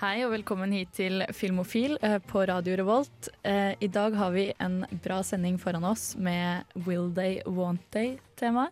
Hei 0.00 0.22
og 0.24 0.30
velkommen 0.32 0.70
hit 0.72 0.94
til 0.96 1.20
Filmofil 1.36 1.98
eh, 2.00 2.14
på 2.24 2.40
Radio 2.48 2.72
Revolt. 2.80 3.28
Eh, 3.44 3.74
I 3.84 3.88
dag 3.92 4.14
har 4.16 4.30
vi 4.32 4.46
en 4.56 4.78
bra 5.04 5.18
sending 5.26 5.58
foran 5.60 5.84
oss 5.84 6.14
med 6.16 6.64
Will 6.86 7.10
They, 7.12 7.42
Won't 7.44 7.84
They-tema. 7.92 8.70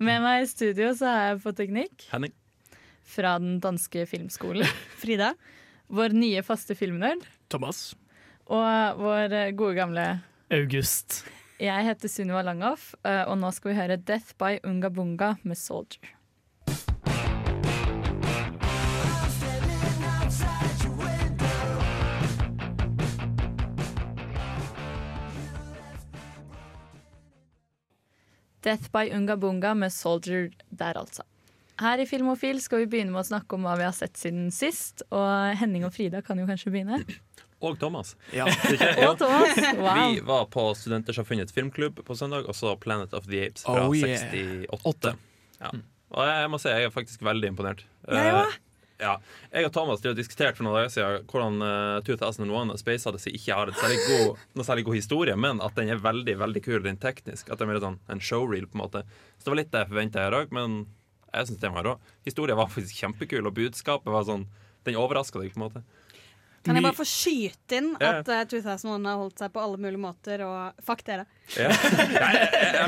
med 0.00 0.24
meg 0.24 0.46
i 0.46 0.48
studio 0.48 0.94
så 0.96 1.10
er 1.10 1.26
jeg 1.26 1.42
på 1.44 1.52
teknikk 1.58 2.06
Henning. 2.14 2.32
fra 3.04 3.34
den 3.44 3.60
danske 3.60 4.06
filmskolen. 4.08 4.64
Frida. 5.02 5.34
Vår 5.92 6.16
nye 6.16 6.40
faste 6.40 6.72
filmnerd. 6.78 7.28
Thomas. 7.52 7.90
Og 8.48 9.04
vår 9.04 9.36
gode 9.52 9.76
gamle 9.82 10.08
August. 10.48 11.26
Jeg 11.60 11.90
heter 11.90 12.08
Sunniva 12.08 12.40
Langhoff, 12.48 12.94
eh, 13.04 13.20
og 13.28 13.36
nå 13.36 13.52
skal 13.52 13.74
vi 13.74 13.78
høre 13.82 14.00
'Death 14.00 14.32
by 14.40 14.56
Unga 14.64 14.88
Bunga' 14.88 15.36
med 15.44 15.60
'Soldier'. 15.60 16.16
Death 28.62 28.90
by 28.94 29.08
Unga 29.16 29.36
Bunga 29.36 29.74
med 29.74 29.92
Soldier 29.92 30.50
der, 30.70 30.98
altså. 31.00 31.22
Her 31.80 31.98
i 31.98 32.06
Filmofil 32.06 32.60
skal 32.62 32.82
vi 32.84 32.86
begynne 32.92 33.10
med 33.14 33.24
å 33.24 33.26
snakke 33.26 33.56
om 33.56 33.64
hva 33.66 33.74
vi 33.80 33.86
har 33.88 33.94
sett 33.96 34.14
siden 34.20 34.50
sist. 34.54 35.02
Og 35.10 35.56
Henning 35.58 35.86
og 35.88 35.94
Frida 35.96 36.20
kan 36.22 36.38
jo 36.38 36.44
kanskje 36.46 36.70
begynne. 36.74 37.00
Og 37.62 37.78
Thomas. 37.80 38.14
Ja. 38.34 38.44
Og 39.08 39.16
Thomas. 39.18 39.56
Wow. 39.78 40.12
Vi 40.14 40.20
var 40.26 40.44
på 40.52 40.66
Studentersamfunnets 40.78 41.54
filmklubb 41.56 42.02
på 42.06 42.16
søndag, 42.18 42.46
og 42.50 42.54
så 42.58 42.74
Planet 42.78 43.14
of 43.14 43.26
the 43.30 43.44
Apes 43.48 43.64
fra 43.66 43.86
Oh, 43.88 43.94
yeah. 43.96 44.66
68. 44.70 45.14
Ja. 45.62 45.70
Og 46.12 46.26
jeg 46.28 46.50
må 46.52 46.58
si 46.60 46.68
jeg 46.74 46.86
er 46.90 46.92
faktisk 46.94 47.22
veldig 47.24 47.52
imponert. 47.54 47.84
Jeg 48.06 48.18
Eh, 48.18 48.34
òg. 48.34 48.52
ja. 48.52 48.60
Jeg 49.02 49.66
og 49.66 49.72
Thomas 49.74 50.02
har 50.04 50.14
diskutert 50.16 50.58
for 50.58 50.66
noen 50.66 50.78
dager 50.78 50.92
siden 50.94 51.26
hvordan 51.30 51.64
uh, 51.64 52.02
2001 52.06 52.72
og 52.74 52.80
Space 52.80 53.08
Odyssey 53.10 53.34
ikke 53.36 53.56
har 53.58 53.72
særlig 53.76 53.98
særlig 54.66 54.86
god 54.86 54.98
historie, 54.98 55.36
men 55.36 55.62
at 55.64 55.76
den 55.78 55.90
er 55.92 56.02
veldig 56.02 56.36
veldig 56.40 56.62
kul 56.64 56.80
rent 56.84 57.02
teknisk. 57.02 57.50
At 57.50 57.58
det 57.58 57.66
er 57.66 57.72
mer 57.72 57.82
sånn 57.82 58.00
en 58.12 58.22
showreel, 58.22 58.68
på 58.70 58.78
en 58.78 58.84
måte. 58.84 59.04
Så 59.38 59.46
det 59.46 59.54
var 59.54 59.60
litt 59.60 59.72
det 59.74 59.84
jeg 59.84 59.92
forventa 59.92 60.22
her 60.22 60.36
dag, 60.36 60.54
men 60.54 60.84
jeg 61.32 61.48
syns 61.48 61.62
den 61.62 61.74
var 61.76 61.88
rå. 61.88 61.96
Historien 62.28 62.58
var 62.58 62.70
faktisk 62.70 63.02
kjempekul, 63.02 63.46
og 63.48 63.56
budskapet 63.58 64.12
var 64.12 64.28
sånn 64.28 64.48
Den 64.82 64.96
overraska 64.98 65.38
deg, 65.38 65.52
på 65.54 65.60
en 65.60 65.62
måte. 65.68 65.80
Kan 66.62 66.78
jeg 66.78 66.84
bare 66.86 66.94
få 66.94 67.06
skyte 67.08 67.78
inn 67.80 67.88
Ja. 68.00 68.18
at 68.20 68.28
uh, 68.28 68.42
2001 68.48 69.06
har 69.08 69.16
holdt 69.18 69.38
seg 69.42 69.52
på 69.54 69.62
alle 69.62 69.80
mulige 69.82 70.02
måter, 70.02 70.44
og 70.46 70.84
fuck 70.86 71.04
dere. 71.06 71.26
Ja. 71.56 71.70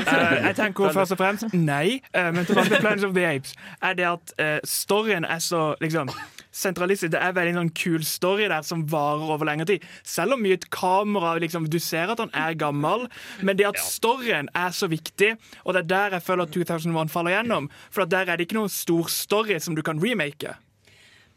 Eh, 0.05 0.45
jeg 0.45 0.55
tenker 0.57 0.93
først 0.93 1.13
og 1.15 1.19
fremst 1.19 1.53
nei, 1.53 1.99
uh, 2.15 2.29
men 2.35 2.45
tilbake 2.47 2.69
til 2.71 2.81
Planet 2.83 3.03
of 3.07 3.13
the 3.15 3.25
Apes. 3.25 3.53
Er 3.83 3.93
det 3.97 4.05
at 4.07 4.33
uh, 4.39 4.57
storyen 4.67 5.25
er 5.25 5.41
så 5.43 5.75
liksom 5.81 6.09
sentralistisk. 6.55 7.11
Det 7.13 7.21
er 7.21 7.35
veldig 7.35 7.55
sånn 7.57 7.71
kul 7.75 8.03
story 8.07 8.47
der 8.51 8.65
som 8.65 8.85
varer 8.91 9.33
over 9.35 9.47
lengre 9.49 9.67
tid. 9.69 9.85
Selv 10.07 10.37
om 10.37 10.43
mye 10.43 10.55
et 10.59 10.69
kamera 10.73 11.35
liksom, 11.41 11.67
Du 11.71 11.79
ser 11.83 12.13
at 12.13 12.21
han 12.21 12.31
er 12.33 12.55
gammel, 12.59 13.07
men 13.43 13.57
det 13.59 13.67
at 13.67 13.81
storyen 13.81 14.49
er 14.55 14.71
så 14.75 14.87
viktig, 14.91 15.33
og 15.65 15.75
det 15.75 15.85
er 15.85 15.89
der 15.91 16.17
jeg 16.19 16.27
føler 16.29 16.47
at 16.47 16.55
2001 16.55 17.11
faller 17.11 17.35
gjennom. 17.35 17.69
For 17.91 18.05
at 18.05 18.13
der 18.13 18.31
er 18.31 18.37
det 18.37 18.47
ikke 18.47 18.59
noen 18.61 18.71
stor 18.71 19.11
story 19.11 19.59
som 19.59 19.75
du 19.75 19.83
kan 19.85 19.99
remake. 20.01 20.55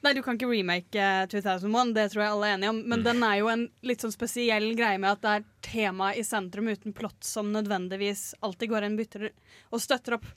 Nei, 0.05 0.13
du 0.15 0.21
kan 0.23 0.37
ikke 0.39 0.47
remake 0.51 1.01
eh, 1.03 1.25
2001, 1.27 1.91
det 1.97 2.05
tror 2.13 2.23
jeg 2.23 2.31
alle 2.33 2.49
er 2.49 2.55
enige 2.55 2.71
om. 2.71 2.79
Men 2.93 3.03
den 3.03 3.23
er 3.27 3.41
jo 3.41 3.49
en 3.51 3.65
litt 3.83 4.05
sånn 4.05 4.15
spesiell 4.15 4.69
greie 4.79 5.01
med 5.03 5.17
at 5.17 5.25
det 5.25 5.33
er 5.33 5.47
tema 5.69 6.13
i 6.15 6.23
sentrum 6.27 6.71
uten 6.71 6.95
plott 6.95 7.19
som 7.27 7.51
nødvendigvis 7.55 8.29
alltid 8.47 8.71
går 8.71 8.87
inn 8.87 8.99
bytter 9.01 9.27
og 9.29 9.83
støtter 9.83 10.19
opp. 10.21 10.29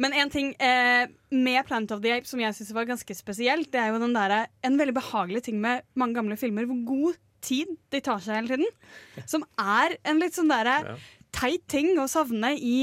Men 0.00 0.16
en 0.16 0.32
ting 0.32 0.54
eh, 0.56 1.04
med 1.28 1.66
Planet 1.68 1.92
of 1.92 2.00
the 2.04 2.14
Apes 2.16 2.32
som 2.32 2.40
jeg 2.40 2.56
syns 2.56 2.72
var 2.72 2.88
ganske 2.88 3.16
spesielt, 3.18 3.68
det 3.74 3.82
er 3.82 3.92
jo 3.92 4.00
den 4.00 4.16
derre 4.16 4.46
En 4.64 4.78
veldig 4.80 4.94
behagelig 4.96 5.44
ting 5.44 5.60
med 5.60 5.84
mange 5.98 6.16
gamle 6.16 6.38
filmer, 6.40 6.64
hvor 6.70 6.80
god 6.88 7.20
tid 7.44 7.74
de 7.92 8.00
tar 8.00 8.22
seg 8.22 8.38
hele 8.38 8.54
tiden. 8.54 9.26
Som 9.28 9.44
er 9.60 9.98
en 10.08 10.22
litt 10.22 10.36
sånn 10.38 10.48
derre 10.52 10.78
Ja. 10.86 10.96
Teit 11.32 11.62
ting 11.70 11.96
å 12.00 12.04
savne 12.10 12.52
i 12.60 12.76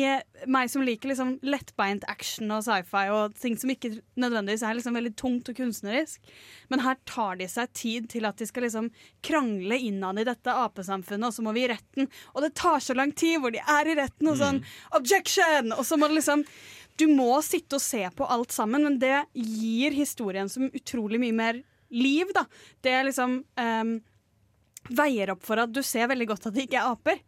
meg 0.50 0.72
som 0.72 0.84
liker 0.86 1.12
liksom 1.12 1.36
lettbeint 1.46 2.06
action 2.10 2.50
og 2.56 2.64
sci-fi 2.66 3.06
og 3.14 3.36
ting 3.40 3.56
som 3.60 3.70
ikke 3.72 3.92
nødvendigvis 4.20 4.64
er 4.66 4.78
liksom 4.78 4.98
veldig 4.98 5.14
tungt 5.20 5.52
og 5.52 5.60
kunstnerisk. 5.60 6.32
Men 6.74 6.84
her 6.84 6.98
tar 7.10 7.40
de 7.40 7.48
seg 7.52 7.72
tid 7.78 8.10
til 8.12 8.28
at 8.30 8.42
de 8.42 8.48
skal 8.50 8.66
liksom 8.66 8.90
krangle 9.26 9.78
innad 9.78 10.22
i 10.22 10.28
dette 10.28 10.56
apesamfunnet, 10.66 11.30
og 11.30 11.36
så 11.36 11.46
må 11.46 11.54
vi 11.56 11.68
i 11.68 11.72
retten. 11.72 12.10
Og 12.34 12.44
det 12.46 12.56
tar 12.60 12.82
så 12.84 12.98
lang 12.98 13.14
tid 13.14 13.38
hvor 13.44 13.54
de 13.54 13.62
er 13.62 13.92
i 13.92 13.98
retten 14.02 14.32
og 14.32 14.40
sånn 14.42 14.62
Objection! 14.98 15.74
Og 15.78 15.86
så 15.86 16.00
må 16.00 16.10
det 16.10 16.20
liksom 16.20 16.44
Du 17.00 17.08
må 17.12 17.31
sitte 17.46 17.78
og 17.78 17.84
se 17.84 18.02
på 18.16 18.28
alt 18.28 18.52
sammen, 18.56 18.84
men 18.88 19.00
det 19.02 19.28
gir 19.34 19.96
historien 19.96 20.50
som 20.52 20.68
utrolig 20.74 21.22
mye 21.22 21.38
mer 21.38 21.62
liv, 21.90 22.30
da. 22.36 22.44
Det 22.84 22.98
liksom 23.08 23.40
um, 23.42 23.94
veier 24.94 25.31
opp 25.34 25.46
for 25.46 25.62
at 25.62 25.72
du 25.74 25.81
ser 25.86 26.10
veldig 26.12 26.28
godt 26.34 26.50
at 26.50 26.58
det 26.58 26.68
ikke 26.68 26.81
er 26.81 26.92
aper. 26.92 27.22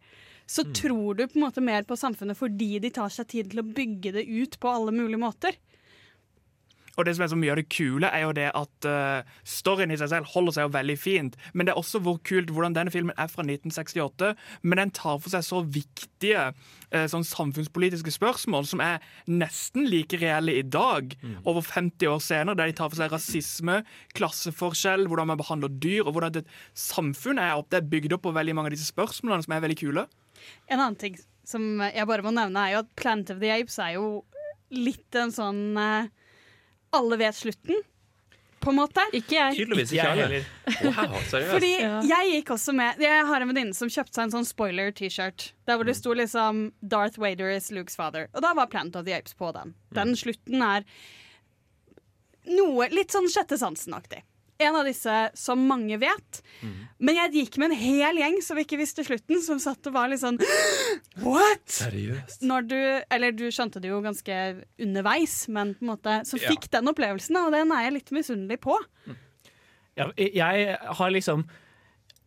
Så 0.52 0.66
tror 0.76 1.16
du 1.16 1.24
på 1.24 1.38
en 1.38 1.46
måte 1.46 1.64
mer 1.64 1.86
på 1.88 1.96
samfunnet 1.96 2.36
fordi 2.36 2.74
de 2.82 2.92
tar 2.92 3.12
seg 3.12 3.30
tid 3.32 3.52
til 3.52 3.62
å 3.62 3.68
bygge 3.68 4.12
det 4.18 4.26
ut 4.28 4.58
på 4.60 4.72
alle 4.72 4.92
mulige 4.92 5.22
måter. 5.22 5.56
Og 7.00 7.06
det 7.06 7.14
som 7.16 7.24
er 7.24 7.30
så 7.32 7.38
mye 7.40 7.52
av 7.54 7.56
det 7.56 7.70
kule, 7.72 8.08
er 8.08 8.26
jo 8.26 8.34
det 8.36 8.50
at 8.52 8.86
uh, 8.88 9.28
storyen 9.48 9.94
i 9.94 9.96
seg 9.96 10.10
selv 10.12 10.28
holder 10.34 10.56
seg 10.56 10.66
jo 10.66 10.72
veldig 10.74 10.96
fint. 11.00 11.38
Men 11.56 11.64
det 11.64 11.72
er 11.72 11.80
også 11.80 12.02
hvor 12.04 12.18
kult 12.26 12.52
hvordan 12.52 12.76
denne 12.76 12.92
filmen 12.92 13.16
er 13.16 13.30
fra 13.32 13.44
1968. 13.46 14.34
Men 14.60 14.82
den 14.82 14.92
tar 14.98 15.16
for 15.22 15.32
seg 15.32 15.46
så 15.46 15.62
viktige 15.64 16.50
uh, 16.52 17.06
sånn 17.08 17.24
samfunnspolitiske 17.24 18.12
spørsmål 18.12 18.68
som 18.68 18.84
er 18.84 19.00
nesten 19.30 19.88
like 19.88 20.20
reelle 20.20 20.58
i 20.60 20.66
dag, 20.68 21.16
over 21.48 21.64
50 21.64 22.12
år 22.12 22.20
senere, 22.20 22.60
der 22.60 22.68
de 22.68 22.76
tar 22.76 22.92
for 22.92 23.00
seg 23.00 23.14
rasisme, 23.14 23.80
klasseforskjell, 24.18 25.08
hvordan 25.08 25.32
man 25.32 25.40
behandler 25.40 25.72
dyr, 25.72 26.04
og 26.04 26.18
hvordan 26.18 26.42
et 26.42 26.56
samfunn 26.76 27.40
er, 27.40 27.56
opp, 27.56 27.72
det 27.72 27.80
er 27.80 27.88
bygd 27.88 28.18
opp 28.18 28.26
på 28.28 28.36
veldig 28.36 28.58
mange 28.58 28.68
av 28.68 28.76
disse 28.76 28.92
spørsmålene 28.92 29.48
som 29.48 29.56
er 29.56 29.64
veldig 29.64 29.80
kule. 29.80 30.10
En 30.68 30.80
annen 30.80 30.96
ting 31.00 31.16
som 31.44 31.64
jeg 31.84 32.06
bare 32.06 32.22
må 32.22 32.30
nevne, 32.34 32.56
er 32.68 32.72
jo 32.76 32.82
at 32.84 32.90
Planet 32.96 33.30
of 33.34 33.40
the 33.42 33.50
Apes 33.50 33.78
er 33.82 33.94
jo 33.96 34.24
litt 34.70 35.14
en 35.20 35.32
sånn 35.34 35.76
eh, 35.76 36.06
Alle 36.92 37.16
vet 37.20 37.34
slutten, 37.34 37.80
på 38.62 38.70
en 38.70 38.76
måte. 38.78 39.02
Ikke 39.16 39.34
jeg. 39.34 39.56
Tydeligvis 39.56 39.90
ikke 39.90 40.04
jeg 40.06 40.18
heller. 40.22 40.44
Wow, 40.86 41.16
seriøst. 41.32 41.50
Fordi 41.50 41.70
Ja. 41.82 41.96
jeg 42.06 42.28
gikk 42.36 42.52
også 42.54 42.72
med 42.78 43.00
Jeg 43.02 43.24
har 43.26 43.40
en 43.42 43.48
venninne 43.50 43.74
som 43.74 43.88
kjøpte 43.90 44.14
seg 44.14 44.28
en 44.28 44.34
sånn 44.36 44.46
spoiler-T-shirt. 44.46 45.48
Der 45.66 45.76
hvor 45.80 45.84
det 45.88 45.96
sto 45.98 46.14
liksom 46.14 46.72
'Darth 46.80 47.18
Vader 47.18 47.50
is 47.50 47.70
Luke's 47.74 47.96
father'. 47.98 48.28
Og 48.34 48.40
da 48.42 48.52
var 48.54 48.66
Planet 48.70 48.94
of 48.96 49.04
the 49.04 49.12
Apes 49.18 49.34
på 49.34 49.50
den. 49.52 49.74
Den 49.92 50.14
slutten 50.14 50.62
er 50.62 50.84
noe 52.46 52.88
litt 52.90 53.10
sånn 53.14 53.28
sjette 53.30 53.58
sansen-aktig. 53.58 54.22
En 54.62 54.76
av 54.78 54.86
disse 54.86 55.14
som 55.38 55.62
mange 55.68 55.98
vet. 56.02 56.40
Men 57.02 57.16
jeg 57.18 57.32
gikk 57.34 57.56
med 57.58 57.72
en 57.72 57.78
hel 57.80 58.20
gjeng 58.20 58.36
som 58.46 58.58
ikke 58.62 58.78
visste 58.80 59.02
slutten, 59.06 59.40
som 59.42 59.58
satt 59.62 59.88
og 59.90 59.96
var 59.96 60.10
litt 60.12 60.22
sånn 60.22 60.38
What?! 61.24 61.64
Seriøst. 61.72 62.44
Når 62.46 62.68
du 62.70 62.78
Eller 63.10 63.34
du 63.36 63.44
skjønte 63.54 63.82
det 63.82 63.90
jo 63.90 63.98
ganske 64.04 64.38
underveis, 64.82 65.36
men 65.52 65.74
på 65.78 65.86
en 65.86 65.92
måte 65.94 66.20
så 66.28 66.38
Ja. 66.40 66.52
fikk 66.52 66.68
den 66.72 66.88
opplevelsen, 66.92 67.36
og 67.42 67.52
den 67.56 67.72
er 67.74 67.88
jeg 67.88 67.96
litt 67.98 68.14
misunnelig 68.14 68.60
på. 68.64 68.78
Ja, 69.98 70.06
jeg 70.16 70.76
har 70.78 71.10
liksom 71.12 71.44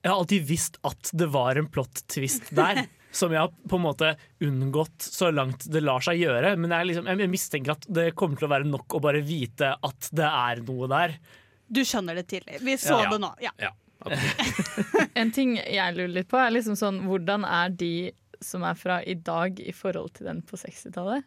Jeg 0.03 0.11
har 0.11 0.19
alltid 0.19 0.43
visst 0.45 0.75
at 0.85 1.09
det 1.17 1.31
var 1.33 1.57
en 1.57 1.67
plott 1.73 2.03
twist 2.13 2.51
der. 2.55 2.85
Som 3.15 3.31
jeg 3.31 3.39
har 3.39 3.53
på 3.71 3.77
en 3.79 3.85
måte 3.85 4.09
unngått 4.43 4.99
så 4.99 5.29
langt 5.31 5.63
det 5.71 5.79
lar 5.81 6.03
seg 6.03 6.19
gjøre. 6.19 6.49
Men 6.59 6.73
jeg, 6.75 6.89
liksom, 6.89 7.05
jeg 7.07 7.29
mistenker 7.31 7.71
at 7.77 7.85
det 7.87 8.09
kommer 8.19 8.35
til 8.35 8.49
å 8.49 8.51
være 8.51 8.67
nok 8.67 8.97
å 8.97 8.99
bare 8.99 9.21
vite 9.23 9.69
at 9.87 10.09
det 10.11 10.27
er 10.27 10.59
noe 10.67 10.89
der. 10.91 11.13
Du 11.67 11.81
skjønner 11.85 12.15
det 12.15 12.27
tidlig. 12.31 12.61
Vi 12.61 12.77
så 12.77 13.01
Ja. 13.03 13.09
det 13.09 13.21
nå. 13.21 13.33
Ja. 13.41 13.51
Ja. 13.59 13.71
En 15.15 15.31
ting 15.31 15.55
jeg 15.57 15.95
lurer 15.95 16.11
litt 16.13 16.27
på, 16.29 16.37
er 16.37 16.51
liksom 16.51 16.75
sånn 16.77 16.99
Hvordan 17.07 17.45
er 17.47 17.69
de 17.73 18.11
som 18.43 18.63
er 18.67 18.75
fra 18.77 18.99
i 19.03 19.15
dag, 19.15 19.59
i 19.59 19.71
forhold 19.71 20.13
til 20.13 20.27
den 20.27 20.41
på 20.45 20.59
60-tallet? 20.59 21.23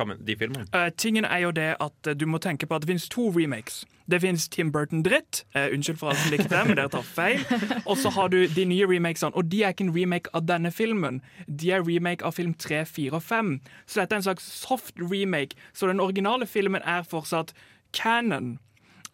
De 0.00 0.36
filmene? 0.36 0.66
Eh, 0.72 0.90
tingen 0.96 1.24
er 1.24 1.38
jo 1.38 1.50
det 1.50 1.74
at 1.80 2.06
uh, 2.08 2.14
du 2.14 2.24
må 2.26 2.38
tenke 2.38 2.66
på 2.66 2.74
at 2.74 2.82
det 2.82 2.88
finnes 2.88 3.08
to 3.08 3.28
remakes. 3.34 3.84
Det 4.08 4.20
finnes 4.22 4.48
Tim 4.48 4.70
Burton-dritt. 4.72 5.44
Uh, 5.56 5.66
unnskyld 5.74 5.98
for 5.98 6.10
alle 6.10 6.22
som 6.22 6.30
likte 6.32 6.48
det, 6.48 6.62
men 6.68 6.78
dere 6.78 6.88
tar 6.88 7.04
feil. 7.04 7.42
Og 7.84 7.98
så 7.98 8.12
har 8.14 8.30
du 8.32 8.46
de 8.46 8.64
nye 8.64 8.86
remakesene, 8.86 9.34
og 9.36 9.50
de 9.50 9.62
er 9.64 9.74
ikke 9.74 9.88
en 9.88 9.94
remake 9.94 10.32
av 10.32 10.46
denne 10.48 10.72
filmen. 10.72 11.20
De 11.46 11.72
er 11.74 11.84
remake 11.84 12.24
av 12.24 12.38
film 12.38 12.54
3, 12.54 12.84
4 12.86 13.18
og 13.18 13.22
5. 13.22 13.52
Så 13.86 14.00
dette 14.00 14.16
er 14.16 14.22
en 14.22 14.28
slags 14.30 14.48
soft 14.62 14.94
remake. 14.96 15.58
Så 15.74 15.90
den 15.90 16.00
originale 16.00 16.46
filmen 16.48 16.82
er 16.86 17.04
fortsatt 17.04 17.52
canon. 17.92 18.58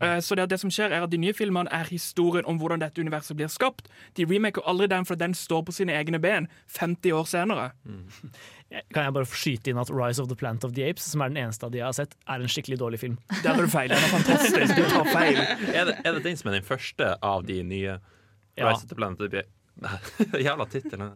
Eh, 0.00 0.19
Så 0.20 0.34
det, 0.37 0.48
det 0.50 0.58
som 0.60 0.70
skjer 0.70 0.93
er 0.93 1.02
at 1.06 1.10
De 1.10 1.16
nye 1.19 1.32
filmene 1.32 1.70
er 1.72 1.84
historien 1.88 2.44
om 2.46 2.58
hvordan 2.60 2.81
dette 2.82 3.00
universet 3.00 3.37
blir 3.37 3.48
skapt. 3.48 3.88
De 4.14 4.25
remaker 4.28 4.62
aldri 4.69 4.87
den, 4.93 5.04
for 5.08 5.14
den 5.16 5.32
står 5.34 5.62
på 5.64 5.72
sine 5.72 5.93
egne 5.96 6.19
ben 6.20 6.48
50 6.78 7.12
år 7.16 7.25
senere. 7.26 7.70
Kan 8.93 9.04
jeg 9.06 9.14
bare 9.14 9.28
skyte 9.31 9.70
inn 9.70 9.78
at 9.78 9.90
Rise 9.94 10.20
of 10.22 10.28
the 10.28 10.34
Plant 10.37 10.64
of 10.66 10.72
the 10.75 10.82
Apes, 10.88 11.04
som 11.12 11.22
er 11.22 11.28
den 11.31 11.38
eneste 11.44 11.64
av 11.64 11.70
de 11.72 11.78
jeg 11.78 11.87
har 11.87 11.94
sett, 11.96 12.16
er 12.28 12.43
en 12.43 12.48
skikkelig 12.50 12.78
dårlig 12.81 12.98
film. 13.00 13.19
Der 13.44 13.52
er 13.54 13.62
du 13.62 13.70
feil. 13.70 13.88
Den 13.88 14.02
er 14.02 14.10
fantastisk. 14.10 14.75
Du 14.76 14.82
tar 14.90 15.04
feil. 15.12 15.38
Er 15.72 15.84
det, 15.87 15.94
er 16.04 16.12
det 16.19 16.25
den 16.25 16.37
som 16.37 16.50
er 16.50 16.58
den 16.58 16.66
første 16.66 17.12
av 17.22 17.46
de 17.46 17.60
nye? 17.62 17.98
Ja. 18.58 18.69
Rise 18.72 18.82
of 18.84 18.90
the 18.90 18.96
Planet 18.98 19.20
of 19.22 19.31
the 19.31 19.44
Apes? 19.44 19.52
Jævla 20.46 20.66
tittelen. 20.72 21.14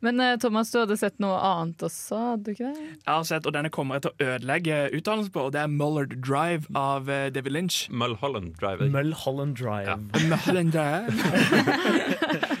Men 0.00 0.20
eh, 0.24 0.36
Thomas, 0.40 0.70
du 0.72 0.78
hadde 0.80 0.96
sett 0.96 1.18
noe 1.20 1.36
annet 1.44 1.82
også, 1.84 2.16
hadde 2.32 2.44
du 2.46 2.50
ikke 2.54 2.70
det? 2.72 2.84
Jeg 3.04 3.10
har 3.12 3.24
sett, 3.28 3.46
og 3.48 3.52
denne 3.56 3.70
kommer 3.74 3.98
jeg 3.98 4.06
til 4.06 4.12
å 4.12 4.28
ødelegge 4.34 4.78
utdannelsen 4.96 5.32
på, 5.34 5.46
og 5.48 5.52
det 5.56 5.60
er 5.60 5.72
Mullard 5.72 6.14
Drive 6.24 6.70
av 6.78 7.10
eh, 7.12 7.26
David 7.34 7.52
Lynch. 7.56 7.82
Mulholland 7.92 8.54
Drive. 8.60 8.88
Mulholland 8.94 9.58
Drive. 9.60 9.98
Mulholland 10.28 10.72
Drive. 10.76 11.10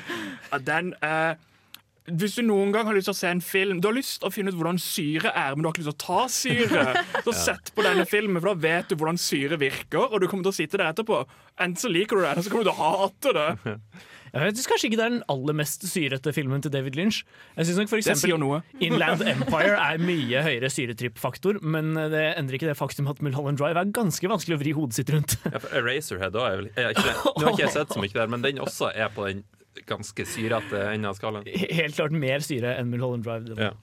Ja, 0.50 0.58
den 0.58 0.88
eh, 1.06 1.36
Hvis 2.10 2.34
du 2.34 2.42
noen 2.42 2.72
gang 2.74 2.88
har 2.88 2.96
lyst 2.96 3.06
til 3.06 3.14
å 3.14 3.18
se 3.20 3.28
en 3.30 3.42
film 3.44 3.78
Du 3.78 3.86
har 3.86 3.94
lyst 3.94 4.16
til 4.18 4.26
å 4.26 4.32
finne 4.34 4.50
ut 4.50 4.56
hvordan 4.58 4.80
syre 4.82 5.30
er, 5.30 5.54
men 5.54 5.62
du 5.62 5.68
har 5.68 5.76
ikke 5.76 5.84
lyst 5.84 5.92
til 5.92 5.94
å 5.94 6.06
ta 6.08 6.24
syre. 6.34 7.04
Så 7.26 7.34
sett 7.38 7.70
på 7.76 7.84
denne 7.86 8.02
filmen, 8.10 8.40
for 8.42 8.50
da 8.50 8.64
vet 8.66 8.90
du 8.90 8.96
hvordan 8.98 9.20
syre 9.20 9.60
virker, 9.62 10.08
og 10.08 10.18
du 10.18 10.26
kommer 10.26 10.48
til 10.48 10.50
å 10.50 10.58
sitte 10.58 10.80
der 10.80 10.90
etterpå. 10.90 11.20
Enten 11.60 11.78
så 11.78 11.92
liker 11.92 12.18
du 12.18 12.24
det, 12.24 12.32
eller 12.32 12.46
så 12.46 12.50
kommer 12.50 12.66
du 12.66 12.72
til 12.72 12.82
å 12.82 12.90
hate 13.04 13.36
det. 13.38 13.76
Jeg 14.30 14.46
vet 14.46 14.62
kanskje 14.70 14.88
ikke 14.90 14.98
det 15.00 15.04
er 15.06 15.14
den 15.16 15.24
aller 15.32 15.56
mest 15.58 15.84
syrete 15.90 16.32
filmen 16.34 16.62
til 16.62 16.72
David 16.74 16.98
Lynch. 16.98 17.22
Jeg 17.56 17.68
synes 17.68 17.80
nok 17.82 17.90
for 17.90 18.00
Det 18.00 18.06
sier 18.06 18.14
eksempel 18.16 18.42
noe. 18.42 18.60
Inland 18.86 19.24
Empire 19.26 19.76
er 19.76 20.02
mye 20.02 20.42
høyere 20.46 20.70
syretrippfaktor, 20.72 21.60
men 21.62 21.92
det 22.12 22.24
endrer 22.38 22.60
ikke 22.60 22.70
det 22.70 22.78
faktum 22.78 23.10
at 23.10 23.22
Mulholland 23.24 23.60
Drive 23.60 23.82
er 23.82 23.94
ganske 23.96 24.30
vanskelig 24.30 24.58
å 24.58 24.62
vri 24.62 24.74
hodet 24.76 25.00
sitt 25.00 25.10
rundt. 25.14 25.36
Ja, 25.46 25.58
for 25.58 25.78
Eraserhead 25.82 26.36
også 26.36 26.46
er 26.46 26.60
vel 26.62 26.70
er 26.76 26.94
ikke? 26.94 27.16
Nå 27.34 27.46
har 27.46 27.54
ikke 27.56 27.66
jeg 27.66 27.76
sett 27.78 27.96
så 27.96 28.04
mye 28.04 28.16
der, 28.20 28.32
men 28.36 28.46
den 28.46 28.62
også 28.62 28.92
er 28.94 29.12
på 29.14 29.26
den 29.28 29.44
ganske 29.88 30.26
syrete 30.26 30.82
enden 30.90 31.10
av 31.10 31.18
skalaen. 31.18 31.46
Helt 31.50 31.98
klart 31.98 32.14
mer 32.14 32.42
syre 32.44 32.74
enn 32.78 32.90
Mulholland 32.92 33.26
Drive. 33.26 33.58
Ja. 33.58 33.74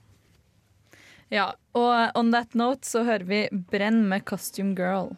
Ja, 1.27 1.47
og 1.75 2.15
on 2.15 2.31
that 2.31 2.53
note 2.55 2.87
så 2.87 3.01
hører 3.03 3.25
vi 3.27 3.39
Brenn 3.51 4.05
med 4.07 4.23
Costume 4.29 4.77
Girl. 4.77 5.11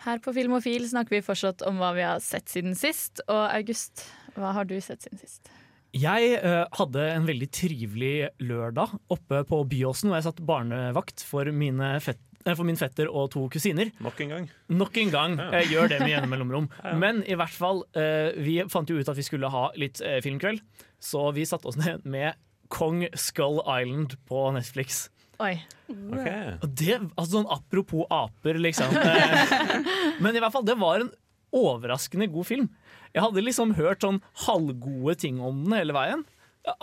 Her 0.00 0.20
på 0.24 0.32
Filmofil 0.32 0.86
snakker 0.88 1.18
vi 1.18 1.24
fortsatt 1.24 1.60
om 1.68 1.80
hva 1.80 1.90
vi 1.96 2.04
har 2.06 2.22
sett 2.24 2.48
siden 2.48 2.76
sist. 2.78 3.20
Og 3.26 3.42
August, 3.50 4.06
hva 4.36 4.54
har 4.56 4.68
du 4.68 4.78
sett 4.80 5.04
siden 5.04 5.20
sist? 5.20 5.50
Jeg 5.96 6.36
uh, 6.40 6.64
hadde 6.78 7.04
en 7.16 7.26
veldig 7.26 7.48
trivelig 7.52 8.14
lørdag 8.40 8.94
oppe 9.10 9.42
på 9.48 9.60
Byåsen, 9.72 10.08
hvor 10.08 10.20
jeg 10.20 10.28
satt 10.28 10.42
barnevakt 10.46 11.24
for, 11.26 11.50
mine 11.50 11.96
fett, 12.00 12.20
eh, 12.46 12.54
for 12.54 12.64
min 12.68 12.78
fetter 12.78 13.10
og 13.10 13.32
to 13.34 13.42
kusiner. 13.52 13.90
Nok 14.00 14.22
en 14.22 14.34
gang. 14.36 14.48
Nok 14.70 15.00
en 15.02 15.12
gang. 15.12 15.36
Ja. 15.42 15.50
Jeg 15.58 15.72
gjør 15.74 15.92
det 15.92 16.00
med 16.04 16.14
jevne 16.14 16.30
mellomrom. 16.30 16.70
Men 17.02 17.24
i 17.26 17.36
hvert 17.36 17.56
fall, 17.58 17.82
uh, 17.98 18.30
vi 18.38 18.60
fant 18.72 18.88
jo 18.88 19.00
ut 19.00 19.10
at 19.10 19.18
vi 19.18 19.26
skulle 19.26 19.50
ha 19.52 19.66
litt 19.82 20.00
uh, 20.06 20.20
filmkveld, 20.24 20.62
så 21.02 21.28
vi 21.36 21.48
satte 21.48 21.68
oss 21.68 21.80
ned 21.80 22.06
med 22.08 22.38
Kong 22.70 23.02
Skull 23.18 23.58
Island 23.66 24.14
på 24.30 24.46
Netflix. 24.54 25.08
Oi. 25.40 25.54
Okay. 25.88 26.52
Og 26.60 26.72
det, 26.78 26.96
altså 27.16 27.38
sånn 27.38 27.48
Apropos 27.50 28.04
aper, 28.12 28.58
liksom. 28.60 28.92
Eh, 28.92 30.18
Men 30.22 30.36
i 30.36 30.42
hvert 30.42 30.52
fall, 30.54 30.66
det 30.68 30.76
var 30.80 31.02
en 31.04 31.12
overraskende 31.56 32.28
god 32.30 32.46
film. 32.46 32.68
Jeg 33.14 33.24
hadde 33.24 33.42
liksom 33.42 33.72
hørt 33.78 34.04
sånn 34.04 34.20
halvgode 34.44 35.16
ting 35.18 35.40
om 35.42 35.64
den 35.64 35.74
hele 35.80 35.96
veien. 35.96 36.22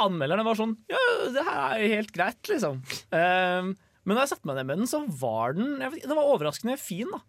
Anmelderne 0.01 0.43
var 0.43 0.57
sånn 0.57 0.73
Ja, 0.89 0.99
det 1.35 1.43
her 1.45 1.77
er 1.77 1.91
helt 1.99 2.11
greit, 2.15 2.41
liksom. 2.49 2.81
Eh, 3.13 3.69
Men 4.07 4.15
da 4.17 4.23
jeg 4.25 4.31
satte 4.33 4.49
meg 4.49 4.57
ned 4.59 4.67
med 4.71 4.81
den, 4.81 4.89
så 4.89 5.03
var 5.21 5.53
den 5.55 5.77
jeg 5.83 5.93
vet, 5.93 6.07
Den 6.09 6.17
var 6.17 6.31
overraskende 6.33 6.79
fin, 6.81 7.11
da. 7.13 7.21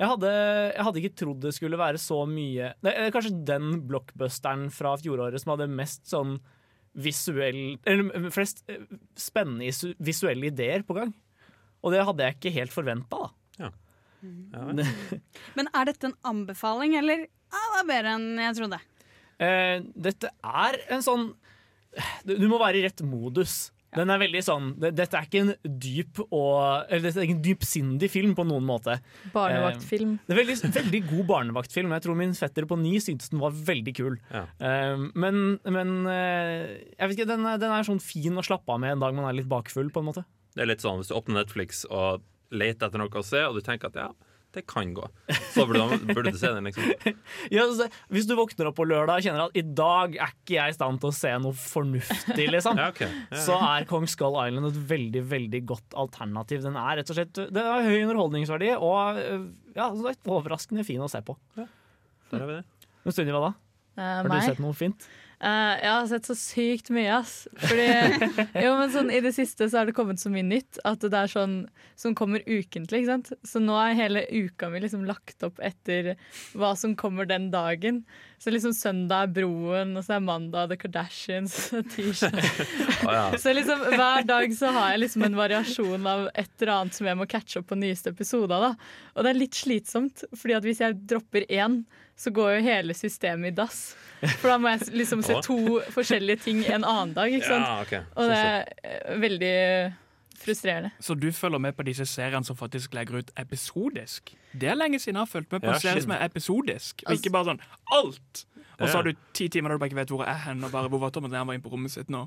Jeg 0.00 0.08
hadde, 0.08 0.30
jeg 0.72 0.84
hadde 0.86 1.00
ikke 1.02 1.16
trodd 1.20 1.42
det 1.44 1.50
skulle 1.52 1.76
være 1.76 1.98
så 2.00 2.22
mye 2.30 2.70
Det 2.80 2.92
er 2.96 3.10
kanskje 3.12 3.34
den 3.44 3.82
blockbusteren 3.90 4.70
fra 4.72 4.94
fjoråret 4.96 5.42
som 5.42 5.52
hadde 5.52 5.66
mest 5.68 6.08
sånn 6.08 6.38
visuell 6.98 7.78
Eller 7.86 8.30
flest 8.34 8.64
eh, 8.70 8.82
spennende 9.18 9.70
visuelle 10.02 10.50
ideer 10.50 10.82
på 10.86 10.96
gang. 10.96 11.12
Og 11.80 11.94
det 11.94 12.02
hadde 12.04 12.26
jeg 12.26 12.36
ikke 12.36 12.54
helt 12.58 12.74
forventa, 12.74 13.20
da. 13.20 13.30
Ja. 13.60 13.70
Men 15.56 15.70
er 15.72 15.88
dette 15.88 16.10
en 16.10 16.16
anbefaling, 16.28 16.96
eller 16.98 17.24
ah, 17.24 17.68
det 17.72 17.80
er 17.80 17.88
bedre 17.88 18.16
enn 18.18 18.42
jeg 18.42 18.56
trodde? 18.58 18.80
Eh, 19.40 19.76
dette 19.96 20.28
er 20.44 20.76
en 20.92 21.04
sånn 21.04 21.30
Du 22.28 22.34
du 22.36 22.44
må 22.50 22.58
være 22.60 22.78
i 22.80 22.84
rett 22.84 23.00
modus. 23.06 23.70
Den 23.96 24.10
er 24.14 24.20
veldig 24.22 24.40
sånn 24.46 24.66
det, 24.78 24.92
Dette 24.94 25.18
er 25.18 25.24
ikke 25.26 25.40
en 25.42 25.52
dyp 25.82 26.20
og 26.28 26.86
Eller 26.92 27.08
dette 27.08 27.18
er 27.18 27.26
ikke 27.26 27.34
en 27.38 27.42
dypsindig 27.42 28.10
film 28.12 28.36
på 28.38 28.44
noen 28.46 28.62
måte. 28.68 28.98
Barnevaktfilm. 29.34 30.12
Det 30.28 30.34
er 30.36 30.40
veldig, 30.44 30.56
veldig 30.76 31.00
god 31.08 31.24
barnevaktfilm. 31.32 31.94
Jeg 31.96 32.04
tror 32.06 32.18
min 32.20 32.34
fetter 32.38 32.68
på 32.70 32.78
ni 32.78 32.94
syntes 33.02 33.32
den 33.32 33.42
var 33.42 33.50
veldig 33.56 33.94
kul. 33.98 34.18
Ja. 34.30 34.44
Eh, 34.62 35.06
men 35.14 35.58
men 35.66 35.94
eh, 36.06 36.78
jeg 36.94 37.08
vet 37.10 37.16
ikke, 37.18 37.30
den, 37.32 37.46
er- 37.50 37.58
den 37.58 37.74
er 37.74 37.86
sånn 37.88 38.02
fin 38.04 38.38
å 38.38 38.46
slappe 38.46 38.70
av 38.74 38.78
med 38.82 38.94
en 38.94 39.02
dag 39.02 39.14
man 39.18 39.26
er 39.30 39.38
litt 39.40 39.50
bakfull, 39.50 39.90
på 39.90 40.02
en 40.04 40.10
måte. 40.12 40.24
Det 40.54 40.62
er 40.64 40.70
litt 40.70 40.82
sånn 40.86 40.98
hvis 41.02 41.10
du 41.10 41.16
åpner 41.18 41.42
Netflix 41.42 41.84
og 41.90 42.22
leter 42.50 42.88
etter 42.88 42.98
noe 42.98 43.10
å 43.20 43.26
se, 43.26 43.42
og 43.46 43.54
du 43.58 43.62
tenker 43.66 43.90
at 43.90 43.98
ja, 44.00 44.08
det 44.56 44.64
kan 44.66 44.90
gå, 44.96 45.04
så 45.54 45.62
burde 45.68 45.84
du, 45.92 46.08
burde 46.10 46.32
du 46.34 46.38
se 46.40 46.48
den, 46.50 46.66
liksom. 46.66 46.88
Ja, 47.54 47.66
så, 47.70 47.86
hvis 48.10 48.26
du 48.26 48.34
våkner 48.38 48.70
opp 48.70 48.76
på 48.80 48.86
lørdag 48.88 49.20
og 49.20 49.26
kjenner 49.26 49.44
at 49.44 49.58
i 49.58 49.62
dag 49.62 50.16
er 50.16 50.32
ikke 50.34 50.56
jeg 50.56 50.74
i 50.74 50.76
stand 50.76 50.98
til 51.02 51.12
å 51.12 51.14
se 51.14 51.30
noe 51.44 51.54
fornuftig, 51.54 52.48
liksom, 52.50 52.78
Ja, 52.82 52.88
okay. 52.90 53.14
Ja, 53.30 53.44
så 53.46 53.58
er 53.62 53.86
Kong 53.90 54.08
Skull 54.10 54.38
Island 54.42 54.72
et 54.72 54.82
veldig 54.90 55.22
veldig 55.30 55.62
godt 55.70 55.98
alternativ. 56.02 56.64
Den 56.66 56.78
er 56.80 56.98
rett 56.98 57.12
og 57.12 57.18
slett 57.20 57.42
Det 57.54 57.66
har 57.66 57.86
høy 57.86 57.96
underholdningsverdi 58.00 58.74
og 58.76 59.22
øh, 59.22 59.48
ja, 59.76 59.86
så 59.94 60.10
er 60.10 60.18
overraskende 60.34 60.86
fin 60.86 61.02
å 61.02 61.10
se 61.10 61.22
på. 61.22 61.38
Der 61.54 62.42
har 62.42 62.46
vi 62.50 62.58
det. 62.58 62.88
Men 63.04 63.16
Sunniva, 63.16 63.42
da? 63.46 63.52
Uh, 63.94 64.02
Har 64.02 64.26
du 64.26 64.32
meg? 64.32 64.46
sett 64.50 64.62
noe 64.62 64.76
fint? 64.76 65.06
Eh, 65.40 65.74
jeg 65.80 65.88
har 65.88 66.08
sett 66.10 66.26
så 66.28 66.34
sykt 66.36 66.90
mye, 66.92 67.14
ass. 67.16 67.46
Fordi 67.62 67.86
jo, 68.64 68.72
men 68.76 68.92
sånn, 68.92 69.12
I 69.14 69.22
det 69.24 69.32
siste 69.36 69.70
så 69.70 69.80
har 69.80 69.88
det 69.88 69.96
kommet 69.96 70.20
så 70.20 70.32
mye 70.32 70.44
nytt 70.44 70.80
at 70.88 71.00
det 71.00 71.16
er 71.16 71.32
sånn 71.32 71.54
som 72.00 72.16
kommer 72.18 72.44
ukentlig. 72.44 73.02
ikke 73.02 73.12
sant? 73.14 73.32
Så 73.48 73.62
nå 73.62 73.76
er 73.80 73.96
hele 73.96 74.26
uka 74.28 74.68
mi 74.72 74.82
liksom 74.84 75.06
lagt 75.08 75.40
opp 75.46 75.60
etter 75.64 76.14
hva 76.52 76.74
som 76.76 76.96
kommer 76.98 77.28
den 77.28 77.48
dagen. 77.54 78.04
Så 78.40 78.50
liksom 78.50 78.72
søndag 78.72 79.26
er 79.26 79.32
Broen, 79.36 79.90
og 80.00 80.04
så 80.06 80.14
er 80.16 80.22
mandag 80.24 80.70
The 80.70 80.78
Kardashians, 80.80 81.52
tirsdag 81.92 82.38
ja. 83.04 83.26
Så 83.36 83.52
liksom 83.52 83.82
hver 83.92 84.24
dag 84.24 84.54
så 84.56 84.70
har 84.72 84.94
jeg 84.94 85.02
liksom 85.02 85.26
en 85.28 85.36
variasjon 85.36 86.08
av 86.08 86.28
et 86.32 86.48
eller 86.56 86.72
annet 86.78 86.96
som 86.96 87.10
jeg 87.10 87.20
må 87.20 87.28
catche 87.28 87.60
opp 87.60 87.68
på 87.68 87.76
nyeste 87.76 88.14
episode 88.14 88.48
da. 88.62 88.72
Og 89.12 89.26
det 89.26 89.34
er 89.34 89.40
litt 89.42 89.60
slitsomt, 89.60 90.24
fordi 90.32 90.56
at 90.56 90.64
hvis 90.64 90.80
jeg 90.80 90.96
dropper 91.12 91.44
én, 91.52 91.82
så 92.16 92.32
går 92.32 92.54
jo 92.56 92.64
hele 92.64 92.96
systemet 92.96 93.52
i 93.52 93.58
dass. 93.60 93.82
For 94.40 94.48
da 94.48 94.56
må 94.60 94.72
jeg 94.72 94.88
liksom 95.02 95.20
se 95.24 95.36
to 95.44 95.78
forskjellige 95.92 96.44
ting 96.48 96.64
en 96.64 96.84
annen 96.84 97.12
dag. 97.16 97.32
ikke 97.32 97.48
sant? 97.48 97.68
Ja, 97.68 97.84
ok. 97.84 98.16
Og 98.16 98.32
det 98.32 98.40
er 98.40 98.72
eh, 98.88 99.20
veldig 99.20 99.54
frustrerende. 100.42 100.90
Så 101.00 101.14
du 101.18 101.28
følger 101.32 101.60
med 101.62 101.76
på 101.76 101.84
disse 101.86 102.06
seriene 102.08 102.46
som 102.46 102.56
faktisk 102.58 102.94
legger 102.96 103.20
ut 103.20 103.32
episodisk? 103.40 104.32
Det 104.52 104.70
er 104.72 104.78
lenge 104.78 104.98
siden 105.00 105.18
jeg 105.18 105.26
har 105.26 105.30
fulgt 105.30 105.52
med 105.52 105.62
på 105.62 105.70
Ja, 105.70 105.74
en 105.78 105.84
serie 105.84 106.02
som 106.04 106.14
er 106.16 106.24
episodisk, 106.26 107.02
og 107.04 107.12
Altså- 107.12 107.20
ikke 107.24 107.32
bare 107.32 107.50
sånn 107.52 107.60
alt! 107.92 108.46
Og 108.80 108.88
så 108.88 108.96
har 108.96 109.02
du 109.04 109.12
ti 109.36 109.48
timer 109.52 109.68
der 109.68 109.76
du 109.76 109.78
bare 109.82 109.90
ikke 109.90 110.00
vet 110.00 110.08
hvor 110.08 110.24
jeg 110.24 110.32
er 110.34 110.44
hen, 110.48 110.64
og 110.64 110.72
bare 110.72 110.88
hvor 110.88 111.00
var 111.02 111.10
Thomas 111.12 111.30
da 111.30 111.42
han 111.42 111.46
var 111.46 111.54
inne 111.58 111.62
på 111.66 111.72
rommet 111.72 111.92
sitt 111.92 112.08
nå? 112.08 112.26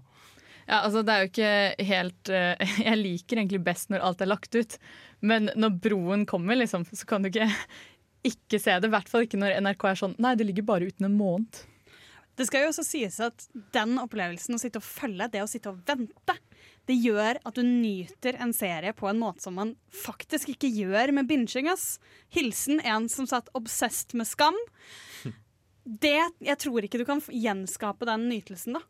Ja, 0.67 0.81
altså 0.85 1.01
Det 1.03 1.11
er 1.13 1.19
jo 1.23 1.31
ikke 1.31 1.85
helt 1.89 2.29
uh, 2.29 2.55
Jeg 2.87 2.97
liker 3.01 3.37
egentlig 3.41 3.63
best 3.65 3.89
når 3.89 3.99
alt 4.05 4.21
er 4.21 4.29
lagt 4.29 4.55
ut, 4.55 4.77
men 5.21 5.49
når 5.55 5.79
broen 5.81 6.25
kommer, 6.25 6.55
liksom, 6.55 6.85
så 6.85 7.05
kan 7.05 7.21
du 7.23 7.29
ikke 7.29 7.49
ikke 8.23 8.59
se 8.61 8.71
det. 8.79 8.87
I 8.87 8.93
hvert 8.93 9.09
fall 9.11 9.25
ikke 9.25 9.39
når 9.41 9.57
NRK 9.59 9.83
er 9.89 9.99
sånn 9.99 10.15
Nei, 10.23 10.35
det 10.39 10.45
ligger 10.47 10.63
bare 10.63 10.87
uten 10.87 11.09
en 11.09 11.17
måned. 11.17 11.65
Det 12.33 12.47
skal 12.49 12.63
jo 12.63 12.71
også 12.71 12.85
sies 12.87 13.19
at 13.21 13.45
den 13.75 13.99
opplevelsen 14.01 14.55
å 14.55 14.61
sitte 14.61 14.81
og 14.81 14.85
følge, 14.87 15.29
det 15.29 15.43
å 15.43 15.49
sitte 15.49 15.69
og 15.69 15.83
vente, 15.85 16.35
det 16.89 16.95
gjør 16.97 17.37
at 17.45 17.55
du 17.55 17.61
nyter 17.63 18.39
en 18.41 18.51
serie 18.55 18.93
på 18.97 19.07
en 19.07 19.21
måte 19.21 19.45
som 19.45 19.55
man 19.55 19.75
faktisk 19.93 20.49
ikke 20.55 20.71
gjør 20.73 21.13
med 21.15 21.29
binging. 21.29 21.69
ass. 21.71 21.99
Hilsen 22.33 22.81
en 22.81 23.07
som 23.09 23.29
satt 23.29 23.51
obsessed 23.53 24.15
med 24.17 24.27
Skam. 24.27 24.57
Det, 25.83 26.19
jeg 26.39 26.59
tror 26.63 26.83
ikke 26.83 27.01
du 27.01 27.05
kan 27.07 27.21
gjenskape 27.27 28.07
den 28.07 28.29
nytelsen, 28.31 28.79
da. 28.79 28.83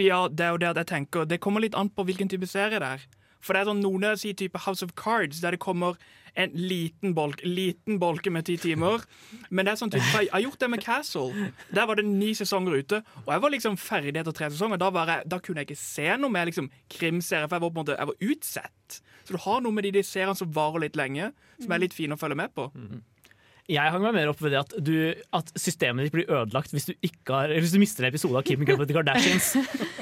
Ja, 0.00 0.24
det 0.30 0.44
er 0.46 0.54
jo 0.54 0.60
det 0.62 0.68
at 0.70 0.78
jeg 0.80 0.88
tenker 0.88 1.26
Det 1.28 1.36
kommer 1.42 1.60
litt 1.60 1.74
an 1.76 1.90
på 1.92 2.06
hvilken 2.08 2.30
type 2.32 2.46
serie 2.48 2.78
det 2.80 2.88
er. 2.96 3.02
For 3.42 3.54
det 3.54 3.62
er 3.62 3.70
sånn 3.72 3.82
noen 3.82 4.04
sier 4.20 4.36
type 4.38 4.60
House 4.64 4.84
of 4.86 4.94
Cards, 4.98 5.40
der 5.42 5.56
det 5.56 5.62
kommer 5.62 5.98
en 6.38 6.52
liten 6.56 7.12
bolk, 7.12 7.42
liten 7.44 7.98
bolke 8.00 8.30
med 8.32 8.46
ti 8.48 8.54
timer. 8.56 9.02
Men 9.50 9.66
det 9.66 9.74
er 9.74 9.80
sånn 9.82 9.92
type, 9.92 10.06
jeg 10.22 10.30
har 10.32 10.44
gjort 10.46 10.62
det 10.62 10.68
med 10.72 10.84
Castle. 10.84 11.48
Der 11.74 11.88
var 11.90 11.98
det 12.00 12.06
ni 12.08 12.30
sesonger 12.38 12.78
ute, 12.78 13.02
og 13.26 13.32
jeg 13.34 13.44
var 13.44 13.52
liksom 13.52 13.76
ferdig 13.80 14.16
etter 14.22 14.36
tre 14.36 14.48
sesonger. 14.52 14.80
Da, 14.80 14.88
jeg, 15.12 15.28
da 15.28 15.40
kunne 15.44 15.60
jeg 15.62 15.70
ikke 15.72 15.82
se 15.82 16.08
noe 16.22 16.32
mer 16.32 16.48
liksom, 16.48 16.70
krimserie, 16.92 17.48
for 17.50 17.58
jeg 17.58 17.66
var 17.66 17.72
på 17.74 17.74
en 17.74 17.82
måte, 17.82 17.98
jeg 17.98 18.12
var 18.12 18.28
utsett. 18.32 19.00
Så 19.26 19.36
du 19.36 19.40
har 19.44 19.60
noe 19.64 19.76
med 19.76 19.84
de, 19.88 19.92
de 19.98 20.04
seriene 20.06 20.38
som 20.38 20.52
varer 20.56 20.86
litt 20.86 20.96
lenge, 20.98 21.32
som 21.60 21.74
er 21.76 21.84
litt 21.84 21.96
fine 21.96 22.16
å 22.16 22.20
følge 22.20 22.38
med 22.40 22.54
på. 22.56 22.70
Jeg 23.72 23.92
hang 23.94 24.02
meg 24.04 24.14
mer 24.18 24.30
opp 24.32 24.40
ved 24.44 24.52
det 24.54 24.60
at, 24.60 24.72
du, 24.84 24.94
at 25.38 25.52
systemet 25.58 26.06
ditt 26.06 26.14
blir 26.14 26.28
ødelagt 26.30 26.72
hvis 26.74 26.90
du, 26.90 26.94
ikke 27.04 27.32
har, 27.34 27.50
eller 27.50 27.64
hvis 27.64 27.74
du 27.74 27.80
mister 27.82 28.04
en 28.04 28.12
episode 28.12 28.36
av 28.38 28.44
Keeping 28.46 28.68
Up 28.72 28.82
with 28.82 28.90
the 28.92 28.96
Kardashians. 28.98 29.52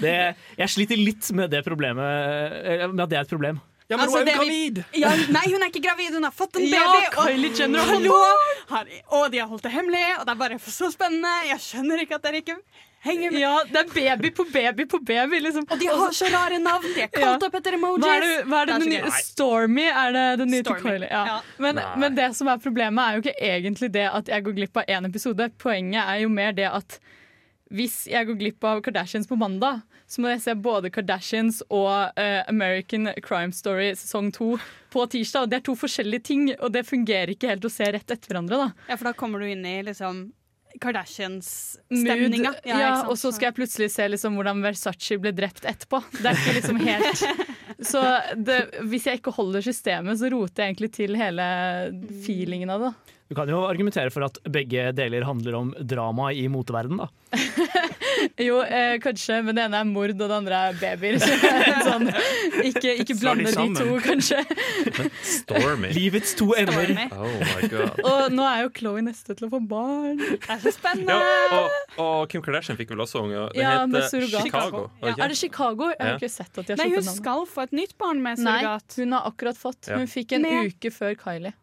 Det, 0.02 0.14
jeg 0.58 0.72
sliter 0.74 0.98
litt 1.00 1.30
med 1.36 1.52
det 1.54 1.62
problemet, 1.66 2.56
eh, 2.64 2.86
med 2.90 3.04
at 3.06 3.12
det 3.12 3.18
er 3.20 3.28
et 3.28 3.34
problem. 3.34 3.60
Ja, 3.90 3.96
men 3.98 4.04
Altså, 4.06 4.20
hun 4.20 4.28
er 4.30 4.36
jo 4.36 4.42
gravid! 4.44 4.76
vi-! 4.94 5.00
Ja, 5.02 5.10
nei, 5.34 5.42
hun 5.50 5.64
er 5.64 5.70
ikke 5.72 5.82
gravid, 5.82 6.12
hun 6.14 6.26
har 6.28 6.34
fått 6.34 6.60
en 6.60 6.66
Ja, 6.70 6.84
baby. 6.94 7.08
Kylie 7.16 7.50
Jenner 7.58 7.80
og, 7.82 7.88
Hallo! 7.90 8.18
Her, 8.70 8.92
og 9.18 9.24
de 9.32 9.40
har 9.42 9.48
holdt 9.50 9.66
det 9.66 9.72
hemmelig, 9.74 10.04
og 10.20 10.28
det 10.28 10.34
er 10.36 10.38
bare 10.44 10.58
så 10.62 10.90
spennende. 10.94 11.32
Jeg 11.48 11.58
skjønner 11.64 12.04
ikke 12.04 12.20
at 12.20 12.28
dere 12.28 12.42
ikke 12.44 12.58
henger 13.04 13.35
med. 13.35 13.40
Ja, 13.40 13.52
det 13.69 13.83
er 13.83 13.92
baby 13.95 14.30
på 14.37 14.45
baby 14.52 14.87
på 14.90 14.99
baby, 14.99 15.40
liksom. 15.40 15.66
Og 15.71 15.78
de 15.80 15.88
har 15.90 16.16
så 16.16 16.30
rare 16.33 16.59
navn. 16.62 16.88
De 16.95 17.04
er 17.04 17.12
kalt 17.12 17.47
opp 17.47 17.57
etter 17.61 17.76
emojis. 17.78 18.04
Hva 18.04 18.16
er 18.16 18.26
det, 18.26 18.35
hva 18.49 18.62
er 18.62 18.71
det, 18.71 18.78
Det 18.80 18.88
er 18.88 19.07
nye. 19.07 19.12
Stormy 19.25 19.87
er 19.90 20.16
det 20.16 20.26
den 20.42 20.52
nye 20.54 20.64
til 20.64 20.75
Stormy, 20.75 20.88
Kylie. 20.88 21.12
Ja. 21.12 21.23
ja. 21.35 21.38
Men, 21.59 21.80
men 22.02 22.19
det 22.19 22.33
som 22.38 22.50
er 22.52 22.61
problemet, 22.62 23.04
er 23.04 23.16
jo 23.16 23.25
ikke 23.25 23.38
egentlig 23.52 23.92
det 23.97 24.09
at 24.11 24.35
jeg 24.35 24.47
går 24.49 24.59
glipp 24.59 24.83
av 24.83 24.92
én 24.99 25.09
episode. 25.09 25.49
Poenget 25.62 26.02
er 26.04 26.25
jo 26.25 26.33
mer 26.33 26.57
det 26.57 26.69
at 26.71 27.00
hvis 27.71 28.02
jeg 28.11 28.26
går 28.26 28.38
glipp 28.38 28.66
av 28.66 28.80
Kardashians 28.83 29.28
på 29.30 29.38
mandag, 29.38 29.85
så 30.11 30.23
må 30.23 30.33
jeg 30.33 30.42
se 30.42 30.57
både 30.59 30.90
Kardashians 30.90 31.61
og 31.69 32.19
uh, 32.19 32.40
American 32.50 33.12
Crime 33.23 33.54
Story 33.54 33.92
sesong 33.95 34.33
to 34.35 34.57
på 34.90 35.04
tirsdag. 35.07 35.47
Og 35.47 35.52
det 35.52 35.61
er 35.61 35.66
to 35.69 35.76
forskjellige 35.78 36.26
ting, 36.26 36.49
og 36.59 36.73
det 36.75 36.83
fungerer 36.88 37.30
ikke 37.30 37.52
helt 37.52 37.69
å 37.69 37.71
se 37.71 37.87
rett 37.95 38.11
etter 38.11 38.33
hverandre. 38.33 38.59
da. 38.59 38.88
Ja, 38.90 38.99
for 38.99 39.12
da 39.12 39.14
kommer 39.14 39.38
du 39.38 39.47
inn 39.47 39.62
i 39.62 39.76
liksom 39.87 40.33
Kardashians-stemninga. 40.80 42.54
ja, 42.64 42.90
og 43.10 43.16
så 43.18 43.32
skal 43.34 43.50
jeg 43.50 43.56
plutselig 43.58 43.90
se 43.92 44.06
liksom 44.12 44.36
hvordan 44.38 44.62
Versace 44.64 45.18
ble 45.20 45.32
drept 45.36 45.66
etterpå. 45.68 46.02
Det 46.20 46.30
er 46.30 46.38
ikke 46.38 46.56
liksom 46.60 46.80
helt 46.88 47.24
Så 47.90 48.02
det, 48.36 48.58
hvis 48.90 49.06
jeg 49.08 49.20
ikke 49.20 49.32
holder 49.34 49.64
systemet, 49.64 50.20
så 50.20 50.30
roter 50.32 50.64
jeg 50.66 50.74
egentlig 50.74 50.92
til 50.98 51.16
hele 51.18 51.46
feelingen 52.26 52.72
av 52.74 52.86
det. 52.86 52.92
Du 53.30 53.37
kan 53.38 53.46
jo 53.49 53.60
argumentere 53.62 54.10
for 54.10 54.25
at 54.26 54.40
begge 54.50 54.88
deler 54.99 55.22
handler 55.22 55.54
om 55.54 55.68
drama 55.87 56.32
i 56.34 56.49
moteverden 56.50 56.99
da. 56.99 57.06
Jo, 58.40 58.58
eh, 58.66 58.96
kanskje, 59.00 59.37
men 59.46 59.54
det 59.56 59.62
ene 59.68 59.78
er 59.80 59.87
mord, 59.88 60.10
og 60.12 60.18
det 60.18 60.34
andre 60.34 60.56
er 60.70 60.75
babyer. 60.80 61.16
Sånn, 61.87 62.08
ikke 62.66 62.92
ikke 63.00 63.06
de 63.12 63.16
blande 63.20 63.52
de 63.54 63.66
to, 63.78 63.94
kanskje. 64.04 64.40
Stormy. 65.25 65.92
Livets 65.94 66.34
to 66.37 66.50
ender. 66.58 66.90
Oh. 67.14 68.02
Og 68.10 68.34
nå 68.34 68.44
er 68.49 68.64
jo 68.66 68.72
Chloé 68.76 69.04
neste 69.06 69.37
til 69.38 69.46
å 69.46 69.50
få 69.54 69.60
barn. 69.70 70.18
Det 70.20 70.40
er 70.50 70.60
så 70.66 70.72
spennende. 70.75 71.16
Ja, 71.16 71.62
og, 71.62 71.78
og 72.04 72.18
Kim 72.34 72.42
Kardashian 72.44 72.78
fikk 72.80 72.92
vel 72.96 73.04
også 73.06 73.22
unge. 73.25 73.46
Den 73.54 73.62
Ja, 73.62 73.72
med 73.87 74.02
heter 74.02 74.10
surrogat. 74.18 74.50
Chicago. 74.50 74.84
Ja. 75.06 75.14
Er 75.16 75.32
det 75.32 75.38
Chicago? 75.40 75.90
Jeg 75.94 76.02
har 76.02 76.12
Ja. 76.16 76.18
ikke 76.20 76.32
sett 76.34 76.50
at 76.60 76.66
de 76.66 76.76
har 76.76 76.82
Nei, 76.82 76.90
hun 76.99 77.08
skal 77.08 77.46
få 77.54 77.64
et 77.68 77.75
nytt 77.78 77.96
barn 78.00 78.20
med 78.26 78.42
Nei, 78.42 78.58
surrogat. 78.60 79.00
hun 79.00 79.16
har 79.16 79.30
akkurat 79.32 79.56
fått. 79.64 79.92
Hun 79.94 80.10
fikk 80.10 80.37
en 80.37 80.42
Med- 80.49 80.75
uke 80.75 80.92
før 80.92 81.14
Kylie. 81.25 81.54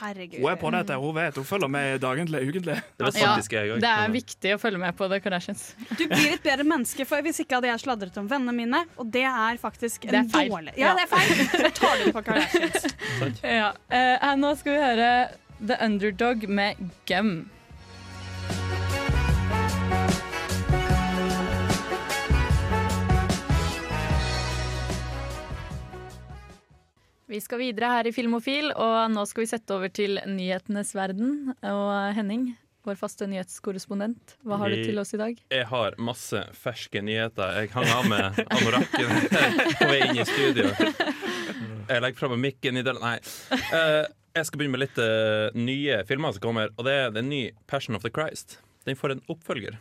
Herregud. 0.00 0.40
Hun 0.42 0.50
er 0.52 0.58
på 0.60 0.70
dette, 0.74 0.96
hun 1.00 1.14
vet. 1.16 1.38
Hun 1.40 1.44
følger 1.48 1.70
med 1.72 2.00
dagentlig, 2.02 2.42
ukentlig. 2.48 2.76
Det 2.98 3.12
Ja, 3.16 3.36
det 3.36 3.90
er 3.92 4.12
viktig 4.12 4.54
å 4.54 4.58
følge 4.60 4.78
med 4.82 4.96
på 4.98 5.08
The 5.08 5.20
Kardashians. 5.24 5.74
Du 5.96 6.04
blir 6.10 6.34
et 6.34 6.42
bedre 6.44 6.64
menneske, 6.68 7.06
for 7.08 7.22
hvis 7.24 7.40
ikke 7.44 7.58
hadde 7.60 7.70
jeg 7.72 7.82
sladret 7.86 8.16
om 8.20 8.28
vennene 8.28 8.52
mine. 8.56 8.84
Og 9.00 9.10
det 9.10 9.24
er 9.24 9.56
faktisk 9.62 10.02
Det 10.08 10.12
er 10.14 10.18
en 10.24 10.30
feil. 10.30 10.50
dårlig 10.50 10.76
Ja, 10.76 10.86
Ja. 10.90 10.94
det 10.94 11.06
er 11.06 11.12
feil. 11.16 11.48
Så 11.64 11.74
tar 11.80 11.96
du 11.96 12.04
det 12.04 12.14
på 12.14 12.24
Kardashians. 12.24 12.94
Ja. 13.42 13.72
uh, 13.90 14.36
nå 14.36 14.54
skal 14.60 14.72
vi 14.72 14.78
høre 14.84 15.10
The 15.66 15.76
Underdog 15.86 16.48
med 16.48 16.76
Gum. 17.08 17.50
Vi 27.26 27.40
skal 27.42 27.58
videre 27.58 27.88
her 27.90 28.06
i 28.06 28.12
Filmofil, 28.14 28.68
og 28.78 29.10
nå 29.10 29.24
skal 29.26 29.42
vi 29.42 29.48
sette 29.50 29.74
over 29.74 29.90
til 29.90 30.20
nyhetenes 30.30 30.92
verden. 30.94 31.48
Og 31.66 31.88
Henning, 32.14 32.52
vår 32.86 32.94
faste 33.00 33.26
nyhetskorrespondent, 33.26 34.36
hva 34.46 34.60
har 34.60 34.70
du 34.70 34.78
til 34.78 35.00
oss 35.02 35.10
i 35.16 35.18
dag? 35.18 35.40
Jeg 35.50 35.66
har 35.66 35.96
masse 35.98 36.38
ferske 36.54 37.02
nyheter. 37.02 37.58
Jeg 37.58 37.72
hang 37.74 37.90
av 37.96 38.06
med 38.12 38.38
anorakken 38.46 39.10
på 39.80 39.90
vei 39.90 39.98
inn 40.04 40.22
i 40.22 40.28
studio. 40.28 40.70
Jeg 40.70 42.04
legger 42.04 42.20
fra 42.20 42.30
meg 42.30 42.44
mikken 42.44 42.78
i 42.78 42.86
delen 42.86 43.02
Nei. 43.02 43.18
Eh, 43.74 44.06
jeg 44.36 44.46
skal 44.46 44.62
begynne 44.62 44.76
med 44.76 44.84
litt 44.84 45.02
eh, 45.02 45.58
nye 45.58 45.98
filmer 46.06 46.36
som 46.36 46.46
kommer. 46.46 46.70
Og 46.78 46.86
det 46.86 46.94
er 46.94 47.14
den 47.18 47.26
nye 47.32 47.50
Passion 47.66 47.98
of 47.98 48.06
the 48.06 48.14
Christ. 48.14 48.60
Den 48.86 48.94
får 48.94 49.16
en 49.16 49.26
oppfølger. 49.34 49.80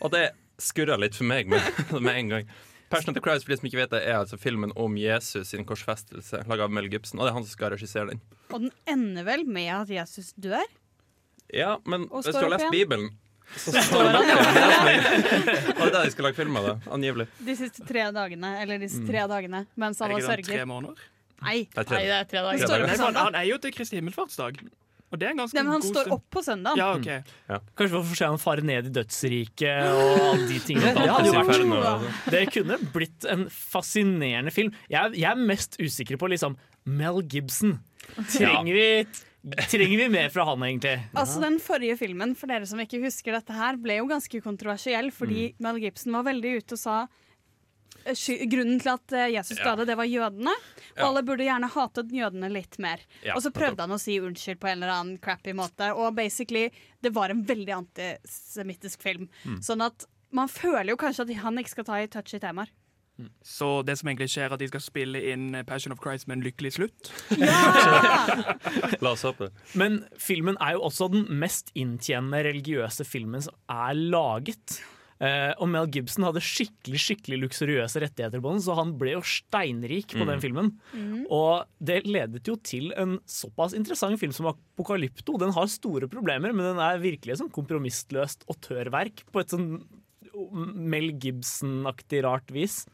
Og 0.00 0.16
det 0.16 0.30
skurrer 0.62 1.04
litt 1.04 1.20
for 1.20 1.28
meg 1.28 1.52
med, 1.52 1.68
med 2.00 2.14
en 2.16 2.32
gang. 2.38 2.52
Passion 2.92 3.10
of 3.12 3.16
the 3.18 3.24
Christ 3.24 3.46
for 3.48 3.54
de 3.54 3.58
som 3.60 3.66
ikke 3.70 3.80
vet 3.80 3.90
det, 3.96 4.02
er 4.06 4.18
altså 4.20 4.38
filmen 4.40 4.72
om 4.76 4.94
Jesus 5.00 5.48
sin 5.54 5.64
korsfestelse, 5.68 6.42
laga 6.48 6.68
av 6.68 6.70
Mel 6.76 6.88
Gibson. 6.92 7.18
Og 7.20 7.26
det 7.26 7.32
er 7.32 7.36
han 7.40 7.46
som 7.48 7.54
skal 7.56 7.72
regissere 7.74 8.12
den. 8.12 8.20
Og 8.52 8.60
den 8.66 8.72
ender 8.86 9.24
vel 9.26 9.44
med 9.48 9.70
at 9.80 9.90
Jesus 9.96 10.32
dør? 10.36 10.62
Ja, 11.52 11.74
men 11.84 12.06
hvis 12.12 12.30
du 12.30 12.38
har 12.38 12.48
lest 12.52 12.68
igjen. 12.68 12.76
Bibelen 12.76 13.10
så 13.58 13.72
står 13.84 14.06
det 14.06 14.12
der! 14.14 14.22
det 14.24 14.92
er- 14.92 15.72
Og 15.74 15.80
det 15.82 15.88
er 15.88 15.96
det 15.98 16.04
de 16.06 16.12
skal 16.14 16.24
lage 16.24 16.36
film 16.38 16.56
av, 16.56 16.68
da. 16.70 16.74
Angivelig. 16.94 17.26
De 17.44 17.56
siste 17.58 17.84
tre 17.88 18.06
dagene, 18.16 18.52
eller 18.62 18.78
disse 18.80 19.02
tre 19.04 19.26
dagene, 19.28 19.66
mens 19.76 19.98
han 20.00 20.14
har 20.14 20.20
sørget. 20.20 20.30
Er 20.32 20.36
det 20.36 20.46
ikke 20.46 20.52
sånn 20.52 20.62
tre 20.62 20.68
måneder? 20.70 21.02
Nei. 21.42 21.56
Det 21.74 21.82
er 21.82 21.90
Nei, 21.90 22.04
det 22.06 22.14
er 22.20 22.28
tre 22.30 22.44
dager. 22.46 23.18
han 23.18 23.34
er 23.42 23.44
jo 23.50 23.58
til 23.58 23.72
Kristi 23.74 23.98
himmelfartsdag. 23.98 24.62
Og 25.12 25.18
det 25.20 25.26
er 25.28 25.34
ganske 25.36 25.54
Nei, 25.58 25.62
men 25.66 25.72
han 25.74 25.82
god 25.84 25.90
står 25.90 26.06
stund. 26.06 26.14
opp 26.16 26.26
på 26.32 26.42
søndagen. 26.46 26.78
Ja, 26.80 26.90
ok. 26.96 27.66
Kanskje 27.76 27.98
vi 27.98 28.04
får 28.10 28.16
se 28.22 28.28
han 28.32 28.38
fare 28.40 28.62
ned 28.64 28.86
i 28.88 28.92
dødsriket 28.96 29.90
og 29.92 30.22
alle 30.30 30.46
de 30.48 30.60
tingene. 30.64 30.94
Det 30.96 31.10
hadde 31.12 31.26
jo 31.28 31.42
vært. 31.50 32.06
Det 32.32 32.40
kunne 32.54 32.78
blitt 32.94 33.26
en 33.34 33.42
fascinerende 33.52 34.54
film. 34.54 34.72
Jeg, 34.88 35.12
jeg 35.20 35.28
er 35.34 35.42
mest 35.52 35.76
usikker 35.82 36.16
på 36.20 36.30
liksom 36.32 36.56
Mel 36.88 37.20
Gibson. 37.28 37.76
Trenger 38.32 38.72
vi, 38.74 38.86
trenger 39.70 40.00
vi 40.00 40.08
mer 40.16 40.32
fra 40.34 40.46
han, 40.48 40.64
egentlig? 40.66 40.96
Altså 41.12 41.42
Den 41.44 41.60
forrige 41.62 41.96
filmen 42.00 42.32
for 42.38 42.50
dere 42.50 42.66
som 42.66 42.80
ikke 42.82 43.02
husker 43.04 43.36
dette 43.36 43.54
her, 43.56 43.76
ble 43.80 44.00
jo 44.00 44.08
ganske 44.10 44.40
kontroversiell 44.44 45.12
fordi 45.14 45.52
Mm. 45.52 45.60
Mel 45.68 45.78
Gibson 45.84 46.16
var 46.16 46.24
veldig 46.32 46.56
ute 46.62 46.76
og 46.78 46.80
sa 46.82 46.96
Grunnen 48.04 48.80
til 48.82 48.92
at 48.92 49.12
eh, 49.16 49.28
Jesus 49.36 49.58
Ja. 49.58 49.72
døde, 49.74 49.86
det 49.86 49.96
var 49.96 50.04
jødene. 50.08 50.50
Og 50.92 50.96
Ja. 50.98 51.06
alle 51.08 51.22
burde 51.22 51.44
gjerne 51.46 51.70
hatet 51.70 52.10
jødene 52.12 52.50
litt 52.52 52.78
mer. 52.78 53.00
Ja, 53.24 53.34
og 53.36 53.42
så 53.42 53.50
prøvde 53.54 53.80
han 53.80 53.90
å 53.94 54.00
si 54.00 54.18
unnskyld 54.20 54.58
på 54.60 54.68
en 54.68 54.82
eller 54.82 54.92
annen 54.92 55.18
crappy 55.18 55.52
måte. 55.54 55.94
Og 55.96 56.14
basically, 56.14 56.70
det 57.02 57.12
var 57.14 57.30
en 57.30 57.44
veldig 57.44 57.72
antisemittisk 57.86 59.02
film. 59.02 59.28
Mm. 59.44 59.58
Sånn 59.62 59.82
at 59.84 60.06
man 60.32 60.48
føler 60.48 60.90
jo 60.94 60.96
kanskje 60.96 61.26
at 61.28 61.36
han 61.42 61.58
ikke 61.60 61.68
skal 61.76 61.84
ta 61.84 61.94
i 62.02 62.06
touchy 62.08 62.38
temaer. 62.40 62.68
Så 63.44 63.84
det 63.84 63.98
som 64.00 64.08
egentlig 64.08 64.30
skjer, 64.32 64.48
er 64.48 64.54
at 64.56 64.58
de 64.58 64.66
skal 64.68 64.80
spille 64.80 65.20
inn 65.30 65.52
Passion 65.68 65.92
of 65.92 66.00
Christ 66.02 66.26
med 66.26 66.38
en 66.38 66.44
lykkelig 66.46 66.72
slutt. 66.78 67.10
Ja! 67.38 68.46
La 69.04 69.12
oss 69.12 69.22
håpe. 69.22 69.50
Men 69.78 70.00
filmen 70.18 70.56
er 70.64 70.72
jo 70.78 70.80
også 70.88 71.10
den 71.12 71.26
mest 71.38 71.70
inntjenende 71.78 72.40
religiøse 72.48 73.04
filmen 73.06 73.44
som 73.44 73.54
er 73.70 73.94
laget. 73.94 74.80
Eh, 75.22 75.52
og 75.62 75.68
Mel 75.70 75.86
Gibson 75.86 76.24
hadde 76.26 76.40
skikkelig 76.42 76.98
skikkelig 76.98 77.36
luksuriøse 77.44 78.00
rettigheter 78.02 78.42
på 78.42 78.50
den, 78.56 78.62
så 78.64 78.74
han 78.74 78.90
ble 78.98 79.12
jo 79.14 79.20
steinrik 79.22 80.10
på 80.16 80.24
Mm. 80.26 80.30
den 80.32 80.40
filmen. 80.42 80.70
Og 81.30 81.64
det 81.78 82.00
ledet 82.10 82.42
jo 82.50 82.56
til 82.58 82.90
en 82.98 83.20
såpass 83.24 83.72
interessant 83.78 84.18
film 84.18 84.32
som 84.34 84.46
Apokalypto. 84.50 85.38
Den 85.38 85.52
har 85.54 85.66
store 85.70 86.08
problemer, 86.10 86.50
men 86.52 86.74
den 86.74 86.80
er 86.82 86.98
virkelig 86.98 87.36
et 87.36 87.38
sånn 87.44 87.52
kompromissløst 87.54 88.42
og 88.50 88.58
tørrverk 88.66 89.22
på 89.30 89.40
et 89.44 89.48
sånn 89.54 89.84
Mel 90.52 91.12
Gibson-aktig 91.22 92.22
rart 92.24 92.50
vis. 92.50 92.86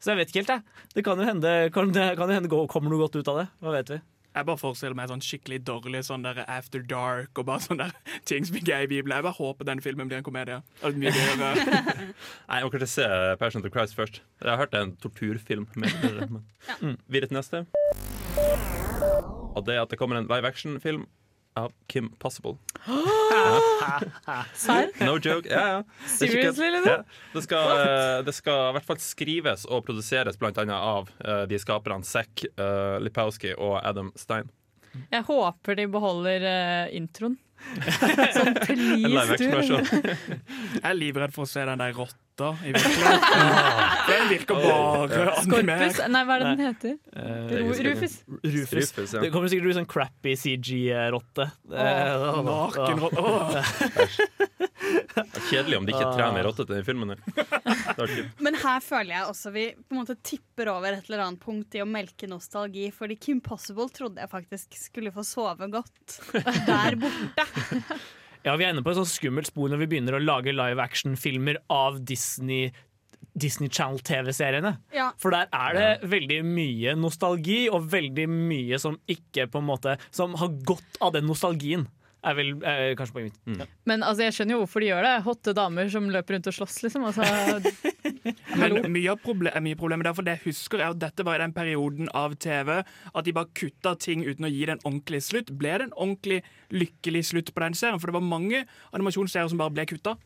Så 0.00 0.12
jeg 0.12 0.16
vet 0.20 0.28
ikke 0.32 0.40
helt, 0.42 0.48
jeg. 0.48 0.62
Det 0.94 1.04
kan 1.04 1.18
jo 1.18 1.24
hende, 1.28 1.52
kan 1.72 1.92
det, 1.92 2.16
kan 2.16 2.28
jo 2.28 2.34
hende 2.36 2.48
gå, 2.52 2.68
kommer 2.68 2.90
noe 2.92 3.04
godt 3.06 3.16
ut 3.20 3.28
av 3.28 3.38
det. 3.42 3.48
Hva 3.62 3.72
vet 3.76 3.92
vi? 3.94 4.00
Jeg 4.30 4.46
bare 4.46 4.60
forestiller 4.60 4.94
meg 4.94 5.08
sånn 5.10 5.22
skikkelig 5.26 5.58
dårlig 5.66 6.04
sånn 6.06 6.22
der 6.22 6.44
After 6.46 6.82
Dark 6.86 7.38
og 7.40 7.48
bare 7.48 7.64
sånne 7.66 7.88
der 7.88 8.18
ting 8.30 8.46
som 8.46 8.58
ikke 8.60 8.76
er 8.76 8.86
i 8.86 8.90
Bibelen. 8.90 9.16
Jeg 9.16 9.26
bare 9.26 9.38
håper 9.40 9.66
den 9.66 9.82
filmen 9.82 10.10
blir 10.10 10.20
en 10.20 10.26
komedie. 10.26 10.60
Det 10.82 10.92
mye 11.02 11.14
gøyere. 11.16 11.50
Nei, 12.46 12.60
Jeg 12.60 12.66
må 12.66 12.72
kanskje 12.74 12.90
se 12.94 13.08
Passion 13.42 13.62
of 13.62 13.66
the 13.66 13.72
Christ 13.74 13.98
først. 13.98 14.22
Jeg 14.42 14.52
har 14.52 14.60
hørt 14.62 14.74
det 14.74 14.80
er 14.80 14.86
en 14.88 14.96
torturfilm. 15.02 15.66
Men, 15.74 16.44
men. 16.80 16.98
Videre 17.10 17.32
til 17.32 17.40
neste. 17.40 17.64
Og 19.50 19.64
det 19.66 19.74
er 19.74 19.82
at 19.82 19.90
det 19.90 19.98
kommer 19.98 20.20
en 20.20 20.30
live 20.30 20.46
action-film 20.46 21.08
av 21.54 21.72
Kim 21.86 22.10
Possible. 22.10 22.56
Serr? 24.54 24.90
No 25.04 25.18
joke. 25.18 25.48
Ja, 25.50 25.68
ja. 25.68 25.82
Det 25.82 25.82
er. 26.04 26.08
Seriously, 26.16 26.70
liksom? 26.70 26.92
Ja. 26.92 27.02
Det, 27.32 27.42
skal, 27.42 27.70
eh, 27.80 28.22
det 28.24 28.34
skal 28.36 28.68
i 28.68 28.72
hvert 28.78 28.88
fall 28.88 29.00
skrives 29.02 29.66
og 29.66 29.84
produseres 29.86 30.38
blant 30.40 30.58
annet 30.62 30.76
av 30.76 31.10
uh, 31.26 31.44
de 31.50 31.58
skaperne 31.60 32.06
Zack 32.06 32.44
uh, 32.54 32.98
Lipowski 33.02 33.54
og 33.56 33.80
Adam 33.82 34.12
Stein. 34.18 34.50
Jeg 35.10 35.22
håper 35.26 35.78
de 35.78 35.86
beholder 35.90 36.46
uh, 36.46 36.96
introen. 36.96 37.38
Sånn 38.34 38.54
En 38.54 38.56
please, 38.64 39.36
du. 39.36 39.44
Jeg 39.44 40.80
er 40.80 40.96
livredd 40.96 41.34
for 41.34 41.44
å 41.44 41.50
se 41.50 41.64
den 41.68 41.82
der 41.82 41.92
rotta 41.92 42.29
i 42.64 42.72
virkeligheten. 42.74 43.52
Den 44.10 44.28
virker 44.30 44.54
bare 44.54 45.32
animert. 45.40 45.94
Skorpus? 45.94 46.00
Nei, 46.10 46.22
hva 46.26 46.36
er 46.36 46.42
det 46.44 46.50
den 46.50 46.62
heter? 46.66 46.96
Eh, 47.12 47.52
Rufus? 47.60 47.80
Rufus. 47.86 48.14
Rufus, 48.74 49.14
ja. 49.14 49.22
Det 49.24 49.30
kommer 49.34 49.52
sikkert 49.52 49.62
til 49.62 49.68
å 49.68 49.70
bli 49.70 49.78
sånn 49.80 49.90
crappy 49.90 50.34
CG-rotte. 50.40 51.46
Oh, 51.70 52.40
Nakenrotte. 52.46 53.64
Det 54.90 55.22
er 55.22 55.46
kjedelig 55.50 55.78
om 55.78 55.86
de 55.86 55.94
ikke 55.94 56.12
trener 56.16 56.46
rotte 56.46 56.64
til 56.66 56.78
den 56.78 56.86
filmen. 56.86 57.14
Men 58.42 58.58
her 58.62 58.80
føler 58.84 59.12
jeg 59.14 59.28
også 59.30 59.52
vi 59.54 59.66
på 59.76 59.94
en 59.94 60.00
måte 60.00 60.16
tipper 60.26 60.70
over 60.72 60.96
et 60.96 61.10
eller 61.10 61.24
annet 61.26 61.42
punkt 61.42 61.76
i 61.76 61.82
å 61.84 61.88
melke 61.88 62.28
nostalgi. 62.30 62.88
Fordi 62.94 63.18
Kim 63.20 63.42
Possible 63.44 63.88
trodde 63.94 64.22
jeg 64.22 64.32
faktisk 64.32 64.78
skulle 64.80 65.12
få 65.14 65.24
sove 65.26 65.70
godt 65.72 66.18
der 66.32 66.98
borte. 67.00 67.46
Ja, 68.44 68.56
Vi 68.56 68.64
er 68.64 68.72
inne 68.72 68.84
på 68.84 68.92
et 68.92 68.96
sånt 69.00 69.10
skummelt 69.12 69.50
spor 69.50 69.68
når 69.68 69.82
vi 69.82 69.90
begynner 69.94 70.16
å 70.16 70.22
lage 70.22 70.54
live 70.54 70.80
action-filmer 70.80 71.58
av 71.72 71.98
Disney, 72.08 72.70
Disney 73.36 73.68
Channel-TV-seriene. 73.68 74.72
Ja. 74.96 75.10
For 75.20 75.34
der 75.34 75.50
er 75.52 75.76
det 75.76 76.10
veldig 76.10 76.40
mye 76.48 76.96
nostalgi, 76.96 77.66
og 77.68 77.90
veldig 77.92 78.26
mye 78.32 78.80
som 78.80 78.96
ikke 79.10 79.48
på 79.52 79.60
en 79.60 79.68
måte 79.68 79.98
Som 80.10 80.38
har 80.40 80.54
godt 80.64 81.00
av 81.04 81.12
den 81.16 81.28
nostalgien. 81.28 81.86
Er 82.20 82.36
vel 82.36 82.50
er 82.68 82.94
kanskje 82.98 83.16
poenget 83.16 83.36
mitt. 83.46 83.62
Ja. 83.62 83.66
Men 83.88 84.02
altså, 84.04 84.26
jeg 84.26 84.36
skjønner 84.36 84.56
jo 84.56 84.60
hvorfor 84.62 84.84
de 84.84 84.90
gjør 84.90 85.06
det. 85.06 85.12
Hotte 85.24 85.54
damer 85.56 85.88
som 85.92 86.08
løper 86.12 86.36
rundt 86.36 86.50
og 86.50 86.56
slåss, 86.56 86.76
liksom. 86.84 87.06
Altså, 87.08 87.24
Men 88.60 88.76
mye 88.92 89.14
av 89.14 89.20
proble 89.24 89.52
mye 89.64 89.78
problemet 89.80 90.08
derfor 90.08 90.26
det 90.26 90.36
jeg 90.36 90.50
husker 90.50 90.82
er 90.82 90.90
at 90.92 91.00
dette 91.00 91.24
var 91.24 91.38
i 91.38 91.44
den 91.44 91.54
perioden 91.56 92.10
av 92.16 92.36
TV 92.42 92.74
at 92.80 93.22
de 93.24 93.34
bare 93.36 93.52
kutta 93.56 93.94
ting 94.00 94.26
uten 94.26 94.44
å 94.44 94.52
gi 94.52 94.66
det 94.66 94.76
en 94.76 94.84
ordentlig 94.84 95.22
slutt. 95.24 95.52
Ble 95.56 95.78
det 95.80 95.88
en 95.88 95.96
ordentlig 95.96 96.42
lykkelig 96.74 97.24
slutt 97.32 97.54
på 97.54 97.64
den 97.64 97.78
serien? 97.78 98.00
For 98.02 98.10
det 98.10 98.18
var 98.18 98.26
mange 98.26 98.66
animasjonsserier 98.92 99.48
som 99.52 99.62
bare 99.62 99.74
ble 99.78 99.88
kutta. 99.88 100.18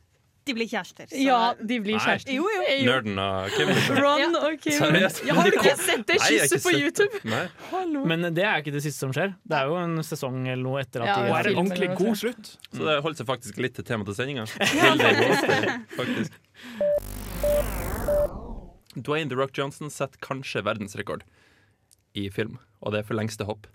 De 0.45 0.53
blir 0.55 0.69
kjærester. 0.69 1.07
så- 1.09 1.17
ja, 1.25 1.55
de 1.57 1.79
blir 1.81 1.97
kjærester. 1.99 2.33
Jo, 2.35 2.43
jo. 2.53 2.63
Nerden 2.85 3.19
og 3.19 3.49
Kim. 3.57 3.69
liksom. 3.69 3.97
Ron 4.03 4.37
og 4.37 4.59
Kim. 4.61 4.73
Seriøst? 4.77 5.25
Jeg 5.25 5.35
har 5.35 5.43
du 5.51 5.57
ikke 5.57 5.77
sett 5.81 6.05
det 6.07 6.19
kysset 6.21 6.63
på 6.67 6.71
YouTube? 6.77 7.21
Nei. 7.25 7.49
Men 8.05 8.21
det 8.35 8.45
er 8.45 8.57
ikke 8.61 8.73
det 8.73 8.83
siste 8.85 8.99
som 9.07 9.13
skjer. 9.17 9.33
Det 9.49 9.57
er 9.57 9.65
jo 9.73 9.77
en 9.81 9.97
sesong 10.05 10.45
eller 10.47 10.61
noe 10.63 10.81
etter 10.85 11.01
at 11.01 11.07
Ja, 11.09 11.15
de 11.17 11.21
Og 11.33 11.37
er 11.39 11.47
en 11.49 11.57
ordentlig 11.65 11.89
god 11.97 12.17
slutt? 12.21 12.57
Så 12.75 12.79
det 12.85 13.01
holder 13.03 13.17
seg 13.23 13.27
faktisk 13.27 13.57
litt 13.65 13.73
til 13.75 13.85
temaet 13.85 14.07
til 14.13 14.17
sendinga. 14.21 14.45
Dwayne 18.95 19.29
The 19.29 19.37
Rock 19.37 19.57
Johnson 19.59 19.91
setter 19.91 20.19
kanskje 20.23 20.63
verdensrekord 20.65 21.25
i 22.15 22.29
film, 22.31 22.59
og 22.81 22.93
det 22.95 23.01
er 23.03 23.09
for 23.09 23.19
lengste 23.19 23.47
hopp. 23.49 23.67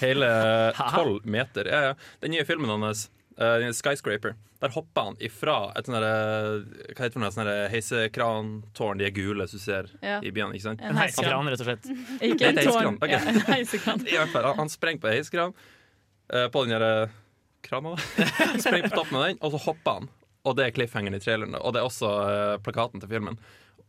Hele 0.00 0.24
tolv 0.94 1.26
meter. 1.28 1.68
Ja, 1.68 1.80
ja. 1.90 1.94
Den 2.24 2.32
nye 2.32 2.46
filmen 2.48 2.70
hans, 2.72 3.08
eh, 3.38 3.68
'Skyscraper', 3.72 4.34
der 4.60 4.68
hopper 4.74 5.08
han 5.10 5.16
ifra 5.20 5.72
et 5.76 5.86
sånt 5.86 5.96
derre- 5.98 6.94
Hva 6.94 7.04
heter 7.04 7.20
det? 7.20 7.32
Sånn 7.34 7.50
heisekrantårn, 7.70 8.98
de 8.98 9.06
er 9.06 9.10
gule 9.14 9.46
som 9.48 9.58
du 9.58 9.64
ser 9.64 9.90
Ja. 10.02 10.20
i 10.22 10.30
byene, 10.30 10.54
ikke 10.54 10.62
sant? 10.68 10.80
En 10.82 10.96
heisekran, 10.96 11.48
rett 11.50 11.60
og 11.60 11.66
slett. 11.66 11.90
Ikke 12.22 12.48
en 12.48 12.56
tårn. 12.56 12.96
Okay. 12.96 13.10
Ja, 13.10 13.18
en 13.18 13.40
heisekran. 13.40 14.06
I 14.08 14.16
hvert 14.16 14.32
fall, 14.32 14.44
han, 14.44 14.56
han 14.56 14.68
sprenger 14.72 15.00
på 15.00 15.10
ei 15.10 15.18
heisekran, 15.18 15.54
uh, 16.32 16.48
på 16.48 16.64
den 16.64 16.78
der 16.80 17.10
krana. 17.62 17.96
da. 17.96 17.98
sprenger 18.64 18.88
på 18.88 18.96
toppen 19.02 19.18
av 19.18 19.26
den, 19.28 19.38
og 19.40 19.52
så 19.52 19.58
hopper 19.66 20.00
han. 20.00 20.08
Og 20.44 20.56
det 20.56 20.66
er 20.66 20.74
cliffhangeren 20.76 21.16
i 21.16 21.20
traileren. 21.24 21.54
Og 21.56 21.72
det 21.72 21.80
er 21.80 21.86
også 21.88 22.08
uh, 22.24 22.56
plakaten 22.60 23.00
til 23.00 23.08
filmen. 23.08 23.38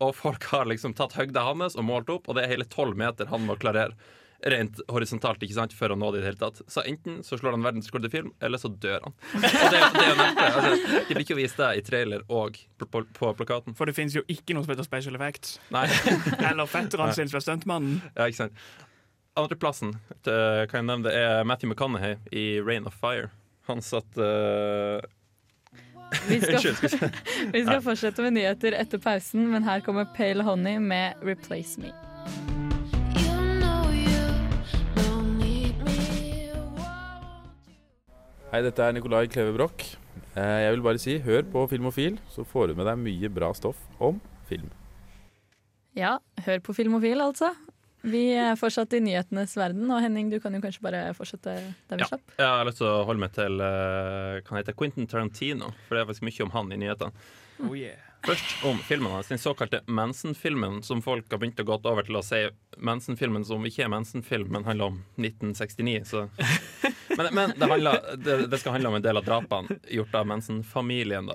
Og 0.03 0.13
folk 0.15 0.43
har 0.51 0.65
liksom 0.67 0.93
tatt 0.95 1.15
høgda 1.15 1.43
hans 1.43 1.75
og 1.79 1.85
målt 1.87 2.09
opp, 2.11 2.27
og 2.27 2.35
det 2.35 2.43
er 2.45 2.53
hele 2.55 2.67
tolv 2.67 2.97
meter 2.99 3.27
han 3.31 3.45
må 3.47 3.55
klarere. 3.59 3.95
Rent 4.45 4.81
horisontalt 4.91 5.41
ikke 5.45 5.55
sant, 5.55 5.73
for 5.73 5.93
å 5.93 5.97
nå 5.97 6.09
det 6.13 6.19
i 6.19 6.23
det 6.23 6.29
hele 6.29 6.41
tatt. 6.41 6.59
Så 6.69 6.83
enten 6.85 7.21
så 7.25 7.37
slår 7.39 7.55
han 7.55 7.63
verdensrekord 7.65 8.05
i 8.05 8.11
film, 8.13 8.33
eller 8.43 8.61
så 8.61 8.69
dør 8.69 9.07
han. 9.07 9.15
Og 9.33 9.41
det, 9.41 9.79
det 9.95 10.03
er 10.03 10.09
jo 10.11 10.17
neppe. 10.19 10.47
Altså, 10.49 10.91
de 11.07 11.15
blir 11.15 11.23
ikke 11.25 11.37
vist 11.39 11.61
det 11.61 11.69
i 11.79 11.85
trailer 11.87 12.25
og 12.27 12.59
på, 12.83 13.03
på, 13.15 13.31
plakaten. 13.39 13.77
For 13.77 13.89
det 13.89 13.95
finnes 13.97 14.17
jo 14.17 14.25
ikke 14.27 14.57
noe 14.57 14.67
som 14.67 14.75
heter 14.75 14.87
special 14.87 15.17
effects. 15.17 15.57
Nei. 15.73 15.87
Eller 16.49 16.69
fetteren 16.69 17.15
sin 17.17 17.31
fra 17.31 17.41
stuntmannen. 17.41 18.01
Ja, 18.13 18.27
ikke 18.27 18.43
sant. 18.43 18.65
Andreplassen 19.35 19.97
kan 20.23 20.77
jeg 20.79 20.87
nevne 20.87 21.09
det 21.09 21.15
er 21.19 21.43
Matthew 21.43 21.71
McConaughey 21.73 22.19
i 22.31 22.61
'Rain 22.61 22.87
of 22.87 22.95
Fire'. 23.01 23.31
Han 23.67 23.81
satt 23.81 24.17
uh... 24.17 25.01
Vi 26.29 26.41
skal, 26.41 26.55
Unnskyld. 26.55 26.75
skal 26.75 26.93
ikke- 26.93 27.11
vi 27.57 27.63
skal 27.65 27.81
fortsette 27.81 28.21
med 28.21 28.37
nyheter 28.37 28.77
etter 28.77 29.01
pausen, 29.01 29.49
men 29.51 29.67
her 29.67 29.83
kommer 29.83 30.05
Pale 30.15 30.43
Honey 30.43 30.79
med 30.79 31.19
'Replace 31.23 31.81
Me'. 31.81 32.54
Hei, 38.55 38.61
dette 38.63 38.79
er 38.87 38.93
Nikolai 38.95 39.25
Kleve 39.27 39.51
Broch. 39.51 39.81
Eh, 40.39 40.61
Jeg 40.63 40.71
vil 40.77 40.83
bare 40.85 40.99
si, 41.01 41.17
hør 41.19 41.41
på 41.51 41.65
Filmofil, 41.67 42.21
så 42.31 42.45
får 42.47 42.69
du 42.71 42.75
med 42.79 42.87
deg 42.87 43.01
mye 43.01 43.27
bra 43.27 43.49
stoff 43.51 43.81
om 43.99 44.21
film. 44.47 44.69
Ja, 45.99 46.13
hør 46.45 46.61
på 46.63 46.71
Filmofil, 46.77 47.19
altså. 47.19 47.49
Vi 48.07 48.29
er 48.39 48.55
fortsatt 48.55 48.95
i 48.95 49.01
nyhetenes 49.03 49.57
verden, 49.59 49.91
og 49.91 49.99
Henning, 49.99 50.29
du 50.31 50.37
kan 50.39 50.55
jo 50.55 50.61
kanskje 50.63 50.85
bare 50.87 51.01
fortsette 51.17 51.51
der 51.51 51.97
vi 51.99 52.05
Ja. 52.05 52.07
slapp. 52.07 52.31
Jeg 52.39 52.47
har 52.47 52.63
lyst 52.63 52.77
til 52.79 52.87
å 52.87 53.03
holde 53.03 53.19
meg 53.19 53.33
til 53.33 53.57
kan 53.59 54.55
han 54.55 54.63
heter 54.63 54.77
Quentin 54.79 55.05
Tarantino, 55.07 55.73
for 55.89 55.95
det 55.95 56.03
er 56.07 56.13
faktisk 56.13 56.23
mye 56.23 56.43
om 56.47 56.51
han 56.55 56.71
i 56.71 56.77
nyhetene. 56.77 57.11
Oh 57.59 57.73
yeah. 57.75 57.99
Først 58.23 58.63
om 58.63 58.77
filmen 58.87 59.11
hans, 59.11 59.27
den 59.27 59.37
såkalte 59.37 59.83
Manson-filmen, 59.87 60.81
som 60.81 61.01
folk 61.01 61.25
har 61.29 61.37
begynt 61.39 61.59
å 61.59 61.65
gå 61.67 61.75
over 61.91 62.03
til 62.07 62.15
å 62.15 62.23
si 62.23 62.47
Manson-filmen 62.79 63.43
som 63.45 63.61
ikke 63.67 63.83
er 63.83 63.89
Manson-film, 63.89 64.47
men 64.49 64.63
handler 64.63 64.85
om 64.93 65.03
1969. 65.19 66.05
Så. 66.05 66.29
Men, 67.17 67.29
men 67.35 67.53
det, 67.55 67.69
handler, 67.71 68.01
det, 68.17 68.37
det 68.51 68.59
skal 68.61 68.75
handle 68.75 68.89
om 68.89 68.95
en 68.99 69.05
del 69.05 69.17
av 69.17 69.25
drapene 69.27 69.77
gjort 69.91 70.15
av 70.15 70.27
Manson-familien. 70.27 71.31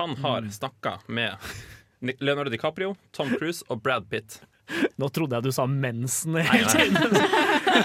Han 0.00 0.16
har 0.22 0.48
snakka 0.52 0.98
med 1.06 1.36
Leonardo 2.18 2.50
DiCaprio, 2.50 2.94
Tom 3.12 3.34
Cruise 3.36 3.64
og 3.68 3.82
Brad 3.82 4.08
Pitt. 4.10 4.40
Nå 4.96 5.08
trodde 5.08 5.36
jeg 5.36 5.48
du 5.48 5.52
sa 5.52 5.64
mensen 5.66 6.36
hele 6.36 6.68
tiden. 6.70 7.16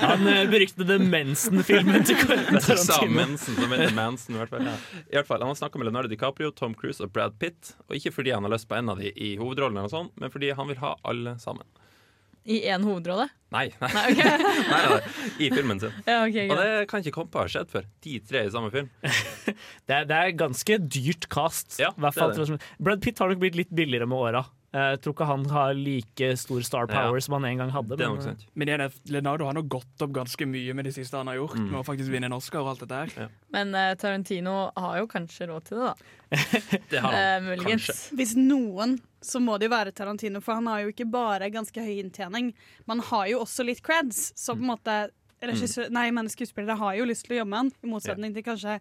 Han 0.05 0.27
eh, 0.29 0.43
beryktede 0.49 0.99
mensen-filmen 1.01 2.05
til 2.05 2.19
Quentin 2.19 2.59
Tarantino. 2.61 3.09
Manson, 3.15 3.57
som 3.57 3.73
heter 3.73 3.95
Manson. 3.95 4.35
I 4.35 4.41
hvert 4.43 4.53
fall. 4.53 4.69
I 4.69 5.17
hvert 5.17 5.29
fall, 5.29 5.41
Han 5.41 5.53
har 5.53 5.57
snakka 5.59 5.81
med 5.81 5.89
Leonardo 5.89 6.11
DiCaprio, 6.11 6.51
Tom 6.51 6.75
Cruise 6.77 7.03
og 7.03 7.11
Brad 7.15 7.39
Pitt. 7.41 7.73
Og 7.89 7.97
ikke 7.97 8.13
fordi 8.19 8.35
han 8.35 8.45
har 8.45 8.53
lyst 8.53 8.69
på 8.69 8.77
en 8.77 8.93
av 8.93 9.01
de 9.01 9.09
i 9.11 9.33
hovedrollen, 9.41 9.79
eller 9.81 9.91
sånt, 9.91 10.13
men 10.21 10.33
fordi 10.33 10.53
han 10.55 10.69
vil 10.69 10.79
ha 10.83 10.93
alle 11.03 11.37
sammen. 11.41 11.65
I 12.45 12.59
én 12.69 12.83
hovedrolle? 12.85 13.25
Nei, 13.55 13.69
nei, 13.81 13.89
Nei, 13.95 14.11
okay. 14.11 14.43
nei, 14.71 14.81
nei, 14.91 14.99
i 15.41 15.49
filmen 15.53 15.79
sin. 15.81 15.93
Ja, 16.05 16.19
okay, 16.27 16.49
Og 16.51 16.59
det 16.59 16.87
kan 16.91 17.01
ikke 17.01 17.13
komme 17.15 17.31
på 17.33 17.39
å 17.41 17.45
ha 17.45 17.51
skjedd 17.51 17.71
før. 17.71 17.87
De 18.05 18.19
tre 18.29 18.43
i 18.45 18.51
samme 18.53 18.69
film. 18.73 18.91
Det 19.87 19.93
er, 19.93 20.05
det 20.09 20.17
er 20.17 20.31
ganske 20.37 20.77
dyrt 20.81 21.27
cast. 21.29 21.75
Ja, 21.81 21.91
i 21.93 22.01
hvert 22.01 22.17
fall 22.17 22.33
det 22.33 22.41
er 22.41 22.55
det. 22.55 22.69
Brad 22.81 23.03
Pitt 23.05 23.19
har 23.21 23.29
nok 23.29 23.41
blitt 23.43 23.57
litt 23.59 23.73
billigere 23.73 24.07
med 24.09 24.17
åra. 24.17 24.41
Jeg 24.75 24.99
tror 25.05 25.13
ikke 25.15 25.25
han 25.29 25.43
har 25.53 25.73
like 25.77 26.27
stor 26.37 26.59
star 26.67 26.87
power 26.91 27.15
Ja. 27.15 27.19
som 27.23 27.33
han 27.37 27.45
en 27.47 27.57
gang 27.63 27.69
hadde. 27.71 27.95
Det 27.95 28.03
er 28.05 28.11
men- 28.11 28.37
Men 28.55 28.67
igjen, 28.67 28.91
Leonardo 29.07 29.45
har 29.45 29.53
nå 29.53 29.61
gått 29.71 30.01
opp 30.03 30.11
ganske 30.11 30.45
mye 30.45 30.73
med 30.75 30.83
det 30.85 30.93
siste 30.93 31.15
han 31.15 31.27
har 31.27 31.35
gjort. 31.37 31.55
Mm. 31.55 31.69
Med 31.71 31.79
å 31.79 31.85
faktisk 31.87 32.11
vinne 32.11 32.25
en 32.25 32.33
Oscar 32.35 32.59
og 32.59 32.67
alt 32.73 32.79
dette 32.83 33.15
her. 33.15 33.29
Men 33.55 33.73
uh, 33.73 33.93
Tarantino 33.95 34.71
har 34.75 34.97
jo 34.99 35.07
kanskje 35.07 35.47
råd 35.47 35.63
til 35.63 35.77
det, 35.77 35.85
da. 35.85 35.95
Det 36.91 36.99
har 36.99 37.13
Eh, 37.13 37.39
han. 37.39 37.47
uh, 37.59 37.63
kanskje. 37.63 37.95
Hvis 38.19 38.35
noen, 38.35 38.99
så 39.23 39.39
må 39.39 39.57
det 39.57 39.69
jo 39.69 39.75
være 39.77 39.93
Tarantino, 39.95 40.41
for 40.41 40.55
han 40.55 40.67
har 40.67 40.81
jo 40.83 40.91
ikke 40.91 41.09
bare 41.09 41.49
ganske 41.49 41.79
høy 41.79 42.03
inntjening, 42.03 42.53
man 42.85 42.99
har 42.99 43.27
jo 43.27 43.39
også 43.45 43.63
litt 43.65 43.81
creds. 43.81 44.33
Så 44.35 44.53
på 44.57 44.61
en 44.61 44.75
måte 44.75 45.09
regissør, 45.41 45.89
nei, 45.91 46.09
men 46.11 46.27
skuespillere 46.27 46.75
har 46.77 46.95
jo 46.97 47.05
lyst 47.05 47.25
til 47.27 47.37
å 47.37 47.39
jobbe 47.45 47.49
med 47.49 47.57
han, 47.59 47.71
i 47.83 47.87
motsetning 47.87 48.33
til 48.33 48.43
kanskje 48.43 48.79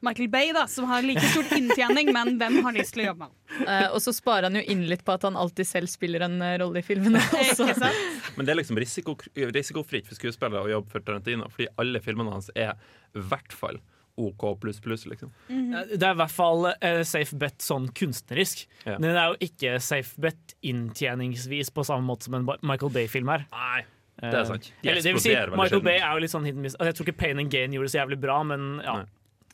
Michael 0.00 0.30
Bay, 0.32 0.52
da, 0.56 0.64
som 0.66 0.86
har 0.88 1.04
like 1.04 1.20
stor 1.20 1.44
inntjening, 1.58 2.08
men 2.16 2.38
hvem 2.40 2.58
har 2.64 2.72
lyst 2.72 2.94
til 2.96 3.04
å 3.04 3.10
jobbe 3.10 3.26
med 3.26 3.34
han? 3.34 3.66
Uh, 3.68 3.88
og 3.92 4.00
så 4.00 4.14
sparer 4.16 4.48
han 4.48 4.56
jo 4.56 4.62
inn 4.72 4.86
litt 4.88 5.04
på 5.04 5.12
at 5.12 5.26
han 5.28 5.36
alltid 5.36 5.68
selv 5.68 5.92
spiller 5.92 6.24
en 6.24 6.38
uh, 6.40 6.54
rolle 6.62 6.80
i 6.80 6.86
filmene. 6.86 7.20
også. 7.42 7.66
Ikke 7.68 7.76
sant? 7.82 8.30
Men 8.38 8.48
det 8.48 8.54
er 8.54 8.60
liksom 8.62 8.80
risiko, 8.80 9.16
risikofritt 9.36 10.08
for 10.08 10.16
skuespillere 10.16 10.64
å 10.64 10.72
jobbe 10.72 10.94
for 10.94 11.04
Tarantino, 11.04 11.50
fordi 11.52 11.68
alle 11.82 12.00
filmene 12.04 12.32
hans 12.32 12.48
er 12.56 12.72
i 13.12 13.24
hvert 13.28 13.52
fall 13.52 13.80
OK 14.20 14.42
pluss 14.60 14.80
pluss, 14.84 15.06
liksom. 15.08 15.30
Det 15.48 16.00
er 16.00 16.16
i 16.16 16.18
hvert 16.18 16.32
fall 16.32 16.66
uh, 16.72 17.02
safe 17.08 17.36
bet 17.40 17.60
sånn 17.64 17.88
kunstnerisk. 17.96 18.66
Ja. 18.86 18.96
Men 18.96 19.12
det 19.12 19.20
er 19.20 19.30
jo 19.32 19.50
ikke 19.50 19.76
safe 19.84 20.20
bet 20.20 20.56
inntjeningsvis 20.66 21.72
på 21.76 21.84
samme 21.88 22.08
måte 22.08 22.28
som 22.28 22.40
en 22.40 22.48
Michael 22.48 22.92
Bay-film 22.96 23.30
er. 23.36 23.46
Nei, 23.52 23.84
det 24.20 24.32
er 24.32 24.48
sant. 24.48 24.72
De 24.82 24.92
Eller, 24.92 25.04
det 25.04 25.16
vil 25.16 25.24
si, 25.24 25.36
Michael. 25.54 25.84
Bay 25.84 26.00
er 26.00 26.16
jo 26.16 26.24
litt 26.24 26.32
sånn 26.32 26.48
hit 26.48 26.56
and 26.56 26.66
miss. 26.66 26.76
Altså, 26.76 26.90
jeg 26.90 26.98
tror 26.98 27.10
ikke 27.10 27.20
Pain 27.22 27.40
and 27.40 27.52
Gain 27.52 27.76
gjorde 27.76 27.88
det 27.88 27.94
så 27.94 28.02
jævlig 28.02 28.20
bra, 28.24 28.42
men 28.48 28.70
ja. 28.84 29.00
Nei. 29.00 29.08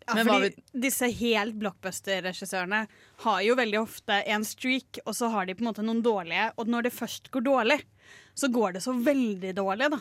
Ja, 0.06 0.22
fordi 0.22 0.52
disse 0.86 1.08
helt 1.18 1.56
blockbuster-regissørene 1.58 2.84
har 3.24 3.40
jo 3.42 3.56
veldig 3.58 3.80
ofte 3.80 4.20
en 4.30 4.44
streak, 4.46 5.00
og 5.04 5.16
så 5.18 5.30
har 5.32 5.46
de 5.48 5.56
på 5.58 5.64
en 5.64 5.70
måte 5.72 5.82
noen 5.82 6.02
dårlige, 6.04 6.52
og 6.56 6.70
når 6.70 6.86
det 6.86 6.92
først 6.94 7.30
går 7.34 7.42
dårlig, 7.48 7.80
så 8.36 8.48
går 8.52 8.76
det 8.76 8.82
så 8.84 8.92
veldig 8.92 9.54
dårlig, 9.56 9.88
da. 9.90 9.98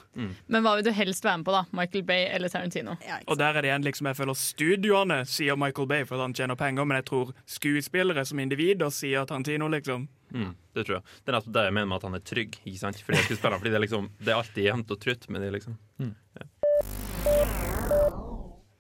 Men 0.51 0.65
hva 0.65 0.75
vil 0.75 0.85
du 0.85 0.91
helst 0.93 1.23
være 1.25 1.39
med 1.39 1.47
på, 1.47 1.53
da? 1.55 1.63
Michael 1.79 2.03
Bay 2.05 2.25
eller 2.35 2.51
Tarantino? 2.51 2.97
Ja, 3.07 3.21
Og 3.31 3.39
der 3.39 3.55
er 3.55 3.63
det 3.63 3.71
igjen 3.71 3.87
liksom 3.87 4.09
jeg 4.11 4.17
føler 4.19 4.37
studioene 4.37 5.21
sier 5.25 5.55
Michael 5.57 5.87
Bay 5.87 6.03
for 6.05 6.19
at 6.19 6.27
han 6.27 6.35
tjener 6.37 6.59
penger, 6.59 6.85
men 6.85 6.99
jeg 6.99 7.07
tror 7.09 7.31
skuespillere 7.49 8.25
som 8.27 8.43
individer 8.43 8.91
sier 8.93 9.25
Tarantino, 9.25 9.71
liksom. 9.71 10.09
Mm, 10.35 10.51
det 10.75 10.83
tror 10.83 10.97
jeg. 10.99 11.15
Det 11.23 11.31
er 11.31 11.39
nettopp 11.39 11.55
det 11.55 11.63
jeg 11.69 11.77
mener 11.79 11.89
med 11.93 11.97
at 12.01 12.09
han 12.09 12.19
er 12.19 12.25
trygg. 12.33 12.59
Ikke 12.65 12.81
sant? 12.83 12.99
Fordi, 12.99 13.21
jeg 13.21 13.29
skuespiller, 13.31 13.57
fordi 13.63 13.71
det, 13.71 13.79
er 13.79 13.85
liksom, 13.87 14.11
det 14.19 14.33
er 14.35 14.41
alltid 14.41 14.67
jevnt 14.67 14.93
og 14.97 15.01
trutt 15.07 15.29
med 15.31 15.47
de, 15.47 15.53
liksom. 15.55 15.79
Ja. 16.03 17.74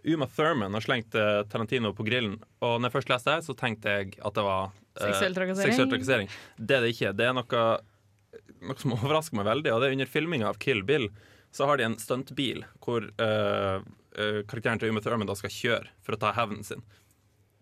Uma 0.05 0.27
Thurman 0.29 0.73
har 0.77 0.83
slengt 0.85 1.15
eh, 1.17 1.41
Tarantino 1.49 1.91
på 1.97 2.05
grillen, 2.05 2.37
og 2.61 2.77
når 2.77 2.89
jeg 2.89 2.95
først 2.99 3.11
leste 3.13 3.33
det, 3.33 3.45
så 3.47 3.55
tenkte 3.57 3.95
jeg 3.95 4.17
at 4.19 4.35
det 4.37 4.43
var 4.45 4.67
eh, 4.69 5.07
Seksuell 5.07 5.37
trakassering? 5.37 6.33
Det 6.57 6.77
er 6.77 6.85
det 6.85 6.91
ikke. 6.93 7.13
Det 7.17 7.29
er 7.29 7.37
noe, 7.37 7.63
noe 8.69 8.81
som 8.81 8.93
overrasker 8.99 9.39
meg 9.39 9.49
veldig, 9.49 9.73
og 9.73 9.81
det 9.81 9.89
er 9.89 9.97
under 9.97 10.11
filminga 10.11 10.51
av 10.51 10.59
Kill 10.61 10.83
Bill. 10.85 11.09
Så 11.55 11.65
har 11.69 11.79
de 11.79 11.87
en 11.87 11.97
stuntbil 12.01 12.65
hvor 12.83 13.07
eh, 13.07 13.79
eh, 14.19 14.41
karakteren 14.45 14.81
til 14.81 14.93
Uma 14.93 15.01
Thurman 15.01 15.29
da 15.29 15.37
skal 15.39 15.53
kjøre 15.55 15.93
for 16.05 16.17
å 16.17 16.21
ta 16.21 16.35
hevnen 16.37 16.65
sin. 16.67 16.85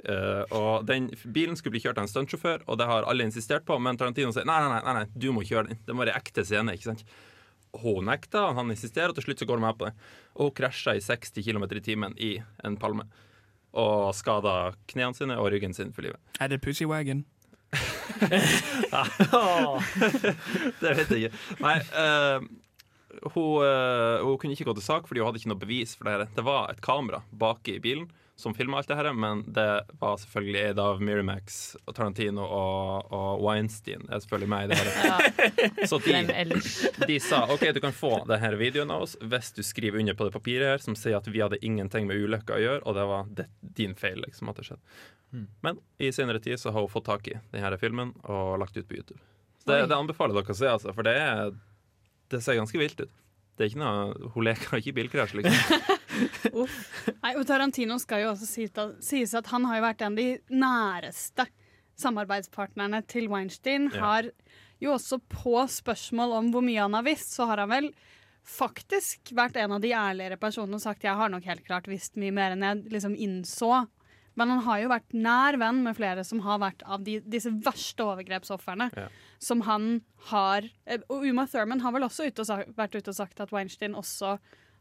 Uh, 0.03 0.43
og 0.51 0.83
den 0.83 1.05
bilen 1.31 1.55
skulle 1.55 1.77
bli 1.77 1.81
kjørt 1.85 1.95
av 2.01 2.03
en 2.03 2.11
stuntsjåfør, 2.11 2.65
og 2.67 2.75
det 2.75 2.87
har 2.89 3.05
alle 3.07 3.23
insistert 3.23 3.63
på, 3.63 3.77
men 3.79 3.95
Tarantino 3.95 4.33
sier 4.35 4.43
nei, 4.49 4.57
nei, 4.59 4.81
nei, 4.83 4.95
nei, 4.97 5.03
du 5.15 5.29
må 5.31 5.45
kjøre 5.47 5.69
den. 5.69 5.79
Det 5.85 5.95
må 5.95 6.03
være 6.03 6.17
ekte 6.19 6.43
scene. 6.43 6.75
ikke 6.75 6.89
sant? 6.89 7.05
Hun 7.81 8.05
nekta, 8.05 8.51
han 8.53 8.69
insisterer, 8.69 9.09
og 9.09 9.17
til 9.17 9.25
slutt 9.27 9.41
så 9.41 9.47
går 9.49 9.57
de 9.57 9.65
med 9.65 9.77
på 9.77 9.87
det. 9.87 9.93
Og 10.37 10.49
hun 10.49 10.55
krasjer 10.59 10.99
i 10.99 11.03
60 11.03 11.41
km 11.41 11.65
i 11.65 11.83
timen 11.83 12.13
i 12.21 12.31
en 12.63 12.77
palme. 12.77 13.07
Og 13.73 14.13
skader 14.13 14.77
knærne 14.91 15.17
sine 15.17 15.37
og 15.41 15.49
ryggen 15.53 15.73
sin 15.73 15.93
for 15.93 16.05
livet. 16.05 16.19
Er 16.39 16.47
det 16.51 16.61
Pussy 16.61 16.85
Wagon? 16.85 17.25
det 20.83 20.91
vet 20.99 21.09
jeg 21.09 21.19
ikke. 21.23 21.37
Nei, 21.63 21.77
uh, 21.97 22.37
hun, 23.33 23.65
uh, 23.65 24.21
hun 24.21 24.37
kunne 24.37 24.53
ikke 24.53 24.67
gå 24.69 24.75
til 24.77 24.85
sak 24.85 25.09
fordi 25.09 25.19
hun 25.23 25.27
hadde 25.31 25.41
ikke 25.41 25.53
noe 25.53 25.63
bevis 25.65 25.95
for 25.97 26.05
det 26.05 26.13
her. 26.13 26.27
Det 26.37 26.45
var 26.45 26.69
et 26.69 26.83
kamera 26.85 27.23
bak 27.31 27.65
i 27.73 27.79
bilen 27.81 28.05
som 28.43 28.53
filma 28.57 28.77
alt 28.77 28.89
det 28.91 28.97
her, 28.99 29.09
men 29.15 29.41
det 29.55 29.67
var 30.01 30.17
selvfølgelig 30.19 30.61
eid 30.67 30.81
av 30.83 31.01
Miramax 31.03 31.59
og 31.85 31.95
Tarantino 31.95 32.43
og, 32.43 33.13
og 33.15 33.43
Weinstein 33.45 34.03
er 34.09 34.21
selvfølgelig 34.23 34.51
meg 34.51 34.65
i 34.65 34.71
det 34.73 34.79
her. 34.83 35.87
Så 35.89 35.99
de, 36.03 36.21
de 37.07 37.17
sa 37.23 37.43
OK, 37.53 37.65
du 37.75 37.81
kan 37.83 37.95
få 37.95 38.11
denne 38.29 38.53
videoen 38.59 38.91
av 38.93 39.07
oss 39.07 39.15
hvis 39.21 39.53
du 39.55 39.63
skriver 39.65 40.03
under 40.03 40.17
på 40.19 40.27
det 40.27 40.35
papiret 40.35 40.73
her 40.73 40.83
som 40.83 40.97
sier 40.99 41.17
at 41.19 41.29
vi 41.31 41.41
hadde 41.43 41.61
ingenting 41.63 42.09
med 42.09 42.19
ulykka 42.19 42.57
å 42.57 42.63
gjøre, 42.63 42.83
og 42.83 42.99
det 42.99 43.09
var 43.13 43.33
det, 43.39 43.47
din 43.79 43.95
feil 43.99 44.19
liksom 44.25 44.51
at 44.51 44.59
det 44.59 44.67
skjedde. 44.67 44.97
Men 45.65 45.79
i 45.97 46.11
senere 46.13 46.39
tid 46.43 46.59
så 46.59 46.71
har 46.71 46.83
hun 46.83 46.91
fått 46.91 47.07
tak 47.07 47.27
i 47.31 47.39
denne 47.51 47.77
filmen 47.81 48.13
og 48.23 48.59
lagt 48.61 48.77
ut 48.77 48.87
på 48.87 48.99
YouTube. 48.99 49.21
Så 49.63 49.71
det, 49.71 49.85
det 49.89 49.97
anbefaler 49.97 50.35
dere 50.35 50.53
å 50.53 50.57
se, 50.57 50.69
altså, 50.69 50.93
for 50.93 51.07
det, 51.07 51.15
er, 51.17 51.53
det 52.29 52.41
ser 52.43 52.59
ganske 52.59 52.79
vilt 52.79 52.99
ut. 52.99 53.19
Det 53.57 53.65
er 53.65 53.69
ikke 53.69 53.81
noe, 53.83 54.29
Hun 54.33 54.45
leker 54.47 54.79
ikke 54.79 54.93
bilkrasj, 54.97 55.35
liksom. 55.37 55.83
Nei, 57.23 57.33
og 57.37 57.43
Tarantino 57.49 57.99
skal 58.01 58.23
jo 58.23 58.31
også 58.33 58.47
si- 58.49 58.69
sies 59.05 59.33
at 59.37 59.49
han 59.53 59.65
har 59.69 59.77
jo 59.79 59.85
vært 59.85 60.01
en 60.05 60.15
av 60.15 60.21
de 60.21 60.57
næreste 60.63 61.45
samarbeidspartnerne 62.01 63.03
til 63.09 63.27
Weinstein. 63.31 63.89
Ja. 63.93 63.99
Har 64.01 64.29
jo 64.81 64.95
også 64.95 65.19
på 65.29 65.55
spørsmål 65.69 66.33
om 66.39 66.49
hvor 66.53 66.65
mye 66.65 66.81
han 66.81 66.97
har 66.97 67.05
visst, 67.05 67.35
så 67.37 67.45
har 67.51 67.61
han 67.61 67.69
vel 67.71 67.91
faktisk 68.43 69.31
vært 69.37 69.55
en 69.61 69.71
av 69.77 69.83
de 69.85 69.93
ærligere 69.95 70.35
personene 70.41 70.75
og 70.75 70.83
sagt 70.83 71.05
jeg 71.07 71.15
har 71.15 71.29
nok 71.31 71.45
helt 71.47 71.63
klart 71.67 71.85
visst 71.87 72.17
mye 72.19 72.33
mer 72.35 72.55
enn 72.57 72.65
jeg 72.67 72.81
liksom 72.91 73.13
innså. 73.15 73.85
Men 74.39 74.49
han 74.53 74.63
har 74.65 74.81
jo 74.81 74.89
vært 74.91 75.13
nær 75.13 75.57
venn 75.61 75.83
med 75.85 75.97
flere 75.97 76.25
som 76.25 76.41
har 76.45 76.59
vært 76.63 76.83
av 76.89 77.03
de, 77.05 77.19
disse 77.21 77.51
verste 77.65 78.05
overgrepsofrene. 78.05 78.89
Ja. 78.97 79.07
Som 79.43 79.63
han 79.67 80.01
har 80.31 80.65
eh, 80.85 81.01
Og 81.13 81.25
Uma 81.27 81.45
Thurman 81.49 81.83
har 81.83 81.93
vel 81.95 82.07
også 82.07 82.27
ute 82.29 82.45
sagt, 82.47 82.73
vært 82.77 82.97
ute 82.97 83.13
og 83.13 83.17
sagt 83.17 83.43
at 83.43 83.53
Weinstein 83.53 83.97
også 83.99 84.37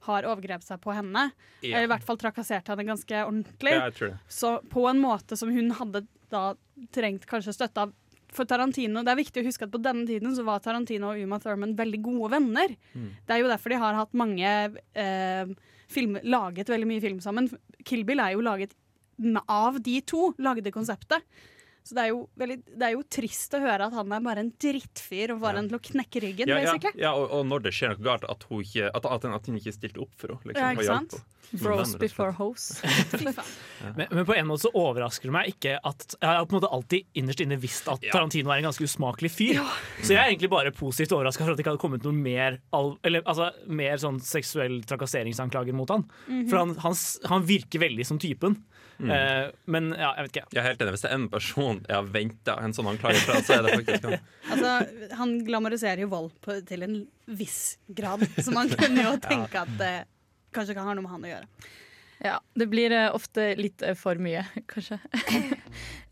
har 0.07 0.27
overgrepet 0.27 0.67
seg 0.67 0.81
på 0.83 0.95
henne. 0.97 1.29
Ja. 1.63 1.77
Eller 1.77 1.87
i 1.87 1.93
hvert 1.93 2.07
fall 2.07 2.19
trakassert 2.19 2.71
henne 2.73 2.87
ganske 2.89 3.25
ordentlig. 3.27 3.75
Ja. 3.77 4.13
Så 4.27 4.57
på 4.73 4.87
en 4.91 5.03
måte 5.03 5.39
som 5.39 5.53
hun 5.55 5.71
hadde 5.79 6.07
da 6.33 6.53
trengt 6.95 7.29
kanskje 7.29 7.55
støtte 7.55 7.87
av 7.87 7.93
for 8.33 8.49
Tarantino, 8.49 9.03
Det 9.05 9.13
er 9.13 9.19
viktig 9.19 9.43
å 9.43 9.45
huske 9.45 9.67
at 9.67 9.73
på 9.75 9.81
denne 9.85 10.07
tiden 10.09 10.33
så 10.33 10.45
var 10.47 10.63
Tarantino 10.65 11.11
og 11.13 11.21
Uma 11.21 11.37
Thurman 11.37 11.75
veldig 11.77 12.01
gode 12.01 12.31
venner. 12.33 12.73
Mm. 12.95 13.11
Det 13.29 13.35
er 13.35 13.43
jo 13.43 13.51
derfor 13.51 13.75
de 13.75 13.81
har 13.83 13.99
hatt 13.99 14.15
mange 14.17 14.53
eh, 14.97 15.53
film, 15.93 16.17
Laget 16.25 16.73
veldig 16.73 16.89
mye 16.89 17.03
film 17.05 17.21
sammen. 17.21 17.51
Kill 17.85 18.07
Bill 18.09 18.23
er 18.25 18.33
jo 18.33 18.41
laget 18.41 18.73
av 19.47 19.81
de 19.83 20.01
to, 20.07 20.31
lagde 20.43 20.75
konseptet. 20.75 21.27
Så 21.83 21.97
det 21.99 22.03
er, 22.05 22.11
jo 22.13 22.19
veldig, 22.39 22.57
det 22.79 22.87
er 22.87 22.93
jo 22.95 23.03
trist 23.11 23.55
å 23.59 23.61
høre 23.63 23.89
at 23.89 23.95
han 23.97 24.13
er 24.15 24.23
bare 24.23 24.45
en 24.45 24.53
drittfyr 24.63 25.35
og 25.35 25.41
var 25.43 25.57
henne 25.59 25.73
til 25.73 25.81
å 25.81 25.83
knekke 25.83 26.23
ryggen, 26.23 26.53
Ja, 26.53 26.61
ja, 26.63 26.93
ja 26.95 27.11
og, 27.19 27.27
og 27.35 27.49
når 27.51 27.65
det 27.67 27.73
skjer 27.75 27.97
noe 27.97 28.07
galt, 28.07 28.27
at 28.31 28.47
hun 28.47 28.63
ikke, 28.63 28.87
at, 28.95 29.09
at, 29.17 29.27
at 29.27 29.49
hun 29.51 29.59
ikke 29.59 29.75
stilte 29.75 30.03
opp 30.05 30.13
for 30.15 30.37
henne. 30.37 30.53
Liksom, 30.53 30.63
Ja, 30.63 30.77
ikke 30.77 30.87
sant? 30.87 31.17
Bros 31.59 31.97
before 32.01 32.33
hoes. 32.39 32.69
Men, 33.97 34.07
men 34.09 34.25
på 34.25 34.33
en 34.33 34.47
måte 34.49 34.63
så 34.63 34.71
overrasker 34.79 35.29
det 35.29 35.35
meg 35.35 35.49
ikke 35.51 35.75
at 35.77 36.15
Jeg 36.15 36.25
har 36.25 36.47
på 36.47 36.55
en 36.55 36.59
måte 36.61 36.71
alltid 36.73 37.19
innerst 37.19 37.43
inne 37.45 37.59
visst 37.61 37.89
at 37.91 38.05
Tarantino 38.07 38.53
er 38.55 38.63
en 38.63 38.69
ganske 38.71 38.87
usmakelig 38.87 39.33
fyr. 39.35 39.59
Så 39.99 40.15
jeg 40.15 40.21
er 40.23 40.31
egentlig 40.31 40.49
bare 40.53 40.73
positivt 40.73 41.13
overraska 41.17 41.43
for 41.43 41.53
at 41.53 41.59
det 41.59 41.67
ikke 41.67 41.75
hadde 41.75 41.83
kommet 41.83 42.07
noe 42.07 42.17
mer, 42.17 42.57
al 42.73 42.95
eller, 43.05 43.27
altså, 43.29 43.51
mer 43.69 44.01
sånn 44.01 44.23
seksuell 44.25 44.79
trakasseringsanklager 44.89 45.77
mot 45.77 45.93
han. 45.93 46.07
For 46.47 46.61
han, 46.63 46.77
han, 46.87 46.97
han 47.35 47.45
virker 47.51 47.83
veldig 47.85 48.07
som 48.09 48.23
typen. 48.23 48.57
Eh, 49.11 49.51
men 49.67 49.91
ja, 49.97 50.13
jeg 50.17 50.29
vet 50.29 50.37
ikke. 50.37 50.47
Jeg 50.53 50.63
er 50.63 50.69
helt 50.71 50.83
enig. 50.85 50.95
Hvis 50.95 51.05
det 51.05 51.11
er 51.11 51.19
en 51.19 51.29
person 51.33 51.81
jeg 51.89 51.97
har 51.97 52.09
venta 52.15 52.57
en 52.63 52.75
sånn 52.77 52.91
anklage 52.93 53.23
fra, 53.25 53.41
så 53.43 53.59
er 53.59 53.67
det 53.67 53.77
faktisk 53.81 54.09
han. 54.09 54.27
Altså, 54.53 54.73
han 55.19 55.37
glamoriserer 55.47 56.05
jo 56.05 56.11
vold 56.13 56.33
på, 56.45 56.59
til 56.69 56.87
en 56.87 56.99
viss 57.39 57.79
grad, 57.89 58.25
så 58.39 58.55
man 58.55 58.71
kunne 58.73 59.07
jo 59.07 59.15
tenke 59.31 59.65
at 59.65 59.73
det 59.81 59.95
kanskje 60.53 60.77
kan 60.77 60.89
ha 60.89 60.97
noe 60.97 61.07
med 61.07 61.15
han 61.15 61.27
å 61.27 61.33
gjøre. 61.33 61.71
Ja, 62.23 62.37
det 62.55 62.69
blir 62.71 62.95
eh, 62.95 63.09
ofte 63.11 63.49
litt 63.59 63.83
eh, 63.83 63.97
for 63.99 64.21
mye, 64.23 64.45
kanskje. 64.73 65.01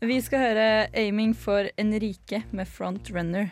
Vi 0.01 0.21
skal 0.25 0.47
høre 0.47 0.69
'Aiming 0.91 1.35
for 1.37 1.69
Enrique' 1.79 2.43
med 2.51 2.67
Frontrunner. 2.67 3.51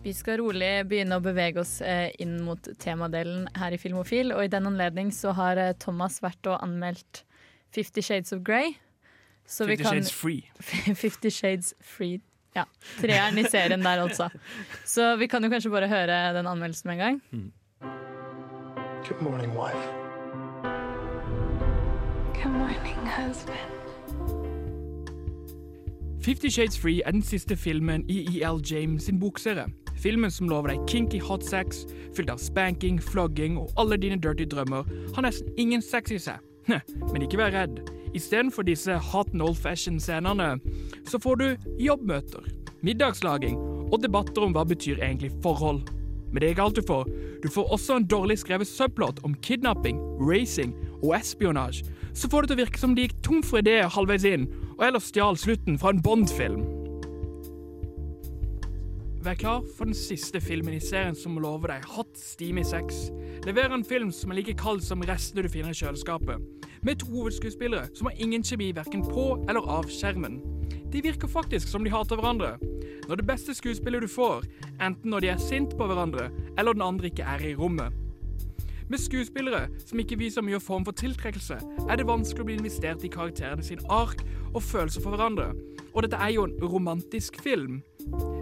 Vi 0.00 0.12
skal 0.16 0.38
rolig 0.40 0.68
begynne 0.88 1.18
å 1.18 1.20
bevege 1.20 1.60
oss 1.60 1.82
eh, 1.84 2.08
inn 2.24 2.38
mot 2.40 2.70
temadelen 2.80 3.44
her 3.60 3.74
i 3.76 3.78
Filmofil. 3.80 4.32
Og 4.32 4.46
i 4.46 4.52
den 4.52 4.68
anledning 4.70 5.10
så 5.12 5.34
har 5.36 5.60
eh, 5.60 5.74
Thomas 5.76 6.22
vært 6.24 6.48
og 6.48 6.56
anmeldt 6.64 7.26
Fifty 7.74 8.00
Shades 8.00 8.32
of 8.32 8.40
Grey. 8.46 8.72
Så 9.44 9.66
vi 9.68 9.76
Fifty 9.76 9.84
kan 9.84 9.98
Shades 9.98 10.12
Free. 10.16 10.42
Fifty 11.04 11.28
Shades 11.28 11.74
Free. 11.84 12.22
Ja. 12.56 12.64
Treeren 12.98 13.38
i 13.38 13.44
serien 13.44 13.84
der, 13.84 14.00
altså. 14.00 14.30
Så 14.88 15.12
vi 15.20 15.28
kan 15.28 15.44
jo 15.44 15.50
kanskje 15.52 15.70
bare 15.70 15.90
høre 15.90 16.16
den 16.34 16.48
anmeldelsen 16.48 16.88
med 16.88 16.96
en 16.96 17.04
gang. 17.04 17.20
Good 19.04 19.20
morning, 19.20 19.52
wife. 19.52 19.84
Good 22.40 22.56
morning, 22.56 22.96
husband. 23.04 23.76
Fifty 26.20 26.48
Shades 26.48 26.78
Free 26.78 27.02
er 27.04 27.12
den 27.12 27.22
siste 27.22 27.56
filmen 27.56 28.04
i 28.08 28.40
E.L. 28.40 28.60
James 28.64 29.04
sin 29.04 29.20
bokserie. 29.20 29.68
Filmen 30.00 30.32
som 30.32 30.48
lover 30.48 30.72
deg 30.72 30.86
kinky 30.88 31.20
hot 31.20 31.44
sex, 31.44 31.84
fylt 32.16 32.30
av 32.32 32.40
spanking, 32.40 33.00
flogging 33.02 33.58
og 33.60 33.72
alle 33.80 33.98
dine 34.00 34.16
dirty 34.20 34.46
drømmer, 34.48 34.88
har 35.14 35.26
nesten 35.26 35.52
ingen 35.60 35.84
sex 35.84 36.14
i 36.14 36.20
seg. 36.20 36.40
Men 36.70 37.24
ikke 37.24 37.40
vær 37.40 37.52
redd. 37.52 37.82
Istedenfor 38.16 38.64
disse 38.66 38.96
hot 39.10 39.30
and 39.34 39.44
old 39.44 39.58
fashion-scenene, 39.60 40.56
så 41.06 41.20
får 41.20 41.40
du 41.40 41.46
jobbmøter, 41.78 42.48
middagslaging 42.82 43.58
og 43.90 44.00
debatter 44.02 44.46
om 44.46 44.56
hva 44.56 44.64
betyr 44.66 45.02
egentlig 45.02 45.32
forhold. 45.44 45.84
Men 46.30 46.40
det 46.40 46.48
er 46.48 46.54
ikke 46.54 46.66
alt 46.70 46.78
du 46.78 46.86
får. 46.86 47.08
Du 47.42 47.48
får 47.50 47.72
også 47.74 47.98
en 47.98 48.08
dårlig 48.08 48.38
skrevet 48.40 48.68
subplot 48.68 49.20
om 49.26 49.34
kidnapping, 49.44 50.00
racing 50.22 50.74
og 51.02 51.16
espionasje. 51.18 51.90
Så 52.14 52.30
får 52.30 52.46
det 52.46 52.52
til 52.52 52.58
å 52.58 52.64
virke 52.64 52.82
som 52.82 52.94
de 52.96 53.06
gikk 53.06 53.18
tom 53.26 53.42
for 53.46 53.62
ideer 53.62 53.90
halvveis 53.90 54.26
inn, 54.26 54.48
og 54.78 54.86
ellers 54.88 55.10
stjal 55.10 55.38
slutten 55.38 55.78
fra 55.78 55.92
en 55.94 56.02
Bond-film. 56.02 56.79
Vær 59.20 59.34
klar 59.34 59.64
for 59.76 59.84
den 59.84 59.94
siste 59.94 60.40
filmen 60.40 60.72
i 60.72 60.80
serien 60.80 61.12
som 61.12 61.34
lover 61.36 61.74
deg 61.74 61.82
hot, 61.92 62.14
steamy 62.16 62.62
sex. 62.64 63.10
Leverer 63.44 63.74
en 63.76 63.84
film 63.84 64.08
som 64.16 64.32
er 64.32 64.38
like 64.38 64.54
kald 64.56 64.80
som 64.80 65.02
restene 65.04 65.44
du 65.44 65.48
finner 65.52 65.74
i 65.74 65.76
kjøleskapet. 65.76 66.40
Med 66.80 67.02
to 67.02 67.10
hovedskuespillere 67.12 67.90
som 67.92 68.08
har 68.08 68.16
ingen 68.16 68.40
kjemi 68.40 68.70
verken 68.72 69.04
på 69.04 69.26
eller 69.44 69.68
av 69.68 69.90
skjermen. 69.92 70.38
De 70.88 71.02
virker 71.04 71.28
faktisk 71.28 71.68
som 71.68 71.84
de 71.84 71.92
hater 71.92 72.16
hverandre. 72.16 72.54
Når 73.10 73.20
det 73.20 73.26
beste 73.28 73.52
skuespillet 73.58 74.06
du 74.06 74.08
får, 74.08 74.48
enten 74.80 75.12
når 75.12 75.20
de 75.20 75.32
er 75.34 75.44
sint 75.50 75.76
på 75.76 75.90
hverandre, 75.90 76.30
eller 76.56 76.72
den 76.72 76.86
andre 76.88 77.12
ikke 77.12 77.28
er 77.28 77.44
i 77.44 77.52
rommet. 77.60 77.92
Med 78.88 79.04
skuespillere 79.04 79.66
som 79.84 80.00
ikke 80.00 80.16
viser 80.18 80.42
mye 80.48 80.62
form 80.64 80.88
for 80.88 80.96
tiltrekkelse, 80.96 81.60
er 81.60 82.00
det 82.00 82.08
vanskelig 82.08 82.40
å 82.40 82.48
bli 82.48 82.56
investert 82.56 83.04
i 83.04 83.12
karakterene 83.12 83.68
sin 83.68 83.84
ark 83.92 84.24
og 84.54 84.64
følelser 84.64 85.04
for 85.04 85.12
hverandre. 85.12 85.52
Og 85.94 86.04
dette 86.04 86.18
er 86.20 86.34
jo 86.34 86.46
en 86.46 86.56
romantisk 86.62 87.40
film. 87.42 87.80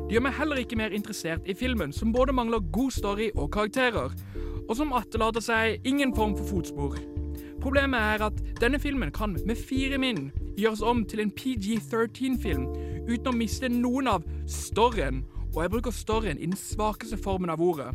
Det 0.09 0.17
gjør 0.17 0.25
meg 0.25 0.37
heller 0.39 0.61
ikke 0.63 0.79
mer 0.81 0.95
interessert 0.97 1.49
i 1.49 1.57
filmen, 1.57 1.93
som 1.93 2.13
både 2.13 2.33
mangler 2.33 2.65
god 2.73 2.91
story 2.97 3.31
og 3.35 3.51
karakterer, 3.53 4.13
og 4.69 4.75
som 4.77 4.93
etterlater 4.97 5.45
seg 5.45 5.89
ingen 5.89 6.15
form 6.17 6.37
for 6.37 6.49
fotspor. 6.49 6.99
Problemet 7.61 8.01
er 8.01 8.25
at 8.29 8.39
denne 8.61 8.79
filmen 8.81 9.11
kan 9.13 9.37
med 9.47 9.59
fire 9.59 9.99
min 9.99 10.31
gjøres 10.59 10.83
om 10.83 11.03
til 11.05 11.25
en 11.25 11.33
PG-13-film 11.35 12.69
uten 13.09 13.31
å 13.31 13.35
miste 13.37 13.71
noen 13.73 14.11
av 14.13 14.25
storyen, 14.49 15.25
og 15.55 15.63
jeg 15.65 15.73
bruker 15.73 15.95
storyen 15.95 16.39
i 16.39 16.47
den 16.47 16.59
svakeste 16.59 17.19
formen 17.21 17.53
av 17.53 17.63
ordet. 17.65 17.91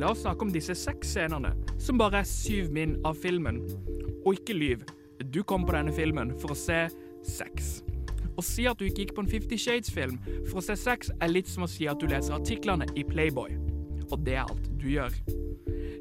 La 0.00 0.10
oss 0.10 0.24
snakke 0.24 0.42
om 0.42 0.52
disse 0.52 0.74
seks 0.74 1.12
scenene, 1.14 1.52
som 1.78 2.00
bare 2.00 2.24
er 2.24 2.28
syv 2.28 2.72
min 2.74 2.96
av 3.06 3.16
filmen. 3.22 3.60
Og 4.24 4.40
ikke 4.40 4.56
lyv. 4.56 4.84
Du 5.30 5.44
kom 5.46 5.62
på 5.64 5.76
denne 5.76 5.94
filmen 5.94 6.32
for 6.42 6.52
å 6.52 6.58
se 6.58 6.88
sex. 7.26 7.82
Å 8.34 8.42
si 8.42 8.66
at 8.66 8.80
du 8.80 8.86
ikke 8.88 9.04
gikk 9.04 9.14
på 9.16 9.24
en 9.24 9.30
Fifty 9.30 9.58
Shades-film 9.60 10.18
for 10.48 10.58
å 10.60 10.64
se 10.64 10.76
sex, 10.78 11.12
er 11.22 11.30
litt 11.30 11.50
som 11.50 11.66
å 11.66 11.70
si 11.70 11.86
at 11.90 12.00
du 12.00 12.08
leser 12.10 12.34
artiklene 12.36 12.88
i 12.98 13.04
Playboy. 13.06 13.54
Og 14.10 14.18
det 14.26 14.38
er 14.38 14.44
alt 14.44 14.68
du 14.80 14.88
gjør. 14.90 15.14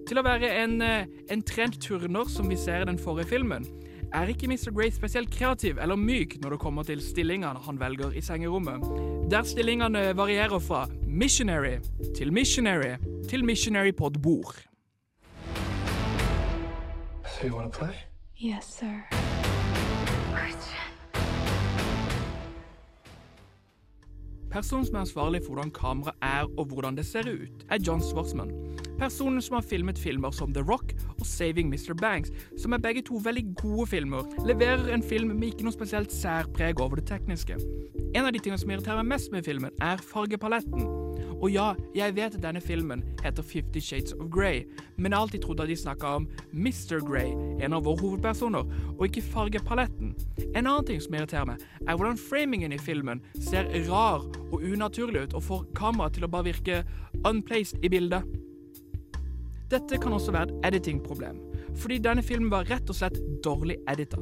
Til 0.08 0.20
å 0.20 0.26
være 0.26 0.50
en, 0.64 0.82
eh, 0.82 1.06
en 1.30 1.42
trent 1.42 1.80
turner, 1.82 2.28
som 2.30 2.50
vi 2.50 2.56
ser 2.56 2.82
i 2.82 2.86
den 2.86 2.98
forrige 2.98 3.30
filmen, 3.30 3.66
er 4.14 4.28
ikke 4.28 4.48
Mr. 4.48 4.72
Grey 4.72 4.92
spesielt 4.92 5.32
kreativ 5.32 5.80
eller 5.82 5.96
myk 5.96 6.38
når 6.42 6.50
det 6.50 6.60
kommer 6.60 6.84
til 6.84 7.02
stillingene 7.02 7.64
han 7.66 7.80
velger 7.80 8.14
i 8.14 8.22
sengerommet, 8.22 8.86
der 9.32 9.42
stillingene 9.44 10.14
varierer 10.16 10.60
fra 10.60 10.86
missionary 11.08 11.80
til 12.16 12.34
missionary 12.34 12.98
til 13.30 13.46
missionary 13.46 13.92
på 13.92 14.08
et 14.08 14.22
bord. 14.22 14.56
So 17.26 17.48
you 17.48 17.56
want 17.56 17.74
to 17.74 17.80
play? 17.80 17.96
Yes, 18.38 18.66
sir. 18.66 19.23
Personen 24.54 24.86
som 24.86 24.96
er 24.96 25.00
ansvarlig 25.00 25.40
for 25.42 25.56
hvordan 25.56 25.72
kameraet 25.74 26.18
er 26.22 26.60
og 26.60 26.66
hvordan 26.70 26.98
det 26.98 27.06
ser 27.06 27.26
ut, 27.26 27.64
er 27.70 27.80
John 27.88 28.02
Swartzman. 28.02 28.52
Personen 29.04 29.42
som 29.42 29.58
har 29.58 29.66
filmet 29.68 30.00
filmer 30.00 30.32
som 30.32 30.54
The 30.56 30.62
Rock 30.64 30.94
og 31.18 31.26
Saving 31.28 31.68
Mr. 31.68 31.92
Banks, 31.94 32.32
som 32.56 32.72
er 32.72 32.80
begge 32.80 33.02
to 33.04 33.18
veldig 33.20 33.42
gode 33.60 33.90
filmer, 33.92 34.24
leverer 34.48 34.94
en 34.94 35.04
film 35.04 35.34
med 35.36 35.50
ikke 35.50 35.66
noe 35.68 35.76
spesielt 35.76 36.14
særpreg 36.16 36.80
over 36.80 37.02
det 37.02 37.10
tekniske. 37.10 37.58
En 38.16 38.24
av 38.24 38.32
de 38.32 38.40
tingene 38.40 38.62
som 38.62 38.72
irriterer 38.72 39.02
meg 39.02 39.18
mest 39.18 39.34
med 39.34 39.44
filmen, 39.44 39.74
er 39.84 40.00
fargepaletten. 40.08 40.86
Og 41.34 41.52
ja, 41.52 41.74
jeg 41.92 42.16
vet 42.16 42.38
at 42.38 42.46
denne 42.46 42.62
filmen 42.64 43.02
heter 43.20 43.44
Fifty 43.44 43.82
Shades 43.84 44.16
of 44.16 44.30
Grey, 44.32 44.62
men 44.96 45.12
jeg 45.12 45.18
har 45.18 45.26
alltid 45.26 45.44
trodd 45.44 45.66
at 45.66 45.68
de 45.68 45.76
snakka 45.82 46.14
om 46.22 46.30
Mr. 46.54 47.04
Grey, 47.04 47.34
en 47.60 47.76
av 47.76 47.84
våre 47.84 48.00
hovedpersoner, 48.06 48.72
og 48.94 49.04
ikke 49.10 49.26
fargepaletten. 49.34 50.14
En 50.54 50.64
annen 50.64 50.88
ting 50.88 51.04
som 51.04 51.20
irriterer 51.20 51.50
meg, 51.52 51.68
er 51.84 52.00
hvordan 52.00 52.22
framingen 52.22 52.72
i 52.72 52.80
filmen 52.80 53.20
ser 53.50 53.68
rar 53.90 54.24
og 54.54 54.64
unaturlig 54.64 55.28
ut, 55.28 55.36
og 55.36 55.44
får 55.50 55.68
kameraet 55.76 56.16
til 56.16 56.30
å 56.30 56.32
bare 56.32 56.48
virke 56.54 56.80
unplaced 57.28 57.84
i 57.84 57.92
bildet. 57.92 58.24
Dette 59.72 59.98
kan 60.02 60.14
også 60.14 60.34
være 60.36 60.50
et 60.50 60.68
editing-problem, 60.70 61.40
fordi 61.80 62.00
denne 62.04 62.24
filmen 62.26 62.52
var 62.52 62.68
rett 62.70 62.90
og 62.92 62.98
slett 62.98 63.20
dårlig 63.46 63.78
edita. 63.90 64.20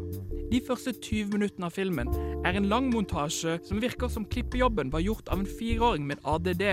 De 0.52 0.60
første 0.68 0.94
20 0.94 1.32
minuttene 1.32 1.68
av 1.68 1.76
filmen 1.76 2.10
er 2.46 2.58
en 2.60 2.68
lang 2.72 2.90
montasje 2.94 3.58
som 3.68 3.82
virker 3.82 4.12
som 4.12 4.28
klippejobben 4.28 4.92
var 4.94 5.04
gjort 5.04 5.32
av 5.32 5.42
en 5.42 5.50
fireåring 5.60 6.06
med 6.08 6.22
ADD, 6.28 6.66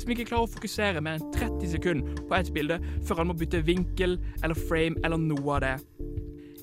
som 0.00 0.12
ikke 0.12 0.28
klarer 0.30 0.48
å 0.48 0.52
fokusere 0.54 1.02
mer 1.04 1.20
enn 1.20 1.34
30 1.36 1.74
sekunder 1.76 2.22
på 2.26 2.38
ett 2.38 2.52
bilde 2.56 2.80
før 3.06 3.22
han 3.22 3.30
må 3.30 3.36
bytte 3.38 3.64
vinkel 3.66 4.18
eller 4.42 4.56
frame 4.66 5.00
eller 5.04 5.20
noe 5.20 5.58
av 5.58 5.62
det. 5.66 5.76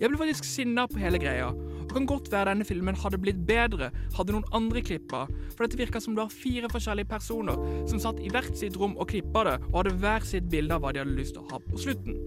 Jeg 0.02 0.10
ble 0.10 0.20
faktisk 0.20 0.50
sinna 0.50 0.88
på 0.90 1.00
hele 1.00 1.22
greia, 1.22 1.52
og 1.84 1.92
kan 1.98 2.08
godt 2.10 2.32
være 2.32 2.52
denne 2.52 2.68
filmen 2.68 2.98
hadde 3.00 3.20
blitt 3.22 3.42
bedre 3.48 3.92
hadde 4.18 4.36
noen 4.36 4.48
andre 4.56 4.84
klippa, 4.86 5.26
for 5.54 5.66
dette 5.66 5.80
virka 5.80 6.02
som 6.04 6.16
det 6.16 6.24
var 6.24 6.34
fire 6.34 6.70
forskjellige 6.72 7.12
personer 7.12 7.60
som 7.90 8.02
satt 8.02 8.22
i 8.24 8.32
hvert 8.34 8.56
sitt 8.58 8.78
rom 8.80 8.96
og 8.98 9.10
klippa 9.12 9.46
det, 9.50 9.58
og 9.72 9.82
hadde 9.82 9.98
hver 10.02 10.28
sitt 10.28 10.50
bilde 10.52 10.76
av 10.76 10.84
hva 10.84 10.94
de 10.94 11.04
hadde 11.04 11.18
lyst 11.18 11.38
til 11.38 11.44
å 11.44 11.52
ha 11.52 11.62
på 11.64 11.82
slutten. 11.86 12.20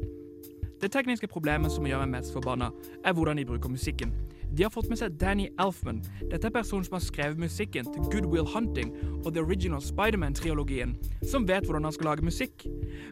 Det 0.76 0.90
tekniske 0.92 1.30
problemet 1.32 1.72
som 1.72 1.86
gjør 1.88 2.04
meg 2.04 2.18
mest 2.18 2.34
forbanna, 2.36 2.68
er 3.04 3.14
hvordan 3.16 3.40
de 3.40 3.46
bruker 3.48 3.72
musikken. 3.72 4.12
De 4.56 4.62
har 4.62 4.70
fått 4.72 4.88
med 4.88 4.96
seg 4.96 5.18
Danny 5.20 5.50
Elfman. 5.60 5.98
Dette 6.30 6.48
er 6.48 6.52
personen 6.54 6.86
som 6.86 6.94
har 6.96 7.02
skrevet 7.04 7.40
musikken 7.40 7.90
til 7.92 8.06
Good 8.08 8.28
Will 8.32 8.46
Hunting 8.48 8.94
og 9.18 9.34
The 9.34 9.42
Original 9.44 9.82
Spiderman-triologien, 9.84 10.94
som 11.28 11.44
vet 11.44 11.66
hvordan 11.68 11.84
han 11.84 11.92
skal 11.92 12.08
lage 12.08 12.24
musikk. 12.24 12.64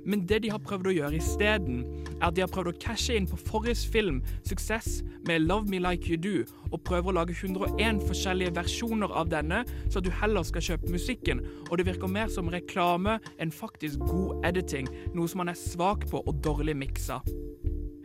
Men 0.09 0.23
det 0.25 0.41
de 0.47 0.53
har 0.55 0.63
prøvd 0.65 0.89
å 0.89 0.95
gjøre 0.95 1.19
isteden, 1.19 1.83
er 2.15 2.31
at 2.31 2.39
de 2.39 2.47
har 2.47 2.53
prøvd 2.55 2.73
å 2.73 2.81
cashe 2.81 3.19
inn 3.19 3.29
på 3.29 3.37
forrige 3.45 3.77
film, 3.93 4.23
suksess, 4.49 5.03
med 5.29 5.45
Love 5.45 5.69
Me 5.69 5.83
Like 5.85 6.09
You 6.09 6.17
Do, 6.17 6.47
og 6.71 6.81
prøver 6.89 7.13
å 7.13 7.19
lage 7.19 7.37
101 7.37 8.01
forskjellige 8.09 8.57
versjoner 8.57 9.13
av 9.13 9.29
denne, 9.35 9.67
så 9.93 10.01
at 10.01 10.09
du 10.09 10.13
heller 10.25 10.49
skal 10.49 10.65
kjøpe 10.65 10.97
musikken, 10.97 11.45
og 11.69 11.77
det 11.77 11.91
virker 11.91 12.09
mer 12.09 12.33
som 12.33 12.49
reklame 12.49 13.19
enn 13.37 13.53
faktisk 13.53 14.01
god 14.09 14.49
editing, 14.49 14.89
noe 15.13 15.29
som 15.29 15.45
han 15.45 15.53
er 15.53 15.61
svak 15.61 16.09
på 16.09 16.25
og 16.25 16.41
dårlig 16.41 16.79
miksa. 16.87 17.21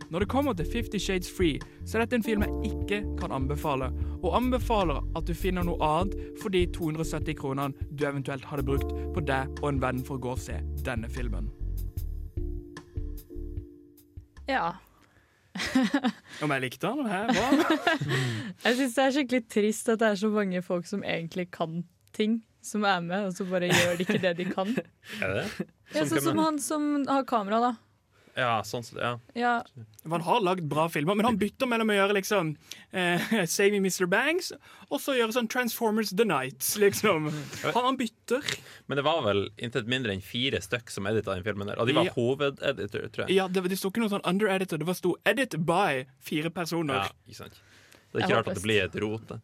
Når 0.09 0.19
det 0.19 0.29
kommer 0.29 0.53
til 0.57 0.65
Fifty 0.65 0.97
Shades 0.97 1.29
Free, 1.37 1.59
så 1.85 1.97
er 1.97 2.03
dette 2.03 2.17
en 2.17 2.23
film 2.25 2.41
jeg 2.41 2.71
ikke 2.71 2.99
kan 3.19 3.31
anbefale, 3.31 3.91
og 4.23 4.35
anbefaler 4.37 5.03
at 5.17 5.27
du 5.29 5.35
finner 5.37 5.65
noe 5.67 5.77
annet 5.85 6.15
for 6.41 6.49
de 6.53 6.63
270 6.73 7.37
kronene 7.37 7.87
du 7.93 8.05
eventuelt 8.09 8.47
hadde 8.49 8.65
brukt 8.65 8.89
på 9.13 9.21
deg 9.21 9.51
og 9.61 9.69
en 9.69 9.81
venn 9.83 10.01
for 10.05 10.17
å 10.17 10.23
gå 10.23 10.33
og 10.33 10.41
se 10.41 10.57
denne 10.85 11.09
filmen. 11.13 11.51
Ja. 14.49 14.79
Om 16.43 16.55
jeg 16.55 16.63
likte 16.63 16.89
den? 16.89 17.05
Hæ? 17.05 17.19
Hva? 17.35 17.77
Jeg 18.65 18.77
syns 18.79 18.95
det 18.95 19.03
er 19.03 19.13
skikkelig 19.13 19.41
trist 19.51 19.91
at 19.93 20.01
det 20.01 20.07
er 20.09 20.21
så 20.23 20.29
mange 20.33 20.61
folk 20.65 20.89
som 20.89 21.03
egentlig 21.05 21.51
kan 21.53 21.83
ting, 22.17 22.39
som 22.65 22.81
er 22.87 23.03
med, 23.05 23.27
og 23.29 23.37
så 23.37 23.45
bare 23.45 23.69
gjør 23.69 23.99
de 23.99 24.07
ikke 24.07 24.21
det 24.23 24.33
de 24.39 24.47
kan. 24.49 24.73
Er 25.23 25.35
det? 25.37 25.45
Ja, 25.93 26.05
sånn 26.05 26.25
som 26.31 26.41
han 26.41 26.57
som 26.61 26.89
har 27.09 27.29
kamera, 27.29 27.61
da. 27.61 27.71
Ja, 28.39 28.53
sånn 28.63 28.85
sett, 28.87 28.99
ja. 29.03 29.11
Ja, 29.35 29.53
Han 30.09 30.23
har 30.23 30.41
lagd 30.45 30.63
bra 30.71 30.85
filmer, 30.91 31.17
men 31.19 31.27
han 31.27 31.37
bytter 31.41 31.67
mellom 31.67 31.91
å 31.91 31.97
gjøre 31.97 32.15
liksom 32.19 32.53
eh, 32.95 33.25
Saving 33.51 33.83
Mr. 33.83 34.07
Banks 34.09 34.53
og 34.89 34.97
så 35.03 35.15
gjøre 35.17 35.35
sånn 35.35 35.49
Transformers 35.51 36.13
The 36.15 36.25
Night, 36.29 36.63
liksom. 36.81 37.27
Han, 37.65 37.79
han 37.89 37.99
bytter. 37.99 38.45
Men 38.87 39.01
det 39.01 39.05
var 39.05 39.21
vel 39.27 39.43
intet 39.61 39.89
mindre 39.91 40.15
enn 40.15 40.23
fire 40.25 40.61
stykk 40.63 40.89
som 40.93 41.09
edita 41.11 41.35
den 41.35 41.43
filmen 41.45 41.69
der. 41.69 41.81
Og 41.83 41.89
de 41.91 41.97
var 41.99 42.07
Ja. 42.09 42.15
hovededitor, 42.15 43.09
tror 43.11 43.25
jeg. 43.27 43.35
Ja, 43.37 43.49
det, 43.51 43.65
det 43.69 43.77
sto 43.81 43.91
ikke 43.91 44.05
noe 44.05 44.13
sånn 44.15 44.25
under-editor, 44.25 44.79
det 44.81 44.87
var 44.89 44.97
sto 44.97 45.15
'edit 45.27 45.59
by' 45.67 46.05
fire 46.23 46.49
personer. 46.49 47.03
Ja, 47.09 47.11
ikke 47.27 47.41
sant. 47.43 47.59
Det 48.09 48.23
er 48.23 48.25
ikke 48.25 48.37
rart 48.39 48.47
at 48.49 48.57
det 48.57 48.65
blir 48.65 48.83
et 48.87 48.95
rot. 49.03 49.35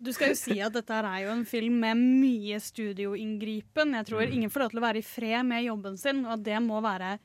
Du 0.00 0.08
skal 0.16 0.30
jo 0.32 0.36
si 0.38 0.54
at 0.64 0.72
dette 0.72 0.94
her 0.96 1.04
er 1.04 1.26
jo 1.26 1.32
en 1.34 1.42
film 1.44 1.74
med 1.82 1.98
mye 2.00 2.56
studioinngripen. 2.64 3.92
Jeg 3.98 4.06
tror 4.08 4.22
ingen 4.32 4.48
får 4.52 4.62
lov 4.64 4.70
til 4.72 4.80
å 4.80 4.84
være 4.86 5.02
i 5.02 5.04
fred 5.04 5.44
med 5.44 5.66
jobben 5.66 5.98
sin, 6.00 6.22
og 6.24 6.38
at 6.38 6.44
det 6.46 6.56
må 6.64 6.78
være 6.80 7.18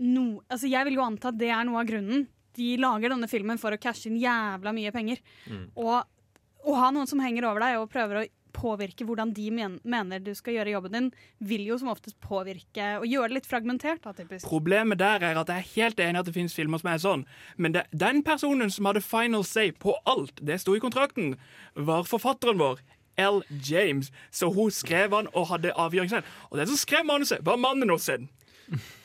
no... 0.00 0.26
Altså, 0.48 0.68
jeg 0.70 0.88
vil 0.88 0.98
jo 0.98 1.06
anta 1.06 1.30
at 1.32 1.38
det 1.40 1.52
er 1.52 1.66
noe 1.68 1.82
av 1.82 1.88
grunnen. 1.88 2.26
De 2.56 2.72
lager 2.80 3.12
denne 3.12 3.28
filmen 3.30 3.60
for 3.60 3.74
å 3.74 3.80
cashe 3.80 4.10
inn 4.10 4.18
jævla 4.20 4.74
mye 4.76 4.92
penger. 4.94 5.22
Mm. 5.46 5.64
Og 5.80 6.68
å 6.70 6.76
ha 6.76 6.90
noen 6.92 7.08
som 7.08 7.22
henger 7.22 7.46
over 7.48 7.64
deg 7.64 7.78
og 7.80 7.90
prøver 7.92 8.20
å 8.20 8.28
påvirke 8.50 9.06
hvordan 9.06 9.32
de 9.34 9.46
men 9.54 9.78
mener 9.86 10.22
du 10.22 10.32
skal 10.34 10.56
gjøre 10.56 10.74
jobben 10.74 10.94
din, 10.96 11.08
vil 11.38 11.62
jo 11.68 11.78
som 11.80 11.90
oftest 11.92 12.18
påvirke 12.22 12.96
og 12.98 13.06
gjøre 13.08 13.30
det 13.30 13.38
litt 13.38 13.48
fragmentert. 13.48 14.02
Da, 14.04 14.12
typisk. 14.16 14.46
Problemet 14.48 15.00
der 15.00 15.24
er 15.30 15.40
at 15.40 15.52
jeg 15.52 15.62
er 15.62 15.72
helt 15.76 16.02
enig 16.02 16.20
at 16.20 16.28
det 16.28 16.36
finnes 16.36 16.56
filmer 16.56 16.82
som 16.82 16.92
er 16.92 17.02
sånn, 17.02 17.26
men 17.56 17.76
det, 17.76 17.86
den 17.94 18.24
personen 18.26 18.72
som 18.74 18.90
hadde 18.90 19.04
final 19.06 19.46
say 19.46 19.70
på 19.72 19.94
alt, 20.10 20.42
det 20.42 20.60
sto 20.62 20.76
i 20.76 20.82
kontrakten, 20.82 21.36
var 21.74 22.08
forfatteren 22.08 22.60
vår. 22.60 22.82
L. 23.20 23.42
James, 23.66 24.08
så 24.32 24.48
hun 24.54 24.70
skrev 24.72 25.12
han 25.12 25.26
og 25.36 25.50
hadde 25.50 25.74
avgjørelsen. 25.76 26.24
Og 26.48 26.60
den 26.60 26.70
som 26.70 26.78
skrev 26.80 27.04
manuset, 27.04 27.42
var 27.44 27.60
mannen 27.60 27.90
hennes. 27.92 28.30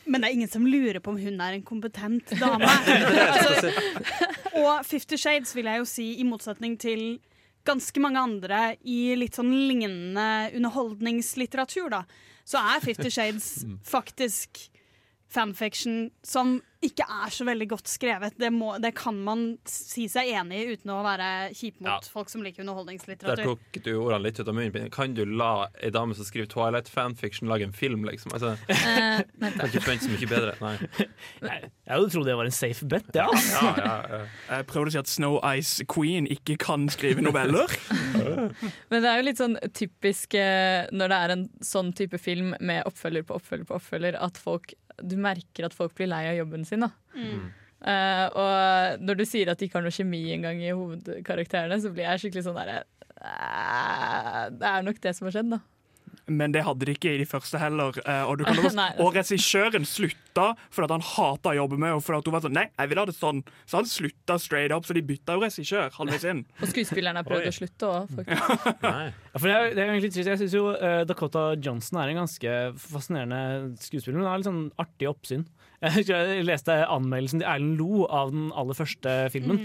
Men 0.05 0.21
det 0.21 0.29
er 0.29 0.37
ingen 0.37 0.51
som 0.51 0.67
lurer 0.69 1.01
på 1.01 1.13
om 1.13 1.17
hun 1.21 1.39
er 1.41 1.55
en 1.57 1.65
kompetent 1.65 2.35
dame. 2.39 2.69
altså, 3.37 3.71
og 4.61 4.85
Fifty 4.85 5.17
Shades 5.17 5.55
vil 5.57 5.69
jeg 5.69 5.81
jo 5.81 5.87
si, 5.89 6.11
i 6.21 6.27
motsetning 6.27 6.77
til 6.81 7.17
ganske 7.65 8.01
mange 8.03 8.21
andre 8.21 8.61
i 8.85 9.15
litt 9.17 9.37
sånn 9.37 9.49
lignende 9.49 10.27
underholdningslitteratur, 10.53 11.89
da, 11.93 12.03
så 12.45 12.61
er 12.61 12.83
Fifty 12.83 13.09
Shades 13.09 13.49
faktisk 13.89 14.67
fanfiction 15.31 16.09
som 16.23 16.59
ikke 16.85 17.01
er 17.09 17.31
så 17.33 17.45
veldig 17.47 17.65
godt 17.71 17.89
skrevet. 17.89 18.35
Det, 18.37 18.51
må, 18.53 18.75
det 18.77 18.91
kan 18.93 19.15
man 19.25 19.55
si 19.65 20.03
seg 20.11 20.27
enig 20.37 20.59
i 20.61 20.73
uten 20.75 20.91
å 20.93 20.99
være 21.01 21.29
kjip 21.57 21.79
mot 21.81 21.89
Ja. 21.89 22.11
folk 22.13 22.29
som 22.29 22.43
liker 22.45 22.61
Der 22.61 22.67
underholdningslitteratur. 22.67 23.55
tok 23.55 23.79
du 23.81 23.89
ordene 23.95 24.21
litt 24.27 24.37
ut 24.39 24.47
av 24.51 24.53
munnen 24.53 24.73
min. 24.75 24.91
Kan 24.93 25.15
du 25.17 25.23
la 25.25 25.65
ei 25.81 25.89
dame 25.89 26.13
som 26.13 26.27
skriver 26.27 26.45
Twilight-fanfiction, 26.51 27.49
lage 27.49 27.65
en 27.65 27.73
film, 27.73 28.05
liksom? 28.05 28.35
Altså, 28.37 28.53
Eh, 28.69 29.23
kan 29.41 29.65
ikke 29.65 29.81
forvente 29.81 30.05
så 30.05 30.11
mye 30.13 30.29
bedre. 30.29 30.53
Nei. 30.61 31.57
Jeg 31.57 31.89
hadde 31.95 32.11
trodd 32.13 32.29
det 32.29 32.37
var 32.37 32.45
en 32.51 32.57
safe 32.59 32.85
bet, 32.91 33.09
ja. 33.17 33.25
Ja, 33.55 33.73
ja, 33.81 33.95
ja. 34.11 34.21
Jeg 34.59 34.67
prøver 34.69 34.91
å 34.91 34.93
si 34.93 35.01
at 35.01 35.09
Snow 35.09 35.39
Ice 35.57 35.87
Queen 35.89 36.29
ikke 36.29 36.59
kan 36.61 36.85
skrive 36.93 37.25
noveller. 37.25 37.71
Men 38.91 39.01
det 39.01 39.09
er 39.09 39.19
jo 39.19 39.25
litt 39.31 39.41
sånn 39.41 39.57
typisk 39.73 40.37
eh, 40.37 40.85
når 40.93 41.11
det 41.11 41.19
er 41.25 41.33
en 41.39 41.45
sånn 41.65 41.91
type 41.97 42.19
film 42.21 42.53
med 42.61 42.85
oppfølger 42.85 43.25
på 43.25 43.39
oppfølger 43.39 43.65
på 43.71 43.79
oppfølger, 43.79 44.17
at 44.21 44.37
folk, 44.37 44.73
du 45.01 45.15
merker 45.21 45.67
at 45.67 45.75
folk 45.75 45.95
blir 45.97 46.09
lei 46.11 46.25
av 46.29 46.39
jobben 46.39 46.65
sin. 46.67 46.85
da. 46.85 46.91
Mm. 47.15 47.45
Uh, 47.85 48.25
og 48.41 49.03
når 49.05 49.19
du 49.19 49.25
sier 49.27 49.51
at 49.51 49.59
de 49.59 49.67
ikke 49.67 49.77
har 49.77 49.85
noe 49.85 49.93
kjemi 49.93 50.23
engang 50.33 50.61
i 50.63 50.71
hovedkarakterene, 50.73 51.77
så 51.81 51.91
blir 51.93 52.07
jeg 52.07 52.23
skikkelig 52.23 52.45
sånn 52.47 52.57
derre 52.57 52.79
uh, 53.19 54.45
Det 54.55 54.69
er 54.71 54.85
nok 54.87 55.01
det 55.03 55.13
som 55.17 55.27
har 55.27 55.35
skjedd, 55.35 55.51
da. 55.53 55.59
Men 56.27 56.53
det 56.55 56.63
hadde 56.65 56.87
de 56.87 56.93
ikke 56.95 57.11
i 57.13 57.17
de 57.21 57.25
første 57.29 57.59
heller. 57.61 57.93
eh, 58.01 58.23
Og, 58.25 58.41
og 59.03 59.11
regissøren 59.15 59.85
slutta 59.85 60.47
fordi 60.73 60.91
han 60.95 61.03
hata 61.05 61.51
å 61.53 61.55
jobbe 61.55 61.77
med 61.79 61.93
at 61.95 62.25
hun 62.27 62.33
var 62.33 62.41
sånn 62.43 62.55
Nei, 62.57 62.65
jeg 62.73 62.89
vil 62.91 62.99
ha 62.99 63.05
det 63.07 63.15
sånn. 63.15 63.43
Så 63.69 63.77
han 63.79 63.85
slutta 63.87 64.39
straight 64.41 64.73
up, 64.75 64.83
så 64.87 64.95
de 64.97 65.03
bytta 65.05 65.37
jo 65.37 65.43
regissør 65.45 65.93
halvveis 65.95 66.25
inn. 66.27 66.41
Og 66.59 66.71
skuespillerne 66.71 67.23
prøvde 67.27 67.47
Oi. 67.47 67.53
å 67.53 67.57
slutte 67.59 67.91
òg, 67.91 68.09
faktisk. 68.17 68.81
Ja, 68.83 69.37
for 69.37 69.47
det 69.47 69.55
er, 69.55 69.69
det 69.77 69.83
er 69.85 69.93
egentlig 69.93 70.11
trist. 70.15 70.31
Jeg 70.33 70.41
syns 70.41 70.55
jo 70.57 70.65
eh, 70.75 71.03
Dakota 71.07 71.45
Johnson 71.55 72.01
er 72.01 72.11
en 72.11 72.19
ganske 72.23 72.55
fascinerende 72.89 73.75
skuespiller. 73.85 74.19
Hun 74.19 74.27
har 74.29 74.41
litt 74.41 74.49
sånn 74.49 74.65
artig 74.81 75.09
oppsyn. 75.11 75.45
Jeg 75.85 76.45
leste 76.47 76.73
anmeldelsen 76.89 77.41
til 77.41 77.47
Erlend 77.51 77.75
Lo 77.77 78.05
av 78.09 78.31
den 78.33 78.47
aller 78.57 78.73
første 78.77 79.11
filmen. 79.33 79.59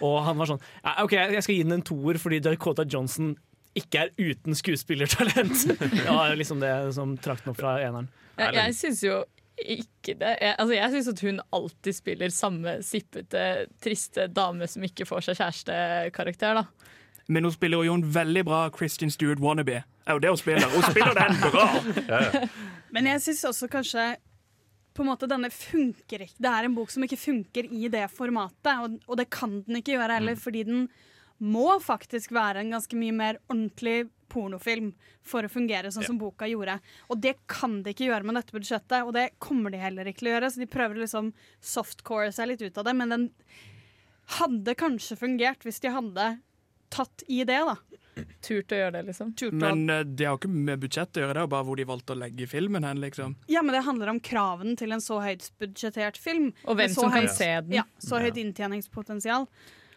Og 0.00 0.14
han 0.24 0.38
var 0.38 0.48
sånn 0.48 0.62
OK, 1.02 1.12
jeg 1.18 1.42
skal 1.44 1.58
gi 1.58 1.64
den 1.66 1.74
en 1.76 1.84
toer 1.84 2.16
fordi 2.22 2.38
Dakota 2.40 2.86
Johnson 2.88 3.34
ikke 3.76 4.06
er 4.06 4.12
uten 4.18 4.56
skuespillertalent. 4.56 5.66
Det 5.96 6.06
var 6.08 6.34
liksom 6.38 6.62
det 6.62 6.74
som 6.96 7.16
trakk 7.20 7.44
den 7.44 7.52
opp 7.52 7.60
fra 7.60 7.76
eneren. 7.84 8.10
Jeg, 8.36 8.54
jeg 8.56 8.76
syns 8.76 9.02
jo 9.04 9.22
ikke 9.56 10.16
det. 10.20 10.34
Jeg, 10.42 10.54
altså 10.58 10.76
jeg 10.76 10.92
syns 10.92 11.08
at 11.12 11.22
hun 11.24 11.40
alltid 11.58 11.96
spiller 11.96 12.32
samme 12.34 12.76
sippete, 12.84 13.44
triste 13.82 14.26
dame 14.28 14.68
som 14.68 14.84
ikke 14.84 15.06
får 15.08 15.28
seg 15.28 15.40
kjærestekarakter, 15.40 16.60
da. 16.60 16.92
Men 17.26 17.48
hun 17.48 17.54
spiller 17.54 17.82
jo 17.82 17.96
en 17.96 18.04
veldig 18.14 18.44
bra 18.46 18.66
Christian 18.74 19.10
Stewart 19.10 19.40
wannabe. 19.42 19.80
Det 19.82 20.12
er 20.12 20.18
jo 20.18 20.22
det 20.22 20.30
hun 20.30 20.40
spiller. 20.40 20.68
Hun 20.70 20.84
spiller 20.86 21.16
den 21.16 21.40
bra! 21.42 21.66
Men 22.94 23.08
jeg 23.10 23.24
syns 23.24 23.42
også 23.48 23.68
kanskje 23.70 24.12
på 24.96 25.04
en 25.04 25.10
måte 25.10 25.28
denne 25.28 25.50
funker 25.52 26.22
ikke. 26.24 26.38
Det 26.40 26.52
er 26.52 26.68
en 26.68 26.76
bok 26.76 26.92
som 26.92 27.04
ikke 27.04 27.18
funker 27.20 27.66
i 27.68 27.90
det 27.92 28.06
formatet, 28.14 28.72
og, 28.80 28.96
og 29.10 29.18
det 29.20 29.28
kan 29.34 29.58
den 29.66 29.80
ikke 29.80 29.96
gjøre 29.96 30.20
heller, 30.20 30.38
fordi 30.40 30.62
den 30.68 30.86
må 31.38 31.80
faktisk 31.82 32.32
være 32.32 32.62
en 32.64 32.70
ganske 32.76 32.96
mye 32.98 33.12
mer 33.14 33.38
ordentlig 33.50 34.08
pornofilm 34.32 34.92
for 35.22 35.46
å 35.46 35.50
fungere 35.52 35.90
sånn 35.94 36.04
som 36.08 36.18
boka 36.18 36.48
gjorde. 36.50 36.78
Og 37.12 37.20
det 37.22 37.36
kan 37.50 37.78
de 37.84 37.92
ikke 37.94 38.08
gjøre 38.08 38.26
med 38.26 38.34
dette 38.40 38.54
budsjettet, 38.56 39.04
og 39.06 39.12
det 39.14 39.28
kommer 39.42 39.70
de 39.70 39.78
heller 39.78 40.08
ikke 40.10 40.24
til 40.24 40.30
å 40.32 40.34
gjøre. 40.36 40.50
Så 40.50 40.62
de 40.64 40.66
prøver 40.72 40.98
liksom 41.02 41.32
softcore 41.62 42.32
seg 42.34 42.50
litt 42.52 42.64
ut 42.66 42.78
av 42.82 42.88
det, 42.88 42.96
men 42.98 43.14
den 43.14 43.28
hadde 44.40 44.74
kanskje 44.78 45.16
fungert 45.20 45.62
hvis 45.66 45.78
de 45.84 45.92
hadde 45.94 46.26
tatt 46.90 47.22
i 47.30 47.40
det, 47.46 47.60
da. 47.66 47.76
Turt 48.46 48.72
å 48.72 48.76
gjøre 48.78 48.92
det, 48.96 49.02
liksom. 49.10 49.32
Turt 49.36 49.52
Men 49.58 49.90
eh, 49.92 50.04
det 50.06 50.24
har 50.26 50.38
ikke 50.38 50.48
med 50.50 50.80
budsjett 50.80 51.18
å 51.18 51.22
gjøre, 51.24 51.34
det 51.36 51.42
er 51.44 51.50
bare 51.52 51.66
hvor 51.68 51.76
de 51.78 51.84
valgte 51.88 52.14
å 52.14 52.18
legge 52.18 52.46
filmen 52.48 52.86
hen, 52.86 53.00
liksom. 53.02 53.34
Ja, 53.52 53.62
men 53.66 53.74
det 53.76 53.82
handler 53.86 54.12
om 54.14 54.20
kravene 54.24 54.76
til 54.80 54.94
en 54.96 55.02
så 55.04 55.18
høyt 55.22 55.50
budsjettert 55.60 56.16
film. 56.18 56.52
Og 56.64 56.78
hvem 56.78 56.86
Med 56.88 56.94
så 56.96 57.04
som 57.04 57.12
kan 57.12 57.26
høyt- 57.26 57.34
se 57.36 57.50
den. 57.66 57.74
Ja, 57.80 57.84
så 58.02 58.22
høyt 58.22 58.38
inntjeningspotensial. 58.40 59.46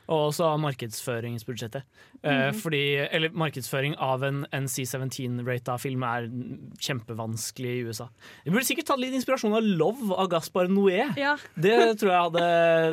Og 0.10 0.32
også 0.32 0.46
av 0.56 0.60
markedsføringsbudsjettet. 0.64 1.84
Eh, 2.24 2.50
Mhm. 2.50 2.56
fordi, 2.64 2.80
eller 3.14 3.30
markedsføring 3.30 3.94
av 4.02 4.24
en, 4.26 4.40
en 4.52 4.66
C17-rata 4.66 5.76
film 5.80 6.02
er 6.04 6.26
kjempevanskelig 6.82 7.74
i 7.78 7.84
USA. 7.88 8.08
Vi 8.46 8.52
burde 8.52 8.66
sikkert 8.68 8.88
tatt 8.90 9.00
litt 9.02 9.14
inspirasjon 9.14 9.54
av 9.56 9.64
Love 9.64 10.16
av 10.18 10.30
Gaspar 10.32 10.68
Noé. 10.72 11.06
Ja, 11.20 11.36
Det 11.56 11.76
tror 12.02 12.10
jeg 12.10 12.24
hadde 12.26 12.46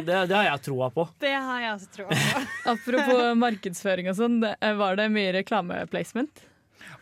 Det, 0.07 0.19
det 0.29 0.37
har 0.37 0.45
jeg 0.51 0.63
troa 0.69 0.91
på. 0.93 1.09
det 1.25 1.33
har 1.33 1.61
jeg 1.65 1.73
også 1.79 1.89
troa 1.97 2.09
på. 2.11 2.45
Apropos 2.75 3.23
markedsføring 3.41 4.11
og 4.13 4.17
sånn, 4.19 4.39
var 4.79 4.97
det 5.01 5.09
mye 5.15 5.33
reklameplacement? 5.41 6.45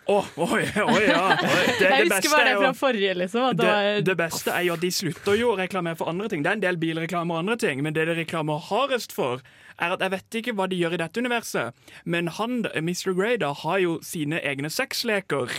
Å, 0.06 0.18
oi, 0.36 0.62
oi, 0.84 1.02
ja. 1.08 1.20
Det, 1.40 1.80
Jeg 1.80 2.08
det 2.08 2.12
husker 2.12 2.30
bare 2.34 2.50
det 2.50 2.56
fra 2.60 2.72
forrige, 2.76 3.14
liksom. 3.16 3.46
At 3.50 3.56
det 3.56 3.64
det, 3.64 3.74
var 3.74 4.02
det 4.04 4.16
beste 4.20 4.52
er 4.52 4.66
jo 4.66 4.74
at 4.76 4.82
de 4.84 4.90
slutter 4.92 5.38
jo 5.40 5.52
å 5.54 5.56
reklamere 5.58 5.96
for 5.96 6.10
andre 6.12 6.28
ting. 6.28 6.42
Det 6.44 6.50
er 6.52 6.58
en 6.58 6.64
del 6.64 6.76
bilreklame 6.76 7.32
og 7.32 7.40
andre 7.40 7.56
ting, 7.56 7.80
men 7.82 7.96
det 7.96 8.04
de 8.10 8.16
reklamer 8.20 8.60
hardest 8.68 9.12
for, 9.16 9.40
er 9.80 9.94
at 9.94 10.02
jeg 10.04 10.12
vet 10.14 10.38
ikke 10.40 10.54
hva 10.58 10.66
de 10.70 10.78
gjør 10.78 10.96
i 10.96 11.00
dette 11.02 11.22
universet, 11.22 11.74
men 12.04 12.28
han, 12.36 12.62
Mr. 12.74 13.12
Grey, 13.16 13.38
da, 13.40 13.52
har 13.64 13.80
jo 13.82 13.98
sine 14.06 14.40
egne 14.44 14.70
sexleker 14.70 15.50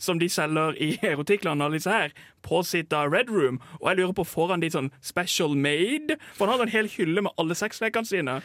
som 0.00 0.20
de 0.20 0.28
selger 0.32 0.76
i 0.80 0.92
erotikkland, 1.12 1.62
alle 1.62 1.78
disse 1.78 1.92
her, 1.92 2.14
på 2.46 2.62
sitt 2.66 2.90
da 2.92 3.04
Red 3.08 3.30
Room. 3.30 3.60
Og 3.80 3.90
jeg 3.90 4.00
lurer 4.00 4.16
på, 4.16 4.26
får 4.28 4.54
han 4.54 4.64
de 4.64 4.72
sånn 4.72 4.90
special 5.04 5.56
made? 5.58 6.16
For 6.38 6.48
han 6.48 6.58
har 6.58 6.66
en 6.66 6.74
hel 6.74 6.90
hylle 6.90 7.26
med 7.26 7.36
alle 7.40 7.56
sexlekene 7.58 8.08
sine. 8.08 8.40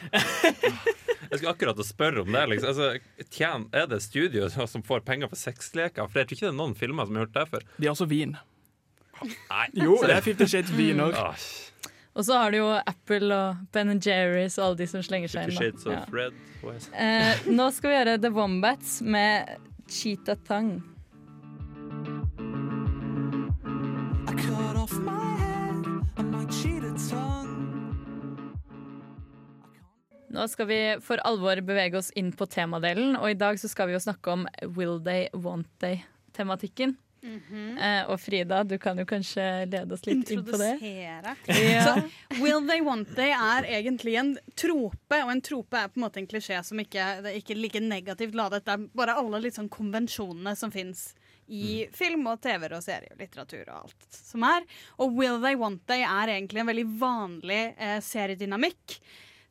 Jeg 1.26 1.40
skulle 1.40 1.52
akkurat 1.56 1.80
å 1.82 1.84
spørre 1.84 2.22
om 2.22 2.28
det. 2.30 2.42
Liksom. 2.52 2.68
Altså, 2.70 3.24
tjen, 3.34 3.64
er 3.74 3.88
det 3.90 3.98
studio 4.04 4.46
som 4.54 4.84
får 4.86 5.02
penger 5.08 5.26
for 5.32 5.40
sexleker? 5.40 6.06
For 6.06 6.20
jeg 6.20 6.28
tror 6.28 6.36
ikke 6.36 6.44
det 6.46 6.52
er 6.52 6.60
noen 6.60 6.76
filmer 6.78 7.08
som 7.08 7.18
har 7.18 7.24
gjort 7.26 7.34
det 7.34 7.44
før. 7.50 7.64
De 7.76 7.88
har 7.88 7.96
også 7.96 8.06
vin. 8.10 8.36
Nei. 9.24 9.66
Jo, 9.74 9.96
det 10.04 10.14
er 10.14 10.22
Fifty 10.22 10.46
Shades 10.52 10.70
viner. 10.76 11.16
Ah, 11.18 11.34
Og 12.16 12.24
så 12.24 12.36
har 12.40 12.52
du 12.52 12.62
jo 12.62 12.68
Apple 12.80 13.28
og 13.36 13.64
Ben 13.76 13.92
Jerry's 14.00 14.56
og 14.56 14.70
alle 14.70 14.80
de 14.80 14.88
som 14.88 15.02
slenger 15.04 15.28
seg 15.28 15.52
inn. 15.52 15.58
Red. 16.16 16.36
det? 16.64 16.76
Eh, 16.96 17.46
nå 17.52 17.68
skal 17.76 17.92
vi 17.92 17.96
gjøre 17.98 18.18
The 18.24 18.32
Wombats 18.32 19.00
med 19.04 19.58
Cheetah 19.84 20.40
Tongue. 20.48 20.80
Nå 30.36 30.44
skal 30.52 30.66
vi 30.68 30.80
for 31.00 31.20
alvor 31.24 31.60
bevege 31.64 31.96
oss 31.96 32.10
inn 32.16 32.32
på 32.36 32.48
temadelen, 32.52 33.14
og 33.16 33.30
i 33.30 33.38
dag 33.40 33.60
så 33.60 33.70
skal 33.72 33.88
vi 33.88 33.96
jo 33.96 34.02
snakke 34.04 34.34
om 34.34 34.44
Will 34.76 34.98
they, 35.04 35.28
want 35.32 35.68
they-tematikken. 35.80 36.96
Eh, 37.26 38.02
og 38.10 38.20
Frida, 38.20 38.62
du 38.64 38.76
kan 38.82 38.98
jo 38.98 39.06
kanskje 39.08 39.44
lede 39.66 39.94
oss 39.94 40.06
litt 40.06 40.30
inn 40.30 40.44
på 40.46 40.58
det. 40.60 40.72
Introdusere. 40.78 41.36
Ja. 41.66 41.84
Så 41.84 42.40
Will 42.42 42.66
they 42.68 42.82
want 42.84 43.12
they 43.16 43.34
er 43.34 43.68
egentlig 43.78 44.16
en 44.20 44.34
trope, 44.58 45.20
og 45.22 45.32
en 45.32 45.44
trope 45.44 45.78
er 45.80 45.92
på 45.92 46.00
en 46.00 46.06
måte 46.06 46.22
en 46.22 46.28
klisjé 46.30 46.62
som 46.66 46.80
ikke, 46.82 47.06
det 47.24 47.32
er 47.32 47.38
ikke 47.40 47.58
like 47.58 47.82
negativt 47.82 48.36
ladet. 48.38 48.64
Det 48.66 48.76
er 48.76 48.88
bare 48.96 49.18
alle 49.20 49.42
sånn 49.52 49.70
konvensjonene 49.72 50.56
som 50.58 50.74
fins 50.74 51.10
i 51.46 51.86
film 51.94 52.26
og 52.26 52.40
TV-er 52.42 52.74
og 52.74 52.82
serier 52.82 53.14
og 53.14 53.20
litteratur 53.22 53.68
og 53.68 53.84
alt 53.84 54.08
som 54.10 54.46
er. 54.46 54.66
Og 55.02 55.14
Will 55.18 55.38
they 55.44 55.58
want 55.58 55.84
they 55.90 56.02
er 56.06 56.32
egentlig 56.34 56.62
en 56.62 56.70
veldig 56.70 56.86
vanlig 57.00 57.62
eh, 57.76 57.98
seriedynamikk. 58.02 58.96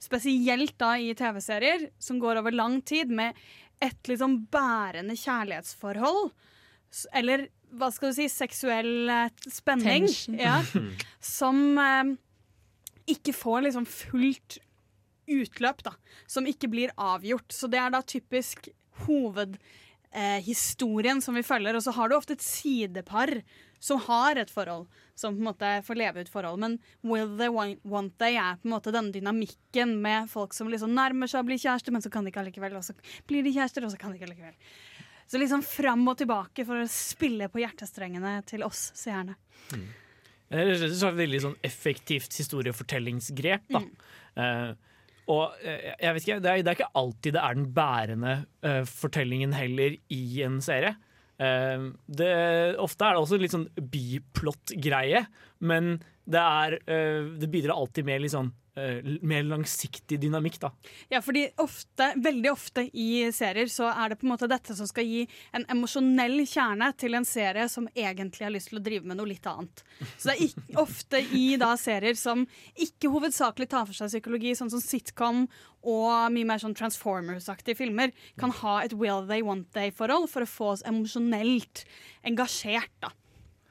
Spesielt 0.03 0.75
da 0.81 0.95
i 0.99 1.13
TV-serier 1.17 1.87
som 1.99 2.19
går 2.21 2.41
over 2.41 2.55
lang 2.55 2.81
tid 2.85 3.13
med 3.15 3.37
et 3.83 4.09
liksom 4.09 4.43
bærende 4.51 5.15
kjærlighetsforhold. 5.19 6.29
Eller 7.13 7.47
hva 7.75 7.91
skal 7.91 8.11
du 8.11 8.15
si, 8.17 8.29
seksuell 8.31 9.09
eh, 9.11 9.29
spenning. 9.51 10.07
Ja, 10.39 10.63
som 11.39 11.77
eh, 11.81 12.05
ikke 13.15 13.33
får 13.35 13.61
liksom 13.67 13.85
fullt 13.89 14.57
utløp, 15.27 15.83
da. 15.85 15.93
Som 16.29 16.47
ikke 16.49 16.67
blir 16.71 16.89
avgjort. 16.95 17.51
Så 17.53 17.67
det 17.71 17.79
er 17.81 17.89
da 17.93 18.01
typisk 18.05 18.69
hovedhistorien 19.05 21.21
som 21.21 21.35
vi 21.35 21.43
følger. 21.45 21.75
Og 21.75 21.83
så 21.83 21.91
har 21.97 22.09
du 22.09 22.15
ofte 22.17 22.33
et 22.37 22.45
sidepar 22.45 23.29
som 23.85 23.99
har 24.07 24.35
et 24.39 24.49
forhold, 24.49 24.87
som 25.19 25.35
på 25.35 25.39
en 25.43 25.49
måte 25.49 25.69
får 25.85 25.95
leve 25.99 26.21
ut 26.23 26.31
forhold. 26.31 26.59
Men 26.61 26.71
will 27.05 27.37
they 27.37 27.49
want 27.53 27.79
want 27.83 28.17
they 28.21 28.33
er 28.39 28.55
på 28.61 28.67
en 28.69 28.75
måte 28.77 28.95
denne 28.95 29.13
dynamikken 29.13 29.89
med 30.01 30.29
folk 30.31 30.51
som 30.57 30.67
liksom 30.71 30.91
nærmer 30.95 31.27
seg 31.29 31.39
å 31.43 31.47
bli 31.49 31.57
kjærester, 31.61 31.91
men 31.93 32.01
så 32.01 32.09
kan 32.13 32.23
de 32.25 32.29
ikke 32.33 32.43
allikevel. 32.45 32.73
Og 32.79 32.85
så 32.87 32.93
blir 33.29 33.41
de 33.45 33.53
kjærester, 33.53 33.81
og 33.85 33.91
så 33.93 33.99
kan 34.01 34.09
de 34.11 34.15
ikke 34.19 34.29
allikevel. 34.31 34.55
Så 35.25 35.41
liksom 35.41 35.63
fram 35.65 36.05
og 36.07 36.19
tilbake 36.19 36.65
for 36.67 36.83
å 36.83 36.89
spille 36.89 37.49
på 37.49 37.63
hjertestrengene 37.63 38.37
til 38.49 38.65
oss 38.65 38.91
seerne. 38.97 39.37
Det 40.45 40.61
er 40.61 40.83
så 40.93 41.09
veldig 41.15 41.39
sånn 41.41 41.55
effektivt 41.65 42.35
historiefortellingsgrep. 42.37 43.65
Da. 43.73 43.81
Eh, 44.35 44.69
og 45.33 45.57
eh, 45.65 45.95
jeg 45.97 46.15
vet 46.15 46.27
ikke, 46.27 46.37
det 46.43 46.51
er, 46.51 46.61
det 46.61 46.71
er 46.71 46.77
ikke 46.77 46.93
alltid 47.01 47.35
det 47.35 47.41
er 47.41 47.57
den 47.57 47.69
bærende 47.73 48.35
uh, 48.65 48.83
fortellingen 48.85 49.55
heller 49.57 49.95
i 50.13 50.23
en 50.45 50.59
serie. 50.63 50.93
Uh, 51.41 51.89
det, 52.05 52.29
ofte 52.81 53.07
er 53.07 53.15
det 53.15 53.23
også 53.23 53.39
litt 53.41 53.55
sånn 53.55 53.65
biplott-greie, 53.79 55.25
men 55.65 55.95
det, 56.29 56.43
er, 56.43 56.77
uh, 56.85 57.33
det 57.41 57.49
bidrar 57.49 57.79
alltid 57.79 58.05
med 58.07 58.21
litt 58.21 58.35
sånn 58.35 58.53
mer 59.21 59.43
langsiktig 59.47 60.17
dynamikk. 60.19 60.59
da. 60.59 60.71
Ja, 61.09 61.21
fordi 61.23 61.45
ofte, 61.63 62.09
veldig 62.19 62.51
ofte 62.51 62.83
i 62.91 63.31
serier 63.31 63.69
så 63.71 63.87
er 63.91 64.11
det 64.11 64.19
på 64.19 64.27
en 64.27 64.33
måte 64.33 64.49
dette 64.51 64.75
som 64.75 64.87
skal 64.89 65.07
gi 65.07 65.21
en 65.55 65.63
emosjonell 65.71 66.41
kjerne 66.43 66.89
til 66.99 67.15
en 67.15 67.27
serie 67.27 67.69
som 67.71 67.87
egentlig 67.95 68.43
har 68.43 68.51
lyst 68.51 68.73
til 68.73 68.81
å 68.81 68.83
drive 68.83 69.07
med 69.07 69.19
noe 69.19 69.31
litt 69.31 69.47
annet. 69.47 69.83
Så 70.17 70.27
det 70.27 70.35
er 70.35 70.43
ikke, 70.49 70.65
ofte 70.85 71.21
i 71.39 71.45
da 71.61 71.71
serier 71.79 72.19
som 72.19 72.43
ikke 72.75 73.13
hovedsakelig 73.13 73.69
tar 73.71 73.87
for 73.87 73.95
seg 73.95 74.11
psykologi, 74.11 74.55
sånn 74.59 74.73
som 74.73 74.83
sitcom 74.83 75.45
og 75.85 76.33
mye 76.33 76.47
mer 76.49 76.59
sånn 76.59 76.75
Transformers-aktige 76.75 77.77
filmer, 77.77 78.11
kan 78.41 78.51
ha 78.63 78.79
et 78.83 78.95
will 78.97 79.23
they, 79.29 79.45
want 79.45 79.69
they-forhold 79.77 80.27
for 80.31 80.43
å 80.43 80.49
få 80.49 80.71
oss 80.73 80.83
emosjonelt 80.89 81.85
engasjert. 82.25 82.91
da. 82.99 83.13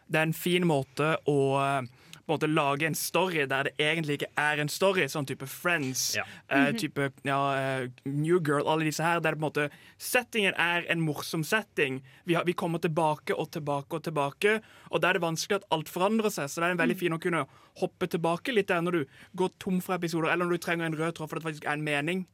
det 0.07 0.21
er 0.21 0.29
en 0.31 0.37
fin 0.37 0.64
måte 0.69 1.17
å 1.29 1.38
eh, 1.61 1.93
på 2.25 2.33
en 2.33 2.39
måte 2.39 2.49
lage 2.49 2.87
en 2.89 2.97
story 2.97 3.45
der 3.49 3.69
det 3.69 3.75
egentlig 3.81 4.19
ikke 4.19 4.31
er 4.41 4.61
en 4.63 4.71
story, 4.73 5.05
sånn 5.13 5.27
type 5.29 5.47
Friends, 5.51 6.17
eh, 6.17 6.71
type 6.81 7.11
ja, 7.27 7.39
uh, 7.85 7.85
New 8.09 8.39
Girl, 8.41 8.65
alle 8.65 8.89
disse 8.89 9.05
her, 9.05 9.21
der 9.21 9.35
det 9.35 9.41
på 9.41 9.45
en 9.45 9.49
måte 9.49 9.67
settingen 10.01 10.57
er 10.61 10.89
en 10.93 11.03
morsom 11.05 11.45
setting. 11.45 12.01
Vi, 12.25 12.39
har, 12.39 12.47
vi 12.49 12.57
kommer 12.57 12.81
tilbake 12.81 13.37
og 13.37 13.51
tilbake 13.53 13.99
og 13.99 14.07
tilbake, 14.09 14.57
og 14.91 15.05
da 15.05 15.11
er 15.11 15.19
det 15.19 15.25
vanskelig 15.27 15.61
at 15.61 15.69
alt 15.77 15.93
forandrer 15.93 16.33
seg, 16.33 16.49
så 16.49 16.63
det 16.63 16.71
er 16.71 16.79
en 16.79 16.83
veldig 16.85 16.99
fin 17.05 17.17
å 17.17 17.21
kunne 17.21 17.45
hoppe 17.83 18.09
tilbake 18.09 18.55
litt 18.55 18.71
der 18.71 18.83
når 18.87 18.99
du 19.01 19.15
går 19.37 19.55
tom 19.63 19.81
for 19.85 19.99
episoder, 19.99 20.33
eller 20.33 20.49
når 20.49 20.57
du 20.57 20.65
trenger 20.65 20.89
en 20.89 20.99
rød 20.99 21.17
tråd 21.19 21.31
for 21.31 21.41
det 21.41 21.49
faktisk 21.51 21.69
er 21.69 21.77
en 21.77 21.87
mening. 21.87 22.25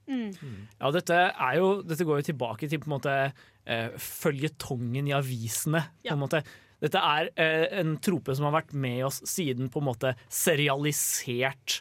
Ja, 0.78 0.94
dette, 0.94 1.20
er 1.34 1.58
jo, 1.58 1.70
dette 1.82 2.06
går 2.06 2.20
jo 2.20 2.30
tilbake 2.30 2.70
til 2.70 2.82
på 2.82 2.90
en 2.90 2.96
måte 2.98 3.14
uh, 3.30 3.88
føljetongen 3.98 5.10
i 5.10 5.16
avisene. 5.16 5.88
På 6.04 6.14
en 6.14 6.22
måte. 6.28 6.44
Dette 6.80 7.00
er 7.04 7.30
eh, 7.36 7.66
en 7.80 7.96
trope 8.02 8.34
som 8.36 8.48
har 8.48 8.58
vært 8.60 8.72
med 8.72 9.04
oss 9.08 9.20
siden 9.28 9.68
på 9.72 9.82
en 9.82 9.90
måte 9.90 10.14
serialisert 10.32 11.80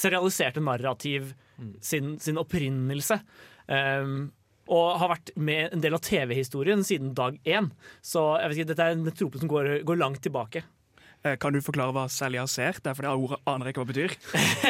serialiserte 0.00 0.62
narrativ 0.64 1.34
sin, 1.80 2.14
sin 2.20 2.38
opprinnelse. 2.40 3.20
Um, 3.70 4.30
og 4.70 5.00
har 5.02 5.10
vært 5.16 5.32
med 5.34 5.74
en 5.74 5.82
del 5.82 5.96
av 5.96 6.02
TV-historien 6.06 6.84
siden 6.86 7.14
dag 7.18 7.38
én. 7.42 7.72
Så 8.06 8.22
jeg 8.38 8.50
vet 8.50 8.60
ikke, 8.60 8.68
dette 8.70 8.86
er 8.86 8.94
en 8.94 9.16
trope 9.18 9.40
som 9.40 9.50
går, 9.50 9.80
går 9.86 9.98
langt 9.98 10.22
tilbake. 10.22 10.62
Eh, 11.26 11.34
kan 11.42 11.52
du 11.52 11.58
forklare 11.64 11.92
hva 11.96 12.04
serialisert 12.12 12.86
er, 12.86 12.94
for 12.94 13.04
det 13.04 13.10
ordet 13.10 13.40
aner 13.50 13.66
jeg 13.66 13.74
ikke 13.74 13.82
hva 13.82 13.88
det 13.88 13.96
betyr. 13.96 14.14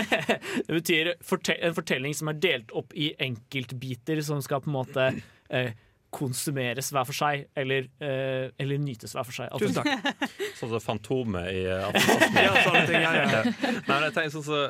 Det 0.70 0.78
betyr 0.78 1.12
forte 1.26 1.55
en 1.61 1.76
fortelling 1.76 2.16
som 2.16 2.32
er 2.32 2.40
delt 2.40 2.72
opp 2.76 2.96
i 2.96 3.12
enkeltbiter, 3.28 4.22
som 4.24 4.40
skal 4.42 4.64
på 4.64 4.72
en 4.72 4.78
måte 4.78 5.07
eh, 5.52 5.76
konsumeres 6.11 6.90
hver 6.90 7.06
for 7.06 7.16
seg, 7.16 7.46
eller, 7.58 7.86
eh, 8.02 8.50
eller 8.61 8.82
nytes 8.82 9.14
hver 9.14 9.26
for 9.26 9.36
seg. 9.36 9.52
Tusen 9.62 9.78
takk. 9.78 10.28
Sånn 10.58 10.72
som 10.72 10.82
Fantomet 10.82 11.50
i 11.54 11.64
eh, 11.70 12.06
Ja, 12.46 12.54
sånne 12.64 12.86
ting, 12.88 13.02
ja, 13.04 13.12
ja. 13.20 13.42
Nei, 13.46 13.82
men 13.86 14.06
jeg 14.08 14.16
tenker 14.16 14.34
sånn 14.38 14.48
så 14.50 14.62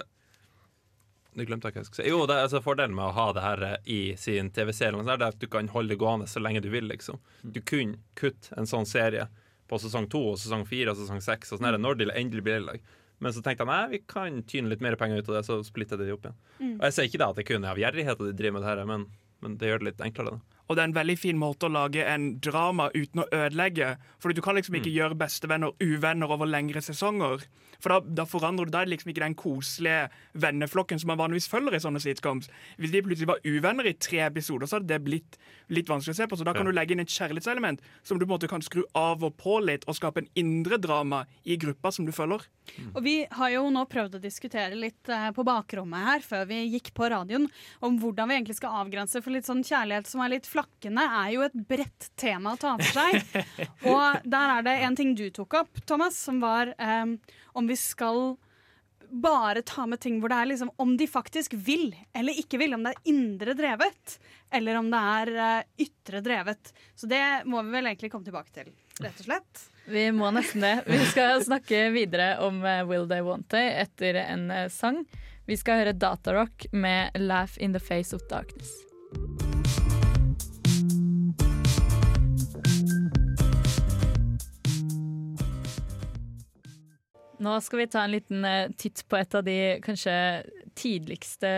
du 1.31 1.45
glemte 1.47 1.69
jeg 1.69 1.77
hva 1.77 1.81
jeg 1.85 1.87
skulle 1.87 2.05
si. 2.05 2.11
Jo, 2.11 2.25
det 2.27 2.35
er 2.37 2.47
altså 2.49 2.61
Fordelen 2.65 2.97
med 2.97 3.07
å 3.07 3.15
ha 3.15 3.27
det 3.37 3.45
her 3.45 3.61
eh, 3.63 3.77
i 3.87 3.99
sin 4.19 4.51
TV-serie 4.55 5.05
er 5.15 5.27
at 5.29 5.39
du 5.41 5.47
kan 5.51 5.71
holde 5.71 5.95
det 5.95 6.01
gående 6.01 6.27
så 6.29 6.43
lenge 6.43 6.63
du 6.65 6.69
vil. 6.73 6.89
liksom. 6.91 7.21
Du 7.43 7.61
kunne 7.63 8.01
kutte 8.19 8.51
en 8.59 8.69
sånn 8.69 8.89
serie 8.89 9.29
på 9.71 9.79
sesong 9.79 10.09
to, 10.11 10.25
og 10.33 10.41
sesong 10.43 10.67
fire 10.67 10.93
og 10.93 10.99
sesong 10.99 11.23
seks. 11.23 11.53
Og 11.55 11.61
sånn 11.61 11.71
mm. 11.71 11.85
når 11.85 12.01
det 12.01 12.11
endelig 12.19 12.45
blir 12.49 12.65
lag. 12.67 12.83
Men 13.21 13.35
så 13.37 13.43
tenkte 13.45 13.63
jeg 13.63 13.71
nei, 13.71 13.81
vi 13.93 14.03
kan 14.09 14.43
tyne 14.49 14.73
litt 14.73 14.83
mer 14.83 14.97
penger 14.99 15.21
ut 15.21 15.29
av 15.29 15.39
det, 15.39 15.45
så 15.47 15.61
splitter 15.65 16.01
de 16.01 16.11
opp 16.15 16.25
igjen. 16.27 16.39
Mm. 16.59 16.77
Og 16.79 16.85
Jeg 16.89 16.97
sier 16.97 17.11
ikke 17.11 17.23
da 17.23 17.31
at 17.31 17.39
det 17.39 17.47
kun 17.47 17.67
er 17.67 17.75
av 17.75 17.83
gjerrighet 17.83 18.17
at 18.17 18.27
de 18.27 18.37
driver 18.37 18.57
med 18.57 18.65
det 18.65 18.71
her, 18.71 18.85
men, 18.89 19.05
men 19.45 19.59
det 19.61 19.71
gjør 19.71 19.83
det 19.83 19.91
litt 19.91 20.07
enklere. 20.09 20.39
da. 20.39 20.60
Og 20.71 20.77
det 20.79 20.85
er 20.85 20.89
en 20.93 20.95
veldig 20.95 21.17
fin 21.19 21.39
måte 21.39 21.67
å 21.67 21.73
lage 21.75 22.05
en 22.07 22.37
drama 22.39 22.87
uten 22.95 23.25
å 23.25 23.29
ødelegge. 23.35 23.97
For 24.23 24.31
du 24.31 24.39
kan 24.45 24.55
liksom 24.55 24.77
ikke 24.79 24.93
gjøre 24.95 25.19
bestevenner 25.19 25.75
uvenner 25.83 26.31
over 26.31 26.47
lengre 26.47 26.79
sesonger. 26.85 27.43
For 27.81 27.91
da, 27.97 27.99
da 28.21 28.27
forandrer 28.29 28.69
du, 28.69 28.71
da 28.75 28.83
er 28.83 28.87
det 28.87 28.93
liksom 28.95 29.11
ikke 29.11 29.25
den 29.25 29.35
koselige 29.41 30.11
venneflokken 30.39 31.01
som 31.01 31.11
man 31.11 31.19
vanligvis 31.19 31.49
følger 31.51 31.75
i 31.75 31.81
sånne 31.83 32.03
sitcoms. 32.05 32.47
Hvis 32.79 32.93
de 32.93 33.03
plutselig 33.03 33.31
var 33.33 33.41
uvenner 33.43 33.89
i 33.91 33.97
tre 33.99 34.21
episoder, 34.29 34.69
så 34.71 34.79
hadde 34.79 34.93
det 34.93 35.01
blitt 35.07 35.39
litt 35.73 35.91
vanskelig 35.91 36.15
å 36.15 36.19
se 36.21 36.29
på. 36.31 36.39
Så 36.39 36.47
da 36.47 36.53
kan 36.55 36.67
Ja. 36.67 36.71
du 36.71 36.77
legge 36.79 36.93
inn 36.95 37.01
et 37.01 37.09
kjærlighetselement 37.09 37.81
som 38.05 38.19
du 38.21 38.27
på 38.27 38.31
en 38.31 38.37
måte 38.39 38.49
kan 38.53 38.61
skru 38.63 38.85
av 38.95 39.25
og 39.25 39.37
på 39.41 39.59
litt, 39.65 39.89
og 39.89 39.97
skape 39.97 40.19
en 40.23 40.29
indre 40.37 40.79
drama 40.79 41.25
i 41.45 41.57
gruppa 41.57 41.91
som 41.91 42.05
du 42.07 42.13
følger. 42.13 42.47
Og 42.95 43.03
vi 43.03 43.27
har 43.27 43.51
jo 43.51 43.65
nå 43.71 43.89
prøvd 43.89 44.19
å 44.19 44.23
diskutere 44.23 44.77
litt 44.79 45.09
eh, 45.09 45.31
på 45.33 45.43
bakrommet 45.43 46.05
her 46.07 46.21
før 46.21 46.47
vi 46.47 46.61
gikk 46.71 46.93
på 46.95 47.09
radioen, 47.11 47.49
om 47.83 47.99
hvordan 47.99 48.29
vi 48.29 48.37
egentlig 48.37 48.57
skal 48.61 48.85
avgrense, 48.85 49.23
for 49.25 49.31
litt 49.35 49.49
sånn 49.49 49.65
kjærlighet 49.65 50.07
som 50.07 50.21
er 50.21 50.29
litt 50.29 50.47
flakkende, 50.47 50.60
er 50.61 51.33
jo 51.35 51.43
et 51.47 51.57
bredt 51.69 52.11
tema 52.19 52.55
å 52.55 52.61
ta 52.61 52.77
for 52.81 53.01
seg. 53.01 53.41
Og 53.93 54.29
der 54.29 54.55
er 54.59 54.67
det 54.67 54.77
en 54.85 54.99
ting 54.99 55.17
du 55.19 55.29
tok 55.35 55.61
opp, 55.63 55.83
Thomas, 55.87 56.19
som 56.19 56.41
var 56.43 56.75
um, 56.79 57.19
om 57.59 57.71
vi 57.71 57.77
skal 57.79 58.37
bare 59.11 59.63
ta 59.67 59.87
med 59.91 60.01
ting 60.01 60.21
hvor 60.21 60.31
det 60.31 60.37
er 60.39 60.47
liksom 60.53 60.71
om 60.79 60.93
de 60.97 61.07
faktisk 61.11 61.55
vil 61.55 61.91
eller 62.15 62.39
ikke 62.39 62.61
vil. 62.61 62.77
Om 62.77 62.87
det 62.87 62.95
er 62.95 63.11
indre 63.13 63.57
drevet, 63.59 64.19
eller 64.55 64.79
om 64.79 64.91
det 64.93 65.03
er 65.17 65.33
uh, 65.39 65.83
ytre 65.87 66.23
drevet. 66.25 66.73
Så 66.95 67.11
det 67.11 67.25
må 67.51 67.63
vi 67.67 67.75
vel 67.75 67.91
egentlig 67.91 68.13
komme 68.13 68.29
tilbake 68.29 68.55
til, 68.55 68.73
rett 69.01 69.25
og 69.25 69.29
slett. 69.29 69.67
Vi 69.91 70.07
må 70.15 70.31
nesten 70.35 70.63
det. 70.63 70.77
Vi 70.87 71.01
skal 71.11 71.43
snakke 71.49 71.89
videre 71.95 72.37
om 72.47 72.63
eh, 72.65 72.85
Will 72.87 73.09
They 73.11 73.25
Want 73.27 73.49
They 73.51 73.73
etter 73.83 74.23
en 74.23 74.51
eh, 74.55 74.69
sang. 74.71 75.03
Vi 75.51 75.59
skal 75.59 75.83
høre 75.83 75.97
Datarock 75.99 76.69
med 76.71 77.11
'Laugh 77.19 77.59
in 77.59 77.75
the 77.75 77.83
Face 77.83 78.17
of 78.17 78.23
Darkness'. 78.31 79.50
Nå 87.41 87.57
skal 87.65 87.83
vi 87.83 87.87
ta 87.93 88.05
en 88.05 88.15
liten 88.15 88.45
eh, 88.45 88.73
titt 88.77 89.05
på 89.09 89.17
et 89.17 89.37
av 89.37 89.45
de 89.47 89.59
kanskje 89.85 90.17
tidligste 90.79 91.51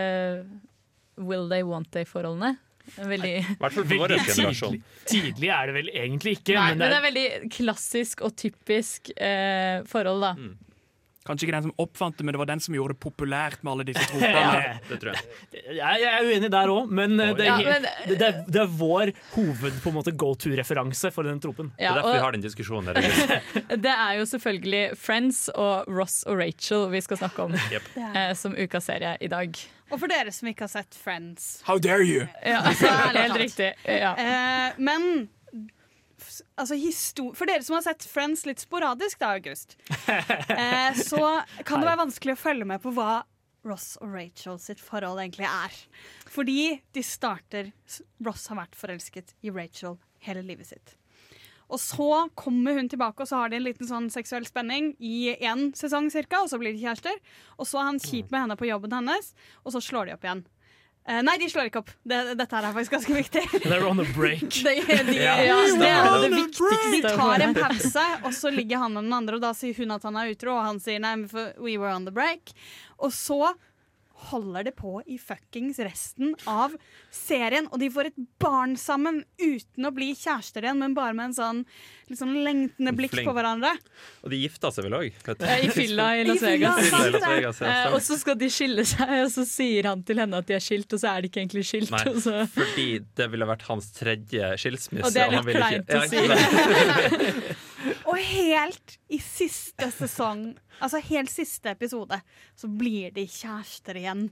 Will 1.19 1.49
They 1.51 1.65
Want 1.67 1.91
They-forholdene. 1.93 2.55
Veldig 2.97 3.33
Veldig. 3.59 4.73
Tidlig, 4.73 4.81
tidlig 5.07 5.49
er 5.55 5.69
det 5.69 5.75
vel 5.77 5.89
egentlig 5.93 6.37
ikke. 6.39 6.55
Nei, 6.57 6.73
men 6.73 6.81
men 6.81 6.83
det 6.83 6.89
det 6.89 6.95
er, 6.95 6.99
er 6.99 7.07
veldig 7.07 7.51
klassisk 7.55 8.23
og 8.27 8.35
typisk 8.39 9.11
eh, 9.15 9.83
forhold, 9.87 10.25
da. 10.25 10.33
Kanskje 11.23 11.45
ikke 11.47 11.55
den 11.55 11.63
som 11.69 11.73
oppfant 11.79 12.17
det, 12.19 12.25
men 12.27 12.35
det 12.35 12.39
var 12.41 12.49
den 12.49 12.59
som 12.59 12.75
gjorde 12.75 12.93
det 12.95 12.99
populært 13.05 13.61
med 13.63 13.71
alle 13.73 13.85
disse 13.87 14.03
Ja, 14.19 14.31
tropene. 14.31 14.79
Det 14.89 14.97
tror 14.99 15.13
jeg. 15.13 15.77
jeg, 15.77 16.07
er 16.09 16.27
uenig 16.27 16.49
der 16.51 16.71
òg, 16.73 16.89
men, 16.91 17.13
eh, 17.23 17.33
det, 17.37 17.45
Ja, 17.47 17.53
er, 17.55 17.63
men- 17.69 17.87
helt- 17.87 18.09
det, 18.09 18.17
det, 18.19 18.27
er, 18.27 18.41
det 18.57 18.61
er 18.65 18.73
vår 18.81 19.11
hoved 19.35 19.77
på 19.83 19.93
en 19.93 19.95
måte 19.99 20.11
go 20.19 20.33
to-referanse 20.35 21.11
for 21.15 21.23
den 21.29 21.39
tropen. 21.43 21.71
Det 21.77 21.87
er 21.87 21.95
derfor 22.01 22.17
vi 22.17 22.23
har 22.25 22.35
den 22.35 22.43
diskusjonen 22.43 22.91
der. 22.91 23.39
Det 23.87 23.93
er 23.93 24.17
jo 24.19 24.25
selvfølgelig 24.33 24.83
Friends 24.99 25.45
og 25.55 25.87
Ross 25.87 26.23
og 26.27 26.37
Rachel 26.41 26.89
vi 26.91 26.99
skal 27.05 27.17
snakke 27.23 27.45
om 27.47 27.55
Jep. 27.71 27.87
eh, 27.95 28.33
som 28.35 28.53
ukas 28.59 28.89
serie 28.91 29.15
i 29.23 29.29
dag. 29.31 29.55
Og 29.93 29.99
for 30.01 30.09
dere 30.09 30.31
som 30.33 30.47
ikke 30.49 30.65
har 30.65 30.71
sett 30.73 30.95
Friends. 30.97 31.61
How 31.67 31.77
dare 31.79 32.03
you! 32.03 32.25
Ja, 32.43 32.59
helt 33.15 33.37
riktig. 33.39 33.71
Ja. 33.85 34.11
Eh, 34.17 34.73
men 34.81 35.29
altså, 36.59 36.77
for 37.37 37.49
dere 37.49 37.63
som 37.65 37.77
har 37.77 37.85
sett 37.85 38.07
Friends 38.09 38.45
litt 38.47 38.63
sporadisk, 38.63 39.19
da, 39.21 39.33
August, 39.37 39.77
eh, 40.09 40.95
så 40.97 41.21
kan 41.65 41.81
det 41.83 41.89
være 41.89 42.01
vanskelig 42.05 42.35
å 42.37 42.43
følge 42.43 42.67
med 42.69 42.83
på 42.83 42.93
hva 42.95 43.21
Ross 43.63 43.93
og 44.03 44.11
Rachel 44.11 44.59
sitt 44.59 44.81
forhold 44.83 45.21
egentlig 45.23 45.47
er. 45.47 45.77
Fordi 46.31 46.81
de 46.95 47.03
starter 47.05 47.71
Ross 48.25 48.49
har 48.51 48.59
vært 48.59 48.75
forelsket 48.75 49.35
i 49.43 49.53
Rachel 49.55 49.97
hele 50.25 50.43
livet 50.45 50.73
sitt. 50.73 50.97
Og 51.73 51.79
så 51.81 52.27
kommer 52.37 52.75
hun 52.77 52.89
tilbake, 52.91 53.23
og 53.23 53.29
så 53.29 53.39
har 53.39 53.49
de 53.49 53.57
en 53.57 53.65
liten 53.65 53.87
sånn 53.87 54.09
seksuell 54.13 54.45
spenning 54.45 54.91
i 55.01 55.31
én 55.33 55.71
sesong 55.77 56.09
cirka, 56.13 56.43
og 56.43 56.51
så 56.51 56.59
blir 56.61 56.75
de 56.75 56.83
kjærester. 56.83 57.15
Og 57.57 57.69
så 57.69 57.79
er 57.81 57.87
han 57.87 58.03
kjip 58.03 58.33
med 58.33 58.45
henne 58.45 58.57
på 58.59 58.67
jobben 58.69 58.93
hennes, 58.93 59.31
og 59.63 59.73
så 59.73 59.81
slår 59.81 60.09
de 60.11 60.17
opp 60.17 60.27
igjen. 60.27 60.43
Eh, 61.05 61.19
nei, 61.23 61.35
de 61.37 61.49
slår 61.51 61.67
ikke 61.67 61.81
opp. 61.81 61.91
Det, 62.07 62.19
dette 62.39 62.55
her 62.55 62.69
er 62.69 62.75
faktisk 62.77 62.93
ganske 62.95 63.15
viktig. 63.17 63.43
They're 63.65 63.87
on 63.89 63.99
a 63.99 64.07
break. 64.15 64.47
De, 64.63 64.75
de, 65.09 65.17
yeah. 65.17 65.41
ja, 65.43 65.57
det 65.67 65.89
er 65.89 66.15
det 66.23 66.31
viktigste. 66.37 66.93
De 66.95 67.15
tar 67.17 67.43
en 67.43 67.57
pause, 67.57 68.05
og 68.23 68.31
så 68.37 68.53
ligger 68.53 68.85
han 68.85 68.95
med 68.95 69.09
den 69.09 69.17
andre, 69.19 69.37
og 69.39 69.43
da 69.43 69.51
sier 69.57 69.75
hun 69.81 69.91
at 69.95 70.07
han 70.07 70.19
er 70.19 70.31
utro, 70.31 70.55
og 70.55 70.63
han 70.69 70.79
sier 70.83 71.03
nei, 71.03 71.17
we 71.59 71.75
were 71.75 71.91
on 71.91 72.07
the 72.07 72.15
break. 72.15 72.55
Og 73.03 73.11
så 73.15 73.51
holder 74.29 74.69
det 74.69 74.75
på 74.77 74.97
i 75.09 75.17
fuckings 75.19 75.79
resten 75.83 76.33
av 76.49 76.73
serien, 77.13 77.67
og 77.71 77.79
de 77.81 77.89
får 77.93 78.09
et 78.11 78.21
barn 78.41 78.75
sammen 78.79 79.21
uten 79.41 79.87
å 79.89 79.91
bli 79.95 80.11
kjærester 80.15 80.63
igjen, 80.67 80.79
men 80.81 80.95
bare 80.97 81.13
med 81.17 81.31
en 81.31 81.35
sånn 81.37 81.61
liksom 82.11 82.33
lengtende 82.45 82.93
blikk 82.97 83.13
Flink. 83.15 83.27
på 83.29 83.33
hverandre. 83.35 83.71
Og 84.23 84.29
de 84.33 84.39
gifta 84.43 84.69
seg 84.75 84.85
vel 84.87 84.97
òg? 84.99 85.07
I 85.63 85.69
fylla 85.73 86.07
i 86.19 86.25
Las 86.27 86.41
I 86.41 86.45
fylla, 86.45 86.73
Vegas. 86.77 86.91
Las. 87.13 87.27
Vegas, 87.27 87.61
ja, 87.63 87.71
Eh, 87.73 87.93
og 87.95 88.01
så 88.05 88.17
skal 88.19 88.37
de 88.39 88.49
skille 88.53 88.83
seg, 88.85 89.13
og 89.25 89.31
så 89.33 89.45
sier 89.49 89.87
han 89.89 90.03
til 90.05 90.19
henne 90.21 90.37
at 90.43 90.47
de 90.49 90.55
er 90.57 90.63
skilt, 90.63 90.91
og 90.93 90.99
så 91.01 91.13
er 91.15 91.23
de 91.25 91.31
ikke 91.31 91.41
egentlig 91.43 91.65
skilt. 91.69 91.91
Nei, 91.93 92.03
Og 92.13 92.19
så 92.23 92.43
fordi 92.53 92.87
det 93.17 93.29
ville 93.33 93.47
vært 93.49 93.65
hans 93.69 93.89
tredje 93.95 94.53
skilsmisse. 94.61 95.07
Og 95.07 95.15
det 95.15 95.23
er 95.23 95.37
han 95.37 95.47
litt 95.47 95.57
kleint 95.57 95.89
å 95.89 96.03
Ja, 96.03 96.07
si. 96.11 96.17
Og 98.13 98.21
helt 98.29 98.97
i 99.09 99.17
siste 99.23 99.87
sesong, 99.95 100.45
altså 100.79 101.01
helt 101.09 101.31
siste 101.33 101.71
episode, 101.73 102.19
så 102.55 102.69
blir 102.69 103.11
de 103.15 103.25
kjærester 103.25 103.97
igjen. 103.97 104.27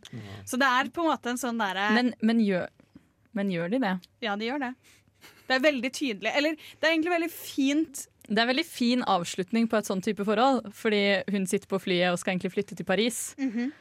Så 0.46 0.60
det 0.62 0.70
er 0.70 0.92
på 0.94 1.02
en 1.02 1.10
måte 1.12 1.34
en 1.34 1.40
sånn 1.42 1.58
derre 1.62 1.88
men, 1.98 2.14
men, 2.22 2.44
gjør, 2.46 2.68
men 3.38 3.52
gjør 3.54 3.74
de 3.74 3.80
det? 3.82 3.94
Ja, 4.22 4.36
de 4.38 4.50
gjør 4.52 4.62
det. 4.68 4.74
Det 5.48 5.58
er 5.58 5.64
veldig 5.66 5.92
tydelig. 5.94 6.32
Eller 6.38 6.56
det 6.56 6.88
er 6.88 6.94
egentlig 6.94 7.14
veldig 7.14 7.32
fint 7.34 8.06
Det 8.28 8.38
er 8.38 8.46
en 8.46 8.52
veldig 8.54 8.66
fin 8.70 9.02
avslutning 9.04 9.66
på 9.68 9.80
et 9.80 9.90
sånn 9.90 10.02
type 10.06 10.24
forhold, 10.26 10.70
fordi 10.78 11.02
hun 11.34 11.48
sitter 11.50 11.68
på 11.68 11.80
flyet 11.82 12.14
og 12.14 12.20
skal 12.22 12.36
egentlig 12.36 12.54
flytte 12.54 12.78
til 12.78 12.86
Paris. 12.86 13.36
Mm 13.38 13.52
-hmm. 13.52 13.72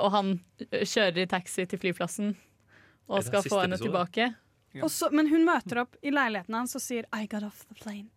og 0.00 0.10
han 0.10 0.40
eh, 0.70 0.84
kjører 0.84 1.18
i 1.18 1.26
taxi 1.26 1.66
til 1.66 1.78
flyplassen 1.78 2.36
og 3.08 3.24
skal 3.24 3.42
få 3.42 3.60
henne 3.60 3.74
episode? 3.74 3.90
tilbake. 3.90 4.34
Og 4.82 4.90
så- 4.90 5.10
men 5.12 5.26
hun 5.28 5.44
møter 5.44 5.80
opp 5.80 5.96
i 6.02 6.10
leiligheten 6.10 6.54
hans 6.54 6.74
og 6.74 6.80
sier 6.80 7.04
'I 7.12 7.26
got 7.26 7.42
off 7.42 7.66
the 7.66 7.74
plane'. 7.74 8.08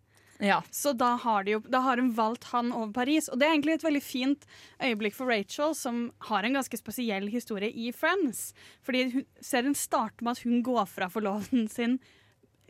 Ja. 0.42 0.62
Så 0.74 0.92
da 0.98 1.14
har, 1.20 1.44
de 1.44 1.54
jo, 1.54 1.60
da 1.70 1.80
har 1.84 2.00
hun 2.00 2.10
valgt 2.16 2.48
han 2.50 2.72
over 2.74 2.92
Paris. 2.96 3.28
Og 3.30 3.38
det 3.38 3.46
er 3.46 3.54
egentlig 3.54 3.76
et 3.78 3.86
veldig 3.86 4.02
fint 4.02 4.46
øyeblikk 4.82 5.16
for 5.16 5.30
Rachel, 5.30 5.74
som 5.78 6.08
har 6.30 6.46
en 6.46 6.58
ganske 6.58 6.80
spesiell 6.80 7.28
historie 7.32 7.70
i 7.70 7.92
Friends. 7.94 8.48
Fordi 8.84 9.04
hun, 9.14 9.26
serien 9.44 9.78
starter 9.78 10.26
med 10.26 10.36
at 10.36 10.44
hun 10.46 10.62
går 10.66 10.86
fra 10.90 11.10
forloveden 11.12 11.68
sin 11.70 11.98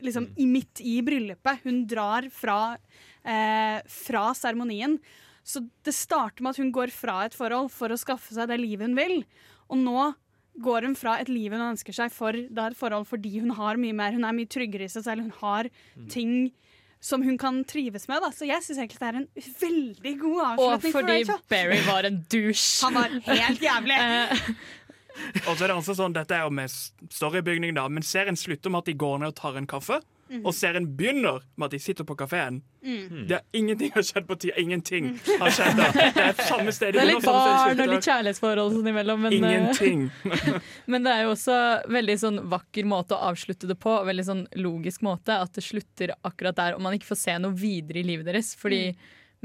liksom 0.03 0.29
mm. 0.35 0.51
midt 0.51 0.81
i 0.83 0.99
bryllupet. 1.05 1.63
Hun 1.63 1.85
drar 1.89 2.29
fra, 2.33 2.77
eh, 3.23 3.79
fra 3.87 4.27
seremonien. 4.37 4.99
Så 5.45 5.61
det 5.85 5.93
starter 5.93 6.43
med 6.43 6.55
at 6.55 6.61
hun 6.61 6.73
går 6.73 6.93
fra 6.93 7.23
et 7.25 7.37
forhold 7.37 7.71
for 7.73 7.93
å 7.93 7.99
skaffe 8.01 8.33
seg 8.33 8.49
det 8.49 8.59
livet 8.61 8.89
hun 8.89 8.97
vil. 8.97 9.19
Og 9.69 9.81
nå 9.81 10.13
går 10.63 10.87
hun 10.87 10.95
fra 10.97 11.17
et 11.19 11.29
liv 11.29 11.51
hun 11.51 11.73
ønsker 11.73 11.95
seg 11.95 12.13
for 12.15 12.35
da 12.55 12.69
et 12.69 12.77
forhold 12.79 13.07
fordi 13.09 13.41
hun 13.43 13.51
har 13.57 13.79
mye 13.79 13.95
mer. 13.95 14.15
Hun 14.15 14.25
er 14.27 14.35
mye 14.35 14.49
tryggere 14.49 14.87
i 14.87 14.91
seg 14.91 15.05
selv. 15.07 15.27
Hun 15.27 15.35
har 15.41 15.69
ting 16.11 16.53
som 17.05 17.21
hun 17.21 17.37
kan 17.37 17.59
trives 17.69 18.07
med. 18.09 18.23
Da. 18.23 18.31
Så 18.33 18.47
jeg 18.49 18.63
syns 18.65 18.79
egentlig 18.81 19.01
det 19.01 19.09
er 19.11 19.19
en 19.19 19.27
veldig 19.61 20.13
god 20.23 20.39
Og 20.39 20.47
avslutning 20.47 20.81
for 20.81 20.97
fordi 20.99 21.19
Rachel. 21.19 21.43
Barry 21.53 21.83
var 21.85 22.07
en 22.09 22.17
douche. 22.33 22.65
Han 22.85 22.97
var 22.97 23.13
helt 23.29 23.61
jævlig. 23.61 23.99
Og 25.47 25.53
så 25.53 25.63
er 25.63 25.71
det 25.71 25.75
også 25.77 25.95
sånn, 25.95 26.15
Dette 26.15 26.35
er 26.35 26.43
jo 26.43 26.51
med 26.51 26.71
storybygning, 27.13 27.75
da, 27.77 27.85
men 27.87 28.03
serien 28.03 28.35
slutter 28.35 28.73
med 28.73 28.83
at 28.83 28.89
de 28.89 28.97
går 28.99 29.21
ned 29.21 29.31
og 29.31 29.37
tar 29.37 29.59
en 29.59 29.69
kaffe. 29.69 30.01
Og 30.41 30.53
serien 30.57 30.87
begynner 30.97 31.43
med 31.53 31.67
at 31.67 31.73
de 31.75 31.79
sitter 31.81 32.05
på 32.07 32.15
kafeen. 32.17 32.61
Mm. 32.81 33.25
Det 33.29 33.35
er 33.37 33.43
Ingenting 33.57 33.91
har 33.93 34.05
skjedd 34.05 34.25
på 34.27 34.37
tida. 34.41 34.55
Ingenting 34.61 35.11
har 35.39 35.53
skjedd 35.53 35.77
da. 35.81 35.89
Det 35.93 36.23
er 36.23 36.39
samme 36.47 36.73
sted 36.73 36.95
Det 36.95 37.03
er 37.03 37.09
litt 37.11 37.25
barn 37.25 37.83
og 37.83 37.91
litt 37.91 38.07
kjærlighetsforhold 38.09 38.73
sånn 38.73 38.89
imellom. 38.89 39.21
Men, 39.27 39.35
eh, 39.35 39.57
Ingenting. 39.59 40.07
men 40.91 41.05
det 41.05 41.13
er 41.13 41.27
jo 41.27 41.35
også 41.35 41.59
veldig 41.93 42.15
sånn 42.23 42.41
vakker 42.55 42.89
måte 42.89 43.17
å 43.17 43.29
avslutte 43.29 43.69
det 43.69 43.77
på. 43.85 43.99
Veldig 44.09 44.25
sånn 44.31 44.41
logisk 44.57 45.05
måte. 45.05 45.37
At 45.45 45.53
det 45.57 45.65
slutter 45.67 46.15
akkurat 46.25 46.57
der, 46.57 46.79
og 46.79 46.81
man 46.85 46.97
ikke 46.97 47.11
får 47.13 47.21
se 47.21 47.37
noe 47.45 47.53
videre 47.59 48.01
i 48.01 48.07
livet 48.07 48.25
deres. 48.31 48.55
Fordi 48.57 48.87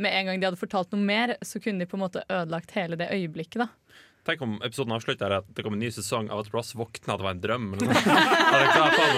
med 0.00 0.16
en 0.16 0.30
gang 0.30 0.40
de 0.40 0.48
hadde 0.48 0.60
fortalt 0.60 0.94
noe 0.94 1.04
mer, 1.04 1.36
så 1.44 1.60
kunne 1.60 1.84
de 1.84 1.90
på 1.90 2.00
en 2.00 2.06
måte 2.06 2.24
ødelagt 2.24 2.72
hele 2.78 2.96
det 2.96 3.12
øyeblikket. 3.12 3.66
da 3.66 3.68
Tenk 4.26 4.42
om 4.44 4.58
episoden 4.60 4.92
avslutter 4.92 5.32
at 5.32 5.46
det 5.56 5.64
kom 5.64 5.74
en 5.76 5.80
ny 5.80 5.88
sesong 5.94 6.28
av 6.32 6.42
at 6.42 6.50
Ross 6.52 6.74
våkna 6.76 7.16
det 7.16 7.24
var 7.24 7.32
en 7.36 7.40
drøm. 7.40 7.68
Eller 7.76 7.88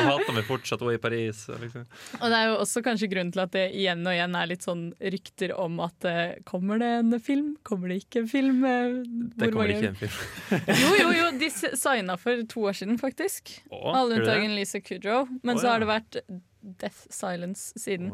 noe. 0.06 0.44
Fortsatt, 0.52 0.82
i 0.92 0.98
Paris. 1.02 1.44
Liksom. 1.60 1.86
Og 2.20 2.26
det 2.30 2.38
er 2.38 2.50
jo 2.50 2.58
også 2.62 2.82
kanskje 2.86 3.08
grunnen 3.10 3.32
til 3.34 3.42
at 3.42 3.52
det 3.54 3.64
igjen 3.78 4.04
og 4.06 4.14
igjen 4.14 4.36
er 4.38 4.50
litt 4.50 4.66
sånn 4.66 4.84
rykter 5.14 5.54
om 5.58 5.80
at 5.82 6.06
eh, 6.08 6.36
kommer 6.48 6.78
det 6.82 6.92
en 7.00 7.18
film, 7.22 7.52
kommer 7.66 7.90
det 7.92 8.02
ikke 8.04 8.22
en 8.22 8.30
film? 8.30 8.62
Eh, 8.68 8.94
Det 9.40 9.50
kommer 9.50 9.74
ikke 9.74 9.92
en 9.92 10.00
film. 10.04 10.16
Jo, 10.82 10.94
jo, 11.00 11.10
jo, 11.16 11.26
de 11.40 11.50
signa 11.50 12.16
for 12.20 12.46
to 12.50 12.64
år 12.70 12.78
siden, 12.78 12.98
faktisk. 13.00 13.56
Å, 13.72 13.82
Alle 14.02 14.20
unntatt 14.20 14.48
Lisa 14.54 14.80
Kudrow. 14.84 15.26
Men 15.42 15.58
Å, 15.58 15.62
så 15.62 15.72
har 15.72 15.82
det 15.82 15.90
vært 15.90 16.22
Death 16.62 17.08
Silence 17.10 17.78
siden. 17.80 18.12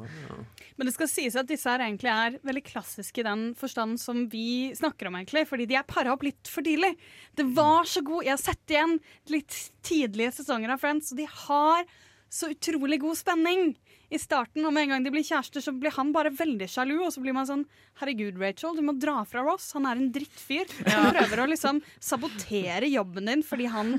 Men 0.76 0.88
det 0.88 0.94
skal 0.94 1.10
sies 1.10 1.36
at 1.38 1.48
disse 1.50 1.68
her 1.68 1.84
egentlig 1.84 2.10
er 2.12 2.38
veldig 2.46 2.64
klassiske 2.66 3.22
i 3.22 3.26
den 3.26 3.44
forstand 3.58 4.00
som 4.00 4.24
vi 4.32 4.74
snakker 4.76 5.10
om, 5.10 5.18
egentlig. 5.20 5.44
Fordi 5.50 5.68
de 5.68 5.78
er 5.78 5.88
para 5.88 6.14
opp 6.14 6.24
litt 6.26 6.50
for 6.50 6.66
tidlig. 6.66 6.94
Det 7.36 7.46
var 7.56 7.88
så 7.88 8.02
god 8.06 8.24
Jeg 8.24 8.34
har 8.34 8.42
sett 8.42 8.74
igjen 8.74 8.98
litt 9.32 9.58
tidlige 9.86 10.34
sesonger 10.40 10.74
av 10.74 10.82
Friends, 10.82 11.12
og 11.12 11.20
de 11.20 11.28
har 11.46 11.84
så 12.28 12.50
utrolig 12.52 13.00
god 13.00 13.16
spenning 13.16 13.70
i 14.08 14.18
starten. 14.18 14.64
Og 14.66 14.72
med 14.74 14.86
en 14.86 14.94
gang 14.94 15.04
de 15.06 15.12
blir 15.12 15.26
kjærester, 15.26 15.62
så 15.64 15.72
blir 15.76 15.94
han 15.96 16.12
bare 16.14 16.32
veldig 16.34 16.68
sjalu, 16.70 16.96
og 17.04 17.12
så 17.14 17.22
blir 17.24 17.36
man 17.36 17.48
sånn 17.48 17.64
Herregud, 18.00 18.38
Rachel, 18.40 18.76
du 18.76 18.84
må 18.86 18.94
dra 18.98 19.20
fra 19.28 19.42
Ross. 19.46 19.70
Han 19.76 19.88
er 19.90 19.98
en 19.98 20.10
drittfyr. 20.14 20.70
Han 20.86 21.10
prøver 21.16 21.42
å 21.42 21.48
liksom 21.50 21.80
sabotere 22.00 22.90
jobben 22.92 23.30
din 23.30 23.42
fordi 23.46 23.68
han 23.72 23.96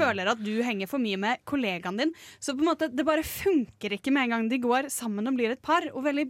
føler 0.00 0.30
at 0.32 0.42
du 0.42 0.52
henger 0.66 0.90
for 0.90 1.02
mye 1.02 1.18
med 1.20 1.42
kollegaen 1.48 1.98
din. 2.00 2.14
Så 2.38 2.54
på 2.54 2.64
en 2.64 2.72
måte, 2.72 2.90
det 2.92 3.06
bare 3.06 3.26
funker 3.26 3.96
ikke 3.96 4.14
med 4.14 4.28
en 4.28 4.36
gang 4.36 4.48
de 4.52 4.62
går 4.62 4.90
sammen 4.92 5.28
og 5.28 5.40
blir 5.40 5.56
et 5.56 5.62
par. 5.62 5.88
Og 5.94 6.06
veldig, 6.06 6.28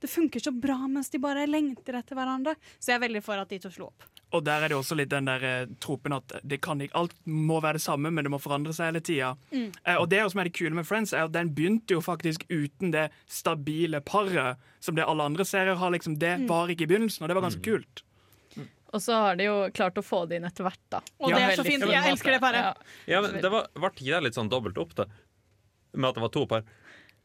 det 0.00 0.10
funker 0.10 0.42
så 0.42 0.54
bra 0.54 0.78
mens 0.88 1.12
de 1.12 1.22
bare 1.22 1.46
lengter 1.50 2.00
etter 2.00 2.18
hverandre. 2.18 2.56
Så 2.78 2.92
jeg 2.92 3.00
er 3.00 3.06
veldig 3.06 3.24
for 3.24 3.40
at 3.40 3.52
de 3.52 3.60
to 3.62 3.72
slo 3.74 3.92
opp. 3.92 4.13
Og 4.34 4.42
der 4.42 4.64
er 4.66 4.72
det 4.72 4.76
også 4.76 4.96
litt 4.98 5.12
den 5.12 5.28
der 5.30 5.44
eh, 5.46 5.66
tropen 5.78 6.12
at 6.16 6.32
det 6.42 6.58
kan 6.64 6.80
ikke, 6.82 6.96
alt 6.98 7.12
må 7.30 7.60
være 7.62 7.78
det 7.78 7.84
samme, 7.84 8.10
men 8.10 8.26
det 8.26 8.32
må 8.34 8.40
forandre 8.42 8.72
seg 8.74 8.88
hele 8.90 9.02
tida. 9.06 9.28
Mm. 9.52 9.68
Eh, 9.84 9.98
og 10.00 10.08
det 10.10 10.24
som 10.32 10.40
er 10.42 10.48
det 10.48 10.54
kule 10.58 10.74
med 10.74 10.88
Friends, 10.88 11.12
er 11.14 11.28
at 11.28 11.34
den 11.36 11.52
begynte 11.54 11.94
jo 11.94 12.00
faktisk 12.02 12.42
uten 12.50 12.90
det 12.94 13.04
stabile 13.30 14.00
paret 14.02 14.58
som 14.82 14.96
det 14.98 15.06
alle 15.06 15.22
andre 15.30 15.46
serier 15.46 15.78
har. 15.78 15.90
liksom, 15.94 16.18
Det 16.18 16.32
Mm. 16.40 16.48
var 16.50 16.66
ikke 16.68 16.82
i 16.82 16.90
begynnelsen, 16.90 17.22
og 17.22 17.28
det 17.30 17.36
var 17.38 17.46
ganske 17.46 17.62
kult. 17.62 18.02
Og 18.94 19.00
så 19.02 19.12
har 19.18 19.36
de 19.36 19.44
jo 19.48 19.54
klart 19.74 19.94
å 19.98 20.02
få 20.06 20.20
det 20.28 20.36
inn 20.38 20.44
etter 20.46 20.62
hvert, 20.66 20.78
da. 20.90 21.00
Og 21.18 21.30
ja, 21.30 21.36
det 21.36 21.42
er 21.44 21.56
så 21.62 21.64
fint. 21.66 21.82
Jeg 21.90 22.10
elsker 22.12 22.30
det 22.36 22.40
paret. 22.40 22.62
Ja. 22.62 22.74
Ja, 23.16 23.20
men 23.22 23.40
det 23.42 23.50
var, 23.50 23.66
ble 23.74 23.90
ikke 23.90 24.04
det 24.06 24.22
litt 24.22 24.34
sånn 24.38 24.50
dobbelt 24.50 24.78
opp, 24.78 24.94
det? 24.94 25.06
Med 25.94 26.08
at 26.10 26.14
det 26.14 26.22
var 26.22 26.28
to 26.30 26.46
par? 26.46 26.62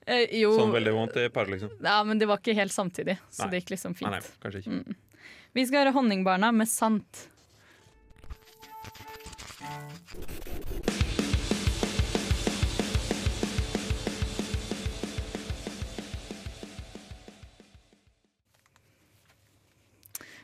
Eh, 0.08 0.26
jo, 0.42 0.56
Sånn 0.58 0.72
veldig 0.74 0.94
Wanty-par, 0.96 1.46
liksom? 1.46 1.70
ja, 1.84 2.04
men 2.04 2.18
det 2.18 2.26
var 2.28 2.38
ikke 2.42 2.56
helt 2.58 2.74
samtidig, 2.74 3.20
så 3.30 3.44
Nei. 3.46 3.50
det 3.52 3.62
gikk 3.62 3.70
liksom 3.76 3.94
fint. 3.98 4.10
Nei, 4.10 4.20
nei, 4.20 4.34
kanskje 4.42 4.64
ikke. 4.64 4.96
Vi 5.54 5.66
skal 5.66 5.84
høre 5.84 5.96
Honningbarna 5.96 6.52
med 6.54 6.70
Sant. 6.70 7.30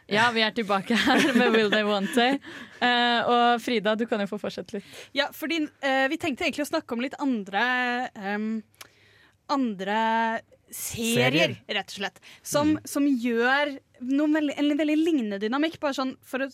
Ja, 0.06 0.30
vi 0.32 0.42
er 0.46 0.54
tilbake 0.54 0.96
her 0.96 1.24
med 1.40 1.54
Will 1.54 1.72
They 1.72 1.86
Want 1.86 2.14
Day. 2.16 2.38
Uh, 2.82 3.30
og 3.30 3.62
Frida, 3.62 3.96
du 3.98 4.06
kan 4.10 4.22
jo 4.22 4.30
få 4.30 4.40
fortsette 4.42 4.78
litt. 4.78 4.90
Ja, 5.18 5.30
fordi 5.34 5.64
uh, 5.66 6.06
vi 6.12 6.20
tenkte 6.22 6.46
egentlig 6.46 6.66
å 6.66 6.70
snakke 6.70 6.98
om 6.98 7.02
litt 7.06 7.18
andre 7.22 7.64
um, 8.14 8.52
Andre 9.54 9.98
serier, 10.76 11.32
Serier. 11.32 11.56
rett 11.78 11.92
og 11.94 12.00
slett. 12.00 12.22
Som, 12.46 12.76
som 12.88 13.08
gjør 13.08 13.76
veldig, 14.02 14.56
en 14.60 14.72
veldig 14.78 14.98
lignende 15.00 15.40
dynamikk. 15.42 15.80
Bare 15.84 15.98
sånn 15.98 16.16
for 16.26 16.46
å, 16.46 16.50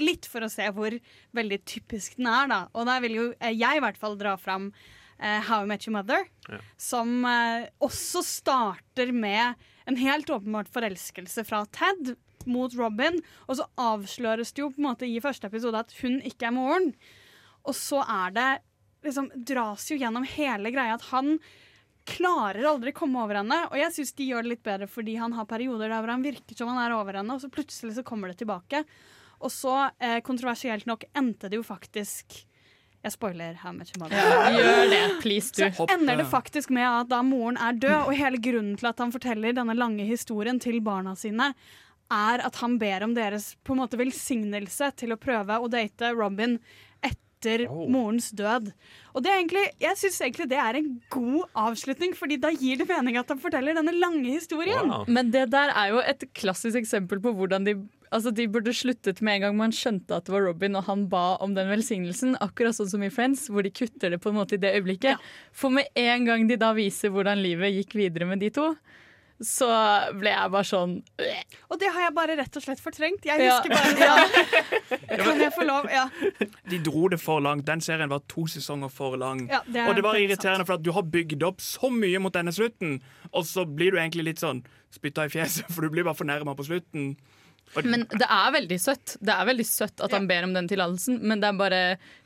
litt 0.00 0.28
for 0.30 0.46
å 0.46 0.50
se 0.52 0.68
hvor 0.74 0.96
veldig 1.36 1.60
typisk 1.68 2.18
den 2.20 2.30
er, 2.30 2.50
da. 2.50 2.60
Og 2.74 2.86
der 2.88 3.02
vil 3.04 3.18
jo 3.18 3.26
eh, 3.38 3.54
jeg 3.54 3.80
i 3.80 3.84
hvert 3.84 4.00
fall 4.00 4.18
dra 4.20 4.36
fram 4.40 4.70
uh, 4.70 5.40
How 5.48 5.64
I 5.64 5.70
Met 5.70 5.86
Your 5.86 5.96
Mother. 5.98 6.28
Ja. 6.48 6.60
Som 6.80 7.24
uh, 7.26 7.66
også 7.84 8.24
starter 8.26 9.12
med 9.14 9.66
en 9.88 9.98
helt 10.00 10.30
åpenbart 10.32 10.70
forelskelse 10.72 11.44
fra 11.48 11.64
Ted 11.74 12.14
mot 12.48 12.72
Robin, 12.76 13.18
og 13.48 13.58
så 13.58 13.66
avsløres 13.80 14.52
det 14.52 14.62
jo 14.62 14.70
på 14.72 14.82
en 14.82 14.88
måte 14.90 15.08
i 15.08 15.20
første 15.24 15.48
episode 15.48 15.80
at 15.80 15.92
hun 16.02 16.18
ikke 16.28 16.48
er 16.50 16.56
moren. 16.56 16.90
Og 17.64 17.76
så 17.76 18.02
er 18.04 18.34
det 18.36 18.48
liksom 19.04 19.30
dras 19.48 19.86
jo 19.90 19.98
gjennom 20.00 20.24
hele 20.28 20.72
greia 20.72 20.96
at 20.96 21.06
han 21.12 21.38
klarer 22.04 22.66
aldri 22.68 22.92
komme 22.96 23.22
over 23.24 23.40
henne. 23.40 23.58
Og 23.70 23.78
jeg 23.80 23.92
syns 23.96 24.14
de 24.16 24.28
gjør 24.30 24.44
det 24.44 24.54
litt 24.54 24.64
bedre 24.66 24.88
fordi 24.90 25.16
han 25.20 25.34
har 25.36 25.48
perioder 25.50 25.88
der 25.88 26.00
hvor 26.00 26.14
han 26.14 26.24
virker 26.24 26.58
som 26.58 26.70
han 26.72 26.82
er 26.84 26.96
over 26.96 27.20
henne, 27.20 27.36
og 27.36 27.42
så 27.42 27.52
plutselig 27.52 27.96
så 27.98 28.06
kommer 28.06 28.30
det 28.30 28.40
tilbake. 28.42 28.84
Og 29.44 29.52
så, 29.52 29.90
eh, 30.00 30.20
kontroversielt 30.24 30.86
nok, 30.86 31.04
endte 31.16 31.50
det 31.50 31.60
jo 31.60 31.66
faktisk 31.66 32.44
Jeg 33.04 33.12
spoiler 33.12 33.52
How 33.60 33.70
Much 33.76 33.92
Mother. 34.00 34.16
Ja, 34.16 34.48
gjør 34.48 34.86
det, 34.88 35.20
please, 35.20 35.52
du. 35.52 35.66
Så 35.76 35.84
ender 35.92 36.16
det 36.16 36.24
faktisk 36.24 36.70
med 36.72 36.86
at 36.88 37.10
da 37.10 37.18
moren 37.20 37.58
er 37.60 37.76
død, 37.76 38.06
og 38.06 38.14
hele 38.16 38.38
grunnen 38.40 38.78
til 38.80 38.88
at 38.88 38.98
han 38.98 39.12
forteller 39.12 39.52
denne 39.52 39.74
lange 39.76 40.06
historien 40.08 40.56
til 40.56 40.80
barna 40.80 41.12
sine, 41.14 41.50
er 42.10 42.40
at 42.40 42.56
han 42.62 42.78
ber 42.80 43.04
om 43.04 43.12
deres 43.12 43.56
på 43.60 43.74
en 43.74 43.82
måte 43.82 44.00
velsignelse 44.00 44.88
til 44.96 45.12
å 45.12 45.20
prøve 45.20 45.58
å 45.60 45.68
date 45.68 46.14
Robin 46.16 46.56
etter 47.44 47.66
morens 47.68 48.30
død. 48.36 48.70
Og 49.14 49.22
det 49.22 49.30
er 49.30 49.40
egentlig, 49.40 49.64
jeg 49.82 49.98
syns 50.00 50.20
egentlig 50.24 50.48
det 50.50 50.58
er 50.58 50.78
en 50.78 50.88
god 51.12 51.44
avslutning, 51.54 52.14
Fordi 52.16 52.38
da 52.40 52.50
gir 52.50 52.80
det 52.80 52.88
mening 52.88 53.18
at 53.20 53.28
han 53.28 53.38
forteller 53.38 53.76
denne 53.76 53.94
lange 53.98 54.30
historien. 54.30 54.90
Men 55.06 55.30
det 55.30 55.50
der 55.52 55.70
er 55.74 55.92
jo 55.92 56.00
et 56.02 56.24
klassisk 56.34 56.76
eksempel 56.82 57.20
på 57.20 57.34
hvordan 57.34 57.66
de 57.66 57.76
Altså 58.14 58.30
De 58.30 58.46
burde 58.46 58.70
sluttet 58.70 59.18
med 59.26 59.34
en 59.34 59.40
gang 59.42 59.56
man 59.58 59.72
skjønte 59.74 60.14
at 60.14 60.28
det 60.28 60.34
var 60.34 60.44
Robin 60.46 60.76
og 60.78 60.84
han 60.86 61.08
ba 61.10 61.34
om 61.42 61.56
den 61.56 61.66
velsignelsen. 61.66 62.36
Akkurat 62.44 62.76
sånn 62.76 62.92
som 62.92 63.02
i 63.02 63.10
Friends, 63.10 63.48
hvor 63.50 63.66
de 63.66 63.72
kutter 63.74 64.14
det 64.14 64.20
på 64.22 64.30
en 64.30 64.38
måte 64.38 64.54
i 64.54 64.60
det 64.62 64.70
øyeblikket. 64.76 65.18
For 65.50 65.74
med 65.74 65.90
en 65.98 66.28
gang 66.28 66.46
de 66.46 66.58
da 66.60 66.70
viser 66.76 67.10
hvordan 67.10 67.42
livet 67.42 67.74
gikk 67.74 67.96
videre 67.98 68.28
med 68.30 68.44
de 68.44 68.52
to, 68.54 68.68
så 69.42 69.66
ble 70.14 70.30
jeg 70.30 70.50
bare 70.54 70.66
sånn. 70.68 70.92
Og 71.70 71.78
det 71.80 71.88
har 71.92 72.04
jeg 72.06 72.14
bare 72.14 72.36
rett 72.38 72.56
og 72.56 72.62
slett 72.62 72.80
fortrengt. 72.80 73.24
Jeg 73.26 73.40
Ja. 73.42 73.56
husker 73.58 73.74
bare 73.74 73.98
ja. 74.08 75.18
Kan 75.24 75.40
jeg 75.42 75.52
få 75.56 75.66
lov? 75.66 75.88
Ja. 75.90 76.04
De 76.70 76.78
dro 76.86 77.08
det 77.08 77.18
for 77.20 77.40
langt. 77.42 77.64
Den 77.66 77.80
serien 77.80 78.08
var 78.12 78.22
to 78.30 78.46
sesonger 78.46 78.90
for 78.94 79.16
lang. 79.16 79.48
Ja, 79.50 79.60
det 79.66 79.88
og 79.88 79.96
det 79.98 80.04
var 80.06 80.14
irriterende, 80.14 80.30
irriterende, 80.34 80.66
for 80.66 80.74
at 80.78 80.82
du 80.86 80.92
har 80.92 81.02
bygd 81.02 81.42
opp 81.42 81.60
så 81.60 81.90
mye 81.92 82.20
mot 82.22 82.32
denne 82.34 82.52
slutten, 82.54 83.00
og 83.32 83.44
så 83.44 83.66
blir 83.66 83.90
du 83.92 83.98
egentlig 83.98 84.24
litt 84.30 84.38
sånn 84.44 84.62
spytta 84.94 85.26
i 85.26 85.32
fjeset, 85.34 85.66
for 85.74 85.82
du 85.82 85.90
blir 85.90 86.04
bare 86.06 86.14
fornærma 86.18 86.54
på 86.56 86.64
slutten. 86.70 87.16
Men 87.82 88.04
det 88.06 88.26
er 88.28 88.52
veldig 88.54 88.76
søtt 88.78 89.16
Det 89.18 89.32
er 89.34 89.46
veldig 89.48 89.64
søtt 89.66 90.02
at 90.04 90.12
han 90.14 90.28
ber 90.30 90.44
om 90.46 90.52
den 90.54 90.68
tillatelsen, 90.70 91.16
men 91.26 91.40
det 91.42 91.48
er 91.48 91.56
bare 91.58 91.80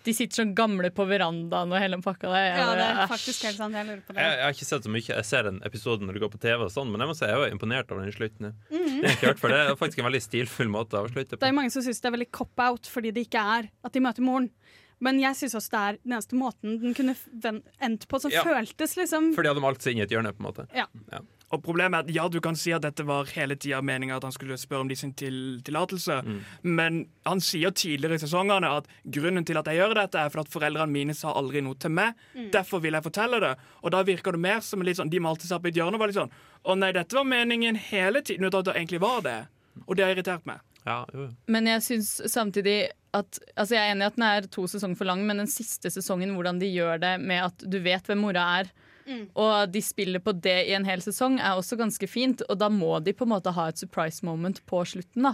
De 0.04 0.12
sitter 0.16 0.42
sånn 0.42 0.54
gamle 0.58 0.90
på 0.94 1.06
verandaen 1.08 1.72
og 1.72 1.80
hele 1.80 2.00
pakka 2.04 2.28
der. 2.32 2.48
Ja, 2.58 2.66
det 2.76 2.88
er 2.88 3.10
faktisk 3.10 3.46
helt 3.48 3.60
sant. 3.60 3.76
Jeg 3.76 3.88
lurer 3.88 4.02
på 4.06 4.16
det. 4.16 4.24
Jeg, 4.24 4.36
jeg 4.38 4.44
har 4.46 4.56
ikke 4.56 4.68
sett 4.68 4.88
så 4.88 4.92
mye. 4.92 5.04
Jeg 5.08 5.28
ser 5.28 5.48
den 5.48 5.60
episoden 5.68 6.08
når 6.08 6.16
det 6.18 6.22
går 6.24 6.32
på 6.32 6.40
TV, 6.42 6.64
og 6.64 6.72
sånn, 6.72 6.90
men 6.92 7.04
jeg 7.04 7.10
må 7.12 7.16
si 7.18 7.28
jeg 7.28 7.44
er 7.46 7.52
imponert 7.54 7.92
over 7.92 8.04
den 8.06 8.16
slutten. 8.16 8.52
Mhm. 8.72 8.98
Det 8.98 9.10
er 9.10 9.16
ikke 9.16 9.30
hørt, 9.32 9.42
for 9.42 9.52
det 9.52 9.60
er 9.62 9.78
faktisk 9.78 10.00
en 10.02 10.08
veldig 10.08 10.22
stilfull 10.24 10.72
måte 10.72 10.96
å 10.96 11.04
avslutte 11.04 11.36
Det 11.38 11.48
er 11.48 11.56
mange 11.56 11.72
som 11.74 11.84
syns 11.84 12.00
det 12.00 12.08
er 12.10 12.16
veldig 12.16 12.30
cop-out 12.40 12.88
fordi 12.88 13.12
det 13.14 13.26
ikke 13.28 13.44
er 13.58 13.68
at 13.84 13.92
de 13.94 14.04
møter 14.04 14.24
moren. 14.24 14.48
Men 15.00 15.20
jeg 15.20 15.36
syns 15.38 15.54
også 15.54 15.70
det 15.70 15.80
er 15.80 15.98
den 16.02 16.12
eneste 16.16 16.34
måten 16.38 16.80
den 16.82 16.94
kunne 16.94 17.14
endt 17.80 18.08
på, 18.10 18.20
som 18.20 18.30
Ja. 18.32 18.42
føltes 18.42 18.96
liksom 18.98 19.32
For 19.34 19.42
de 19.42 19.48
hadde 19.52 19.60
malt 19.62 19.80
seg 19.82 19.92
inn 19.94 20.00
i 20.00 20.02
et 20.02 20.10
hjørne, 20.10 20.32
på 20.34 20.42
en 20.42 20.48
måte. 20.52 20.66
Ja. 20.74 20.86
og 21.50 21.62
problemet 21.64 21.94
er 21.94 21.98
at 22.04 22.10
ja, 22.14 22.28
du 22.28 22.40
kan 22.44 22.54
si 22.56 22.72
at 22.76 22.82
dette 22.82 23.06
var 23.06 23.24
hele 23.32 23.56
tida 23.56 23.78
meninga 23.80 24.16
at 24.18 24.22
han 24.26 24.32
skulle 24.32 24.58
spørre 24.60 24.80
om 24.84 24.88
de 24.90 24.94
sin 24.96 25.14
til, 25.14 25.62
tillatelse, 25.64 26.22
Mm. 26.24 26.40
men 26.62 27.08
han 27.24 27.40
sier 27.40 27.70
tidligere 27.70 28.14
i 28.14 28.18
sesongene 28.18 28.68
at 28.76 28.86
grunnen 29.08 29.46
til 29.46 29.56
at 29.56 29.64
jeg 29.64 29.78
gjør 29.80 29.94
dette, 29.94 30.18
er 30.18 30.28
for 30.28 30.40
at 30.40 30.48
foreldrene 30.52 30.90
mine 30.92 31.14
sa 31.14 31.32
aldri 31.32 31.62
noe 31.62 31.74
til 31.74 31.90
meg. 31.90 32.12
Mm. 32.36 32.50
Derfor 32.52 32.80
vil 32.82 32.92
jeg 32.92 33.02
fortelle 33.02 33.40
det. 33.40 33.56
Og 33.82 33.90
da 33.90 34.02
virker 34.02 34.32
det 34.32 34.40
mer 34.40 34.60
som 34.60 34.82
litt 34.82 34.96
sånn, 34.98 35.08
de 35.08 35.20
malte 35.20 35.46
seg 35.46 35.56
opp 35.56 35.64
i 35.64 35.68
et 35.70 35.74
hjørne 35.76 35.94
og 35.94 36.00
var 36.00 36.08
litt 36.08 36.16
sånn 36.20 36.30
Å 36.66 36.76
nei, 36.76 36.92
dette 36.92 37.14
var 37.14 37.24
meningen 37.24 37.76
hele 37.76 38.20
tiden, 38.20 38.44
uten 38.44 38.58
at 38.58 38.64
det 38.66 38.74
egentlig 38.74 39.00
var 39.00 39.20
det. 39.22 39.46
Og 39.86 39.96
det 39.96 40.04
har 40.04 40.14
irritert 40.14 40.44
meg. 40.44 40.58
Ja. 40.88 41.28
Men 41.52 41.68
jeg 41.68 41.84
syns 41.84 42.14
samtidig 42.32 42.78
at 43.16 43.38
Altså 43.56 43.72
Jeg 43.76 43.82
er 43.88 43.94
enig 43.94 44.04
i 44.04 44.10
at 44.10 44.16
den 44.18 44.24
er 44.26 44.48
to 44.52 44.66
sesonger 44.68 44.98
for 45.00 45.08
lang, 45.08 45.22
men 45.26 45.40
den 45.40 45.48
siste 45.50 45.88
sesongen, 45.92 46.34
hvordan 46.36 46.58
de 46.60 46.68
gjør 46.68 47.00
det 47.00 47.14
med 47.22 47.40
at 47.46 47.64
du 47.64 47.78
vet 47.84 48.04
hvem 48.08 48.24
mora 48.26 48.44
er, 48.60 48.72
Mm. 49.08 49.22
og 49.40 49.70
de 49.72 49.80
spiller 49.80 50.20
på 50.20 50.34
det 50.36 50.66
i 50.68 50.74
en 50.76 50.84
hel 50.84 51.00
sesong, 51.00 51.38
er 51.40 51.56
også 51.56 51.78
ganske 51.80 52.04
fint. 52.06 52.42
Og 52.50 52.58
da 52.60 52.68
må 52.68 52.98
de 53.02 53.14
på 53.16 53.24
en 53.24 53.30
måte 53.32 53.54
ha 53.56 53.68
et 53.70 53.80
surprise 53.80 54.20
moment 54.22 54.60
på 54.68 54.82
slutten, 54.84 55.22
da. 55.24 55.32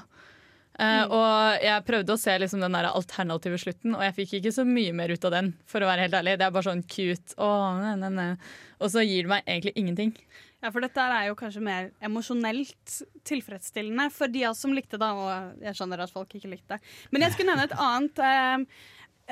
Eh, 0.78 1.02
og 1.10 1.58
jeg 1.62 1.82
prøvde 1.86 2.14
å 2.14 2.18
se 2.18 2.36
liksom 2.38 2.62
den 2.62 2.72
der 2.78 2.86
alternative 2.92 3.58
slutten, 3.58 3.96
og 3.98 4.02
jeg 4.06 4.14
fikk 4.20 4.36
ikke 4.38 4.52
så 4.54 4.64
mye 4.66 4.94
mer 4.94 5.10
ut 5.10 5.24
av 5.26 5.34
den. 5.34 5.52
For 5.66 5.82
å 5.82 5.90
være 5.90 6.06
helt 6.06 6.14
ærlig 6.14 6.38
Det 6.38 6.46
er 6.46 6.54
bare 6.54 6.70
sånn 6.70 6.86
cute. 6.86 7.34
Oh, 7.36 7.74
ne, 7.82 7.96
ne, 7.98 8.10
ne. 8.14 8.28
Og 8.80 8.90
så 8.94 9.02
gir 9.02 9.26
det 9.26 9.32
meg 9.34 9.44
egentlig 9.50 9.74
ingenting. 9.74 10.14
Ja, 10.64 10.70
for 10.72 10.80
dette 10.80 11.02
er 11.04 11.26
jo 11.28 11.36
kanskje 11.36 11.60
mer 11.60 11.90
emosjonelt 12.00 12.98
tilfredsstillende 13.28 14.08
for 14.14 14.32
de 14.32 14.46
av 14.46 14.54
oss 14.54 14.62
som 14.64 14.72
likte 14.72 14.96
det, 14.96 15.10
og 15.12 15.60
jeg 15.60 15.76
skjønner 15.76 16.00
at 16.00 16.12
folk 16.14 16.32
ikke 16.38 16.48
likte 16.54 16.78
det. 16.78 16.92
Men 17.12 17.26
jeg 17.26 17.34
skulle 17.34 17.52
nevne 17.52 17.66
et 17.68 17.74
annet 17.84 18.22
eh, 18.24 18.84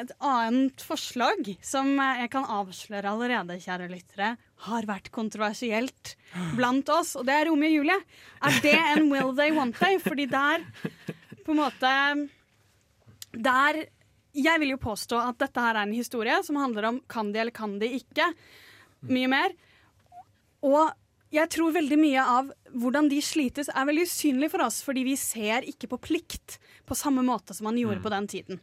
et 0.03 0.13
annet 0.25 0.85
forslag 0.85 1.49
som 1.65 1.91
eh, 2.01 2.23
jeg 2.23 2.33
kan 2.33 2.47
avsløre 2.49 3.11
allerede, 3.13 3.59
kjære 3.61 3.89
lyttere, 3.93 4.35
har 4.67 4.89
vært 4.89 5.11
kontroversielt 5.13 6.15
blant 6.57 6.89
oss, 6.93 7.15
og 7.19 7.27
det 7.29 7.37
er 7.37 7.49
Romeo 7.51 7.69
og 7.69 7.77
Julie. 7.79 7.99
Er 8.45 8.61
det 8.65 8.77
en 8.79 9.11
Will 9.13 9.35
They 9.37 9.53
Want 9.57 9.81
They? 9.81 10.01
Fordi 10.05 10.29
der 10.33 10.65
på 11.43 11.53
en 11.53 11.61
måte 11.61 11.97
der 13.33 13.85
Jeg 14.33 14.61
vil 14.61 14.71
jo 14.73 14.81
påstå 14.81 15.19
at 15.21 15.37
dette 15.43 15.61
her 15.61 15.77
er 15.77 15.85
en 15.85 15.93
historie 15.93 16.39
som 16.45 16.57
handler 16.57 16.87
om 16.89 17.01
kan 17.09 17.33
de 17.33 17.41
eller 17.43 17.53
kan 17.53 17.75
de 17.81 17.91
ikke. 17.99 18.31
Mye 19.13 19.29
mer. 19.29 19.53
Og 20.65 20.89
jeg 21.33 21.49
tror 21.55 21.73
veldig 21.73 21.99
mye 21.99 22.25
av 22.39 22.51
hvordan 22.77 23.09
de 23.09 23.21
slites, 23.25 23.69
er 23.73 23.87
veldig 23.89 24.05
usynlig 24.09 24.51
for 24.53 24.65
oss, 24.67 24.83
fordi 24.85 25.05
vi 25.05 25.17
ser 25.17 25.65
ikke 25.69 25.89
på 25.89 25.99
plikt 26.09 26.59
på 26.89 26.97
samme 26.99 27.25
måte 27.25 27.55
som 27.57 27.65
man 27.65 27.77
gjorde 27.81 28.01
Mm. 28.01 28.05
på 28.05 28.11
den 28.11 28.27
tiden. 28.29 28.61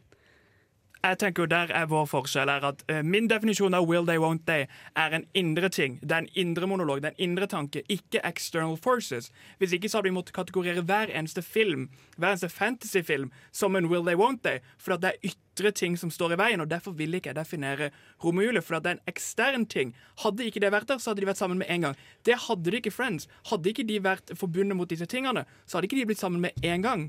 Jeg 1.00 1.16
tenker 1.18 1.42
jo 1.42 1.46
Der 1.46 1.70
er 1.72 1.86
vår 1.88 2.04
forskjell. 2.04 2.48
er 2.48 2.64
at 2.68 2.82
uh, 2.90 3.02
Min 3.02 3.28
definisjon 3.28 3.74
av 3.74 3.86
will 3.88 4.04
they, 4.06 4.18
won't 4.18 4.44
they 4.46 4.66
er 4.96 5.14
en 5.16 5.24
indre 5.34 5.68
ting. 5.68 5.98
Det 6.02 6.12
er 6.12 6.26
en 6.26 6.28
indre 6.34 6.66
monolog, 6.66 7.00
det 7.00 7.08
er 7.08 7.14
en 7.16 7.30
indre 7.30 7.46
tanke, 7.46 7.82
ikke 7.88 8.20
external 8.24 8.76
forces. 8.76 9.30
Hvis 9.58 9.72
ikke 9.72 9.88
så 9.88 9.98
hadde 9.98 10.10
vi 10.10 10.14
måttet 10.14 10.34
kategorere 10.36 10.82
hver 10.82 11.08
eneste 11.08 11.42
film, 11.42 11.88
hver 12.18 12.34
eneste 12.34 12.48
fantasyfilm 12.48 13.30
som 13.52 13.76
en 13.76 13.88
will 13.88 14.04
they, 14.04 14.14
won't 14.14 14.42
they. 14.44 14.60
For 14.78 14.96
det 14.96 15.14
er 15.14 15.32
ytre 15.32 15.70
ting 15.70 15.96
som 15.98 16.10
står 16.10 16.34
i 16.34 16.38
veien, 16.38 16.60
og 16.60 16.68
derfor 16.70 16.92
vil 16.92 17.14
ikke 17.14 17.32
jeg 17.32 17.36
definere 17.36 17.90
Romeo 18.24 18.44
Julie. 18.44 18.62
For 18.62 18.78
det 18.78 18.86
er 18.86 18.98
en 18.98 19.08
ekstern 19.08 19.64
ting. 19.66 19.94
Hadde 20.20 20.44
ikke 20.44 20.60
det 20.60 20.72
vært 20.72 20.88
der, 20.88 20.98
så 20.98 21.10
hadde 21.10 21.24
de 21.24 21.30
vært 21.30 21.40
sammen 21.40 21.58
med 21.58 21.70
en 21.70 21.80
gang. 21.80 21.96
Det 22.24 22.36
hadde 22.48 22.70
de 22.70 22.76
ikke 22.76 22.92
Friends. 22.92 23.28
Hadde 23.48 23.72
ikke 23.72 23.88
de 23.88 24.02
vært 24.04 24.36
forbundet 24.36 24.76
mot 24.76 24.90
disse 24.90 25.06
tingene, 25.06 25.46
så 25.66 25.78
hadde 25.78 25.88
ikke 25.88 26.02
de 26.02 26.06
blitt 26.12 26.20
sammen 26.20 26.40
med 26.44 26.50
en 26.62 26.82
gang. 26.82 27.08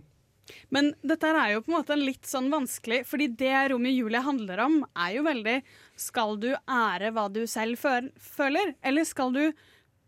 Men 0.74 0.92
dette 1.06 1.30
er 1.30 1.54
jo 1.54 1.62
på 1.64 1.72
en 1.72 1.78
måte 1.80 1.98
litt 2.00 2.28
sånn 2.28 2.50
vanskelig, 2.52 3.04
fordi 3.08 3.30
det 3.40 3.54
Romeo 3.72 3.92
og 3.92 4.00
Julie 4.02 4.24
handler 4.26 4.64
om, 4.66 4.80
er 4.96 5.18
jo 5.18 5.28
veldig 5.28 5.58
Skal 6.00 6.38
du 6.42 6.50
ære 6.56 7.14
hva 7.16 7.28
du 7.32 7.44
selv 7.50 7.80
føler, 7.80 8.76
eller 8.82 9.08
skal 9.08 9.36
du 9.36 9.44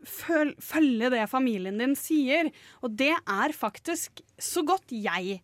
føl 0.04 0.52
følge 0.60 1.14
det 1.14 1.24
familien 1.32 1.80
din 1.80 1.96
sier? 1.96 2.52
Og 2.84 2.96
det 3.00 3.14
er 3.16 3.56
faktisk, 3.56 4.24
så 4.38 4.66
godt 4.68 4.92
jeg 4.92 5.40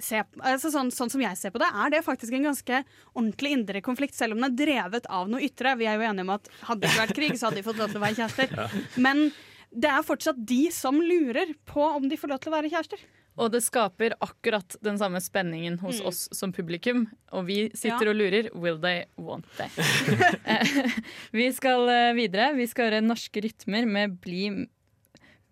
ser, 0.00 0.24
altså 0.40 0.70
sånn, 0.72 0.90
sånn 0.94 1.12
som 1.12 1.22
jeg 1.22 1.36
ser 1.38 1.52
på 1.52 1.60
det, 1.60 1.68
er 1.68 1.92
det 1.92 2.02
faktisk 2.06 2.34
en 2.36 2.48
ganske 2.50 2.82
ordentlig 3.12 3.54
indre 3.56 3.82
konflikt, 3.84 4.16
selv 4.16 4.34
om 4.34 4.42
den 4.42 4.50
er 4.50 4.58
drevet 4.62 5.08
av 5.12 5.28
noe 5.30 5.44
ytre. 5.44 5.76
Vi 5.80 5.88
er 5.88 5.98
jo 5.98 6.08
enige 6.08 6.26
om 6.26 6.34
at 6.36 6.50
hadde 6.68 6.80
det 6.82 6.90
ikke 6.90 7.04
vært 7.04 7.18
krig, 7.18 7.36
så 7.36 7.48
hadde 7.48 7.60
de 7.60 7.66
fått 7.66 7.80
lov 7.80 7.92
til 7.92 8.00
å 8.00 8.04
være 8.06 8.20
kjærester. 8.22 8.76
Men 9.06 9.26
det 9.72 9.88
er 9.90 10.02
fortsatt 10.02 10.38
de 10.46 10.70
som 10.74 10.98
lurer 11.00 11.54
på 11.68 11.82
om 11.82 12.08
de 12.10 12.16
får 12.18 12.28
lov 12.32 12.40
til 12.42 12.50
å 12.52 12.56
være 12.56 12.70
kjærester. 12.72 12.98
Og 13.40 13.52
det 13.54 13.60
skaper 13.62 14.12
akkurat 14.20 14.74
den 14.82 14.98
samme 14.98 15.20
spenningen 15.22 15.78
hos 15.80 16.00
Mm. 16.00 16.06
oss 16.10 16.28
som 16.34 16.52
publikum. 16.52 17.06
Og 17.32 17.46
vi 17.46 17.70
sitter 17.70 18.04
Ja. 18.04 18.10
og 18.10 18.16
lurer 18.18 18.48
will 18.54 18.78
they, 18.82 19.04
want 19.16 19.46
they. 19.56 19.68
Vi 21.32 21.46
skal 21.52 21.88
eh, 21.88 22.12
videre. 22.18 22.50
Vi 22.58 22.66
skal 22.66 22.90
høre 22.90 23.00
norske 23.06 23.40
rytmer 23.40 23.86
med 23.86 24.18
Bli, 24.20 24.66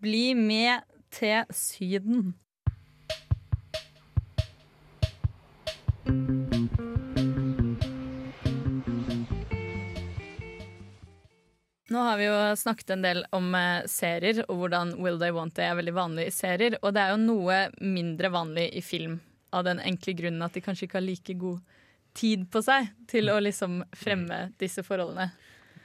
bli 0.01 0.33
med 0.35 0.83
til 1.15 1.43
Syden. 1.55 2.33
Nå 11.89 11.99
har 12.05 12.17
vi 12.17 12.27
jo 12.27 12.55
snakket 12.55 12.89
en 12.93 13.01
del 13.01 13.23
om 13.33 13.47
eh, 13.57 13.85
serier, 13.89 14.43
og 14.45 14.61
hvordan 14.61 14.91
Will 15.01 15.17
They 15.17 15.33
Want 15.33 15.55
They 15.57 15.71
er 15.71 15.79
veldig 15.79 15.95
vanlig 15.97 16.27
i 16.29 16.33
serier. 16.35 16.77
Og 16.83 16.93
det 16.93 17.01
er 17.01 17.15
jo 17.15 17.23
noe 17.23 17.57
mindre 17.81 18.29
vanlig 18.29 18.67
i 18.77 18.83
film, 18.85 19.17
av 19.49 19.65
den 19.65 19.81
enkle 19.81 20.13
grunnen 20.13 20.45
at 20.45 20.53
de 20.53 20.61
kanskje 20.61 20.85
ikke 20.85 20.99
har 20.99 21.07
like 21.07 21.37
god 21.41 21.63
tid 22.13 22.45
på 22.53 22.61
seg 22.61 22.91
til 23.09 23.31
å 23.33 23.39
liksom 23.41 23.81
fremme 23.97 24.51
disse 24.61 24.83
forholdene. 24.85 25.31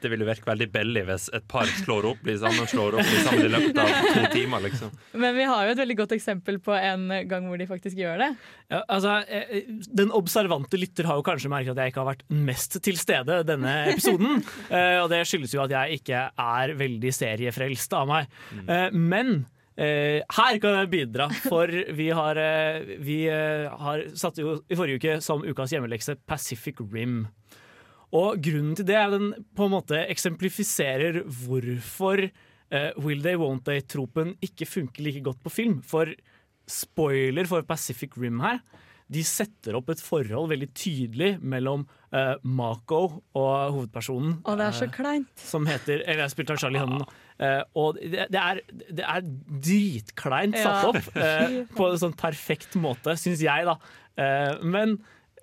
Det 0.05 0.11
vil 0.13 0.21
jo 0.25 0.29
virke 0.29 0.49
veldig 0.51 0.69
billig 0.75 1.05
hvis 1.09 1.31
et 1.37 1.47
par 1.51 1.69
slår 1.81 2.11
opp, 2.11 2.21
blir 2.25 2.37
sammen, 2.41 2.69
slår 2.69 2.99
opp, 2.99 3.09
blir 3.09 3.23
sammen 3.25 3.47
i 3.49 3.53
løpet 3.55 3.81
av 3.81 3.95
to 4.05 4.25
timer, 4.35 4.65
liksom. 4.67 4.93
Men 5.25 5.37
vi 5.39 5.47
har 5.49 5.65
jo 5.65 5.73
et 5.75 5.81
veldig 5.81 5.97
godt 6.03 6.15
eksempel 6.19 6.61
på 6.65 6.75
en 6.77 7.09
gang 7.31 7.49
hvor 7.49 7.61
de 7.61 7.69
faktisk 7.71 7.99
gjør 8.01 8.21
det. 8.21 8.31
Ja, 8.73 8.83
altså, 8.93 9.17
eh, 9.29 9.65
den 9.97 10.13
observante 10.15 10.79
lytter 10.81 11.09
har 11.09 11.19
jo 11.21 11.25
kanskje 11.27 11.51
merket 11.53 11.73
at 11.75 11.83
jeg 11.83 11.95
ikke 11.95 12.05
har 12.05 12.11
vært 12.13 12.25
mest 12.51 12.79
til 12.85 13.01
stede 13.01 13.41
denne 13.49 13.75
episoden. 13.95 14.43
Eh, 14.75 14.99
og 15.03 15.11
det 15.13 15.21
skyldes 15.29 15.53
jo 15.55 15.61
at 15.63 15.73
jeg 15.73 16.01
ikke 16.01 16.21
er 16.41 16.73
veldig 16.79 17.11
seriefrelst 17.15 17.93
av 17.97 18.09
meg. 18.09 18.31
Eh, 18.65 18.95
men 18.97 19.31
eh, 19.77 20.23
her 20.37 20.59
kan 20.63 20.79
jeg 20.81 20.91
bidra, 20.93 21.29
for 21.47 21.71
vi 21.95 22.09
har, 22.17 22.41
eh, 22.41 22.95
vi 23.05 23.21
eh, 23.31 23.69
har 23.85 24.05
satt 24.19 24.41
jo 24.41 24.57
i 24.67 24.79
forrige 24.79 25.01
uke 25.03 25.17
som 25.25 25.45
ukas 25.47 25.75
hjemmelekse 25.75 26.17
Pacific 26.27 26.81
Rim. 26.93 27.25
Og 28.15 28.39
grunnen 28.43 28.77
til 28.79 28.87
det 28.89 28.97
er 28.99 29.09
at 29.09 29.17
den 29.17 29.33
på 29.57 29.67
en 29.67 29.75
måte 29.75 30.05
eksemplifiserer 30.07 31.23
hvorfor 31.25 32.29
uh, 32.29 32.91
Will 33.03 33.25
They 33.25 33.39
Won't 33.41 33.67
They-tropen 33.67 34.37
ikke 34.45 34.69
funker 34.71 35.07
like 35.07 35.25
godt 35.27 35.43
på 35.43 35.53
film. 35.53 35.81
For 35.83 36.13
spoiler 36.71 37.49
for 37.51 37.67
Pacific 37.67 38.15
Rim 38.21 38.39
her. 38.45 38.63
De 39.13 39.21
setter 39.27 39.77
opp 39.77 39.91
et 39.93 40.01
forhold 40.01 40.49
veldig 40.49 40.71
tydelig 40.73 41.35
mellom 41.45 41.83
uh, 42.15 42.39
Mako 42.41 43.01
og 43.37 43.51
hovedpersonen. 43.75 44.39
Og 44.47 44.57
det 44.61 44.69
er 44.71 44.79
så 44.79 44.89
kleint. 44.89 45.29
kleint. 45.29 45.45
som 45.51 45.67
heter 45.69 46.01
Eller 46.07 46.25
jeg 46.25 46.33
spilte 46.33 46.57
av 46.57 46.63
Charlie 46.63 46.81
Hunnen. 46.81 47.05
Uh, 47.35 47.61
og 47.83 47.99
det, 47.99 48.29
det, 48.33 48.41
er, 48.41 48.63
det 48.95 49.05
er 49.05 49.27
dritkleint 49.67 50.57
satt 50.57 50.89
opp 50.93 51.19
eh, 51.19 51.61
på 51.75 51.91
en 51.91 52.01
sånn 52.01 52.15
perfekt 52.17 52.79
måte, 52.79 53.17
syns 53.19 53.43
jeg, 53.43 53.67
da. 53.67 53.75
Eh, 54.15 54.63
men 54.63 54.97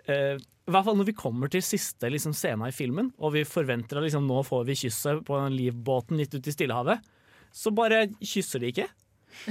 eh, 0.08 0.40
i 0.68 0.72
hvert 0.72 0.86
fall 0.86 0.98
når 1.00 1.08
vi 1.10 1.16
kommer 1.18 1.50
til 1.52 1.64
siste 1.66 2.10
liksom, 2.14 2.34
scena 2.38 2.68
i 2.70 2.76
filmen, 2.76 3.10
og 3.20 3.34
vi 3.34 3.42
forventer 3.48 3.98
at 3.98 4.06
liksom, 4.06 4.28
nå 4.30 4.44
får 4.46 4.66
vi 4.68 4.76
kysset 4.84 5.24
på 5.28 5.40
den 5.42 5.56
livbåten 5.58 6.20
litt 6.22 6.34
ute 6.38 6.52
i 6.52 6.54
Stillehavet, 6.54 7.02
så 7.52 7.74
bare 7.76 8.06
kysser 8.22 8.62
de 8.64 8.70
ikke. 8.72 8.86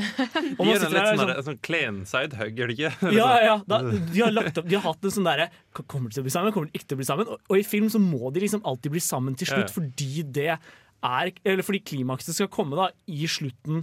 Og 0.61 0.61
De 0.61 0.67
gjør 0.71 0.83
en 0.85 0.93
litt 0.93 0.93
der 0.93 1.07
sånn, 1.09 1.17
liksom- 1.17 1.29
der- 1.31 1.45
sånn 1.49 1.61
clean 1.67 1.99
sidehug, 2.09 2.59
gjør 2.61 2.69
de 2.71 2.75
ikke? 2.77 3.13
ja, 3.17 3.29
ja, 3.43 3.55
da, 3.67 3.79
de, 4.13 4.21
har 4.21 4.33
lagt 4.37 4.59
opp, 4.61 4.69
de 4.69 4.77
har 4.79 4.85
hatt 4.87 5.05
en 5.09 5.15
sånn 5.17 5.27
derre 5.29 5.47
Kommer 5.89 6.11
de 6.11 6.15
til 6.19 6.23
å 6.23 6.27
bli 6.29 6.35
sammen? 6.35 6.53
Kommer 6.55 6.69
de 6.71 6.79
ikke 6.79 6.91
til 6.93 6.99
å 6.99 7.01
bli 7.01 7.09
sammen? 7.09 7.31
Og, 7.33 7.41
og 7.49 7.57
i 7.59 7.65
film 7.67 7.89
så 7.93 8.01
må 8.03 8.31
de 8.35 8.43
liksom 8.45 8.63
alltid 8.69 8.93
bli 8.95 9.03
sammen 9.05 9.37
til 9.41 9.49
slutt, 9.51 9.71
Ja. 9.73 9.75
fordi 9.81 10.11
det 10.37 10.47
er 10.53 11.33
Eller 11.49 11.65
fordi 11.65 11.81
klimakset 11.91 12.37
skal 12.37 12.51
komme 12.53 12.77
da 12.77 12.91
i 13.09 13.25
slutten 13.27 13.83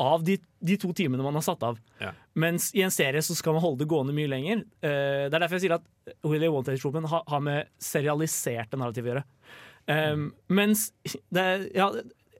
av 0.00 0.24
de, 0.24 0.36
de 0.64 0.76
to 0.80 0.92
timene 0.96 1.24
man 1.24 1.36
har 1.36 1.44
satt 1.44 1.64
av. 1.66 1.80
Ja. 2.00 2.12
Mens 2.40 2.70
i 2.76 2.84
en 2.86 2.94
serie 2.94 3.22
så 3.24 3.36
skal 3.38 3.56
man 3.56 3.64
holde 3.64 3.84
det 3.84 3.90
gående 3.90 4.14
mye 4.16 4.30
lenger. 4.30 4.64
Uh, 4.82 5.26
det 5.28 5.34
er 5.34 5.42
derfor 5.42 5.58
jeg 5.58 5.66
sier 5.66 5.76
at 5.76 6.24
Willy 6.26 6.48
Wanted-tropen 6.52 7.08
har, 7.10 7.26
har 7.28 7.44
med 7.44 7.70
serialiserte 7.82 8.80
narrativ 8.80 9.08
å 9.08 9.12
gjøre. 9.14 9.26
Um, 9.90 10.30
mens 10.52 10.90
det, 11.34 11.44
ja, 11.74 11.88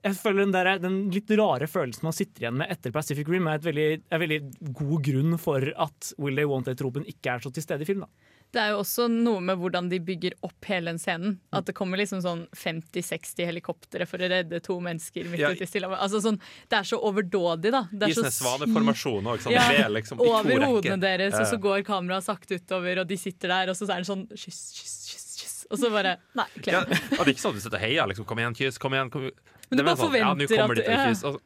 jeg 0.01 0.17
føler 0.17 0.45
den, 0.45 0.53
der, 0.55 0.69
den 0.81 0.97
litt 1.13 1.29
rare 1.37 1.67
følelsen 1.69 2.05
man 2.07 2.15
sitter 2.15 2.45
igjen 2.45 2.57
med 2.61 2.71
etter 2.73 2.93
Pacific 2.95 3.29
Rim, 3.29 3.49
er 3.49 3.59
et 3.59 3.67
veldig, 3.67 3.87
er 4.09 4.21
veldig 4.23 4.39
god 4.77 5.03
grunn 5.05 5.37
for 5.41 5.65
at 5.85 6.11
Will 6.21 6.39
They 6.39 6.49
Want 6.49 6.71
It-tropen 6.71 7.05
ikke 7.09 7.35
er 7.35 7.43
så 7.43 7.51
til 7.53 7.65
stede 7.65 7.85
i 7.85 7.89
film. 7.89 8.05
da. 8.07 8.30
Det 8.51 8.59
er 8.59 8.73
jo 8.73 8.81
også 8.81 9.05
noe 9.07 9.39
med 9.39 9.55
hvordan 9.61 9.85
de 9.87 9.97
bygger 10.03 10.33
opp 10.43 10.65
hele 10.67 10.91
den 10.91 10.97
scenen. 10.99 11.37
At 11.55 11.65
det 11.69 11.75
kommer 11.77 11.95
liksom 12.01 12.19
sånn 12.19 12.41
50-60 12.51 13.45
helikoptre 13.47 14.03
for 14.09 14.19
å 14.19 14.27
redde 14.27 14.59
to 14.65 14.75
mennesker 14.83 15.23
midt 15.31 15.39
Ja. 15.39 15.51
ute 15.55 15.63
i 15.63 15.69
Stillehavet. 15.69 16.01
Altså 16.03 16.19
sånn, 16.25 16.39
det 16.67 16.77
er 16.81 16.83
så 16.89 16.99
overdådig, 16.99 17.71
da. 17.71 17.85
Det 17.93 18.09
er 18.09 18.17
så 18.17 18.27
svaneformasjoner 18.27 19.31
òg, 19.37 19.39
sånn, 19.45 19.53
Ja, 19.55 19.87
liksom 19.87 20.19
i 20.19 20.27
over 20.27 20.65
hodene 20.67 20.99
deres, 20.99 21.33
og 21.39 21.47
så 21.47 21.57
går 21.63 21.85
kameraet 21.87 22.23
sakte 22.27 22.59
utover, 22.59 22.99
og 22.99 23.07
de 23.07 23.15
sitter 23.17 23.47
der, 23.55 23.69
og 23.71 23.75
så 23.79 23.87
er 23.87 24.03
det 24.03 24.09
sånn 24.11 24.27
kyss, 24.35 24.59
kyss, 24.75 24.97
kyss, 25.07 25.29
kyss. 25.39 25.55
Og 25.71 25.79
så 25.79 25.89
bare 25.89 26.17
Nei, 26.35 26.45
klem. 26.59 26.73
Ja, 26.73 26.83
det 26.83 27.19
er 27.23 27.31
ikke 27.31 27.45
sånn 27.45 27.55
at 27.55 27.61
du 27.61 27.63
sitter 27.63 27.79
og 27.79 27.85
heier. 27.87 28.07
Liksom, 28.11 28.25
kom 28.27 28.37
igjen, 28.43 28.53
kyss, 28.59 28.77
kom 28.77 28.91
igjen. 28.91 29.09
Kom. 29.09 29.29
Men 29.71 29.77
du 29.79 29.83
bare 29.87 29.95
sånn, 29.95 30.11
forventer 30.11 30.55
ja, 30.57 30.67
at- 30.67 30.83
ja. 30.91 31.07
kyss, 31.07 31.23
Og 31.23 31.41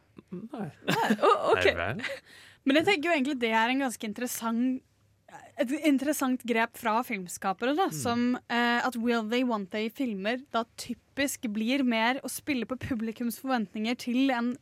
nei 0.51 0.72
nei 0.89 1.76
vel. 1.78 2.01
Men 2.66 2.76
jeg 2.82 2.86
tenker 2.88 3.12
jo 3.12 3.14
egentlig 3.14 3.39
det 3.39 3.51
er 3.53 3.70
en 3.70 3.80
ganske 3.86 4.03
interessant 4.10 4.82
et 5.62 5.72
interessant 5.88 6.42
grep 6.48 6.78
fra 6.78 6.98
filmskapere. 7.06 7.76
da, 7.78 7.90
Som 7.94 8.36
eh, 8.48 8.82
at 8.86 8.98
Will 9.00 9.28
They 9.32 9.46
Want 9.48 9.72
They-filmer 9.72 10.42
da 10.56 10.66
typisk 10.80 11.48
blir 11.54 11.84
mer 11.88 12.20
å 12.24 12.32
spille 12.32 12.68
på 12.68 12.78
publikums 12.82 13.40
forventninger 13.42 13.96
til, 14.02 14.30
en, 14.36 14.54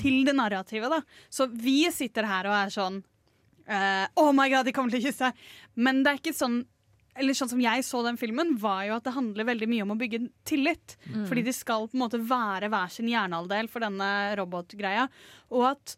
til 0.00 0.24
det 0.26 0.34
narrativet. 0.38 0.90
da. 0.90 1.02
Så 1.30 1.48
vi 1.52 1.84
sitter 1.94 2.28
her 2.28 2.50
og 2.50 2.56
er 2.56 2.74
sånn 2.74 3.00
eh, 3.66 4.06
Oh 4.20 4.32
my 4.34 4.50
god, 4.52 4.66
de 4.66 4.74
kommer 4.76 4.94
til 4.94 5.02
å 5.04 5.08
kysse! 5.10 5.32
Men 5.78 6.04
det 6.04 6.12
er 6.12 6.22
ikke 6.22 6.36
sånn 6.36 6.62
eller 7.20 7.34
sånn 7.36 7.50
som 7.50 7.60
jeg 7.60 7.82
så 7.84 8.00
den 8.06 8.16
filmen, 8.16 8.54
var 8.62 8.84
jo 8.86 8.94
at 8.96 9.04
det 9.04 9.12
handler 9.16 9.48
veldig 9.48 9.66
mye 9.68 9.84
om 9.84 9.92
å 9.92 9.98
bygge 9.98 10.22
tillit. 10.48 10.94
Mm. 11.10 11.24
Fordi 11.28 11.42
de 11.44 11.52
skal 11.52 11.88
på 11.90 11.98
en 11.98 12.04
måte 12.04 12.20
være 12.22 12.70
hver 12.72 12.92
sin 12.94 13.10
hjernehalvdel 13.10 13.68
for 13.68 13.84
denne 13.84 14.10
robotgreia. 14.38 15.08
Og 15.52 15.66
at 15.72 15.96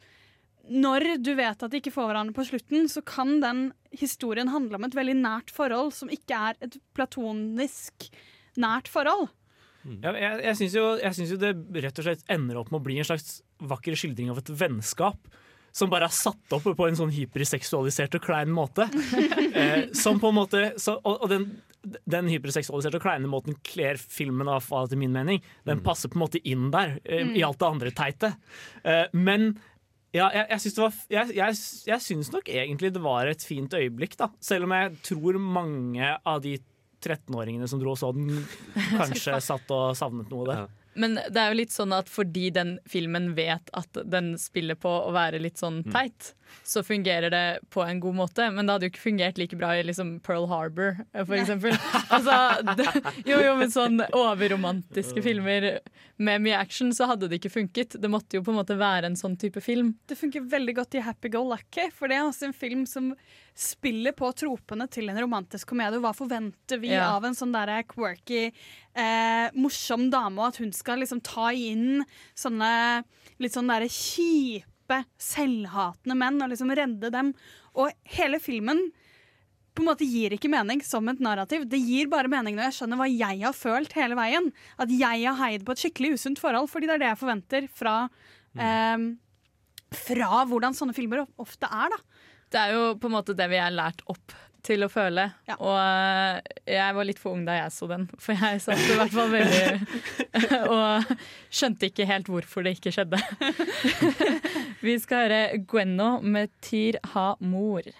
når 0.70 1.06
du 1.22 1.32
vet 1.34 1.62
at 1.62 1.70
de 1.72 1.80
ikke 1.80 1.92
får 1.94 2.10
hverandre 2.10 2.36
på 2.36 2.44
slutten, 2.46 2.88
så 2.88 3.02
kan 3.04 3.40
den 3.42 3.72
historien 3.98 4.48
handle 4.52 4.78
om 4.78 4.84
et 4.86 4.94
veldig 4.96 5.16
nært 5.18 5.50
forhold 5.54 5.92
som 5.96 6.10
ikke 6.12 6.38
er 6.52 6.60
et 6.64 6.78
platonisk 6.94 8.08
nært 8.60 8.90
forhold. 8.92 9.30
Ja, 10.02 10.12
jeg 10.14 10.44
jeg 10.44 10.58
syns 10.60 10.74
jo, 10.78 10.84
jo 11.34 11.38
det 11.42 11.56
rett 11.82 11.98
og 11.98 12.06
slett 12.06 12.22
ender 12.30 12.60
opp 12.60 12.70
med 12.70 12.80
å 12.80 12.84
bli 12.86 13.00
en 13.02 13.08
slags 13.08 13.40
vakker 13.58 13.96
skildring 13.98 14.30
av 14.30 14.38
et 14.38 14.52
vennskap. 14.54 15.18
Som 15.72 15.88
bare 15.88 16.04
er 16.04 16.12
satt 16.12 16.52
opp 16.52 16.66
på 16.76 16.84
en 16.86 16.98
sånn 16.98 17.10
hyperseksualisert 17.14 18.18
og 18.18 18.26
klein 18.26 18.52
måte. 18.52 18.88
Eh, 19.52 19.90
som 19.92 20.16
på 20.16 20.30
en 20.30 20.36
måte 20.38 20.60
så, 20.80 20.94
Og, 21.04 21.24
og 21.24 21.28
den, 21.28 21.42
den 22.08 22.28
hyperseksualiserte 22.32 22.96
og 22.96 23.04
kleine 23.04 23.28
måten 23.28 23.52
kler 23.66 23.98
filmen 24.00 24.48
av, 24.48 24.64
etter 24.64 24.96
min 24.96 25.12
mening. 25.12 25.42
Den 25.68 25.82
passer 25.84 26.08
på 26.08 26.16
en 26.16 26.22
måte 26.24 26.40
inn 26.48 26.70
der, 26.72 26.94
eh, 27.04 27.20
Mm. 27.26 27.34
i 27.36 27.42
alt 27.44 27.58
det 27.60 27.68
andre 27.68 27.92
teite. 27.92 28.30
Eh, 28.82 29.04
men 29.12 29.58
Ja, 30.12 30.26
jeg, 30.34 30.44
jeg, 30.50 30.60
syns 30.60 30.74
det 30.76 30.82
var, 30.84 30.96
jeg, 31.14 31.34
jeg, 31.38 31.58
jeg 31.88 32.04
syns 32.04 32.28
nok 32.34 32.50
egentlig 32.52 32.92
det 32.92 33.00
var 33.04 33.30
et 33.30 33.44
fint 33.46 33.72
øyeblikk, 33.72 34.18
da. 34.20 34.28
Selv 34.44 34.68
om 34.68 34.74
jeg 34.76 34.92
tror 35.08 35.38
mange 35.40 36.10
av 36.20 36.42
de 36.44 36.58
13-åringene 37.02 37.66
som 37.68 37.80
dro 37.80 37.94
og 37.94 37.98
så 38.00 38.12
den, 38.14 38.44
kanskje 39.00 39.40
satt 39.42 39.72
og 39.72 39.96
savnet 39.98 40.30
noe 40.32 40.44
av 40.44 40.52
det. 40.52 40.60
Men 41.00 41.16
det 41.16 41.40
er 41.40 41.52
jo 41.52 41.56
litt 41.62 41.72
sånn 41.72 41.94
at 41.96 42.10
fordi 42.12 42.50
den 42.52 42.74
filmen 42.88 43.30
vet 43.36 43.72
at 43.72 44.02
den 44.04 44.34
spiller 44.40 44.76
på 44.76 44.90
å 45.06 45.12
være 45.14 45.40
litt 45.40 45.60
sånn 45.60 45.80
teit, 45.88 46.34
så 46.64 46.82
fungerer 46.86 47.30
det 47.32 47.44
på 47.70 47.82
en 47.86 48.00
god 48.00 48.14
måte. 48.14 48.46
Men 48.53 48.66
det 48.66 48.72
hadde 48.76 48.86
jo 48.88 48.92
ikke 48.94 49.05
fungert 49.07 49.38
like 49.40 49.57
bra 49.59 49.72
i 49.78 49.82
liksom 49.86 50.20
Pearl 50.24 50.46
Harbor, 50.50 50.96
for 51.24 51.34
eksempel. 51.38 51.76
Altså, 52.12 52.36
det, 52.78 52.86
jo, 53.26 53.38
jo, 53.42 53.55
men 53.59 53.70
sånn 53.72 54.03
overromantiske 54.12 55.22
filmer 55.24 55.68
med 56.22 56.42
mye 56.44 56.59
action, 56.61 56.92
så 56.94 57.09
hadde 57.11 57.28
det 57.30 57.40
ikke 57.40 57.53
funket. 57.57 57.96
Det 58.03 58.11
måtte 58.12 58.36
jo 58.38 58.44
på 58.46 58.53
en 58.53 58.61
måte 58.61 58.76
være 58.78 59.09
en 59.11 59.16
sånn 59.18 59.36
type 59.40 59.62
film. 59.64 59.94
Det 60.07 60.18
funker 60.20 60.44
veldig 60.53 60.74
godt 60.80 60.98
i 60.98 61.03
Happy 61.07 61.30
Go 61.32 61.42
Lucky, 61.48 61.88
for 61.96 62.09
det 62.11 62.18
er 62.20 62.26
altså 62.28 62.48
en 62.50 62.57
film 62.57 62.84
som 62.86 63.12
spiller 63.59 64.14
på 64.16 64.30
tropene 64.38 64.86
til 64.92 65.11
en 65.12 65.18
romantisk 65.20 65.68
komedie. 65.72 66.00
Hva 66.00 66.14
forventer 66.16 66.80
vi 66.80 66.92
Ja. 66.94 67.11
av 67.16 67.24
en 67.28 67.34
sånn 67.36 67.53
der 67.53 67.82
quirky, 67.84 68.53
eh, 68.94 69.50
morsom 69.55 70.11
dame, 70.11 70.38
og 70.40 70.48
at 70.53 70.57
hun 70.62 70.72
skal 70.72 70.98
liksom 71.03 71.20
ta 71.22 71.50
inn 71.53 72.05
sånne 72.36 73.05
litt 73.42 73.53
sånn 73.53 73.68
derre 73.68 73.88
kjipe, 73.92 74.64
selvhatende 75.20 76.16
menn 76.18 76.40
og 76.45 76.53
liksom 76.53 76.72
redde 76.76 77.11
dem. 77.14 77.32
Og 77.78 77.93
hele 78.16 78.40
filmen 78.43 78.84
på 79.72 79.80
en 79.80 79.88
måte 79.88 80.05
gir 80.05 80.34
ikke 80.36 80.51
mening 80.53 80.82
som 80.84 81.09
et 81.09 81.20
narrativ. 81.24 81.64
Det 81.68 81.80
gir 81.80 82.11
bare 82.12 82.30
mening 82.30 82.59
når 82.59 82.68
jeg 82.68 82.78
skjønner 82.80 83.01
hva 83.01 83.09
jeg 83.09 83.40
har 83.40 83.57
følt 83.57 83.97
hele 83.97 84.18
veien. 84.18 84.51
At 84.76 84.93
jeg 84.93 85.24
har 85.24 85.38
heid 85.40 85.64
på 85.64 85.74
et 85.74 85.84
skikkelig 85.84 86.14
usunt 86.18 86.43
forhold, 86.43 86.68
fordi 86.72 86.90
det 86.90 86.99
er 86.99 87.05
det 87.05 87.11
jeg 87.14 87.22
forventer 87.22 87.68
fra 87.72 87.97
eh, 88.61 89.07
Fra 89.93 90.45
hvordan 90.49 90.76
sånne 90.76 90.97
filmer 90.97 91.24
ofte 91.40 91.68
er, 91.68 91.93
da. 91.93 92.28
Det 92.53 92.61
er 92.61 92.76
jo 92.76 92.84
på 93.01 93.09
en 93.09 93.16
måte 93.16 93.36
det 93.36 93.49
vi 93.49 93.61
er 93.61 93.72
lært 93.72 94.05
opp 94.12 94.36
til 94.66 94.86
å 94.86 94.90
føle. 94.92 95.26
Og 95.58 95.74
eh, 95.76 96.38
jeg 96.76 96.96
var 96.96 97.08
litt 97.08 97.20
for 97.22 97.36
ung 97.36 97.44
da 97.46 97.58
jeg 97.58 97.74
så 97.74 97.88
den, 97.90 98.06
for 98.22 98.38
jeg 98.38 98.62
satt 98.62 98.82
i 98.86 98.98
hvert 98.98 99.14
fall 99.14 99.32
veldig 99.32 100.02
Og 100.76 101.12
skjønte 101.52 101.90
ikke 101.90 102.08
helt 102.08 102.30
hvorfor 102.32 102.66
det 102.66 102.76
ikke 102.78 102.94
skjedde. 102.94 103.20
Vi 104.86 104.96
skal 105.02 105.26
høre 105.26 105.42
Gwenno 105.68 106.16
med 106.22 106.54
Tyr 106.64 107.00
ha 107.14 107.32
mor. 107.42 107.90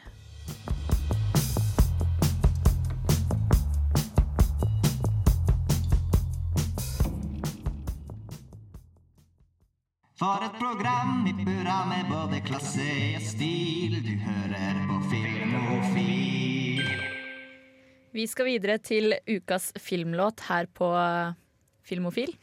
For 10.23 10.39
et 10.47 10.55
program 10.55 11.27
i 11.27 11.33
burra 11.33 11.81
med 11.91 12.07
både 12.11 12.39
klasse 12.47 12.87
og 13.17 13.25
stil. 13.27 13.99
Du 14.07 14.15
hører 14.23 14.79
på 14.87 15.01
Filmofil. 15.11 16.42
Vi 18.13 18.27
skal 18.29 18.51
videre 18.51 18.79
til 18.85 19.15
ukas 19.25 19.71
filmlåt 19.81 20.45
her 20.51 20.67
på 20.77 20.89
Filmofil. 21.87 22.35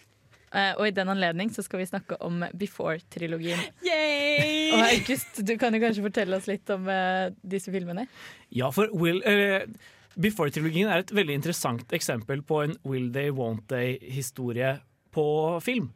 Eh, 0.49 0.74
Og 0.80 0.88
i 0.88 0.95
den 0.95 1.09
anledning 1.11 1.51
så 1.53 1.61
skal 1.65 1.84
vi 1.84 1.89
snakke 1.89 2.17
om 2.26 2.41
Before-trilogien. 2.57 3.61
Yay! 3.86 4.72
Og 4.74 4.82
August, 4.88 5.41
du 5.45 5.55
kan 5.61 5.74
jo 5.76 5.82
kanskje 5.84 6.05
fortelle 6.05 6.38
oss 6.39 6.49
litt 6.49 6.70
om 6.74 6.89
eh, 6.89 7.30
disse 7.45 7.74
filmene? 7.74 8.07
Ja, 8.49 8.72
for 8.74 8.89
Will, 8.97 9.22
uh, 9.26 9.65
Before-trilogien 10.17 10.89
er 10.89 11.03
et 11.03 11.13
veldig 11.13 11.38
interessant 11.38 11.93
eksempel 11.93 12.41
på 12.41 12.63
en 12.65 12.76
Will 12.86 13.11
They, 13.13 13.30
Won't 13.30 13.67
They-historie 13.70 14.80
på 15.13 15.26
film. 15.65 15.91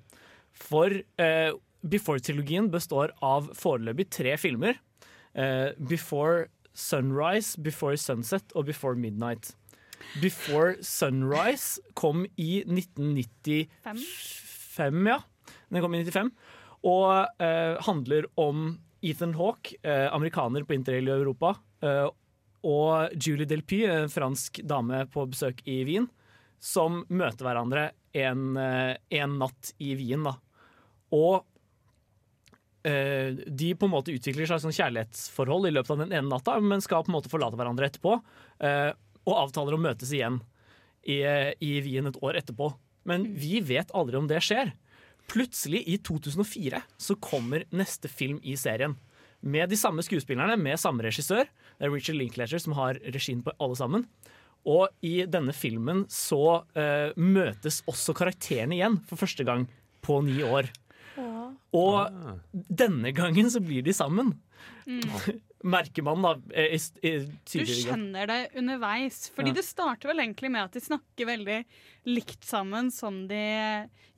For 0.54 0.94
uh, 0.94 1.58
Before-trilogien 1.82 2.70
består 2.74 3.14
av 3.26 3.50
foreløpig 3.58 4.10
tre 4.14 4.38
filmer. 4.38 4.78
Uh, 5.34 5.74
Before 5.82 6.46
Sunrise, 6.74 7.58
Before 7.62 7.98
Sunset 7.98 8.54
og 8.54 8.70
Before 8.70 8.98
Midnight. 8.98 9.56
Before 10.22 10.76
Sunrise 10.82 11.82
kom 11.98 12.26
i 12.36 12.64
1995, 12.68 15.08
ja. 15.08 15.22
Den 15.70 15.82
kom 15.82 15.96
i 15.96 16.04
95. 16.06 16.32
Og 16.84 17.42
eh, 17.42 17.78
handler 17.86 18.28
om 18.40 18.80
Ethan 19.04 19.34
Hawke, 19.36 19.76
eh, 19.84 20.14
amerikaner 20.14 20.64
på 20.68 20.76
interrail 20.76 21.10
i 21.10 21.16
Europa, 21.16 21.56
eh, 21.84 22.10
og 22.64 23.16
Julie 23.20 23.48
Delpy, 23.48 23.84
en 23.90 24.12
fransk 24.12 24.62
dame 24.68 25.04
på 25.12 25.26
besøk 25.32 25.64
i 25.68 25.82
Wien, 25.88 26.08
som 26.64 27.02
møter 27.12 27.44
hverandre 27.44 27.90
en, 28.16 28.54
eh, 28.58 28.96
en 29.20 29.40
natt 29.42 29.74
i 29.84 29.96
Wien. 30.00 30.24
Da. 30.24 30.38
Og 31.12 31.44
eh, 32.88 33.34
de 33.34 33.74
på 33.76 33.90
en 33.90 33.96
måte 33.96 34.16
utvikler 34.16 34.48
seg 34.48 34.64
sånn 34.64 34.76
kjærlighetsforhold 34.76 35.68
i 35.68 35.74
løpet 35.76 35.96
av 35.96 36.06
den 36.06 36.16
ene 36.16 36.32
natta, 36.32 36.56
men 36.64 36.84
skal 36.84 37.04
på 37.04 37.12
en 37.12 37.18
måte 37.18 37.32
forlate 37.32 37.60
hverandre 37.60 37.92
etterpå. 37.92 38.16
Og 39.28 39.38
avtaler 39.46 39.76
å 39.76 39.82
møtes 39.82 40.12
igjen 40.16 40.42
i, 41.04 41.22
i 41.60 41.74
Wien 41.86 42.10
et 42.10 42.20
år 42.24 42.40
etterpå. 42.42 42.72
Men 43.10 43.28
vi 43.36 43.60
vet 43.64 43.92
aldri 43.96 44.20
om 44.20 44.30
det 44.30 44.42
skjer. 44.44 44.74
Plutselig, 45.32 45.84
i 45.88 45.98
2004, 46.04 46.82
så 47.00 47.16
kommer 47.24 47.66
neste 47.76 48.12
film 48.12 48.40
i 48.44 48.56
serien. 48.60 48.96
Med 49.44 49.72
de 49.72 49.80
samme 49.80 50.04
skuespillerne, 50.06 50.56
med 50.60 50.80
samme 50.80 51.04
regissør. 51.04 51.48
Det 51.78 51.88
er 51.88 51.92
Richard 51.92 52.20
Linklater 52.20 52.62
som 52.62 52.76
har 52.78 53.00
regien 53.04 53.44
på 53.44 53.56
alle 53.60 53.80
sammen. 53.80 54.08
Og 54.64 54.88
i 55.04 55.26
denne 55.28 55.56
filmen 55.56 56.06
så 56.12 56.64
uh, 56.64 57.10
møtes 57.20 57.82
også 57.90 58.16
karakterene 58.16 58.78
igjen 58.78 59.02
for 59.10 59.20
første 59.20 59.44
gang 59.48 59.68
på 60.04 60.22
ni 60.24 60.40
år. 60.48 60.70
Og 61.74 62.50
denne 62.52 63.12
gangen 63.16 63.50
så 63.52 63.62
blir 63.64 63.84
de 63.86 63.94
sammen. 63.96 64.34
Merker 65.64 66.04
man 66.04 66.22
da 66.26 66.32
eh, 66.60 66.74
i, 66.76 66.80
i, 67.08 67.12
Du 67.48 67.62
skjønner 67.64 68.28
det 68.28 68.40
underveis. 68.60 69.30
Fordi 69.32 69.54
Ja. 69.54 69.58
det 69.60 69.64
starter 69.64 70.10
vel 70.12 70.20
egentlig 70.20 70.52
med 70.52 70.66
at 70.66 70.74
de 70.76 70.82
snakker 70.84 71.30
veldig 71.30 71.60
likt 72.12 72.44
sammen 72.44 72.90
som 72.92 73.22
de 73.30 73.40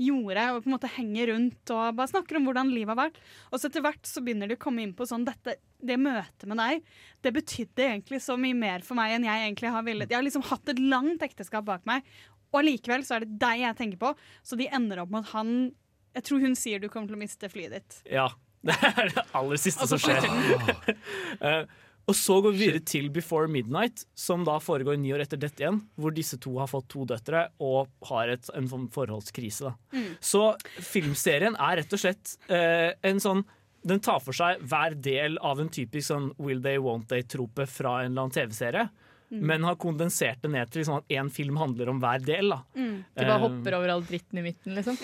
gjorde, 0.01 0.45
og 0.55 0.63
på 0.63 0.69
en 0.71 0.73
måte 0.73 0.89
henger 0.95 1.29
rundt 1.31 1.71
og 1.75 1.95
bare 1.99 2.09
snakker 2.09 2.39
om 2.39 2.47
hvordan 2.49 2.71
livet 2.73 2.95
har 2.95 3.01
vært. 3.11 3.19
Og 3.51 3.59
så 3.61 3.69
etter 3.69 3.85
hvert 3.85 4.09
så 4.09 4.23
begynner 4.25 4.49
de 4.49 4.57
å 4.57 4.63
komme 4.65 4.81
inn 4.81 4.95
på 4.97 5.05
sånn 5.07 5.25
dette, 5.27 5.57
Det 5.85 5.99
møtet 6.01 6.47
med 6.49 6.57
deg, 6.57 6.81
det 7.21 7.31
betydde 7.35 7.83
egentlig 7.85 8.17
så 8.25 8.33
mye 8.41 8.55
mer 8.57 8.81
for 8.81 8.97
meg 8.97 9.11
enn 9.13 9.27
jeg 9.27 9.43
egentlig 9.45 9.69
har 9.69 9.83
villet. 9.85 10.09
Jeg 10.09 10.17
har 10.17 10.23
liksom 10.25 10.47
hatt 10.49 10.69
et 10.73 10.79
langt 10.81 11.21
ekteskap 11.21 11.65
bak 11.67 11.85
meg, 11.85 12.01
og 12.51 12.63
allikevel 12.63 13.03
så 13.05 13.17
er 13.19 13.25
det 13.27 13.37
deg 13.37 13.59
jeg 13.59 13.77
tenker 13.77 14.01
på. 14.01 14.15
Så 14.41 14.57
de 14.57 14.65
ender 14.73 15.03
opp 15.03 15.11
med 15.13 15.27
at 15.27 15.33
han 15.35 15.51
Jeg 16.15 16.23
tror 16.23 16.39
hun 16.39 16.55
sier 16.55 16.79
du 16.79 16.87
kommer 16.89 17.07
til 17.11 17.17
å 17.17 17.19
miste 17.19 17.49
flyet 17.51 17.71
ditt. 17.75 18.01
Ja. 18.09 18.29
Det 18.65 18.75
er 18.89 19.11
det 19.13 19.23
aller 19.37 19.61
siste 19.61 19.87
som 19.89 20.01
skjer. 20.01 20.25
Eh, 21.45 21.65
og 22.05 22.15
så 22.17 22.37
går 22.41 22.53
vi 22.53 22.67
videre 22.67 22.81
til 22.85 23.07
Before 23.13 23.49
Midnight, 23.51 24.03
som 24.17 24.43
da 24.45 24.59
foregår 24.61 24.97
ni 25.01 25.11
år 25.15 25.23
etter 25.23 25.39
dette 25.41 25.63
igjen. 25.63 25.79
Hvor 25.97 26.13
disse 26.13 26.37
to 26.41 26.53
har 26.59 26.69
fått 26.69 26.87
to 26.93 27.05
døtre 27.09 27.47
og 27.65 27.89
har 28.11 28.29
et, 28.35 28.49
en 28.53 28.69
forholdskrise. 28.69 29.71
Da. 29.71 29.97
Mm. 29.97 30.11
Så 30.21 30.43
filmserien 30.77 31.57
er 31.57 31.81
rett 31.81 31.95
og 31.97 32.01
slett 32.01 32.35
eh, 32.45 32.93
en 33.05 33.21
sånn 33.21 33.45
Den 33.85 34.01
tar 34.01 34.17
for 34.23 34.33
seg 34.33 34.61
hver 34.65 34.95
del 34.97 35.35
av 35.45 35.59
en 35.61 35.69
typisk 35.69 36.07
sånn 36.09 36.31
Will 36.41 36.61
They, 36.63 36.79
Won't 36.81 37.05
They-trope 37.11 37.67
fra 37.69 37.99
en 38.01 38.13
eller 38.13 38.23
annen 38.23 38.33
TV-serie. 38.33 38.87
Mm. 39.35 39.43
Men 39.51 39.65
har 39.67 39.75
kondensert 39.81 40.39
det 40.43 40.49
ned 40.53 40.69
til 40.71 40.81
liksom 40.81 41.01
at 41.01 41.11
én 41.11 41.29
film 41.33 41.57
handler 41.59 41.89
om 41.91 41.99
hver 41.99 42.23
del. 42.23 42.53
Da. 42.53 42.59
De 42.75 42.95
bare 43.19 43.35
uh, 43.35 43.43
hopper 43.43 43.75
over 43.77 43.91
all 43.95 44.03
dritten 44.07 44.39
i 44.39 44.43
midten, 44.45 44.75
liksom. 44.77 44.97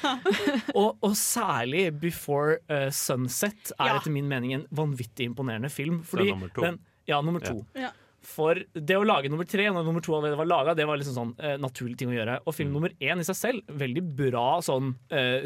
og, 0.80 0.98
og 1.06 1.14
særlig 1.18 1.86
Before 2.02 2.58
uh, 2.70 2.88
Sunset 2.94 3.72
er 3.76 3.92
Ja. 3.92 3.96
etter 4.00 4.12
min 4.14 4.28
mening 4.30 4.56
en 4.58 4.66
vanvittig 4.74 5.30
imponerende 5.30 5.70
film. 5.72 6.02
Er 6.16 6.24
nummer 6.32 6.52
to. 6.54 6.64
Den, 6.66 6.80
ja, 7.10 7.20
nummer 7.24 7.44
to. 7.44 7.60
Ja. 7.78 7.92
For 8.26 8.58
det 8.74 8.98
å 8.98 9.06
lage 9.06 9.30
nummer 9.32 9.48
tre 9.48 9.70
når 9.72 9.86
nummer 9.86 10.04
to 10.04 10.12
allerede 10.18 10.36
var 10.42 10.50
laga, 10.50 10.74
det 10.76 10.84
var 10.90 11.00
liksom 11.00 11.16
sånn 11.16 11.30
uh, 11.40 11.54
naturlig 11.62 11.96
ting 12.00 12.10
å 12.12 12.18
gjøre. 12.18 12.40
Og 12.44 12.56
film 12.58 12.74
nummer 12.76 12.92
én 13.00 13.22
i 13.22 13.26
seg 13.30 13.38
selv, 13.38 13.76
veldig 13.80 14.04
bra 14.18 14.48
sånn 14.66 14.92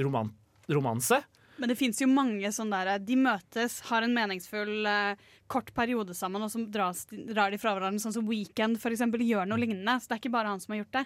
roman 0.02 0.32
romanse. 0.72 1.18
Men 1.56 1.70
det 1.70 1.76
fins 1.78 2.00
jo 2.02 2.08
mange 2.10 2.50
sånne 2.54 2.80
der 2.86 3.02
De 3.02 3.16
møtes, 3.18 3.78
har 3.88 4.04
en 4.04 4.14
meningsfull 4.16 4.88
eh, 4.90 5.20
kort 5.50 5.70
periode 5.76 6.16
sammen, 6.16 6.42
og 6.42 6.50
så 6.52 6.64
dras, 6.66 7.04
drar 7.10 7.54
de 7.54 7.60
fra 7.62 7.76
hverandre. 7.76 8.02
Sånn 8.02 8.16
som 8.16 8.28
Weekend 8.28 8.80
for 8.82 8.94
eksempel, 8.94 9.22
gjør 9.26 9.48
noe 9.48 9.60
lignende. 9.62 9.96
Så 10.00 10.10
det 10.10 10.16
er 10.16 10.22
ikke 10.24 10.34
bare 10.34 10.54
han 10.54 10.62
som 10.62 10.74
har 10.74 10.82
gjort 10.82 10.98
det. 10.98 11.04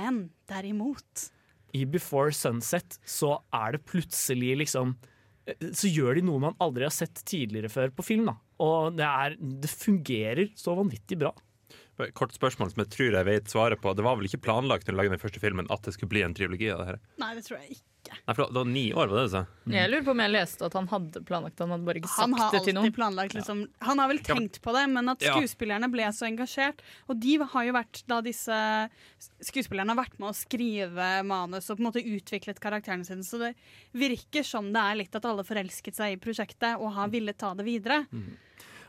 Men 0.00 0.22
derimot 0.50 1.28
I 1.76 1.84
Before 1.90 2.32
Sunset 2.34 3.00
så 3.06 3.36
er 3.54 3.76
det 3.76 3.84
plutselig 3.88 4.56
liksom 4.64 4.96
eh, 5.46 5.68
Så 5.74 5.90
gjør 5.90 6.18
de 6.18 6.24
noe 6.26 6.42
man 6.48 6.58
aldri 6.62 6.88
har 6.88 6.94
sett 6.94 7.22
tidligere 7.28 7.72
før 7.72 7.94
på 7.94 8.06
film. 8.06 8.30
da 8.32 8.38
Og 8.64 8.96
det, 8.96 9.06
er, 9.06 9.38
det 9.38 9.72
fungerer 9.72 10.52
så 10.58 10.78
vanvittig 10.78 11.20
bra. 11.20 11.34
Kort 12.16 12.32
spørsmål 12.36 12.70
som 12.72 12.82
jeg 12.84 12.90
tror 12.94 13.12
jeg 13.18 13.26
vet 13.28 13.52
svaret 13.52 13.80
på. 13.80 13.94
Det 13.96 14.04
var 14.06 14.16
vel 14.16 14.26
ikke 14.30 14.40
planlagt 14.46 14.86
når 14.88 14.92
du 14.96 15.00
lagde 15.02 15.14
den 15.16 15.22
første 15.22 15.40
filmen 15.42 15.66
at 15.70 15.82
det 15.86 15.94
skulle 15.96 16.10
bli 16.14 16.22
en 16.26 16.34
trilogi 16.34 16.70
av 16.72 16.78
det 16.82 16.86
her? 16.94 17.00
Nei, 17.22 17.34
det 17.38 17.44
tror 17.46 17.58
jeg 17.60 17.76
ikke. 17.76 17.86
Nei, 18.10 18.32
for 18.32 18.46
det 18.48 18.56
var 18.56 18.64
ni 18.64 18.82
år, 18.96 19.10
var 19.12 19.18
det 19.20 19.24
du 19.28 19.32
sa? 19.34 19.40
Jeg 19.68 19.90
lurer 19.92 20.04
på 20.06 20.12
om 20.14 20.20
jeg 20.24 20.32
leste 20.32 20.64
at 20.64 20.72
han 20.78 20.86
hadde 20.88 21.20
planlagt 21.28 21.56
det, 21.58 21.66
han 21.66 21.74
hadde 21.74 21.84
bare 21.84 22.00
ikke 22.00 22.12
Han 22.16 22.32
sagt 22.38 22.54
det 22.56 22.60
til 22.64 22.74
noen. 22.74 22.86
alltid 22.88 22.96
planlagt 22.96 23.34
liksom, 23.36 23.58
Han 23.90 23.98
har 24.00 24.08
vel 24.08 24.20
tenkt 24.24 24.56
på 24.64 24.72
det, 24.72 24.84
men 24.88 25.12
at 25.12 25.20
Ja. 25.26 25.34
skuespillerne 25.36 25.90
ble 25.92 26.06
så 26.16 26.24
engasjert. 26.30 26.80
Og 27.12 27.20
de 27.20 27.36
har 27.44 27.64
jo 27.68 27.72
vært 27.76 28.02
da 28.08 28.20
disse 28.24 28.56
skuespillerne 29.44 29.92
har 29.92 30.00
vært 30.00 30.16
med 30.18 30.30
å 30.32 30.36
skrive 30.36 31.10
manus 31.28 31.68
og 31.70 31.76
på 31.78 31.84
en 31.84 31.88
måte 31.90 32.02
utviklet 32.04 32.60
karakterene 32.62 33.04
sine. 33.06 33.22
Så 33.26 33.38
det 33.38 33.52
virker 33.92 34.44
som 34.48 34.72
det 34.72 34.80
er 34.80 34.96
litt 35.02 35.14
at 35.20 35.28
alle 35.28 35.44
forelsket 35.46 35.94
seg 36.00 36.16
i 36.16 36.20
prosjektet 36.20 36.80
og 36.80 36.94
har 36.96 37.12
villet 37.12 37.36
ta 37.40 37.52
det 37.54 37.66
videre. 37.68 38.06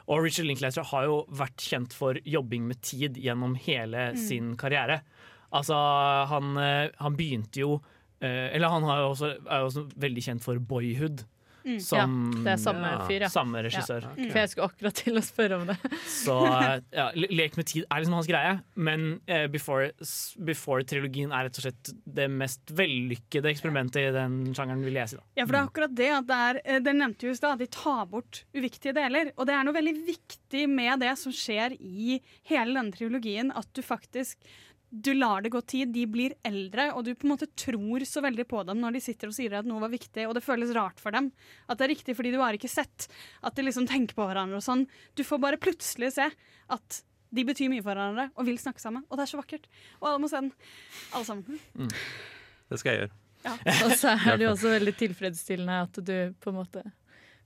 Og 0.08 0.24
Richard 0.24 0.46
Linklater 0.48 0.84
har 0.84 1.04
jo 1.06 1.26
vært 1.30 1.58
kjent 1.58 1.94
for 1.94 2.18
jobbing 2.26 2.68
med 2.68 2.82
tid 2.82 3.16
gjennom 3.22 3.56
hele 3.56 4.12
Mm. 4.14 4.18
sin 4.18 4.56
karriere. 4.58 5.02
Altså, 5.54 5.76
han, 6.28 6.58
eh, 6.58 6.90
han 7.00 7.16
begynte 7.16 7.60
jo 7.60 7.82
eh, 8.22 8.54
Eller 8.56 8.70
han 8.70 8.84
har 8.84 8.98
jo 9.02 9.10
også, 9.16 9.30
er 9.50 9.64
også 9.66 9.88
veldig 9.98 10.22
kjent 10.24 10.42
for 10.44 10.60
Boyhood. 10.60 11.24
Mm. 11.66 11.80
Som, 11.84 12.16
ja, 12.34 12.44
det 12.46 12.54
er 12.56 12.62
samme 12.62 12.92
fyr, 13.08 13.26
ja. 13.26 13.30
Samme 13.32 13.64
regissør. 13.66 14.08
Ja. 14.10 14.30
For 14.32 14.42
jeg 14.42 14.52
skulle 14.52 14.70
akkurat 14.72 15.02
til 15.02 15.20
å 15.20 15.24
spørre 15.26 15.60
om 15.62 15.68
det. 15.70 15.78
Så 16.10 16.38
eh, 16.48 16.74
ja, 16.96 17.08
Lek 17.16 17.58
med 17.60 17.70
tid 17.70 17.86
er 17.86 18.02
liksom 18.02 18.18
hans 18.18 18.30
greie, 18.30 18.56
men 18.76 19.08
uh, 19.30 19.46
Before-trilogien 19.52 21.02
Before-trilogien 21.02 21.34
er 21.36 21.48
rett 21.48 21.60
og 21.60 21.66
slett 21.66 21.92
det 22.18 22.28
mest 22.32 22.74
vellykkede 22.78 23.52
eksperimentet 23.52 24.02
i 24.02 24.16
den 24.16 24.40
sjangeren, 24.56 24.84
vil 24.86 25.00
jeg 25.02 25.14
si. 25.14 25.20
da. 25.20 25.26
Ja, 25.40 25.46
for 25.46 25.56
det 25.56 25.62
er 25.62 25.70
akkurat 25.70 25.96
det 25.98 26.10
at 26.16 26.28
det 26.32 26.40
er, 26.48 26.62
eh, 26.64 26.82
Dere 26.82 27.00
nevnte 27.02 27.28
jo 27.28 27.36
i 27.36 27.40
stad 27.40 27.62
de 27.62 27.70
tar 27.72 28.04
bort 28.12 28.44
uviktige 28.56 28.96
deler. 28.98 29.32
Og 29.38 29.48
det 29.50 29.56
er 29.56 29.68
noe 29.68 29.78
veldig 29.78 29.96
viktig 30.08 30.66
med 30.72 31.02
det 31.04 31.14
som 31.20 31.34
skjer 31.36 31.78
i 31.78 32.20
hele 32.50 32.76
denne 32.78 32.96
trilogien. 32.96 33.54
At 33.56 33.70
du 33.76 33.84
faktisk 33.86 34.38
du 34.92 35.14
lar 35.16 35.42
det 35.42 35.54
gå 35.54 35.62
tid, 35.64 35.94
de 35.96 36.04
blir 36.12 36.34
eldre, 36.44 36.90
og 36.92 37.06
du 37.08 37.14
på 37.16 37.24
en 37.24 37.32
måte 37.32 37.48
tror 37.56 38.04
så 38.08 38.20
veldig 38.24 38.44
på 38.50 38.64
dem 38.68 38.82
når 38.84 38.98
de 38.98 39.02
sitter 39.06 39.32
og 39.32 39.36
sier 39.38 39.54
at 39.56 39.68
noe 39.68 39.80
var 39.80 39.94
viktig, 39.94 40.26
og 40.28 40.36
det 40.36 40.44
føles 40.44 40.74
rart 40.76 41.00
for 41.00 41.16
dem. 41.16 41.30
At 41.72 41.80
det 41.80 41.88
er 41.88 41.94
riktig 41.94 42.16
fordi 42.18 42.34
du 42.36 42.42
har 42.42 42.58
ikke 42.58 42.72
sett 42.72 43.08
at 43.40 43.56
de 43.56 43.64
liksom 43.64 43.88
tenker 43.88 44.18
på 44.18 44.28
hverandre 44.28 44.60
og 44.60 44.66
sånn. 44.66 44.84
Du 45.16 45.24
får 45.28 45.40
bare 45.44 45.62
plutselig 45.62 46.12
se 46.18 46.28
at 46.76 47.02
de 47.32 47.46
betyr 47.48 47.72
mye 47.72 47.84
for 47.84 47.96
hverandre 47.96 48.28
og 48.36 48.48
vil 48.48 48.60
snakke 48.60 48.84
sammen. 48.84 49.06
Og 49.08 49.16
det 49.16 49.24
er 49.24 49.32
så 49.32 49.40
vakkert. 49.40 49.70
Og 50.02 50.10
alle 50.10 50.24
må 50.24 50.30
se 50.32 50.42
den. 50.42 50.52
Alle 51.16 51.30
sammen. 51.30 51.62
Det 52.68 52.80
skal 52.82 52.92
jeg 52.92 53.06
gjøre. 53.06 53.18
Og 53.88 53.94
så 53.98 54.12
er 54.14 54.36
det 54.38 54.46
jo 54.46 54.52
også 54.52 54.70
veldig 54.76 54.92
tilfredsstillende 55.00 55.78
at 55.88 55.96
du 56.06 56.14
på 56.44 56.52
en 56.52 56.60
måte 56.60 56.84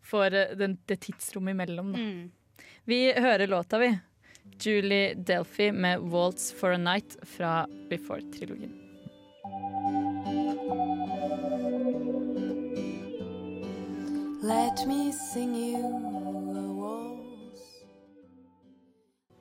får 0.06 0.36
eh, 0.36 0.56
den, 0.60 0.76
det 0.90 0.98
tidsrommet 1.06 1.56
imellom. 1.56 1.94
Da. 1.94 2.02
Mm. 2.02 2.66
Vi 2.90 3.00
hører 3.14 3.48
låta, 3.48 3.80
vi. 3.80 3.94
Julie 4.60 5.14
Delphi 5.14 5.72
med 5.72 6.00
'Waltz 6.00 6.52
for 6.54 6.72
a 6.72 6.78
Night' 6.78 7.18
fra 7.26 7.68
Before-trilogien. 7.90 8.74
Let 14.44 14.88
me 14.88 15.12
sing 15.12 15.56
you. 15.56 16.26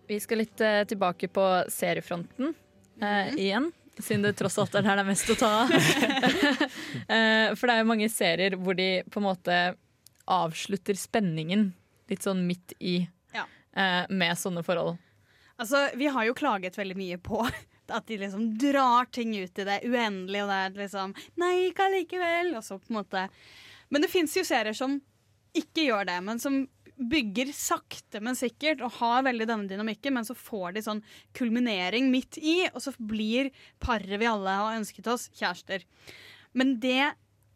Vi 0.08 0.20
skal 0.20 0.38
litt 0.42 0.60
eh, 0.60 0.84
tilbake 0.84 1.28
på 1.32 1.44
seriefronten 1.72 2.54
eh, 3.02 3.34
igjen. 3.40 3.70
Siden 3.98 4.24
det 4.26 4.34
tross 4.36 4.58
alt 4.58 4.74
er 4.74 4.84
der 4.84 4.98
det 4.98 5.04
er 5.04 5.08
mest 5.08 5.30
å 5.32 5.36
ta 5.38 5.50
av. 5.64 5.72
Eh, 7.04 7.52
For 7.58 7.66
det 7.68 7.74
er 7.74 7.80
jo 7.82 7.88
mange 7.90 8.08
serier 8.12 8.54
hvor 8.56 8.76
de 8.78 8.88
på 9.10 9.20
en 9.20 9.26
måte 9.26 9.56
avslutter 10.30 10.96
spenningen 10.96 11.66
litt 12.10 12.24
sånn 12.24 12.44
midt 12.48 12.72
i. 12.80 13.02
eh, 13.76 14.04
med 14.10 14.38
sånne 14.38 14.64
forhold. 14.66 14.96
Altså, 15.56 15.88
Vi 15.94 16.06
har 16.10 16.26
jo 16.26 16.34
klaget 16.34 16.78
veldig 16.78 16.96
mye 16.98 17.18
på 17.22 17.42
at 17.96 18.06
de 18.08 18.18
liksom 18.18 18.54
drar 18.58 19.10
ting 19.12 19.34
ut 19.36 19.58
i 19.58 19.66
det 19.68 19.80
uendelige, 19.84 20.44
og 20.44 20.50
det 20.50 20.60
er 20.60 20.78
liksom 20.84 21.16
Nei, 21.40 21.54
ikke 21.70 21.88
allikevel. 21.88 22.54
Og 22.58 22.64
så 22.66 22.78
på 22.78 22.92
en 22.92 23.00
måte 23.02 23.28
Men 23.90 24.02
det 24.02 24.10
fins 24.12 24.34
jo 24.36 24.46
serier 24.46 24.76
som 24.76 25.00
ikke 25.54 25.84
gjør 25.86 26.08
det, 26.08 26.16
men 26.26 26.40
som 26.42 26.64
bygger 26.94 27.50
sakte, 27.54 28.20
men 28.22 28.36
sikkert, 28.38 28.82
og 28.82 28.96
har 29.00 29.24
veldig 29.26 29.46
denne 29.50 29.70
dynamikken, 29.70 30.14
men 30.14 30.26
så 30.26 30.34
får 30.38 30.76
de 30.76 30.82
sånn 30.82 31.02
kulminering 31.34 32.06
midt 32.10 32.38
i, 32.38 32.68
og 32.70 32.82
så 32.82 32.92
blir 32.98 33.50
paret 33.82 34.18
vi 34.18 34.28
alle 34.30 34.54
har 34.60 34.78
ønsket 34.78 35.10
oss, 35.10 35.28
kjærester. 35.34 35.82
Men 36.54 36.76
det 36.82 37.12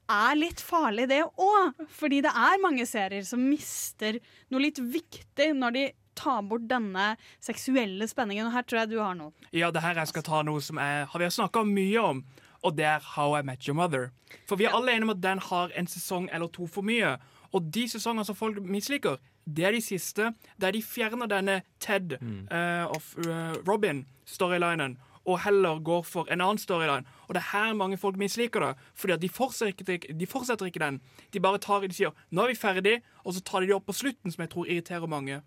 er 0.08 0.38
litt 0.38 0.62
farlig, 0.64 1.08
det 1.10 1.20
òg. 1.26 1.86
Fordi 1.92 2.22
det 2.24 2.32
er 2.32 2.62
mange 2.62 2.86
serier 2.88 3.26
som 3.28 3.42
mister 3.44 4.18
noe 4.50 4.64
litt 4.64 4.80
viktig 4.82 5.52
når 5.58 5.76
de 5.76 5.84
tar 6.18 6.42
bort 6.50 6.66
denne 6.70 7.12
seksuelle 7.44 8.08
spenningen. 8.10 8.50
Og 8.50 8.56
her 8.56 8.66
tror 8.66 8.82
jeg 8.82 8.92
du 8.92 8.98
har 9.00 9.16
noe. 9.18 9.32
Ja, 9.54 9.70
det 9.74 9.84
her 9.84 10.02
jeg 10.02 10.12
skal 10.12 10.26
ta 10.26 10.42
noe 10.46 10.62
som 10.64 10.80
jeg, 10.82 11.08
har 11.12 11.22
vi 11.22 11.28
har 11.28 11.34
snakka 11.38 11.64
mye 11.68 12.04
om, 12.10 12.22
og 12.66 12.76
det 12.76 12.86
er 12.90 13.08
How 13.14 13.38
I 13.38 13.42
Met 13.46 13.68
Your 13.68 13.78
Mother. 13.78 14.10
For 14.50 14.58
vi 14.58 14.66
er 14.66 14.74
alle 14.76 14.92
enige 14.92 15.08
om 15.08 15.16
at 15.16 15.22
den 15.22 15.42
har 15.48 15.74
en 15.78 15.90
sesong 15.90 16.28
eller 16.32 16.50
to 16.52 16.66
for 16.66 16.86
mye. 16.86 17.16
Og 17.54 17.74
de 17.74 17.86
sesongene 17.88 18.26
som 18.26 18.36
folk 18.36 18.58
misliker, 18.62 19.16
det 19.56 19.64
er 19.64 19.72
de 19.72 19.80
siste, 19.80 20.32
der 20.60 20.70
de 20.70 20.82
fjerner 20.82 21.28
denne 21.30 21.60
Ted 21.80 22.18
eh, 22.18 22.84
of 22.84 23.14
uh, 23.16 23.54
Robin-storylinen. 23.68 24.98
Og 25.28 25.40
heller 25.44 25.78
går 25.84 26.02
for 26.08 26.28
en 26.32 26.40
annen 26.40 26.58
storyline. 26.58 27.04
Og 27.28 27.34
det 27.36 27.42
er 27.42 27.50
her 27.52 27.74
mange 27.76 27.98
folk 28.00 28.16
misliker 28.16 28.60
det. 28.64 28.74
Fordi 28.94 29.12
at 29.12 29.22
de 29.22 29.28
fortsetter, 29.28 29.92
ikke, 29.92 30.14
de 30.20 30.26
fortsetter 30.26 30.66
ikke 30.66 30.80
den. 30.80 31.00
De 31.32 31.40
bare 31.40 31.58
tar 31.58 31.80
de 31.80 31.94
sier 31.94 32.10
'nå 32.30 32.42
er 32.42 32.48
vi 32.48 32.54
ferdig', 32.54 33.02
og 33.24 33.34
så 33.34 33.40
tar 33.40 33.60
de 33.60 33.66
det 33.66 33.74
opp 33.74 33.86
på 33.86 33.92
slutten, 33.92 34.32
som 34.32 34.42
jeg 34.42 34.50
tror 34.50 34.64
irriterer 34.64 35.06
mange. 35.06 35.42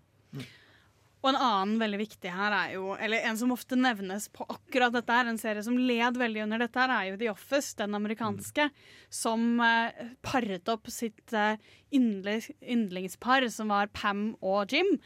Og 1.22 1.28
en 1.30 1.38
annen 1.38 1.76
veldig 1.78 2.00
viktig 2.00 2.32
her 2.34 2.54
er 2.56 2.72
jo 2.74 2.96
Eller 2.98 3.28
en 3.28 3.38
som 3.38 3.52
ofte 3.54 3.78
nevnes 3.78 4.26
på 4.34 4.46
akkurat 4.50 4.94
dette 4.94 5.14
her, 5.14 5.30
en 5.30 5.38
serie 5.38 5.62
som 5.62 5.78
led 5.78 6.18
veldig 6.18 6.44
under 6.48 6.64
dette 6.64 6.82
her, 6.82 6.90
er 6.90 7.10
jo 7.12 7.20
The 7.20 7.30
Office, 7.30 7.76
den 7.78 7.94
amerikanske, 7.94 8.68
som 9.12 9.60
eh, 9.62 10.02
paret 10.26 10.68
opp 10.72 10.90
sitt 10.90 11.34
eh, 11.36 11.54
yndlingspar, 11.94 13.46
som 13.54 13.70
var 13.70 13.92
Pam 13.94 14.32
og 14.40 14.74
Jim. 14.74 14.96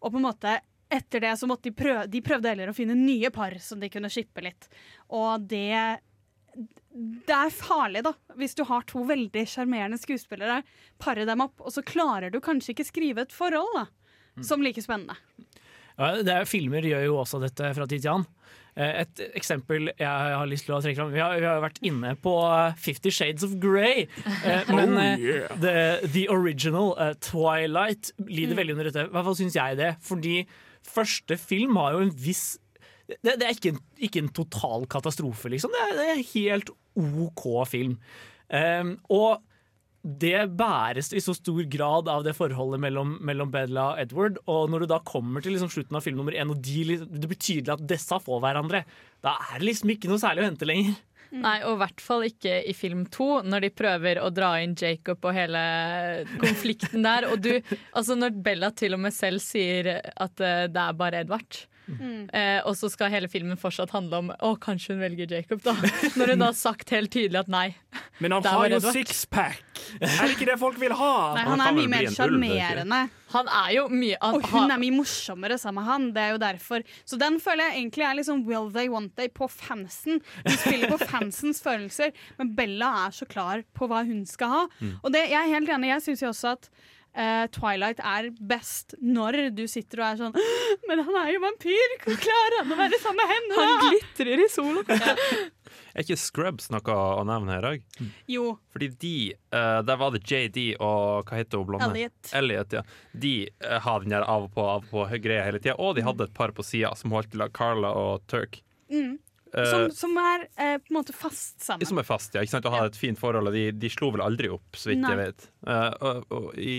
Og 0.00 0.14
på 0.14 0.22
en 0.22 0.28
måte 0.30 0.56
etter 0.92 1.24
det 1.24 1.34
så 1.40 1.48
måtte 1.48 1.70
de 1.70 1.76
prøve 1.76 2.08
De 2.12 2.20
prøvde 2.24 2.50
heller 2.52 2.72
å 2.72 2.76
finne 2.76 2.96
nye 2.96 3.30
par 3.32 3.56
som 3.64 3.80
de 3.80 3.92
kunne 3.92 4.10
shippe 4.12 4.44
litt. 4.44 4.68
Og 5.12 5.44
det 5.52 6.00
det 6.92 7.32
er 7.32 7.54
farlig, 7.54 8.02
da. 8.04 8.12
Hvis 8.36 8.52
du 8.58 8.66
har 8.68 8.84
to 8.84 9.00
veldig 9.08 9.44
sjarmerende 9.48 9.96
skuespillere, 9.96 10.58
pare 11.00 11.24
dem 11.24 11.40
opp, 11.40 11.62
og 11.64 11.72
så 11.72 11.80
klarer 11.80 12.28
du 12.28 12.42
kanskje 12.44 12.74
ikke 12.74 12.84
skrive 12.84 13.24
et 13.24 13.32
forhold 13.32 13.70
da, 13.78 13.86
som 14.40 14.62
like 14.64 14.80
spennende. 14.82 15.16
Ja, 15.98 16.14
det 16.24 16.32
er, 16.32 16.46
filmer 16.48 16.80
gjør 16.88 17.04
jo 17.04 17.18
også 17.20 17.40
dette 17.42 17.74
fra 17.76 17.84
tid 17.86 18.00
til 18.00 18.14
annen. 18.14 18.26
Eh, 18.74 19.02
Et 19.02 19.20
eksempel 19.36 19.90
jeg 19.98 20.08
har 20.08 20.46
lyst 20.48 20.64
til 20.64 20.72
å 20.72 20.78
trekke 20.80 20.96
fram 20.96 21.10
Vi 21.12 21.20
har, 21.20 21.34
vi 21.36 21.44
har 21.44 21.58
vært 21.60 21.76
inne 21.84 22.14
på 22.16 22.32
eh, 22.48 22.72
Fifty 22.80 23.10
Shades 23.12 23.44
of 23.44 23.58
Grey. 23.60 24.06
Eh, 24.46 24.62
Men 24.72 24.96
Oh, 24.96 25.20
yeah. 25.20 25.52
the, 25.60 26.08
the 26.14 26.24
original 26.32 26.94
uh, 26.96 27.12
Twilight 27.20 28.12
lider 28.24 28.54
Mm. 28.56 28.60
veldig 28.62 28.72
under 28.78 28.88
dette. 28.88 29.04
I 29.04 29.12
hvert 29.12 29.28
fall 29.28 29.36
syns 29.42 29.58
jeg 29.60 29.76
det. 29.82 29.90
Fordi 30.00 30.38
første 30.88 31.36
film 31.38 31.76
har 31.76 31.92
jo 31.98 32.06
en 32.06 32.14
viss 32.24 32.58
Det, 33.12 33.34
det 33.36 33.44
er 33.44 33.52
ikke 33.52 33.74
en, 33.74 33.80
ikke 34.00 34.22
en 34.24 34.32
total 34.32 34.86
katastrofe, 34.88 35.50
liksom. 35.52 35.70
Det 35.74 35.80
er, 35.84 35.96
det 35.98 36.08
er 36.14 36.26
helt 36.32 36.70
OK 36.96 37.44
film. 37.68 37.98
Um, 38.48 38.94
og 39.12 39.42
det 40.02 40.48
bæres 40.58 41.12
i 41.14 41.20
så 41.22 41.34
stor 41.36 41.62
grad 41.70 42.08
av 42.10 42.24
det 42.26 42.34
forholdet 42.34 42.80
mellom, 42.82 43.14
mellom 43.22 43.52
Bella 43.54 43.92
og 43.92 44.02
Edward. 44.02 44.40
Og 44.50 44.66
når 44.72 44.82
du 44.82 44.90
da 44.90 44.98
kommer 45.06 45.44
til 45.44 45.54
liksom 45.54 45.70
slutten 45.70 45.98
av 45.98 46.02
film 46.02 46.18
nummer 46.18 46.34
én, 46.34 46.50
og 46.50 46.58
de, 46.58 46.98
det 47.06 47.30
blir 47.30 47.38
tydelig 47.38 47.76
at 47.76 47.86
disse 47.94 48.18
får 48.24 48.42
hverandre, 48.42 48.82
da 49.22 49.36
er 49.46 49.62
det 49.62 49.68
liksom 49.70 49.94
ikke 49.94 50.10
noe 50.10 50.22
særlig 50.22 50.42
å 50.42 50.48
hente 50.50 50.68
lenger. 50.68 50.98
Nei, 51.32 51.62
og 51.64 51.78
i 51.78 51.80
hvert 51.80 52.02
fall 52.04 52.26
ikke 52.26 52.58
i 52.68 52.74
film 52.76 53.06
to, 53.12 53.38
når 53.46 53.64
de 53.64 53.70
prøver 53.72 54.18
å 54.20 54.28
dra 54.34 54.50
inn 54.60 54.74
Jacob 54.76 55.22
og 55.24 55.36
hele 55.36 55.62
konflikten 56.42 57.06
der. 57.06 57.30
Og 57.30 57.40
du, 57.40 57.54
altså 57.96 58.18
når 58.18 58.36
Bella 58.44 58.72
til 58.76 58.98
og 58.98 59.04
med 59.06 59.16
selv 59.16 59.40
sier 59.44 59.94
at 60.02 60.42
eh, 60.44 60.66
det 60.68 60.82
er 60.82 60.98
bare 60.98 61.22
Edvard. 61.24 61.62
Mm. 61.86 62.28
Eh, 62.30 62.60
og 62.68 62.76
så 62.78 62.88
skal 62.92 63.10
hele 63.10 63.28
filmen 63.30 63.58
fortsatt 63.58 63.90
handle 63.90 64.20
om 64.22 64.28
Å, 64.32 64.52
kanskje 64.62 64.94
hun 64.94 65.02
velger 65.02 65.32
Jacob, 65.34 65.62
da. 65.64 65.74
Når 66.18 66.34
hun 66.34 66.44
har 66.46 66.54
sagt 66.56 66.92
helt 66.94 67.10
tydelig 67.12 67.42
at 67.42 67.50
nei. 67.52 67.66
Men 68.22 68.36
han 68.36 68.46
har 68.46 68.76
jo 68.76 68.78
sixpack! 68.94 69.64
Er 69.98 70.22
det 70.22 70.36
ikke 70.36 70.48
det 70.52 70.58
folk 70.60 70.78
vil 70.80 70.94
ha? 70.96 71.14
Nei, 71.36 71.44
han 71.48 71.64
er 71.64 71.74
mye 71.76 71.90
mer 71.90 72.08
sjarmerende. 72.14 73.00
Han 73.32 73.48
er 73.48 73.68
jo 73.74 73.84
mye 73.88 74.18
Og 74.28 74.46
hun 74.52 74.70
er 74.70 74.80
mye 74.80 74.94
morsommere 74.94 75.56
sammen 75.60 75.80
med 75.80 75.88
han. 75.88 76.08
Det 76.14 76.22
er 76.22 76.34
jo 76.34 76.40
derfor 76.42 76.86
Så 77.08 77.18
den 77.20 77.38
føler 77.42 77.70
jeg 77.70 77.80
egentlig 77.80 78.06
er 78.06 78.18
liksom 78.20 78.44
Will 78.48 78.70
They 78.74 78.92
Want 78.92 79.16
They 79.18 79.32
på 79.32 79.48
fansen. 79.50 80.22
Hun 80.44 80.58
spiller 80.58 80.92
på 80.92 81.00
fansens 81.02 81.62
følelser, 81.64 82.12
men 82.38 82.54
Bella 82.56 82.92
er 83.06 83.16
så 83.16 83.28
klar 83.28 83.64
på 83.76 83.88
hva 83.90 84.04
hun 84.06 84.24
skal 84.28 84.52
ha. 84.52 84.64
Mm. 84.80 84.96
Og 85.00 85.14
det, 85.14 85.26
jeg 85.32 85.40
er 85.40 85.54
helt 85.56 85.72
enig, 85.72 85.94
jeg 85.94 86.06
syns 86.06 86.24
jo 86.24 86.32
også 86.32 86.56
at 86.56 86.70
eh, 87.14 87.44
Twilight 87.54 88.02
er 88.02 88.30
best 88.40 88.96
når 89.00 89.38
du 89.56 89.64
sitter 89.70 90.02
og 90.02 90.06
er 90.08 90.20
sånn 90.20 90.36
Men 90.88 91.04
han 91.06 91.18
er 91.22 91.32
jo 91.34 91.42
vampyr! 91.44 91.96
Hvordan 92.04 92.22
klarer 92.22 92.58
han 92.60 92.74
å 92.74 92.78
være 92.80 93.00
sammen 93.02 93.20
med 93.22 93.34
henne? 93.34 93.58
Han 93.58 93.82
glitrer 93.88 94.44
i 94.44 94.48
sola. 94.52 94.84
Er 95.92 96.04
ikke 96.04 96.16
Scrubs 96.20 96.70
noe 96.72 96.94
å 96.94 97.24
nevne 97.28 97.56
her 97.56 97.66
òg? 97.68 97.82
Jo. 98.30 98.54
Fordi 98.72 98.88
de 99.02 99.16
uh, 99.52 99.80
Der 99.84 99.98
var 100.00 100.14
det 100.14 100.22
JD 100.24 100.78
og 100.78 101.28
hva 101.28 101.40
heter 101.40 101.60
hun 101.60 101.68
blonde? 101.68 101.88
Elliot. 101.90 102.32
Elliot, 102.38 102.76
ja. 102.78 102.82
De 103.24 103.34
uh, 103.64 103.76
har 103.84 104.04
den 104.04 104.14
der 104.14 104.24
av 104.24 104.48
og 104.48 104.54
på, 104.56 104.64
av 104.64 104.86
og 104.86 104.92
på 104.92 105.20
greia 105.24 105.44
hele 105.46 105.60
tida. 105.60 105.76
Og 105.80 105.96
de 105.96 106.06
hadde 106.06 106.28
et 106.28 106.36
par 106.36 106.54
på 106.56 106.64
sida 106.66 106.94
som 106.98 107.12
holdt 107.12 107.32
til 107.34 107.44
Carla 107.56 107.92
og 107.98 108.24
Turk. 108.32 108.62
Mm. 108.92 109.18
Eh, 109.54 109.66
Som, 109.68 109.90
som 109.92 110.16
er 110.16 110.46
eh, 110.56 110.78
på 110.80 110.88
en 110.94 110.96
måte 110.96 111.12
fast 111.12 111.60
sammen. 111.60 111.84
som 111.86 111.98
er 112.00 112.06
fast, 112.08 112.34
ja. 112.34 112.40
Ikke 112.40 112.54
sant? 112.54 112.64
Og 112.70 112.72
har 112.72 112.86
et 112.88 112.96
fint 112.96 113.18
forhold, 113.20 113.50
og 113.50 113.52
de, 113.56 113.66
de 113.76 113.90
slo 113.92 114.08
vel 114.14 114.22
aldri 114.24 114.48
opp, 114.48 114.64
så 114.80 114.88
vidt 114.92 115.02
Nei. 115.04 115.10
jeg 115.12 115.18
vet. 115.26 115.48
Eh, 115.66 115.88
og, 116.08 116.22
og 116.32 116.46
i, 116.56 116.76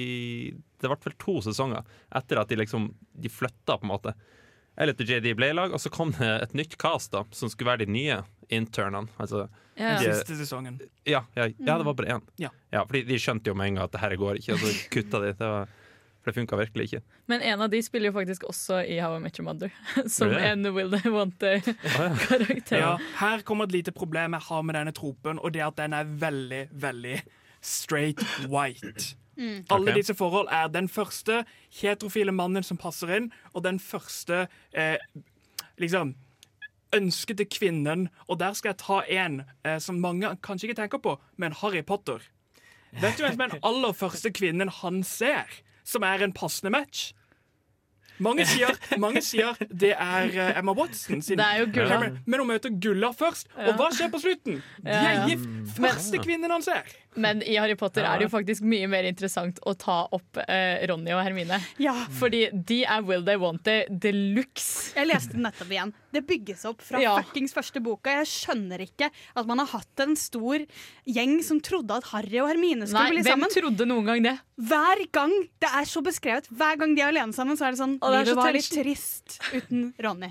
det 0.82 0.90
ble 0.90 0.98
vel 1.06 1.18
to 1.22 1.36
sesonger 1.46 1.84
etter 2.18 2.42
at 2.42 2.50
de 2.50 2.58
liksom 2.64 2.90
De 3.14 3.30
flytta, 3.30 3.78
på 3.78 3.86
en 3.86 3.92
måte. 3.94 4.16
Eller 4.76 4.94
til 4.98 5.06
JD 5.12 5.36
ble 5.38 5.52
lag, 5.54 5.70
og 5.76 5.78
så 5.84 5.92
kom 5.94 6.16
det 6.18 6.32
et 6.48 6.54
nytt 6.58 6.78
cast 6.82 7.12
da 7.14 7.22
som 7.38 7.52
skulle 7.54 7.70
være 7.76 7.86
de 7.86 7.92
nye 7.94 8.16
internene. 8.50 9.08
Altså, 9.22 9.46
Den 9.78 10.00
de- 10.02 10.16
siste 10.18 10.36
sesongen. 10.42 10.80
ja, 11.06 11.22
ja, 11.38 11.46
ja, 11.46 11.78
det 11.78 11.86
var 11.86 11.94
bare 11.94 12.16
én. 12.18 12.22
Ja. 12.42 12.50
fordi 12.86 13.04
de 13.06 13.20
skjønte 13.22 13.48
jo 13.50 13.54
med 13.56 13.68
en 13.70 13.76
gang 13.78 13.86
at 13.86 13.92
det 13.94 14.02
her 14.02 14.16
går 14.18 14.42
ikke, 14.42 14.54
og 14.58 14.60
så 14.66 14.74
kutta 14.90 15.22
de. 15.22 15.32
Det 15.38 15.52
var, 15.54 15.70
for 16.24 16.32
det 16.32 16.40
funka 16.40 16.56
virkelig 16.56 16.86
ikke. 16.88 17.02
Men 17.28 17.42
en 17.44 17.62
av 17.66 17.72
de 17.72 17.82
spiller 17.84 18.08
jo 18.08 18.16
faktisk 18.16 18.46
også 18.48 18.80
i 18.88 19.00
How 19.04 19.18
I 19.18 19.20
Met 19.20 19.40
Your 19.40 19.48
Mother. 19.50 19.74
Som 20.16 20.32
det? 20.32 20.40
en 20.48 20.70
Will 20.72 20.92
They 20.94 21.12
Want 21.12 21.36
They-karakter. 21.44 22.78
Ja, 22.80 22.94
her 23.20 23.44
kommer 23.44 23.68
et 23.68 23.76
lite 23.76 23.92
problem 23.92 24.34
jeg 24.34 24.48
har 24.48 24.62
med 24.62 24.80
denne 24.80 24.96
tropen, 24.96 25.40
og 25.40 25.54
det 25.54 25.62
er 25.62 25.68
at 25.68 25.78
den 25.82 25.94
er 25.94 26.08
veldig, 26.08 26.68
veldig 26.72 27.18
straight 27.62 28.24
white. 28.48 29.16
Mm. 29.36 29.66
Alle 29.70 29.92
okay. 29.92 29.96
disse 30.00 30.16
forhold 30.16 30.48
er 30.52 30.68
den 30.72 30.88
første 30.90 31.44
heterofile 31.82 32.32
mannen 32.32 32.64
som 32.64 32.80
passer 32.80 33.12
inn, 33.18 33.32
og 33.54 33.66
den 33.68 33.80
første 33.80 34.48
eh, 34.72 34.96
liksom 35.82 36.16
ønskede 36.94 37.46
kvinnen. 37.46 38.08
Og 38.28 38.40
der 38.40 38.54
skal 38.54 38.74
jeg 38.74 38.82
ta 38.84 39.02
en 39.10 39.42
eh, 39.66 39.80
som 39.80 40.00
mange 40.00 40.30
kanskje 40.46 40.70
ikke 40.70 40.82
tenker 40.84 41.04
på, 41.04 41.18
men 41.36 41.56
Harry 41.60 41.82
Potter. 41.82 42.24
Vet 43.02 43.18
du 43.18 43.26
hvem 43.26 43.36
som 43.36 43.46
er 43.46 43.56
den 43.56 43.64
aller 43.70 43.94
første 43.98 44.32
kvinnen 44.32 44.72
han 44.82 45.04
ser, 45.04 45.50
som 45.84 46.06
er 46.08 46.24
en 46.26 46.34
passende 46.36 46.72
match? 46.74 47.12
Mange 48.22 48.46
sier, 48.46 48.76
mange 49.02 49.24
sier 49.26 49.58
det 49.72 49.94
er 49.98 50.28
eh, 50.30 50.60
Emma 50.60 50.76
Watson. 50.78 51.22
Sin 51.26 51.40
Det 51.40 51.46
er 51.46 51.64
jo 51.64 51.70
Gulla. 51.74 52.00
Men, 52.04 52.20
men 52.26 52.44
hun 52.44 52.52
møter 52.52 52.74
Gulla 52.84 53.10
først. 53.18 53.50
Og 53.58 53.74
hva 53.80 53.90
skjer 53.96 54.12
på 54.14 54.22
slutten? 54.22 54.60
De 54.86 54.94
er 54.94 55.24
gift. 55.32 55.48
Første 55.78 56.22
kvinnen 56.22 56.54
han 56.54 56.66
ser. 56.66 56.94
Men 57.16 57.44
i 57.46 57.56
Harry 57.60 57.76
Potter 57.78 58.06
er 58.08 58.20
det 58.22 58.28
jo 58.28 58.32
faktisk 58.34 58.64
mye 58.66 58.88
mer 58.90 59.06
interessant 59.10 59.60
å 59.70 59.74
ta 59.78 60.00
opp 60.16 60.40
eh, 60.48 60.82
Ronny 60.90 61.14
og 61.14 61.22
Hermine. 61.26 61.60
Fordi 62.20 62.48
de 62.54 62.80
er 62.86 63.04
Will 63.06 63.24
They 63.28 63.38
Want 63.42 63.64
They 63.68 63.86
de 63.90 64.12
luxe. 64.36 64.94
Jeg 64.98 65.10
leste 65.10 65.36
den 65.38 65.46
nettopp 65.46 65.72
igjen. 65.74 65.94
Det 66.14 66.24
bygges 66.30 66.66
opp 66.70 66.82
fra 66.86 67.02
Ja. 67.02 67.16
fuckings 67.22 67.54
første 67.56 67.82
boka. 67.84 68.12
Jeg 68.22 68.30
skjønner 68.30 68.82
ikke 68.86 69.10
at 69.10 69.48
man 69.50 69.62
har 69.64 69.70
hatt 69.74 70.04
en 70.06 70.16
stor 70.20 70.62
gjeng 71.10 71.40
som 71.46 71.62
trodde 71.64 71.96
at 71.98 72.10
Harry 72.14 72.40
og 72.42 72.50
Hermine 72.52 72.86
skulle 72.90 73.06
Nei, 73.10 73.16
bli 73.18 73.26
hvem 73.30 73.48
trodde 73.54 73.88
noen 73.90 74.06
gang 74.10 74.24
det? 74.26 74.36
Hver 74.62 75.06
gang 75.12 75.34
det 75.64 75.70
er 75.74 75.90
så 75.90 76.04
beskrevet, 76.06 76.50
hver 76.54 76.78
gang 76.82 76.94
de 76.96 77.02
er 77.02 77.10
alene 77.14 77.34
sammen, 77.34 77.58
så 77.58 77.68
er 77.68 77.74
det 77.74 77.82
sånn 77.82 77.98
Livet 78.02 78.38
var 78.38 78.54
litt 78.54 78.70
trist 78.70 79.40
uten 79.54 79.92
Ronny. 80.02 80.30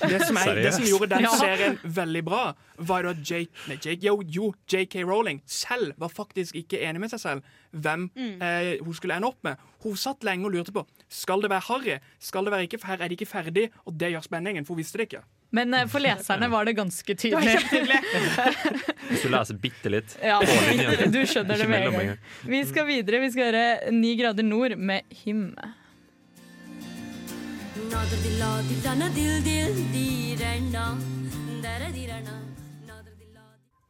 Det 0.00 0.20
som, 0.26 0.36
er, 0.36 0.54
det 0.62 0.72
som 0.74 0.84
gjorde 0.84 1.08
den 1.14 1.24
Ja. 1.26 1.30
serien 1.38 1.78
veldig 1.82 2.24
bra, 2.24 2.54
var 2.78 3.04
at 3.10 3.22
Jake, 3.30 3.50
nei, 3.68 3.76
Jake, 3.82 3.98
jo, 4.06 4.20
jo, 4.22 4.52
JK 4.70 5.02
Rowling 5.08 5.40
selv 5.46 5.92
var 5.98 6.08
faktisk 6.14 6.54
ikke 6.54 6.78
enig 6.86 7.00
med 7.00 7.10
seg 7.10 7.20
selv 7.20 7.42
hvem 7.74 8.10
Mm. 8.16 8.42
eh, 8.42 8.78
hun 8.84 8.94
skulle 8.94 9.16
ende 9.16 9.26
opp 9.28 9.42
med. 9.44 9.56
Hun 9.82 9.96
satt 9.96 10.22
lenge 10.24 10.46
og 10.46 10.52
lurte 10.52 10.72
på 10.72 10.86
Skal 11.08 11.40
det 11.42 11.50
være 11.50 11.64
Harry. 11.68 11.98
Skal 12.20 12.44
det 12.44 12.52
være 12.52 12.66
ikke, 12.68 12.78
for 12.80 12.86
Her 12.92 13.02
er 13.04 13.08
de 13.08 13.16
ikke 13.18 13.26
ferdig, 13.30 13.70
og 13.86 13.98
det 13.98 14.12
gjør 14.12 14.22
spenningen, 14.28 14.64
for 14.66 14.74
hun 14.74 14.82
visste 14.82 14.98
det 14.98 15.08
ikke. 15.12 15.22
Men 15.50 15.72
eh, 15.74 15.86
for 15.88 15.98
leserne 16.04 16.50
var 16.50 16.64
det 16.68 16.76
ganske 16.76 17.06
Det 17.06 17.18
tydelig. 17.18 17.56
Hvis 19.08 19.22
du 19.24 19.28
leser 19.32 19.56
bitte 19.62 19.88
litt 19.92 20.16
Ja, 20.22 20.38
du 20.40 21.20
skjønner 21.26 21.56
det 21.56 21.68
med 21.70 21.86
en 21.88 21.94
gang. 21.96 22.16
Vi 22.44 22.62
skal 22.68 22.86
videre. 22.88 23.20
Vi 23.24 23.30
skal 23.32 23.48
høre 23.52 23.92
Ni 23.96 24.14
grader 24.20 24.44
nord 24.44 24.76
med 24.76 25.02
Hym. 25.24 25.54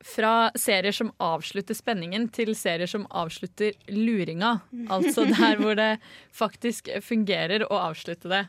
Fra 0.09 0.51
serier 0.59 0.93
som 0.95 1.11
avslutter 1.23 1.77
spenningen, 1.77 2.29
til 2.35 2.55
serier 2.57 2.89
som 2.91 3.05
avslutter 3.11 3.75
luringa. 3.93 4.55
Altså 4.91 5.27
der 5.29 5.61
hvor 5.61 5.77
det 5.79 5.91
faktisk 6.35 6.89
fungerer 7.05 7.67
å 7.69 7.79
avslutte 7.91 8.31
det. 8.33 8.45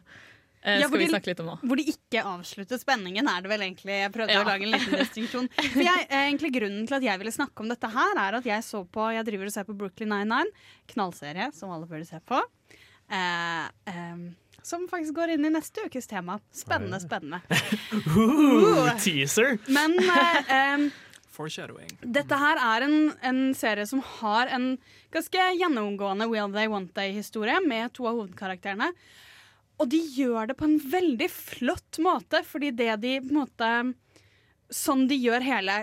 Eh, 0.61 0.79
Ja, 0.81 0.87
skal 0.87 0.99
vi 0.99 1.07
snakke 1.07 1.31
litt 1.31 1.39
om 1.43 1.49
nå. 1.51 1.57
Hvor 1.63 1.79
de 1.79 1.85
ikke 1.91 2.23
avslutter 2.25 2.79
spenningen, 2.81 3.27
er 3.31 3.41
det 3.45 3.51
vel 3.51 3.61
egentlig. 3.67 3.95
Jeg 4.03 4.11
prøvde 4.15 4.33
Ja. 4.35 4.41
å 4.43 4.47
lage 4.47 4.65
en 4.67 4.73
liten 4.73 4.97
distinksjon. 4.99 5.47
For 5.55 5.81
jeg, 5.83 6.07
eh, 6.09 6.25
egentlig 6.29 6.51
Grunnen 6.57 6.87
til 6.87 6.95
at 6.97 7.03
jeg 7.03 7.19
ville 7.21 7.31
snakke 7.31 7.59
om 7.63 7.69
dette 7.69 7.89
her, 7.93 8.13
er 8.17 8.35
at 8.39 8.43
jeg 8.45 8.61
så 8.63 8.83
på 8.87 9.07
Jeg 9.13 9.25
driver 9.25 9.45
og 9.45 9.51
ser 9.53 9.63
på 9.69 9.77
Brooklyn 9.77 10.09
99, 10.09 10.51
knallserie 10.93 11.53
som 11.53 11.71
alle 11.71 11.87
burde 11.87 12.05
se 12.07 12.19
på. 12.27 12.41
Eh, 13.09 13.69
em, 13.87 14.35
som 14.63 14.87
faktisk 14.89 15.15
går 15.17 15.35
inn 15.35 15.45
i 15.45 15.51
neste 15.53 15.85
ukes 15.87 16.07
tema. 16.09 16.39
Spennende, 16.55 16.99
spennende. 17.03 17.41
Ooh, 18.17 18.89
teaser! 19.01 19.57
Men 19.67 19.95
eh, 19.99 20.89
Foreshadowing. 21.39 21.91
dette 22.03 22.35
her 22.35 22.59
er 22.59 22.83
en, 22.87 22.97
en 23.23 23.41
serie 23.55 23.87
som 23.87 24.01
har 24.19 24.51
en 24.51 24.73
ganske 25.13 25.45
gjennomgående 25.61 26.27
Will 26.27 26.51
They 26.55 26.67
Want 26.71 26.91
They-historie 26.97 27.61
med 27.65 27.93
to 27.95 28.09
av 28.09 28.19
hovedkarakterene. 28.19 28.91
Og 29.79 29.87
de 29.93 30.01
gjør 30.17 30.49
det 30.49 30.57
på 30.59 30.67
en 30.67 30.79
veldig 30.91 31.29
flott 31.31 32.01
måte, 32.03 32.43
fordi 32.43 32.73
det 32.75 32.91
de 33.05 33.15
på 33.23 33.31
en 33.33 33.41
måte 33.45 33.71
Sånn 34.69 35.07
de 35.09 35.15
gjør 35.17 35.41
hele 35.41 35.75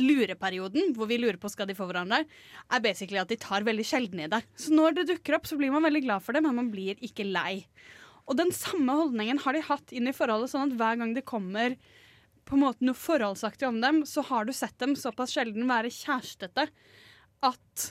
lureperioden, 0.00 0.92
hvor 0.96 1.08
vi 1.10 1.18
lurer 1.20 1.38
på 1.40 1.50
skal 1.52 1.68
de 1.70 1.76
få 1.78 1.86
hverandre, 1.88 2.24
er 2.24 2.84
basically 2.84 3.20
at 3.20 3.30
de 3.30 3.38
tar 3.40 3.66
veldig 3.66 3.86
sjelden 3.86 4.24
i 4.24 4.30
det. 4.30 4.42
Så 4.58 4.74
når 4.74 4.98
det 4.98 5.08
dukker 5.12 5.38
opp, 5.38 5.48
så 5.48 5.58
blir 5.60 5.72
man 5.74 5.86
veldig 5.86 6.04
glad 6.06 6.24
for 6.24 6.36
det, 6.36 6.42
men 6.44 6.56
man 6.58 6.70
blir 6.72 6.98
ikke 7.04 7.26
lei. 7.28 7.64
Og 8.24 8.38
den 8.40 8.52
samme 8.56 8.96
holdningen 8.96 9.42
har 9.44 9.56
de 9.56 9.66
hatt 9.66 9.92
inn 9.94 10.08
i 10.08 10.16
forholdet, 10.16 10.52
sånn 10.52 10.70
at 10.70 10.78
hver 10.80 11.00
gang 11.00 11.12
det 11.16 11.26
kommer 11.28 11.76
på 12.44 12.56
en 12.56 12.64
måte 12.64 12.84
noe 12.84 12.98
forholdsaktig 12.98 13.68
om 13.68 13.80
dem, 13.80 14.02
så 14.08 14.24
har 14.28 14.44
du 14.44 14.52
sett 14.52 14.76
dem 14.82 14.96
såpass 14.98 15.32
sjelden 15.32 15.68
være 15.68 15.92
kjærestete 15.92 16.68
at 17.44 17.90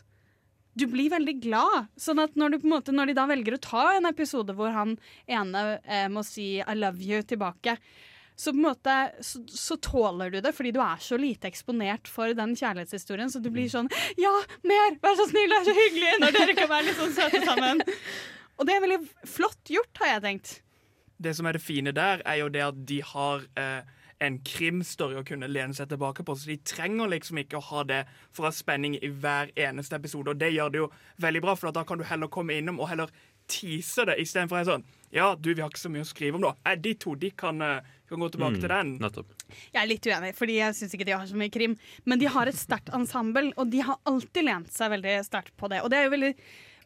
du 0.73 0.87
blir 0.89 1.11
veldig 1.13 1.35
glad. 1.41 1.89
Sånn 1.99 2.21
at 2.23 2.37
når, 2.39 2.59
måte, 2.65 2.93
når 2.93 3.11
de 3.11 3.17
da 3.17 3.27
velger 3.29 3.57
å 3.57 3.61
ta 3.61 3.83
en 3.93 4.09
episode 4.09 4.55
hvor 4.57 4.73
han 4.73 4.95
ene 5.29 5.63
eh, 5.85 6.07
må 6.09 6.25
si 6.25 6.57
'I 6.61 6.75
love 6.77 7.01
you' 7.01 7.25
tilbake, 7.25 7.77
så 8.35 8.51
på 8.51 8.57
en 8.57 8.65
måte 8.65 8.95
så, 9.21 9.41
så 9.47 9.77
tåler 9.77 10.33
du 10.33 10.39
det, 10.41 10.53
fordi 10.57 10.73
du 10.73 10.81
er 10.83 11.01
så 11.03 11.17
lite 11.19 11.49
eksponert 11.49 12.09
for 12.09 12.33
den 12.37 12.55
kjærlighetshistorien. 12.57 13.31
Så 13.31 13.41
du 13.43 13.49
blir 13.53 13.69
sånn 13.71 13.89
'Ja, 14.17 14.33
mer! 14.65 14.97
Vær 15.03 15.17
så 15.19 15.29
snill, 15.29 15.49
det 15.49 15.59
er 15.61 15.69
så 15.69 15.77
hyggelig!' 15.77 16.19
Når 16.23 16.37
dere 16.37 16.57
kan 16.57 16.69
være 16.71 16.87
litt 16.89 17.01
sånn 17.01 17.15
søte 17.17 17.43
sammen. 17.45 17.83
Og 18.57 18.67
det 18.67 18.75
er 18.75 18.85
veldig 18.85 19.01
flott 19.25 19.69
gjort, 19.69 19.97
har 20.01 20.15
jeg 20.15 20.23
tenkt. 20.27 20.53
Det 21.23 21.35
som 21.35 21.45
er 21.45 21.57
det 21.57 21.63
fine 21.63 21.93
der, 21.95 22.21
er 22.25 22.41
jo 22.41 22.49
det 22.53 22.63
at 22.65 22.79
de 22.89 22.99
har 23.05 23.45
eh, 23.57 23.81
en 24.23 24.37
krimstory 24.45 25.17
å 25.19 25.25
kunne 25.27 25.49
lene 25.51 25.75
seg 25.75 25.89
tilbake 25.91 26.25
på. 26.25 26.35
Så 26.35 26.51
de 26.51 26.57
trenger 26.67 27.11
liksom 27.11 27.39
ikke 27.41 27.59
å 27.59 27.65
ha 27.71 27.83
det 27.87 28.01
for 28.31 28.43
å 28.43 28.49
ha 28.49 28.55
spenning 28.55 28.97
i 28.99 29.09
hver 29.09 29.51
eneste 29.55 29.97
episode. 29.99 30.33
Og 30.33 30.39
det 30.39 30.53
gjør 30.53 30.73
det 30.73 30.81
jo 30.83 30.89
veldig 31.23 31.43
bra, 31.43 31.55
for 31.59 31.75
da 31.75 31.85
kan 31.87 31.99
du 31.99 32.05
heller 32.07 32.31
komme 32.31 32.57
innom 32.57 32.79
og 32.81 32.89
heller 32.91 33.13
tease 33.49 34.05
det 34.09 34.19
istedenfor 34.23 34.61
en 34.61 34.69
sånn 34.69 34.85
Ja, 35.13 35.33
du, 35.37 35.51
vi 35.53 35.61
har 35.61 35.69
ikke 35.69 35.83
så 35.83 35.91
mye 35.93 36.05
å 36.05 36.09
skrive 36.09 36.39
om 36.39 36.41
nå. 36.41 36.53
Eh, 36.65 36.77
de 36.81 36.95
to 36.97 37.13
de 37.19 37.29
kan, 37.37 37.61
eh, 37.61 37.85
kan 38.09 38.23
gå 38.23 38.29
tilbake 38.33 38.57
til 38.57 38.71
den. 38.71 38.95
Nettopp. 39.01 39.33
Jeg 39.69 39.81
er 39.83 39.89
litt 39.89 40.07
uenig, 40.09 40.33
fordi 40.33 40.57
jeg 40.57 40.77
syns 40.79 40.95
ikke 40.97 41.05
de 41.05 41.13
har 41.13 41.27
så 41.29 41.37
mye 41.37 41.53
krim. 41.53 41.75
Men 42.09 42.21
de 42.21 42.31
har 42.33 42.49
et 42.49 42.57
sterkt 42.57 42.89
ensemble, 42.97 43.51
og 43.53 43.69
de 43.69 43.83
har 43.85 44.01
alltid 44.09 44.47
lent 44.47 44.73
seg 44.73 44.89
veldig 44.95 45.19
sterkt 45.27 45.53
på 45.59 45.69
det. 45.69 45.83
Og 45.85 45.93
det 45.93 45.99
er 45.99 46.07
jo 46.07 46.15
veldig 46.15 46.33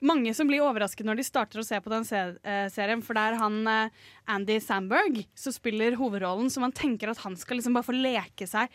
mange 0.06 0.34
som 0.38 0.50
blir 0.50 0.62
overrasket 0.66 1.08
når 1.08 1.20
de 1.20 1.26
starter 1.26 1.62
å 1.62 1.66
se 1.66 1.80
på 1.82 1.92
den 1.94 2.06
eh, 2.12 2.68
serien, 2.74 3.02
for 3.06 3.18
det 3.18 3.24
er 3.24 3.40
han 3.42 3.58
eh, 3.72 4.06
Andy 4.30 4.60
Samberg 4.64 5.24
som 5.38 5.56
spiller 5.56 5.98
hovedrollen, 5.98 6.52
så 6.54 6.62
man 6.64 6.76
tenker 6.76 7.12
at 7.12 7.24
han 7.24 7.38
skal 7.40 7.60
liksom 7.62 7.78
bare 7.78 7.88
få 7.88 7.98
leke 7.98 8.50
seg. 8.50 8.72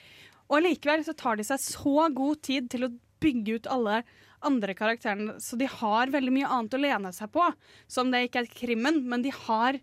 Og 0.48 0.64
likevel 0.64 1.04
så 1.06 1.14
tar 1.16 1.38
de 1.38 1.46
seg 1.46 1.62
så 1.62 2.08
god 2.12 2.42
tid 2.44 2.68
til 2.72 2.88
å 2.88 2.92
bygge 3.22 3.60
ut 3.60 3.70
alle 3.70 4.02
andre 4.48 4.74
karakterene, 4.74 5.38
så 5.40 5.56
de 5.60 5.66
har 5.70 6.12
veldig 6.12 6.32
mye 6.34 6.48
annet 6.50 6.74
å 6.76 6.80
lene 6.82 7.12
seg 7.16 7.30
på. 7.34 7.46
Som 7.90 8.10
det 8.12 8.26
ikke 8.28 8.42
er 8.44 8.50
krimmen, 8.52 9.02
men 9.08 9.22
de 9.24 9.32
har 9.46 9.78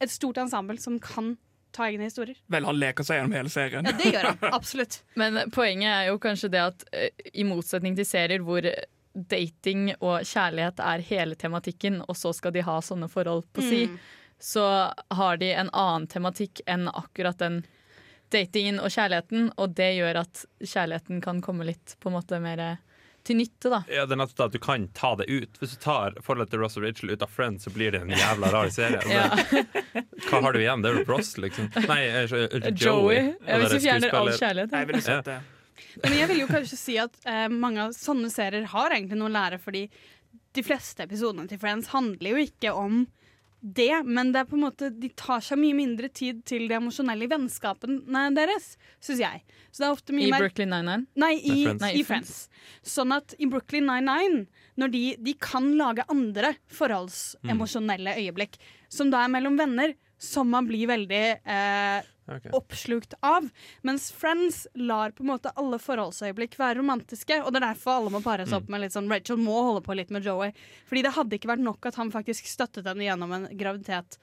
et 0.00 0.10
stort 0.12 0.38
ensemble 0.38 0.78
som 0.80 0.98
kan 1.02 1.36
ta 1.74 1.84
egne 1.90 2.06
historier. 2.08 2.36
Vel, 2.48 2.64
han 2.64 2.78
leker 2.80 3.04
seg 3.04 3.18
gjennom 3.18 3.34
hele 3.36 3.50
serien. 3.52 3.84
Ja, 3.84 3.92
det 3.98 4.12
gjør 4.14 4.28
han. 4.30 4.38
Absolutt. 4.56 5.02
Men 5.20 5.50
poenget 5.52 5.90
er 5.92 6.06
jo 6.08 6.20
kanskje 6.22 6.48
det 6.54 6.62
at 6.64 6.84
eh, 6.96 7.10
i 7.34 7.44
motsetning 7.44 7.96
til 7.98 8.06
serier 8.08 8.40
hvor 8.46 8.64
dating 9.28 9.90
og 9.98 10.22
kjærlighet 10.24 10.80
er 10.80 11.02
hele 11.10 11.36
tematikken, 11.36 12.00
og 12.08 12.16
så 12.16 12.32
skal 12.36 12.54
de 12.54 12.62
ha 12.64 12.78
sånne 12.84 13.08
forhold 13.12 13.44
på 13.52 13.64
si, 13.66 13.82
Mm. 13.88 13.98
så 14.38 14.64
har 15.18 15.36
de 15.42 15.50
en 15.52 15.70
annen 15.74 16.06
tematikk 16.06 16.60
enn 16.70 16.86
akkurat 16.88 17.38
den 17.42 17.64
datingen 18.30 18.78
og 18.80 18.92
kjærligheten, 18.94 19.50
og 19.58 19.74
det 19.74 19.90
gjør 19.98 20.20
at 20.22 20.44
kjærligheten 20.62 21.20
kan 21.24 21.40
komme 21.42 21.64
litt 21.66 21.96
på 22.00 22.08
en 22.10 22.16
måte 22.16 22.38
mer 22.40 22.62
til 23.28 23.36
nytte, 23.38 23.70
da. 23.72 23.82
Ja, 23.92 24.06
det 24.08 24.16
er 24.16 24.20
nettopp 24.22 24.38
det 24.40 24.46
at 24.48 24.56
du 24.56 24.60
kan 24.64 24.86
ta 24.96 25.10
det 25.20 25.26
ut. 25.28 25.58
Hvis 25.60 25.76
du 25.76 25.78
tar 25.84 26.16
forholdet 26.24 26.50
til 26.54 26.62
Russell 26.64 26.86
Rachel 26.86 27.12
ut 27.12 27.22
av 27.26 27.30
Friends, 27.34 27.66
så 27.68 27.72
blir 27.74 27.92
det 27.94 28.00
en 28.06 28.10
jævla 28.16 28.50
rar 28.54 28.72
serie. 28.74 29.00
Ja. 29.12 29.28
Hva 30.28 30.40
har 30.46 30.52
du 30.56 30.60
igjen? 30.62 30.82
Det 30.84 30.90
er 30.92 30.98
jo 31.02 31.04
Ross, 31.12 31.34
liksom. 31.40 31.68
Nei, 31.88 32.00
eh, 32.08 32.26
Joey. 32.32 32.72
Joey. 32.82 33.22
Ja, 33.46 33.60
hvis 33.62 33.76
du 33.76 33.80
fjerner 33.84 34.16
all 34.18 34.32
kjærlighet. 34.34 34.74
Jeg 34.80 34.90
ville 34.92 35.04
sett 35.04 35.14
Ja. 35.30 35.38
det. 35.38 35.38
Men 36.02 36.14
jeg 36.18 36.28
vil 36.32 36.40
jo 36.42 36.46
kanskje 36.50 36.76
si 36.78 36.96
at 36.98 37.14
eh, 37.26 37.46
mange 37.52 37.84
av 37.88 37.92
sånne 37.94 38.30
serier 38.34 38.64
har 38.72 38.90
egentlig 38.96 39.18
noe 39.20 39.30
å 39.30 39.34
lære, 39.36 39.58
fordi 39.62 39.84
de 40.56 40.62
fleste 40.66 41.04
episodene 41.06 41.46
til 41.50 41.58
Friends 41.62 41.90
handler 41.92 42.34
jo 42.34 42.44
ikke 42.48 42.72
om 42.74 43.04
det, 43.60 44.04
men 44.06 44.30
det 44.32 44.42
er 44.42 44.48
på 44.48 44.54
en 44.54 44.64
måte, 44.68 44.88
de 44.94 45.08
tar 45.18 45.42
seg 45.42 45.58
mye 45.58 45.74
mindre 45.74 46.08
tid 46.14 46.44
til 46.46 46.68
det 46.70 46.76
emosjonelle 46.78 47.26
i 47.26 47.30
vennskapene 47.30 48.26
deres, 48.36 48.76
syns 49.02 49.22
jeg. 49.24 49.42
Så 49.72 49.82
det 49.82 49.88
er 49.88 49.96
ofte 49.96 50.14
mye 50.14 50.28
I 50.28 50.32
mer 50.32 50.44
Brooklyn 50.44 50.70
Nine-Nine? 50.70 51.08
Nei, 51.18 51.32
i, 51.38 51.56
Friends. 51.66 51.82
Nei, 51.82 51.90
i 51.90 51.98
i 51.98 52.04
Friends. 52.06 52.34
Sånn 52.86 53.14
at 53.16 53.34
i 53.38 53.48
Brooklyn 53.50 53.88
Nine-Nine, 53.90 54.44
når 54.78 54.92
de, 54.94 55.02
de 55.26 55.34
kan 55.42 55.72
lage 55.80 56.06
andre 56.12 56.54
forholdsemosjonelle 56.70 58.14
øyeblikk, 58.22 58.60
som 58.92 59.10
da 59.10 59.24
er 59.24 59.34
mellom 59.34 59.58
venner, 59.58 59.96
som 60.22 60.48
man 60.50 60.66
blir 60.70 60.90
veldig 60.90 61.24
eh, 61.42 62.06
Ok. 62.28 62.48
oppslukt 62.52 63.14
av. 63.24 63.46
Mens 63.82 64.10
Friends 64.12 64.66
lar 64.74 65.10
på 65.16 65.24
en 65.24 65.30
måte 65.32 65.52
alle 65.56 65.78
forholdsøyeblikk 65.80 66.58
være 66.60 66.78
romantiske, 66.82 67.40
og 67.44 67.52
det 67.54 67.62
er 67.62 67.68
derfor 67.70 67.98
alle 68.02 68.12
må 68.12 68.20
pare 68.24 68.44
seg 68.46 68.60
opp 68.62 68.68
med 68.68 68.84
litt 68.84 68.92
sånn 68.96 69.08
Rachel 69.10 69.40
må 69.40 69.56
holde 69.70 69.84
på 69.86 69.96
litt 69.96 70.10
med 70.14 70.26
Joey. 70.28 70.52
Fordi 70.90 71.02
det 71.08 71.14
hadde 71.16 71.38
ikke 71.40 71.48
vært 71.54 71.64
nok 71.64 71.88
at 71.88 71.96
han 71.96 72.12
faktisk 72.12 72.46
støttet 72.50 72.86
henne 72.86 73.06
gjennom 73.08 73.32
en 73.32 73.48
graviditet 73.56 74.18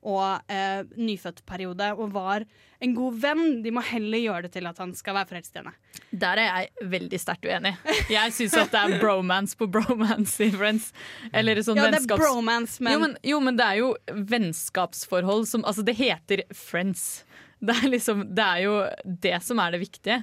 og 0.00 0.40
eh, 0.48 0.80
nyfødtperiode 0.96 1.90
og 2.00 2.14
var 2.14 2.46
en 2.80 2.94
god 2.96 3.18
venn. 3.20 3.42
De 3.62 3.68
må 3.76 3.82
heller 3.84 4.22
gjøre 4.22 4.46
det 4.46 4.52
til 4.54 4.64
at 4.70 4.78
han 4.80 4.94
skal 4.96 5.12
være 5.18 5.28
forelsket 5.28 5.58
i 5.58 5.60
henne. 5.60 5.74
Der 6.22 6.40
er 6.40 6.46
jeg 6.48 6.88
veldig 6.94 7.20
sterkt 7.20 7.44
uenig. 7.44 7.74
Jeg 8.08 8.32
syns 8.32 8.56
at 8.62 8.72
det 8.72 8.80
er 8.80 8.94
bromance 9.02 9.58
på 9.60 9.68
bromance 9.68 10.40
i 10.46 10.48
Friends. 10.56 10.88
Eller 11.36 11.60
sånn 11.60 11.76
Ja, 11.76 11.90
det 11.90 11.90
er 11.90 11.98
vennskaps... 11.98 12.24
bromance, 12.24 12.80
men- 12.80 12.94
jo, 12.96 13.02
men 13.04 13.16
Jo, 13.34 13.40
men 13.44 13.60
det 13.60 13.66
er 13.68 13.82
jo 13.82 13.90
vennskapsforhold 14.32 15.46
som 15.48 15.64
Altså, 15.68 15.84
det 15.84 15.98
heter 16.00 16.42
Friends. 16.56 17.24
Det 17.60 17.74
er 17.76 17.90
liksom 17.92 18.22
Det 18.34 18.44
er 18.44 18.62
jo 18.64 18.74
det 19.04 19.42
som 19.44 19.58
er 19.60 19.74
det 19.74 19.80
viktige, 19.82 20.22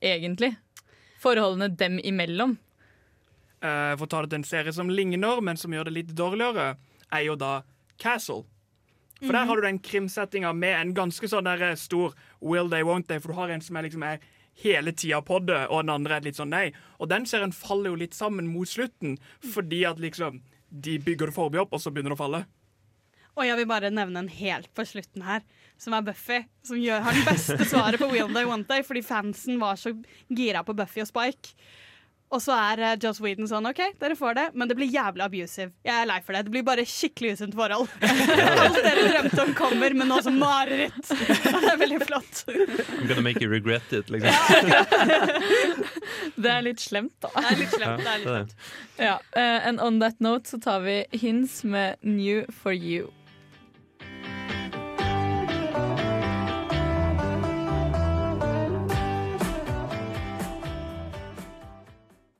egentlig. 0.00 0.52
Forholdene 1.22 1.68
dem 1.76 1.98
imellom. 1.98 2.56
Uh, 3.64 3.96
for 3.96 4.04
å 4.06 4.10
ta 4.12 4.20
det 4.22 4.30
til 4.30 4.38
en 4.42 4.44
serie 4.46 4.72
som 4.74 4.90
ligner, 4.92 5.40
men 5.42 5.56
som 5.58 5.72
gjør 5.72 5.88
det 5.88 5.94
litt 5.96 6.12
dårligere, 6.14 6.76
er 7.10 7.24
jo 7.26 7.34
da 7.40 7.62
Castle. 7.98 8.44
For 9.22 9.32
der 9.32 9.44
Mhm. 9.44 9.48
har 9.48 9.56
du 9.56 9.62
den 9.62 9.78
krimsettinga 9.78 10.52
med 10.54 10.74
en 10.80 10.94
ganske 10.94 11.26
sånn 11.26 11.44
der 11.44 11.74
stor 11.74 12.12
will 12.40 12.68
they, 12.68 12.82
won't 12.82 13.06
they, 13.08 13.18
for 13.18 13.28
du 13.28 13.34
har 13.34 13.48
en 13.48 13.62
som 13.62 13.76
er 13.76 13.82
liksom 13.88 14.02
er 14.04 14.18
hele 14.62 14.92
tida 14.92 15.22
på 15.22 15.40
det, 15.46 15.66
og 15.70 15.82
den 15.86 15.90
andre 15.90 16.16
er 16.16 16.20
litt 16.20 16.36
sånn 16.36 16.50
nei. 16.50 16.72
Og 17.00 17.08
den 17.08 17.24
serien 17.24 17.52
faller 17.52 17.90
jo 17.90 17.96
litt 17.96 18.12
sammen 18.14 18.46
mot 18.46 18.68
slutten, 18.68 19.18
fordi 19.40 19.84
at 19.88 19.96
liksom 19.98 20.42
de 20.70 20.98
bygger 20.98 21.26
det 21.26 21.34
forbi 21.34 21.58
opp, 21.58 21.72
og 21.72 21.80
så 21.80 21.90
begynner 21.90 22.12
det 22.12 22.18
å 22.18 22.24
falle. 22.24 22.44
Og 23.36 23.44
jeg 23.44 23.56
vil 23.60 23.68
bare 23.68 23.92
nevne 23.92 24.24
en 24.24 24.32
helt 24.32 24.70
på 24.74 24.84
slutten 24.88 25.24
her, 25.26 25.42
som 25.80 25.96
er 25.96 26.04
Buffy. 26.06 26.42
Som 26.64 26.80
gjør, 26.80 27.02
har 27.04 27.16
det 27.16 27.26
beste 27.28 27.68
svaret 27.68 28.00
på 28.00 28.08
Will 28.12 28.32
Day 28.32 28.48
Want 28.48 28.68
Day, 28.68 28.84
fordi 28.86 29.04
fansen 29.04 29.60
var 29.60 29.76
så 29.80 29.92
gira 30.32 30.64
på 30.64 30.76
Buffy 30.76 31.04
og 31.04 31.10
Spike. 31.10 31.56
Og 32.34 32.40
så 32.42 32.56
er 32.58 32.80
uh, 32.82 32.92
Joss 32.98 33.20
Whedon 33.22 33.46
sånn 33.46 33.68
OK, 33.68 33.78
dere 34.00 34.16
får 34.18 34.34
det, 34.34 34.44
men 34.58 34.66
det 34.66 34.74
blir 34.78 34.90
jævlig 34.90 35.22
abusive. 35.22 35.70
Jeg 35.86 35.94
er 35.94 36.08
lei 36.10 36.16
for 36.26 36.34
det. 36.34 36.42
Det 36.48 36.54
blir 36.56 36.64
bare 36.66 36.82
skikkelig 36.88 37.36
usunt 37.36 37.54
forhold. 37.54 37.92
Alt 38.64 38.80
dere 38.82 39.04
drømte 39.12 39.44
om 39.44 39.52
kommer, 39.58 39.94
men 39.94 40.10
nå 40.10 40.18
som 40.26 40.38
mareritt. 40.40 40.98
det 41.06 41.70
er 41.70 41.78
veldig 41.78 42.00
flott. 42.02 42.42
I'm 42.50 43.06
gonna 43.06 43.22
make 43.22 43.44
you 43.44 43.50
regret 43.52 43.92
it, 43.94 44.10
liksom. 44.10 44.32
Det 46.36 46.50
er 46.50 46.64
litt 46.66 46.82
slemt, 46.82 47.14
da. 47.22 47.30
Det 47.36 47.52
er 47.52 47.60
litt 47.60 47.76
slemt. 47.76 48.02
Det 48.02 48.10
er 48.10 48.18
litt 48.18 48.32
slemt. 48.32 48.56
Ja, 48.98 49.14
uh, 49.36 49.68
and 49.68 49.80
on 49.80 50.02
that 50.02 50.18
note 50.20 50.50
så 50.50 50.58
tar 50.62 50.82
vi 50.82 50.98
Hints 51.14 51.62
med 51.64 52.02
New 52.02 52.42
for 52.50 52.74
you. 52.74 53.12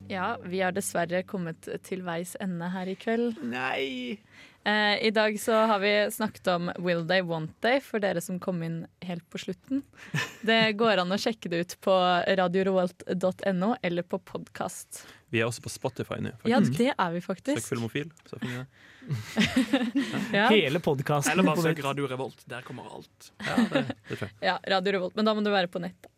Ja, 0.08 0.36
vi 0.44 0.60
har 0.62 0.72
dessverre 0.76 1.22
kommet 1.26 1.66
til 1.86 2.02
veis 2.06 2.36
ende 2.40 2.68
her 2.72 2.86
i 2.92 2.94
kveld. 2.98 3.40
Nei! 3.42 4.18
Eh, 4.66 4.96
I 5.06 5.10
dag 5.14 5.36
så 5.38 5.54
har 5.70 5.78
vi 5.78 5.92
snakket 6.10 6.48
om 6.50 6.70
Will 6.82 7.04
They 7.06 7.22
Want 7.22 7.52
They, 7.62 7.78
for 7.80 8.02
dere 8.02 8.18
som 8.24 8.40
kom 8.42 8.62
inn 8.66 8.80
helt 9.06 9.22
på 9.30 9.38
slutten. 9.38 9.84
Det 10.46 10.72
går 10.78 10.98
an 11.04 11.14
å 11.14 11.18
sjekke 11.22 11.50
det 11.52 11.60
ut 11.62 11.76
på 11.86 11.94
radiorevolt.no 12.40 13.76
eller 13.82 14.02
på 14.10 14.18
podkast. 14.18 15.04
Vi 15.30 15.38
er 15.42 15.46
også 15.46 15.62
på 15.62 15.70
Spotify 15.70 16.18
nå. 16.22 16.32
faktisk. 16.42 16.50
Ja, 16.50 16.60
det 16.78 16.90
er 16.96 17.14
vi 17.14 17.22
faktisk. 17.22 17.62
Søk. 17.62 17.70
Filmofil, 17.76 18.10
så 18.30 18.38
finner 18.42 18.60
jeg 18.62 18.66
det. 18.66 18.74
Ja. 20.34 20.48
Hele 20.50 20.80
podkasten. 20.82 21.30
Eller 21.32 21.46
bare 21.46 21.62
søk 21.62 21.78
Radio 21.84 22.08
Revolt. 22.10 22.40
Der 22.50 22.62
kommer 22.66 22.88
alt. 22.90 23.28
Ja, 23.46 23.54
det, 23.70 23.84
det 24.08 24.16
tror 24.18 24.24
jeg. 24.26 24.34
Ja, 24.48 24.56
Radio 24.74 24.96
Revolt, 24.98 25.14
men 25.18 25.28
da 25.30 25.34
må 25.38 25.44
du 25.46 25.52
være 25.54 25.70
på 25.70 25.78
nett. 25.82 25.94
da. 26.02 26.10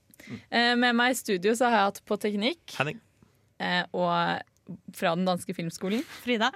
Eh, 0.48 0.72
med 0.76 0.96
meg 0.96 1.12
i 1.12 1.18
studio 1.20 1.52
så 1.56 1.68
har 1.68 1.76
jeg 1.82 1.90
hatt 1.92 2.00
på 2.08 2.16
teknikk 2.20 2.72
Henning. 2.80 2.96
Eh, 3.58 3.84
og 3.92 4.42
fra 4.96 5.14
den 5.16 5.26
danske 5.28 5.54
filmskolen. 5.56 6.02
Frida. 6.22 6.52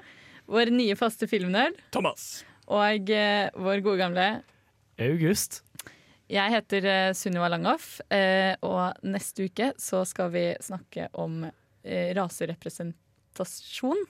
Vår 0.51 0.73
nye 0.75 0.97
faste 0.99 1.29
filmnerd. 1.31 1.79
Thomas. 1.95 2.43
Og 2.73 3.11
eh, 3.11 3.51
vår 3.55 3.83
gode 3.85 4.01
gamle 4.01 4.27
August. 5.03 5.63
Jeg 6.33 6.53
heter 6.55 6.87
eh, 6.89 7.13
Sunniva 7.17 7.49
Langhoff, 7.53 7.99
eh, 8.13 8.55
og 8.65 8.97
neste 9.05 9.49
uke 9.51 9.73
så 9.81 10.05
skal 10.09 10.31
vi 10.33 10.45
snakke 10.65 11.11
om 11.21 11.43
eh, 11.45 12.13
raserepresentasjon. 12.17 14.01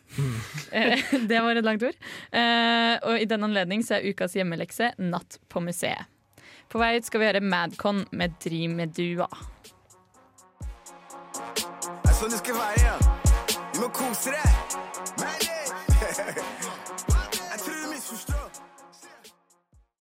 Eh, 0.71 1.03
det 1.31 1.41
var 1.43 1.59
et 1.59 1.67
langt 1.67 1.83
ord. 1.89 1.99
Eh, 2.31 2.95
og 3.03 3.19
i 3.19 3.27
den 3.27 3.49
anledning 3.49 3.83
så 3.87 3.99
er 3.99 4.07
ukas 4.13 4.37
hjemmelekse 4.39 4.93
Natt 5.03 5.41
på 5.51 5.65
museet. 5.65 6.07
På 6.71 6.81
vei 6.81 6.95
ut 6.97 7.05
skal 7.05 7.21
vi 7.21 7.29
høre 7.29 7.43
Madcon 7.45 8.07
med 8.17 8.39
dua. 8.41 9.29
Det 11.53 12.09
er 12.09 12.17
sånn 12.17 12.33
det 12.33 12.39
skal 12.41 12.57
være. 12.57 12.82
Du 13.93 13.99
må 13.99 14.09
kose 14.09 14.31
deg. 14.31 14.72